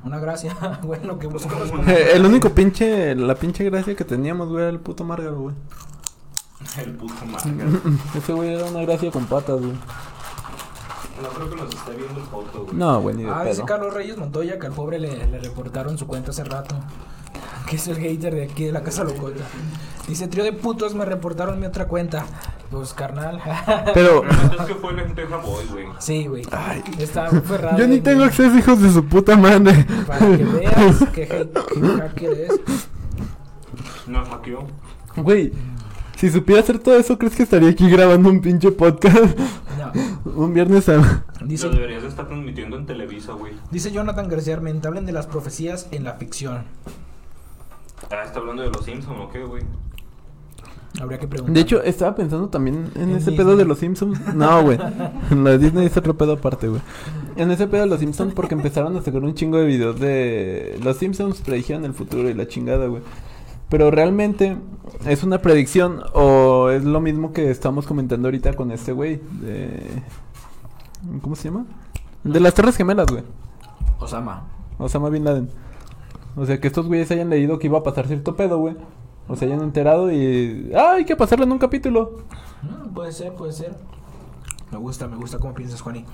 Una 0.04 0.18
gracia, 0.18 0.56
güey, 0.82 1.04
lo 1.04 1.18
que 1.18 1.28
los 1.28 1.44
Eh, 1.86 2.10
el 2.14 2.24
único 2.24 2.50
pinche, 2.50 3.14
la 3.14 3.34
pinche 3.34 3.64
gracia 3.64 3.94
que 3.94 4.04
teníamos, 4.04 4.48
güey, 4.48 4.62
era 4.62 4.70
el 4.70 4.80
puto 4.80 5.04
Márgaro, 5.04 5.38
güey. 5.40 5.54
El 6.78 6.92
puto 6.94 7.24
manga. 7.26 7.64
Ese 8.16 8.32
güey 8.32 8.54
era 8.54 8.64
una 8.66 8.82
gracia 8.82 9.10
con 9.10 9.26
patas, 9.26 9.60
güey. 9.60 9.72
No 11.22 11.28
creo 11.28 11.50
que 11.50 11.56
nos 11.56 11.74
esté 11.74 11.96
viendo 11.96 12.18
el 12.20 12.26
foto, 12.26 12.64
güey. 12.64 12.76
No, 12.76 13.00
güey, 13.02 13.16
ni 13.16 13.24
de 13.24 13.30
Ah, 13.30 13.44
dice 13.44 13.56
pedo. 13.56 13.66
Carlos 13.66 13.94
Reyes 13.94 14.16
Montoya 14.16 14.58
que 14.58 14.66
al 14.66 14.72
pobre 14.72 14.98
le, 14.98 15.26
le 15.26 15.38
reportaron 15.38 15.98
su 15.98 16.06
cuenta 16.06 16.30
hace 16.30 16.44
rato. 16.44 16.74
Que 17.68 17.76
es 17.76 17.86
el 17.86 17.98
hater 17.98 18.34
de 18.34 18.44
aquí 18.44 18.64
de 18.64 18.72
la 18.72 18.82
casa 18.82 19.04
locota. 19.04 19.44
Dice, 20.10 20.26
trío 20.26 20.42
de 20.42 20.52
putos 20.52 20.92
me 20.96 21.04
reportaron 21.04 21.60
mi 21.60 21.66
otra 21.66 21.86
cuenta. 21.86 22.26
Pues, 22.68 22.92
carnal. 22.92 23.40
Pero 23.94 24.24
Es 24.28 24.66
que 24.66 24.74
fue 24.74 24.90
el 24.90 24.96
lenteja 24.96 25.36
boy, 25.36 25.64
güey. 25.70 25.86
sí, 26.00 26.26
güey. 26.26 26.42
Está 26.98 27.28
ferrado. 27.30 27.78
yo 27.78 27.86
ni 27.86 28.00
tengo 28.00 28.24
acceso, 28.24 28.58
hijos 28.58 28.82
de 28.82 28.90
su 28.90 29.04
puta 29.04 29.36
madre. 29.36 29.86
Para 30.08 30.18
que 30.36 30.44
veas 30.44 30.98
que, 31.12 31.28
que 31.28 31.48
hacker 31.96 32.32
es. 32.32 32.60
Nos 34.08 34.28
hackeó. 34.28 34.66
Güey, 35.14 35.52
si 36.16 36.28
supiera 36.28 36.60
hacer 36.60 36.80
todo 36.80 36.96
eso, 36.98 37.16
¿crees 37.16 37.36
que 37.36 37.44
estaría 37.44 37.70
aquí 37.70 37.88
grabando 37.88 38.30
un 38.30 38.40
pinche 38.40 38.72
podcast? 38.72 39.38
No. 39.78 39.92
un 40.34 40.52
viernes 40.52 40.88
a... 40.88 41.22
Dice, 41.44 41.66
Lo 41.68 41.72
deberías 41.74 42.02
de 42.02 42.08
estar 42.08 42.26
transmitiendo 42.26 42.76
en 42.76 42.84
Televisa, 42.84 43.32
güey. 43.34 43.52
dice 43.70 43.92
Jonathan 43.92 44.28
García 44.28 44.54
Armenta, 44.54 44.88
hablen 44.88 45.06
de 45.06 45.12
las 45.12 45.28
profecías 45.28 45.86
en 45.92 46.02
la 46.02 46.14
ficción. 46.14 46.64
Ah, 48.10 48.24
está 48.24 48.40
hablando 48.40 48.62
de 48.62 48.70
los 48.70 48.84
Simpsons 48.84 49.20
o 49.20 49.30
qué, 49.30 49.44
güey. 49.44 49.62
Habría 51.00 51.18
que 51.18 51.28
preguntar. 51.28 51.54
De 51.54 51.60
hecho, 51.60 51.82
estaba 51.82 52.14
pensando 52.16 52.48
también 52.48 52.90
en 52.94 53.02
En 53.02 53.08
ese 53.10 53.30
Disney. 53.30 53.36
pedo 53.36 53.56
de 53.56 53.64
los 53.64 53.78
Simpsons. 53.78 54.18
No, 54.34 54.62
güey. 54.62 54.78
En 55.30 55.44
lo 55.44 55.50
de 55.50 55.58
Disney 55.58 55.86
es 55.86 55.96
otro 55.96 56.16
pedo 56.16 56.32
aparte, 56.32 56.68
güey. 56.68 56.80
En 57.36 57.50
ese 57.50 57.68
pedo 57.68 57.82
de 57.82 57.86
los 57.88 58.00
Simpsons 58.00 58.34
porque 58.34 58.54
empezaron 58.54 58.96
a 58.96 59.02
sacar 59.02 59.22
un 59.22 59.34
chingo 59.34 59.58
de 59.58 59.66
videos 59.66 60.00
de... 60.00 60.78
Los 60.82 60.96
Simpsons 60.96 61.40
predijeron 61.42 61.84
el 61.84 61.94
futuro 61.94 62.28
y 62.28 62.34
la 62.34 62.48
chingada, 62.48 62.86
güey. 62.86 63.02
Pero 63.68 63.90
realmente 63.92 64.56
es 65.06 65.22
una 65.22 65.38
predicción 65.38 66.00
o 66.12 66.70
es 66.70 66.82
lo 66.82 67.00
mismo 67.00 67.32
que 67.32 67.50
estamos 67.50 67.86
comentando 67.86 68.26
ahorita 68.26 68.54
con 68.54 68.72
este 68.72 68.90
güey 68.92 69.20
de... 69.40 69.80
¿Cómo 71.22 71.36
se 71.36 71.48
llama? 71.48 71.66
De 72.24 72.40
las 72.40 72.52
Torres 72.52 72.76
Gemelas, 72.76 73.06
güey. 73.06 73.22
Osama. 74.00 74.42
Osama 74.78 75.08
Bin 75.08 75.24
Laden. 75.24 75.48
O 76.36 76.44
sea, 76.46 76.60
que 76.60 76.66
estos 76.66 76.86
güeyes 76.86 77.10
hayan 77.12 77.30
leído 77.30 77.58
que 77.58 77.68
iba 77.68 77.78
a 77.78 77.82
pasar 77.82 78.06
cierto 78.08 78.34
pedo, 78.36 78.58
güey. 78.58 78.76
O 79.30 79.36
se 79.36 79.44
hayan 79.44 79.60
enterado 79.62 80.10
y... 80.10 80.72
¡Ah, 80.74 80.94
hay 80.94 81.04
que 81.04 81.14
pasarlo 81.14 81.44
en 81.44 81.52
un 81.52 81.58
capítulo! 81.60 82.24
Mm, 82.62 82.92
puede 82.92 83.12
ser, 83.12 83.32
puede 83.32 83.52
ser. 83.52 83.76
Me 84.72 84.78
gusta, 84.78 85.06
me 85.06 85.14
gusta 85.14 85.38
cómo 85.38 85.54
piensas, 85.54 85.80
Juani. 85.80 86.04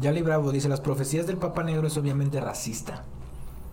Yali 0.00 0.22
Bravo 0.22 0.50
dice, 0.50 0.68
las 0.68 0.80
profecías 0.80 1.28
del 1.28 1.36
Papa 1.36 1.62
Negro 1.62 1.86
es 1.86 1.96
obviamente 1.96 2.40
racista. 2.40 3.04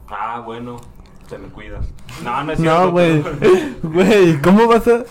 Ah, 0.08 0.44
bueno. 0.46 0.80
Te 1.28 1.40
me 1.40 1.48
cuidas. 1.48 1.88
No, 2.24 2.44
no 2.44 2.52
es 2.52 2.60
cierto. 2.60 2.86
No, 2.86 2.92
güey. 3.90 4.40
¿cómo 4.44 4.68
vas 4.68 4.88
a...? 4.88 5.04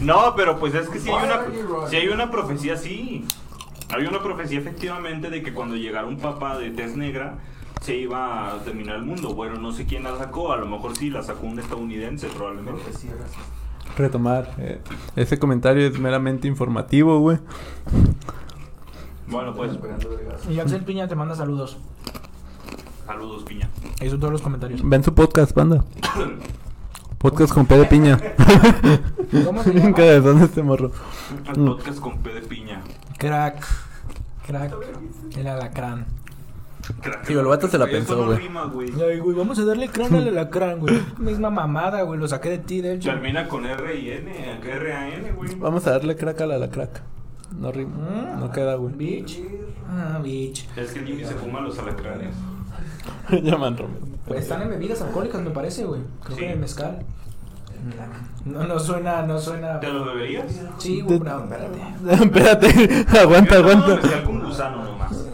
No, 0.00 0.34
pero 0.36 0.60
pues 0.60 0.72
es 0.76 0.88
que 0.88 1.00
si 1.00 1.10
hay 1.10 1.24
una, 1.24 1.88
si 1.88 1.96
hay 1.96 2.06
una 2.06 2.30
profecía, 2.30 2.76
sí. 2.76 3.24
Hay 3.92 4.06
una 4.06 4.22
profecía 4.22 4.60
efectivamente 4.60 5.28
de 5.28 5.42
que 5.42 5.52
cuando 5.52 5.74
llegara 5.74 6.06
un 6.06 6.18
papa 6.18 6.56
de 6.56 6.70
tez 6.70 6.96
negra 6.96 7.38
se 7.80 7.96
iba 7.96 8.52
a 8.54 8.58
terminar 8.64 8.96
el 8.96 9.02
mundo. 9.02 9.34
Bueno, 9.34 9.56
no 9.60 9.72
sé 9.72 9.86
quién 9.86 10.02
la 10.02 10.16
sacó, 10.16 10.52
a 10.52 10.56
lo 10.56 10.66
mejor 10.66 10.96
sí 10.96 11.10
la 11.10 11.22
sacó 11.22 11.46
un 11.46 11.58
estadounidense 11.58 12.28
probablemente. 12.28 12.82
Retomar. 13.96 14.54
eh, 14.58 14.80
ese 15.14 15.38
comentario 15.38 15.86
es 15.86 15.98
meramente 15.98 16.48
informativo, 16.48 17.20
güey. 17.20 17.38
Bueno, 19.28 19.54
pues. 19.54 19.72
Y 20.50 20.58
Axel 20.60 20.84
Piña 20.84 21.08
te 21.08 21.14
manda 21.14 21.34
saludos. 21.34 21.78
saludos, 23.06 23.44
piña. 23.44 23.68
Ahí 24.00 24.10
son 24.10 24.20
todos 24.20 24.32
los 24.32 24.42
comentarios. 24.42 24.80
Ven 24.88 25.02
su 25.04 25.14
podcast, 25.14 25.54
banda. 25.54 25.84
Podcast 27.18 27.52
con 27.54 27.64
P 27.66 27.76
de 27.78 27.86
piña. 27.86 28.18
¿Cómo 29.44 29.62
se 29.62 29.72
llama? 29.72 29.94
Cabezón 29.96 30.42
este 30.42 30.62
morro. 30.62 30.92
El 31.48 31.64
podcast 31.64 31.98
con 31.98 32.18
P 32.18 32.32
de 32.34 32.42
piña. 32.42 32.82
Crack. 33.18 33.66
Crack. 34.46 34.74
El 35.36 35.46
alacrán. 35.48 36.04
Crack. 37.00 37.24
Sí, 37.26 37.32
el 37.32 37.44
vato 37.46 37.68
se 37.68 37.78
la 37.78 37.86
pensó, 37.86 38.24
güey. 38.26 38.38
rima, 38.38 38.64
güey. 38.66 38.90
Ay, 39.00 39.18
güey, 39.18 39.36
vamos 39.36 39.58
a 39.58 39.64
darle 39.64 39.88
crán 39.88 40.14
al 40.14 40.28
alacrán, 40.28 40.80
güey. 40.80 41.00
Misma 41.18 41.50
mamada, 41.50 42.02
güey. 42.02 42.18
Lo 42.20 42.28
saqué 42.28 42.50
de 42.50 42.58
ti, 42.58 42.80
de 42.80 42.94
hecho. 42.94 43.10
Termina 43.10 43.48
con 43.48 43.66
R 43.66 43.98
y 43.98 44.10
N, 44.10 44.60
R 44.62 44.92
A 44.92 45.08
N, 45.14 45.32
güey. 45.32 45.54
Vamos 45.56 45.86
a 45.86 45.90
darle 45.92 46.16
crack 46.16 46.40
a 46.42 46.46
la, 46.46 46.58
la 46.58 46.70
crack. 46.70 47.02
No 47.58 47.70
rima. 47.72 47.94
Mm. 47.96 48.40
No 48.40 48.50
queda, 48.50 48.74
güey. 48.74 48.94
Bitch. 48.94 49.40
Ah, 49.88 50.18
bitch. 50.22 50.68
Es 50.76 50.92
que 50.92 50.98
el 51.00 51.06
Jimmy 51.06 51.24
se 51.24 51.34
fuma 51.34 51.60
los 51.60 51.78
alacranes. 51.78 52.34
Llaman 53.30 53.76
Romero. 53.76 54.06
Pues 54.26 54.40
están 54.42 54.62
en 54.62 54.70
bebidas 54.70 55.00
alcohólicas, 55.02 55.40
me 55.42 55.50
parece, 55.50 55.84
güey. 55.84 56.00
Creo 56.24 56.36
Sí. 56.36 56.42
que 56.44 56.52
en 56.52 56.60
mezcal. 56.60 56.98
No, 58.44 58.64
no 58.64 58.78
suena, 58.80 59.22
no 59.22 59.38
suena. 59.38 59.78
¿Te 59.78 59.88
lo 59.88 60.04
beberías? 60.06 60.46
Sí, 60.78 61.00
güey, 61.02 61.20
no, 61.20 61.44
espérate. 61.44 61.78
Espérate, 62.24 63.18
aguanta, 63.20 63.56
aguanta. 63.56 63.96
mezcal 63.96 64.24
con 64.24 64.44
gusano 64.44 64.84
nomás. 64.84 65.24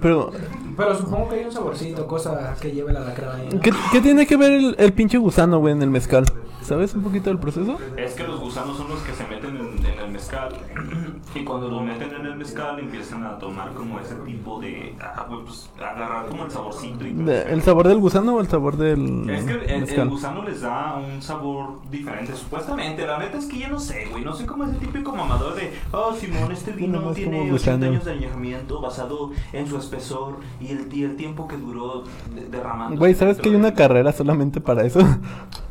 Pero, 0.00 0.30
Pero 0.76 0.96
supongo 0.96 1.28
que 1.28 1.36
hay 1.36 1.44
un 1.44 1.52
saborcito, 1.52 2.06
cosa 2.06 2.54
que 2.60 2.70
lleve 2.70 2.92
la 2.92 3.00
alacrán 3.00 3.40
ahí. 3.40 3.48
¿no? 3.50 3.60
¿qué, 3.60 3.72
qué 3.92 4.00
tiene 4.00 4.26
que 4.26 4.36
ver 4.36 4.52
el, 4.52 4.76
el 4.78 4.92
pinche 4.92 5.18
gusano, 5.18 5.58
güey, 5.58 5.72
en 5.72 5.82
el 5.82 5.90
mezcal? 5.90 6.24
¿Sabes 6.66 6.94
un 6.94 7.02
poquito 7.04 7.30
del 7.30 7.38
proceso? 7.38 7.78
Es 7.96 8.14
que 8.14 8.24
los 8.24 8.40
gusanos 8.40 8.76
son 8.76 8.88
los 8.88 9.00
que 9.02 9.12
se 9.12 9.24
meten 9.28 9.56
en, 9.56 9.66
el 9.66 9.75
mezcal. 10.16 10.48
Y 11.34 11.44
cuando 11.44 11.68
los 11.68 11.82
meten 11.82 12.10
en 12.14 12.24
el 12.26 12.36
mezcal 12.36 12.78
empiezan 12.78 13.22
a 13.24 13.38
tomar 13.38 13.72
como 13.74 14.00
ese 14.00 14.14
tipo 14.24 14.58
de... 14.58 14.94
ah, 15.02 15.26
pues, 15.28 15.68
agarrar 15.76 16.26
como 16.28 16.44
el 16.46 16.50
saborcito 16.50 17.06
y 17.06 17.12
todo 17.12 17.24
De- 17.26 17.42
¿El 17.52 17.62
sabor 17.62 17.88
del 17.88 17.98
gusano 17.98 18.36
o 18.36 18.40
el 18.40 18.48
sabor 18.48 18.76
del 18.78 19.28
Es 19.28 19.44
que 19.44 19.52
el, 19.52 19.70
el 19.70 19.80
mezcal? 19.82 20.08
gusano 20.08 20.42
les 20.44 20.62
da 20.62 20.96
un 20.96 21.20
sabor 21.20 21.80
diferente, 21.90 22.34
supuestamente. 22.34 23.06
La 23.06 23.18
neta 23.18 23.36
es 23.36 23.46
que 23.46 23.58
yo 23.58 23.68
no 23.68 23.78
sé, 23.78 24.06
güey. 24.10 24.24
No 24.24 24.32
soy 24.34 24.46
como 24.46 24.64
ese 24.64 24.76
típico 24.76 25.14
mamador 25.14 25.54
de, 25.56 25.72
oh, 25.92 26.14
Simón, 26.14 26.50
este 26.52 26.70
vino 26.72 27.00
nomás 27.00 27.16
tiene 27.16 27.38
como 27.38 27.54
80 27.54 27.72
gusano". 27.72 27.86
años 27.86 28.04
de 28.06 28.12
añejamiento 28.12 28.80
basado 28.80 29.30
en 29.52 29.66
su 29.66 29.76
espesor 29.76 30.38
y 30.60 30.68
el, 30.68 30.88
y 30.94 31.02
el 31.04 31.16
tiempo 31.16 31.46
que 31.48 31.56
duró 31.58 32.04
de- 32.34 32.46
derramando. 32.48 32.98
Güey, 32.98 33.14
¿sabes 33.14 33.36
que 33.38 33.50
hay 33.50 33.56
una 33.56 33.74
carrera 33.74 34.12
solamente 34.12 34.60
para 34.62 34.84
eso? 34.84 35.00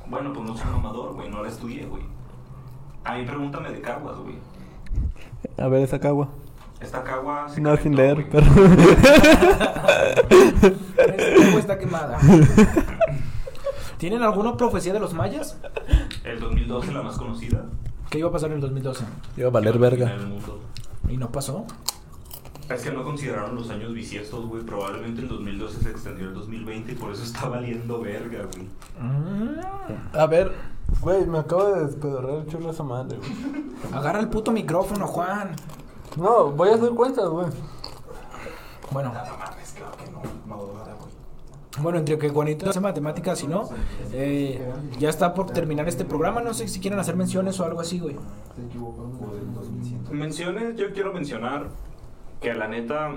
Bueno, 0.08 0.32
pues 0.34 0.46
no 0.48 0.56
soy 0.56 0.70
mamador, 0.72 1.14
güey. 1.16 1.30
No 1.30 1.42
la 1.42 1.50
estudié, 1.50 1.86
güey. 1.86 2.04
A 3.06 3.16
mí 3.16 3.24
pregúntame 3.26 3.70
de 3.72 3.82
caguas, 3.82 4.18
güey. 4.18 4.36
A 5.58 5.68
ver, 5.68 5.84
esa 5.84 6.00
cagua. 6.00 6.30
Esta 6.82 7.04
cagua 7.04 7.48
se 7.48 7.62
No, 7.62 7.76
sin 7.78 7.96
leer, 7.96 8.16
güey. 8.16 8.30
pero... 8.30 8.46
Esta 11.18 11.48
agua 11.48 11.60
está 11.60 11.78
quemada. 11.80 12.18
¿Tienen 13.98 14.24
alguna 14.24 14.58
profecía 14.58 14.92
de 14.94 15.00
los 15.00 15.14
mayas? 15.14 15.58
El 16.24 16.40
2012, 16.40 16.92
la 16.92 17.02
más 17.02 17.18
conocida. 17.18 17.64
¿Qué 18.10 18.20
iba 18.20 18.30
a 18.30 18.32
pasar 18.32 18.50
en 18.50 18.56
el 18.56 18.62
2012? 18.62 19.04
Iba 19.38 19.48
a 19.48 19.52
valer 19.52 19.76
Iba 19.76 19.88
a 19.88 19.90
verga. 19.90 20.06
terminar 20.08 20.28
el 20.28 20.34
mundo. 20.34 20.60
Y 21.10 21.18
no 21.18 21.32
pasó. 21.32 21.66
Es 22.70 22.82
que 22.82 22.92
no 22.92 23.04
consideraron 23.04 23.56
los 23.56 23.70
años 23.70 23.94
bisiestos, 23.94 24.48
güey. 24.48 24.64
Probablemente 24.64 25.22
el 25.22 25.28
2012 25.28 25.82
se 25.82 25.90
extendió 25.92 26.28
al 26.30 26.34
2020 26.34 26.92
y 26.94 26.96
por 26.96 27.12
eso 27.12 27.24
está 27.24 27.48
valiendo 27.48 28.02
verga, 28.02 28.48
güey. 28.52 28.68
Mm. 29.00 30.18
A 30.18 30.26
ver, 30.26 30.52
güey, 31.00 31.28
me 31.28 31.40
acabo 31.40 31.66
de 31.66 31.86
despedorrar 31.86 32.40
el 32.40 32.48
chulo 32.48 32.72
esa 32.72 32.84
madre, 32.84 33.18
güey. 33.18 33.32
Agarra 33.94 34.20
el 34.20 34.30
puto 34.30 34.52
micrófono, 34.52 35.06
Juan. 35.06 35.56
No, 36.18 36.52
voy 36.52 36.70
a 36.70 36.76
hacer 36.76 36.90
cuentas, 36.90 37.28
güey. 37.30 37.48
Bueno, 38.92 39.14
mames, 39.14 39.74
claro 39.74 39.98
que 39.98 40.10
no. 40.10 40.22
No, 40.48 40.66
güey. 40.66 40.84
bueno, 41.82 42.00
entre 42.00 42.18
que 42.18 42.30
Juanito 42.30 42.68
hace 42.68 42.80
matemáticas 42.80 43.44
y 43.44 43.48
no, 43.48 43.70
eh, 44.12 44.74
ya 44.98 45.10
está 45.10 45.36
por 45.36 45.52
terminar 45.52 45.88
este 45.88 46.04
programa. 46.04 46.42
No 46.42 46.54
sé 46.56 46.68
si 46.68 46.80
quieren 46.80 47.00
hacer 47.00 47.16
menciones 47.16 47.60
o 47.60 47.66
algo 47.66 47.82
así, 47.82 48.00
güey. 48.00 48.16
Te 48.56 48.66
equivocas 48.66 49.06
por 49.20 49.36
el 49.38 49.54
2100. 49.54 50.18
Menciones, 50.18 50.76
yo 50.78 50.92
quiero 50.94 51.14
mencionar 51.14 51.70
que 52.46 52.54
la 52.54 52.68
neta. 52.68 53.12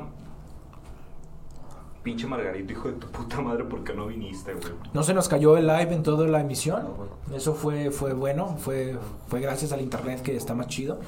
Pinche 2.02 2.26
Margarito, 2.26 2.72
hijo 2.72 2.88
de 2.88 2.94
tu 2.94 3.08
puta 3.08 3.42
madre, 3.42 3.64
¿por 3.64 3.84
qué 3.84 3.92
no 3.92 4.06
viniste, 4.06 4.54
güey? 4.54 4.72
No 4.94 5.02
se 5.02 5.12
nos 5.12 5.28
cayó 5.28 5.58
el 5.58 5.66
live 5.66 5.92
en 5.92 6.02
toda 6.02 6.26
la 6.26 6.40
emisión. 6.40 6.86
Eso 7.34 7.52
fue, 7.52 7.90
fue 7.90 8.14
bueno. 8.14 8.56
Fue, 8.56 8.96
fue 9.26 9.40
gracias 9.40 9.72
al 9.72 9.82
internet 9.82 10.22
que 10.22 10.34
está 10.34 10.54
más 10.54 10.68
chido. 10.68 11.00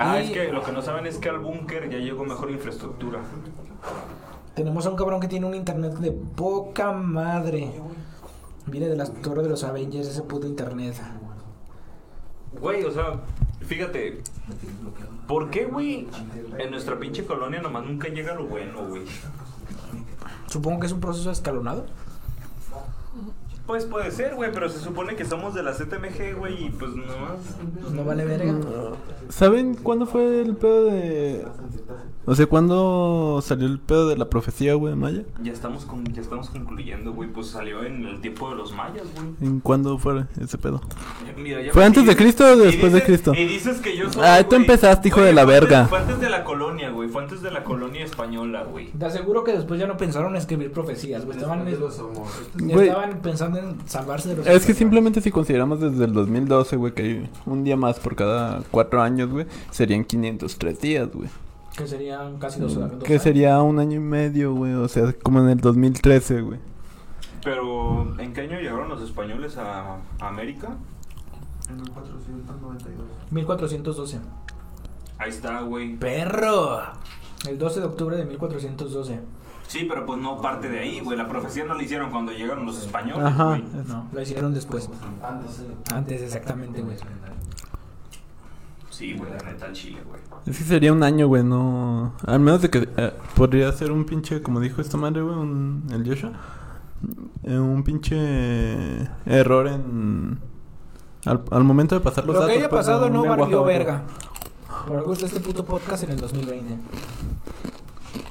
Ah, 0.00 0.20
Y 0.20 0.24
es 0.24 0.30
que 0.32 0.52
lo 0.52 0.64
que 0.64 0.72
no 0.72 0.82
saben 0.82 1.06
es 1.06 1.18
que 1.18 1.28
al 1.28 1.38
búnker 1.38 1.88
ya 1.88 1.98
llegó 1.98 2.24
mejor 2.24 2.50
infraestructura. 2.50 3.20
Tenemos 4.56 4.84
a 4.86 4.90
un 4.90 4.96
cabrón 4.96 5.20
que 5.20 5.28
tiene 5.28 5.46
un 5.46 5.54
internet 5.54 5.94
de 5.98 6.10
poca 6.10 6.90
madre. 6.90 7.70
Viene 8.66 8.88
de 8.88 8.96
las 8.96 9.12
torres 9.22 9.44
de 9.44 9.50
los 9.50 9.62
Avengers, 9.62 10.08
ese 10.08 10.22
puto 10.22 10.48
internet. 10.48 10.96
Güey, 12.60 12.82
o 12.82 12.90
sea, 12.90 13.20
fíjate, 13.60 14.22
¿por 15.26 15.50
qué, 15.50 15.64
güey? 15.64 16.08
En 16.58 16.70
nuestra 16.70 16.98
pinche 16.98 17.24
colonia 17.24 17.60
nomás 17.60 17.84
nunca 17.84 18.08
llega 18.08 18.34
lo 18.34 18.46
bueno, 18.46 18.86
güey. 18.88 19.02
Supongo 20.46 20.80
que 20.80 20.86
es 20.86 20.92
un 20.92 21.00
proceso 21.00 21.30
escalonado. 21.30 21.86
Pues 23.66 23.86
puede 23.86 24.10
ser, 24.10 24.34
güey, 24.34 24.52
pero 24.52 24.68
se 24.68 24.78
supone 24.78 25.16
que 25.16 25.24
somos 25.24 25.54
de 25.54 25.62
la 25.62 25.72
ZMG, 25.72 26.36
güey, 26.38 26.66
y 26.66 26.70
pues 26.70 26.90
nomás. 26.94 27.38
Pues 27.80 27.92
no 27.92 28.04
vale 28.04 28.26
verga. 28.26 28.54
¿Saben 29.30 29.74
cuándo 29.74 30.04
fue 30.04 30.42
el 30.42 30.54
pedo 30.54 30.84
de. 30.84 31.46
O 32.26 32.34
sea, 32.34 32.46
cuándo 32.46 33.40
salió 33.42 33.66
el 33.66 33.78
pedo 33.78 34.08
de 34.08 34.16
la 34.16 34.30
profecía, 34.30 34.74
güey, 34.74 34.94
maya? 34.96 35.22
Ya 35.42 35.52
estamos, 35.52 35.84
con, 35.84 36.04
ya 36.12 36.22
estamos 36.22 36.48
concluyendo, 36.50 37.12
güey. 37.12 37.28
Pues 37.30 37.48
salió 37.48 37.82
en 37.84 38.04
el 38.06 38.20
tiempo 38.20 38.48
de 38.50 38.56
los 38.56 38.72
mayas, 38.72 39.06
güey. 39.14 39.28
¿En 39.42 39.60
cuándo 39.60 39.98
fue 39.98 40.24
ese 40.40 40.56
pedo? 40.56 40.80
Mira, 41.36 41.60
ya 41.62 41.72
¿Fue 41.72 41.84
antes 41.84 42.06
de 42.06 42.16
Cristo 42.16 42.44
o 42.44 42.56
después 42.56 42.92
de 42.92 43.02
Cristo? 43.02 43.32
Y 43.34 43.44
dices 43.46 43.80
que 43.80 43.96
yo 43.96 44.10
soy. 44.10 44.22
Ay, 44.24 44.44
tú 44.44 44.56
empezaste, 44.56 45.08
hijo 45.08 45.16
Güey, 45.20 45.28
de 45.28 45.34
la 45.34 45.44
fue 45.44 45.54
antes- 45.56 45.68
verga. 45.70 45.86
Fue 45.88 45.98
antes 45.98 46.20
de 46.20 46.30
la 46.30 46.44
colonia, 46.44 46.90
güey. 46.90 47.08
Fue 47.08 47.22
antes 47.22 47.42
de 47.42 47.50
la 47.50 47.62
colonia 47.64 48.04
española, 48.04 48.64
güey. 48.64 48.90
Te 48.92 49.04
aseguro 49.04 49.44
que 49.44 49.52
después 49.52 49.78
ya 49.78 49.86
no 49.86 49.96
pensaron 49.96 50.30
en 50.32 50.36
escribir 50.36 50.72
profecías, 50.72 51.24
güey. 51.26 51.36
Estaban, 51.36 51.64
de 51.64 51.72
los 51.76 52.00
Güey. 52.58 52.88
estaban 52.88 53.20
pensando 53.20 53.58
en 53.58 53.76
salvarse 53.86 54.30
de 54.30 54.36
los. 54.36 54.46
Es 54.46 54.64
que 54.64 54.72
simplemente 54.74 55.20
si 55.20 55.30
consideramos 55.30 55.80
desde 55.80 56.04
el 56.04 56.12
2012, 56.14 56.76
güey, 56.76 56.94
que 56.94 57.02
hay 57.02 57.30
un 57.46 57.64
día 57.64 57.76
más 57.76 57.98
por 57.98 58.16
cada 58.16 58.62
cuatro 58.70 59.02
años, 59.02 59.30
güey, 59.30 59.46
serían 59.70 60.04
503 60.04 60.80
días, 60.80 61.08
güey. 61.12 61.28
Que 61.76 61.86
serían 61.88 62.38
casi 62.38 62.60
dos, 62.60 62.74
dos 62.74 63.02
Que 63.02 63.18
sería 63.18 63.60
un 63.62 63.78
año 63.78 63.96
y 63.96 64.00
medio, 64.00 64.54
güey, 64.54 64.74
o 64.74 64.88
sea, 64.88 65.12
como 65.22 65.40
en 65.40 65.48
el 65.48 65.60
2013, 65.60 66.40
güey. 66.42 66.60
Pero, 67.42 68.18
¿en 68.18 68.32
qué 68.32 68.42
año 68.42 68.58
llegaron 68.58 68.88
los 68.88 69.02
españoles 69.02 69.56
a, 69.58 69.96
a 70.20 70.28
América? 70.28 70.76
En 71.68 71.80
el 71.80 71.90
492. 71.90 73.06
1412. 73.30 74.20
Ahí 75.18 75.30
está, 75.30 75.60
güey. 75.62 75.96
¡Perro! 75.96 76.80
El 77.48 77.58
12 77.58 77.80
de 77.80 77.86
octubre 77.86 78.16
de 78.16 78.24
1412. 78.24 79.20
Sí, 79.66 79.86
pero 79.88 80.06
pues 80.06 80.20
no 80.20 80.40
parte 80.40 80.68
de 80.68 80.78
ahí, 80.78 81.00
güey. 81.00 81.16
La 81.16 81.28
profecía 81.28 81.64
no 81.64 81.74
la 81.74 81.82
hicieron 81.82 82.10
cuando 82.10 82.32
llegaron 82.32 82.64
los 82.66 82.78
españoles, 82.78 83.24
Ajá. 83.24 83.44
güey. 83.48 83.64
No, 83.86 84.08
lo 84.12 84.20
hicieron 84.22 84.54
después. 84.54 84.88
Antes. 85.22 85.62
Antes, 85.92 86.22
exactamente, 86.22 86.82
güey. 86.82 86.96
Sí, 88.94 89.14
güey, 89.14 89.28
la 89.30 89.38
neta, 89.38 89.66
al 89.66 89.72
chile, 89.72 89.98
güey. 90.06 90.20
Es 90.46 90.56
que 90.58 90.64
sería 90.64 90.92
un 90.92 91.02
año, 91.02 91.26
güey, 91.26 91.42
no... 91.42 92.14
Al 92.26 92.38
menos 92.38 92.62
de 92.62 92.70
que 92.70 92.88
eh, 92.96 93.12
podría 93.34 93.72
ser 93.72 93.90
un 93.90 94.04
pinche, 94.04 94.40
como 94.40 94.60
dijo 94.60 94.80
esta 94.80 94.96
madre, 94.96 95.20
güey, 95.22 95.34
un... 95.34 95.84
el 95.90 96.06
Joshua. 96.08 96.30
eh, 97.42 97.58
un 97.58 97.82
pinche 97.82 99.08
error 99.26 99.66
en... 99.66 100.38
Al, 101.26 101.42
al 101.50 101.64
momento 101.64 101.96
de 101.96 102.02
pasar 102.02 102.24
los 102.24 102.34
Lo 102.36 102.40
que 102.42 102.46
datos, 102.46 102.56
haya 102.58 102.68
pues, 102.68 102.86
de 102.86 102.92
pasado 102.92 103.10
no 103.10 103.24
valió 103.24 103.64
verga. 103.64 104.02
Por 104.86 104.96
algo 104.98 105.12
está 105.14 105.26
este 105.26 105.40
puto 105.40 105.64
podcast 105.64 106.04
en 106.04 106.10
el 106.10 106.20
2020. 106.20 106.76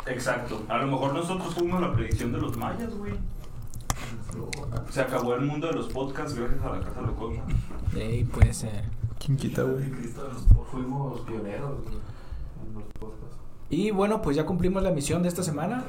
Exacto. 0.07 0.61
A 0.69 0.77
lo 0.77 0.87
mejor 0.87 1.13
nosotros 1.13 1.53
fuimos 1.55 1.81
la 1.81 1.91
predicción 1.93 2.31
de 2.31 2.37
los 2.37 2.55
mayas, 2.55 2.93
güey. 2.95 3.13
Se 4.89 5.01
acabó 5.01 5.35
el 5.35 5.41
mundo 5.41 5.67
de 5.67 5.73
los 5.73 5.87
podcasts 5.87 6.35
gracias 6.35 6.63
a 6.63 6.69
la 6.69 6.79
Casa 6.79 7.01
Locosa. 7.01 7.41
Ey, 7.95 8.23
puede 8.23 8.53
ser. 8.53 8.83
¿Quién 9.25 9.37
quita, 9.37 9.63
güey? 9.63 9.85
Fuimos 10.71 11.21
pioneros 11.21 11.81
güey, 11.83 11.95
en 12.67 12.73
los 12.73 12.83
podcasts. 12.99 13.37
Y 13.69 13.91
bueno, 13.91 14.21
pues 14.21 14.35
ya 14.35 14.45
cumplimos 14.45 14.83
la 14.83 14.91
misión 14.91 15.21
de 15.23 15.29
esta 15.29 15.43
semana. 15.43 15.83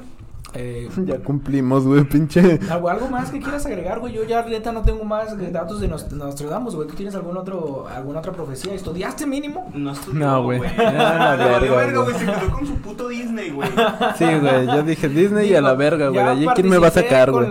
Eh, 0.53 0.89
Ya 1.05 1.19
cumplimos, 1.19 1.85
güey, 1.85 2.03
pinche... 2.05 2.59
¿algo, 2.69 2.87
algo 2.89 3.09
más 3.09 3.29
que 3.31 3.39
quieras 3.39 3.65
agregar, 3.65 3.99
güey? 3.99 4.13
Yo 4.13 4.23
ya 4.23 4.43
neta 4.45 4.71
no 4.71 4.83
tengo 4.83 5.03
más 5.03 5.35
datos 5.51 5.81
de 5.81 5.89
Nos- 5.89 6.11
Nostradamus, 6.13 6.75
güey. 6.75 6.87
¿Tú 6.87 6.95
tienes 6.95 7.13
algún 7.15 7.35
otro, 7.35 7.87
alguna 7.89 8.19
otra 8.19 8.31
profecía? 8.31 8.73
¿Estudiaste 8.73 9.25
mínimo? 9.25 9.69
No 9.73 9.91
estudió, 9.91 10.19
No, 10.19 10.43
güey. 10.43 10.59
valió 10.77 11.75
verga, 11.75 12.01
güey. 12.03 12.15
Se 12.15 12.25
quedó 12.25 12.51
con 12.53 12.65
su 12.65 12.75
puto 12.75 13.09
Disney, 13.09 13.49
güey. 13.49 13.69
Sí, 14.17 14.25
güey, 14.25 14.65
yo 14.67 14.83
dije 14.83 15.09
Disney 15.09 15.49
y 15.51 15.55
a 15.55 15.61
la 15.61 15.73
verga, 15.73 16.07
güey. 16.07 16.21
Allí 16.21 16.45
quién 16.55 16.69
me 16.69 16.77
va 16.77 16.87
a 16.87 16.91
sacar, 16.91 17.31
güey. 17.31 17.49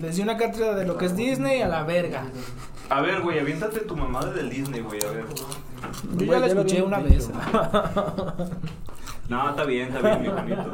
Les 0.00 0.16
di 0.16 0.22
una 0.22 0.36
cátedra 0.36 0.74
de 0.74 0.84
lo 0.84 0.96
que 0.96 1.06
es 1.06 1.16
Disney 1.16 1.62
a 1.62 1.68
la 1.68 1.82
verga. 1.84 2.24
A 2.92 3.00
ver, 3.00 3.22
güey, 3.22 3.38
aviéntate 3.38 3.80
tu 3.80 3.96
mamada 3.96 4.30
del 4.32 4.50
Disney, 4.50 4.82
güey, 4.82 5.02
a 5.02 5.10
ver. 5.10 5.24
Yo 6.14 6.26
ya 6.26 6.38
la 6.38 6.46
escuché 6.46 6.82
una 6.82 6.98
vez. 6.98 7.30
No, 9.28 9.48
está 9.48 9.64
bien, 9.64 9.88
está 9.88 10.00
bien, 10.18 10.22
mi 10.22 10.28
bonito. 10.28 10.70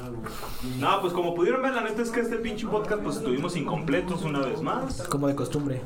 No, 0.80 1.00
pues 1.00 1.12
como 1.12 1.36
pudieron 1.36 1.62
ver, 1.62 1.72
la 1.72 1.82
neta 1.82 2.02
es 2.02 2.10
que 2.10 2.18
este 2.18 2.36
pinche 2.36 2.66
podcast 2.66 3.00
pues 3.02 3.18
estuvimos 3.18 3.54
incompletos 3.54 4.22
una 4.22 4.40
vez 4.40 4.60
más. 4.60 5.02
Como 5.02 5.28
de 5.28 5.36
costumbre. 5.36 5.80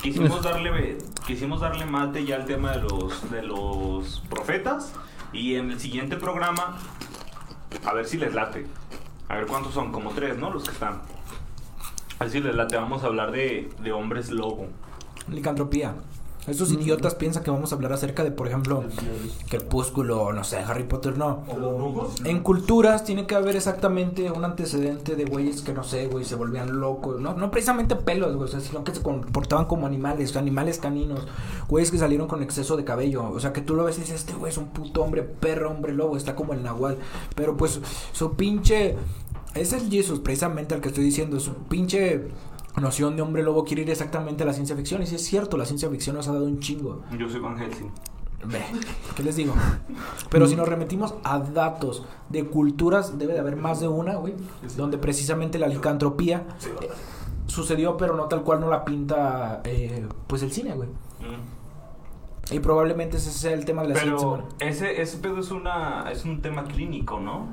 Quisimos 0.00 0.42
darle, 0.42 0.96
quisimos 1.26 1.60
darle 1.60 1.84
mate 1.84 2.24
ya 2.24 2.36
al 2.36 2.46
tema 2.46 2.72
de 2.72 2.82
los, 2.82 3.30
de 3.30 3.42
los 3.42 4.22
profetas. 4.30 4.94
Y 5.32 5.56
en 5.56 5.72
el 5.72 5.80
siguiente 5.80 6.16
programa, 6.16 6.78
a 7.84 7.92
ver 7.92 8.06
si 8.06 8.16
les 8.16 8.32
late. 8.32 8.66
A 9.28 9.36
ver 9.36 9.46
cuántos 9.46 9.74
son, 9.74 9.92
como 9.92 10.12
tres, 10.12 10.38
¿no? 10.38 10.50
Los 10.50 10.64
que 10.64 10.70
están. 10.70 11.02
A 12.18 12.24
ver 12.24 12.32
si 12.32 12.40
les 12.40 12.54
late, 12.54 12.76
vamos 12.76 13.04
a 13.04 13.06
hablar 13.06 13.30
de, 13.30 13.70
de 13.82 13.92
hombres 13.92 14.30
lobo. 14.30 14.66
Licantropía. 15.30 15.94
Estos 16.48 16.72
idiotas 16.72 17.14
piensan 17.14 17.42
que 17.42 17.50
vamos 17.50 17.72
a 17.72 17.74
hablar 17.74 17.92
acerca 17.92 18.24
de, 18.24 18.30
por 18.30 18.48
ejemplo, 18.48 18.84
Crepúsculo, 19.50 20.32
no 20.32 20.44
sé, 20.44 20.56
Harry 20.56 20.84
Potter, 20.84 21.18
no. 21.18 21.44
¿O 21.46 21.58
los 21.58 21.74
brujos? 21.74 22.24
En 22.24 22.40
culturas 22.40 23.04
tiene 23.04 23.26
que 23.26 23.34
haber 23.34 23.54
exactamente 23.54 24.30
un 24.30 24.46
antecedente 24.46 25.14
de 25.14 25.26
güeyes 25.26 25.60
que 25.60 25.74
no 25.74 25.84
sé, 25.84 26.06
güey, 26.06 26.24
se 26.24 26.36
volvían 26.36 26.80
locos. 26.80 27.20
No, 27.20 27.34
no 27.34 27.50
precisamente 27.50 27.96
pelos, 27.96 28.34
güey, 28.34 28.48
o 28.48 28.50
sea, 28.50 28.60
sino 28.60 28.82
que 28.82 28.94
se 28.94 29.02
comportaban 29.02 29.66
como 29.66 29.86
animales, 29.86 30.34
animales 30.36 30.78
caninos. 30.78 31.26
Güeyes 31.68 31.90
que 31.90 31.98
salieron 31.98 32.28
con 32.28 32.42
exceso 32.42 32.78
de 32.78 32.84
cabello. 32.84 33.28
O 33.30 33.40
sea, 33.40 33.52
que 33.52 33.60
tú 33.60 33.74
lo 33.74 33.84
ves 33.84 33.98
y 33.98 34.00
dices, 34.00 34.20
este 34.20 34.32
güey 34.32 34.50
es 34.50 34.56
un 34.56 34.68
puto 34.68 35.02
hombre, 35.02 35.24
perro, 35.24 35.70
hombre 35.70 35.92
lobo, 35.92 36.16
está 36.16 36.34
como 36.34 36.54
el 36.54 36.62
nahual. 36.62 36.96
Pero 37.36 37.58
pues 37.58 37.78
su 38.12 38.36
pinche. 38.36 38.96
Ese 39.58 39.76
es 39.76 39.88
Jesus, 39.90 40.20
precisamente 40.20 40.74
al 40.74 40.80
que 40.80 40.88
estoy 40.88 41.04
diciendo. 41.04 41.40
Su 41.40 41.54
pinche 41.54 42.28
noción 42.80 43.16
de 43.16 43.22
hombre 43.22 43.42
lobo 43.42 43.64
quiere 43.64 43.82
ir 43.82 43.90
exactamente 43.90 44.44
a 44.44 44.46
la 44.46 44.52
ciencia 44.52 44.76
ficción. 44.76 45.02
Y 45.02 45.06
si 45.06 45.16
es 45.16 45.24
cierto, 45.24 45.56
la 45.56 45.64
ciencia 45.64 45.90
ficción 45.90 46.16
nos 46.16 46.28
ha 46.28 46.32
dado 46.32 46.44
un 46.44 46.60
chingo. 46.60 47.02
Yo 47.18 47.28
soy 47.28 47.40
Van 47.40 47.58
Helsing. 47.58 47.90
Ve, 48.44 48.62
¿qué 49.16 49.24
les 49.24 49.34
digo? 49.34 49.52
Pero 50.30 50.46
si 50.46 50.54
nos 50.54 50.68
remitimos 50.68 51.14
a 51.24 51.40
datos 51.40 52.04
de 52.28 52.44
culturas, 52.46 53.18
debe 53.18 53.32
de 53.32 53.40
haber 53.40 53.56
más 53.56 53.80
de 53.80 53.88
una, 53.88 54.14
güey, 54.14 54.34
donde 54.76 54.96
precisamente 54.96 55.58
la 55.58 55.66
licantropía 55.66 56.46
eh, 56.80 56.88
sucedió, 57.46 57.96
pero 57.96 58.14
no 58.14 58.26
tal 58.26 58.44
cual 58.44 58.60
no 58.60 58.70
la 58.70 58.84
pinta, 58.84 59.60
eh, 59.64 60.06
pues 60.28 60.44
el 60.44 60.52
cine, 60.52 60.74
güey. 60.74 60.88
Y 62.52 62.60
probablemente 62.60 63.16
ese 63.16 63.32
sea 63.32 63.52
el 63.52 63.64
tema 63.64 63.82
de 63.82 63.88
la 63.88 63.94
siguiente 63.96 64.22
Pero 64.22 64.36
semana. 64.36 64.54
ese, 64.60 65.02
ese 65.02 65.18
pedo 65.18 65.40
es 65.40 65.50
una 65.50 66.10
es 66.10 66.24
un 66.24 66.40
tema 66.40 66.64
clínico, 66.64 67.18
¿no? 67.18 67.48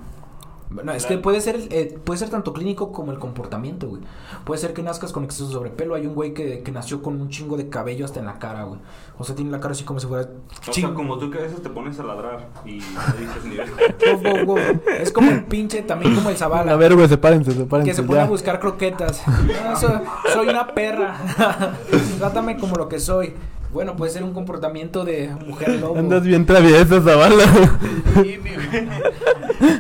Bueno, 0.70 0.94
es 0.94 1.06
que 1.06 1.18
puede 1.18 1.42
ser, 1.42 1.60
eh, 1.70 1.98
puede 2.04 2.18
ser 2.20 2.30
tanto 2.30 2.52
clínico 2.54 2.92
como 2.92 3.12
el 3.12 3.20
comportamiento, 3.20 3.88
güey. 3.88 4.02
Puede 4.46 4.60
ser 4.60 4.74
que 4.74 4.82
nazcas 4.82 5.12
con 5.12 5.24
exceso 5.24 5.48
de 5.48 5.54
sobrepelo. 5.54 5.96
Hay 5.96 6.08
un 6.08 6.16
güey 6.16 6.34
que, 6.34 6.64
que 6.64 6.72
nació 6.72 7.02
con 7.02 7.22
un 7.22 7.30
chingo 7.30 7.56
de 7.56 7.70
cabello 7.70 8.04
hasta 8.06 8.20
en 8.20 8.26
la 8.26 8.40
cara, 8.40 8.64
güey. 8.64 8.80
O 9.18 9.24
sea, 9.24 9.36
tiene 9.36 9.52
la 9.52 9.60
cara 9.60 9.74
así 9.74 9.84
como 9.84 10.00
si 10.00 10.08
fuera 10.08 10.28
O 10.68 10.74
sea, 10.74 10.94
como 10.94 11.18
tú 11.18 11.30
que 11.30 11.38
a 11.38 11.42
veces 11.42 11.62
te 11.62 11.70
pones 11.70 12.00
a 12.00 12.04
ladrar 12.04 12.50
y 12.66 12.80
no 12.80 13.20
dices 13.20 13.46
ni 13.46 13.56
ver. 13.58 13.70
Go, 14.24 14.46
go, 14.46 14.54
go. 14.54 14.58
Es 15.00 15.12
como 15.12 15.32
el 15.32 15.46
pinche, 15.46 15.84
también 15.84 16.16
como 16.16 16.30
el 16.30 16.38
Zabala. 16.38 16.72
A 16.72 16.76
ver, 16.76 16.96
güey, 16.96 17.08
sepárense, 17.08 17.52
sepárense. 17.52 17.92
Que 17.92 17.96
se 17.96 18.04
pone 18.04 18.20
ya. 18.20 18.26
a 18.26 18.30
buscar 18.30 18.60
croquetas. 18.60 19.24
No, 19.66 19.76
so- 19.76 20.02
soy 20.34 20.50
una 20.50 20.68
perra. 20.74 21.18
Trátame 22.20 22.58
como 22.58 22.76
lo 22.76 22.90
que 22.90 23.00
soy. 23.00 23.34
Bueno, 23.76 23.98
puede 23.98 24.10
ser 24.14 24.24
un 24.24 24.32
comportamiento 24.34 25.04
de 25.04 25.36
mujer 25.46 25.70
lobo. 25.82 25.98
Andas 26.00 26.24
bien 26.24 26.46
travieso, 26.46 27.02
Zavala. 27.02 27.44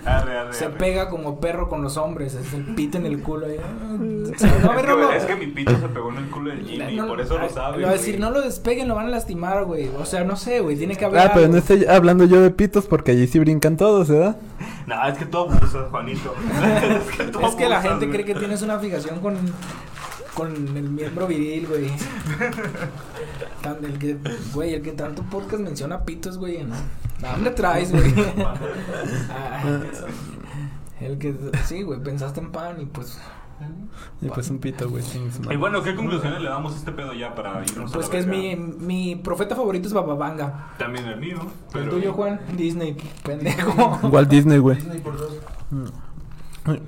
Arre, 0.05 0.37
arre, 0.37 0.53
Se 0.53 0.65
arre. 0.65 0.75
pega 0.77 1.09
como 1.09 1.39
perro 1.39 1.69
con 1.69 1.81
los 1.81 1.95
hombres. 1.97 2.33
Es 2.33 2.53
el 2.53 2.75
pito 2.75 2.97
en 2.97 3.05
el 3.05 3.21
culo. 3.21 3.47
ahí. 3.47 3.55
No, 3.95 4.33
Es 4.33 4.41
ver, 4.75 5.27
que, 5.27 5.33
es 5.33 5.39
mi 5.39 5.47
pito 5.47 5.71
se 5.79 5.87
pegó 5.87 6.09
en 6.11 6.17
el 6.17 6.29
culo 6.29 6.49
del 6.51 6.65
Jimmy, 6.65 6.95
No, 6.95 7.07
por 7.07 7.21
eso 7.21 7.37
lo 7.37 7.49
sabe. 7.49 7.83
A 7.83 7.87
güey. 7.87 7.97
decir, 7.97 8.19
no 8.19 8.31
lo 8.31 8.41
despeguen, 8.41 8.87
lo 8.89 8.95
van 8.95 9.05
a 9.05 9.09
lastimar, 9.09 9.63
güey. 9.63 9.89
O 9.97 10.03
sea, 10.05 10.25
no 10.25 10.35
sé, 10.35 10.59
güey. 10.59 10.75
Tiene 10.75 10.97
que 10.97 11.05
haber. 11.05 11.21
Ah, 11.21 11.31
pero 11.33 11.47
no 11.47 11.55
estoy 11.57 11.85
hablando 11.85 12.25
yo 12.25 12.41
de 12.41 12.51
pitos 12.51 12.85
porque 12.87 13.11
allí 13.11 13.27
sí 13.27 13.39
brincan 13.39 13.77
todos, 13.77 14.09
¿verdad? 14.09 14.35
No, 14.87 15.07
es 15.07 15.17
que 15.17 15.25
tú 15.25 15.37
abusas, 15.37 15.89
Juanito. 15.89 16.33
es 17.41 17.55
que, 17.55 17.63
Es 17.63 17.69
la 17.69 17.81
gente 17.81 18.07
güey. 18.07 18.11
cree 18.11 18.25
que 18.25 18.35
tienes 18.35 18.61
una 18.61 18.77
fijación 18.77 19.19
con, 19.19 19.37
con 20.35 20.77
el 20.77 20.89
miembro 20.89 21.25
viril, 21.27 21.67
güey. 21.67 21.91
Tan- 23.61 23.83
el 23.83 23.97
que, 23.97 24.17
güey, 24.53 24.73
el 24.75 24.81
que 24.81 24.91
tanto 24.91 25.23
podcast 25.23 25.63
menciona 25.63 26.03
pitos, 26.03 26.37
güey. 26.37 26.63
¿no? 26.63 26.75
¿A 27.27 27.31
dónde 27.31 27.51
traes, 27.51 27.91
güey? 27.91 28.13
Ah, 29.29 29.79
el 30.99 31.17
que, 31.17 31.35
sí, 31.63 31.81
güey, 31.81 31.99
pensaste 32.03 32.41
en 32.41 32.51
pan 32.51 32.79
y 32.81 32.85
pues. 32.85 33.19
Y 34.21 34.27
pues 34.27 34.49
un 34.49 34.59
pito, 34.59 34.89
güey. 34.89 35.01
Y 35.49 35.55
bueno, 35.55 35.81
¿qué 35.81 35.95
conclusiones 35.95 36.41
le 36.41 36.49
damos 36.49 36.73
a 36.73 36.75
este 36.75 36.91
pedo 36.91 37.13
ya 37.13 37.33
para 37.33 37.63
irnos 37.63 37.89
a 37.89 37.93
Pues 37.93 38.07
la 38.07 38.11
que 38.11 38.17
es 38.17 38.27
mi, 38.27 38.53
mi 38.57 39.15
profeta 39.15 39.55
favorito 39.55 39.87
es 39.87 39.93
Bababanga. 39.93 40.73
También 40.77 41.05
el 41.05 41.17
mío. 41.17 41.37
¿El 41.39 41.47
Pero... 41.71 41.91
tuyo, 41.91 42.11
Juan? 42.13 42.41
Disney, 42.57 42.97
pendejo. 43.23 43.99
Walt 44.09 44.29
Disney, 44.29 44.57
güey. 44.57 44.75
Disney 44.75 44.99
por 44.99 45.17
dos. 45.17 45.39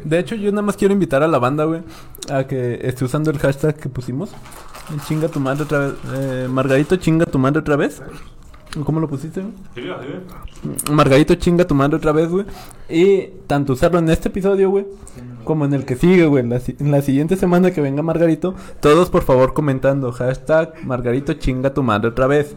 De 0.03 0.17
hecho, 0.19 0.35
yo 0.35 0.51
nada 0.51 0.63
más 0.63 0.75
quiero 0.75 0.93
invitar 0.93 1.21
a 1.21 1.27
la 1.27 1.37
banda, 1.37 1.65
güey, 1.65 1.83
a 2.31 2.45
que 2.45 2.79
esté 2.81 3.05
usando 3.05 3.29
el 3.29 3.37
hashtag 3.37 3.75
que 3.75 3.89
pusimos. 3.89 4.31
Chinga 5.07 5.27
tu 5.27 5.39
madre 5.39 5.63
otra 5.63 5.79
vez. 5.79 5.93
Eh, 6.15 6.47
Margarito, 6.49 6.95
chinga 6.95 7.25
tu 7.25 7.37
madre 7.37 7.59
otra 7.59 7.75
vez. 7.75 8.01
¿Cómo 8.83 8.99
lo 8.99 9.07
pusiste, 9.07 9.41
güey? 9.41 9.53
Sí. 9.75 10.91
Margarito 10.91 11.35
chinga 11.35 11.65
tu 11.65 11.75
madre 11.75 11.97
otra 11.97 12.11
vez, 12.11 12.29
güey. 12.29 12.45
Y 12.89 13.27
tanto 13.47 13.73
usarlo 13.73 13.99
en 13.99 14.09
este 14.09 14.29
episodio, 14.29 14.69
güey, 14.69 14.85
como 15.43 15.65
en 15.65 15.73
el 15.73 15.85
que 15.85 15.95
sigue, 15.95 16.25
güey. 16.25 16.47
La, 16.47 16.59
en 16.67 16.91
la 16.91 17.01
siguiente 17.01 17.35
semana 17.37 17.71
que 17.71 17.81
venga 17.81 18.01
Margarito, 18.01 18.55
todos 18.79 19.09
por 19.09 19.23
favor 19.23 19.53
comentando. 19.53 20.11
Hashtag 20.11 20.73
Margarito 20.85 21.33
chinga 21.33 21.73
tu 21.73 21.83
madre 21.83 22.09
otra 22.09 22.27
vez. 22.27 22.55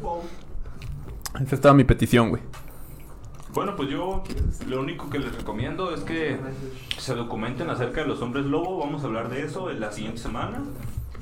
Esa 1.40 1.54
es 1.54 1.60
toda 1.60 1.74
mi 1.74 1.84
petición, 1.84 2.30
güey. 2.30 2.42
Bueno, 3.54 3.74
pues 3.76 3.88
yo 3.88 4.22
lo 4.68 4.80
único 4.80 5.10
que 5.10 5.18
les 5.18 5.34
recomiendo 5.34 5.92
es 5.94 6.00
que 6.02 6.38
se 6.98 7.14
documenten 7.14 7.68
acerca 7.70 8.02
de 8.02 8.06
los 8.08 8.22
hombres 8.22 8.46
lobo. 8.46 8.78
Vamos 8.78 9.02
a 9.02 9.06
hablar 9.06 9.28
de 9.28 9.42
eso 9.44 9.70
en 9.70 9.80
la 9.80 9.90
siguiente 9.92 10.20
semana. 10.20 10.62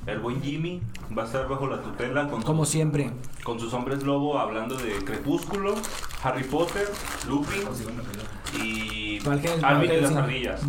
El 0.06 0.20
buen 0.20 0.40
Jimmy 0.42 0.80
va 1.16 1.22
a 1.24 1.26
estar 1.26 1.48
bajo 1.48 1.66
la 1.66 1.82
tutela 1.82 2.28
con, 2.28 2.42
Como 2.42 2.64
sus, 2.64 2.72
siempre. 2.72 3.10
con 3.44 3.60
sus 3.60 3.72
hombres 3.74 4.02
lobo 4.04 4.38
hablando 4.38 4.76
de 4.76 4.92
Crepúsculo, 5.04 5.74
Harry 6.22 6.44
Potter, 6.44 6.88
Lupin 7.28 7.60
y 8.62 9.18
Alvin 9.62 9.90
y 9.92 10.00
las 10.00 10.16
ardillas. 10.16 10.62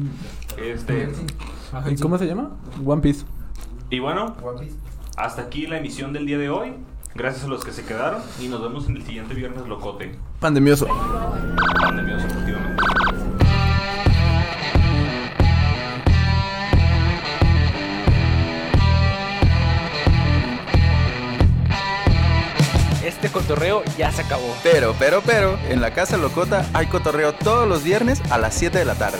Este, 0.57 1.09
¿Y 1.89 1.95
cómo 1.97 2.17
se 2.17 2.25
llama? 2.25 2.51
One 2.85 3.01
Piece. 3.01 3.25
y 3.89 3.99
bueno, 3.99 4.35
hasta 5.15 5.43
aquí 5.43 5.67
la 5.67 5.77
emisión 5.77 6.11
del 6.11 6.25
día 6.25 6.37
de 6.37 6.49
hoy. 6.49 6.73
Gracias 7.15 7.43
a 7.45 7.47
los 7.47 7.65
que 7.65 7.71
se 7.71 7.83
quedaron 7.85 8.21
y 8.39 8.47
nos 8.47 8.61
vemos 8.61 8.87
en 8.87 8.97
el 8.97 9.05
siguiente 9.05 9.33
viernes 9.33 9.65
locote. 9.67 10.17
Pandemioso. 10.39 10.87
Pandemioso, 11.81 12.27
efectivamente. 12.27 12.83
Este 23.03 23.29
cotorreo 23.29 23.83
ya 23.97 24.11
se 24.11 24.21
acabó. 24.21 24.55
Pero, 24.63 24.95
pero, 24.97 25.21
pero, 25.25 25.59
en 25.67 25.81
la 25.81 25.91
Casa 25.93 26.15
Locota 26.15 26.65
hay 26.73 26.85
cotorreo 26.85 27.33
todos 27.33 27.67
los 27.67 27.83
viernes 27.83 28.21
a 28.31 28.37
las 28.37 28.53
7 28.53 28.77
de 28.77 28.85
la 28.85 28.95
tarde. 28.95 29.17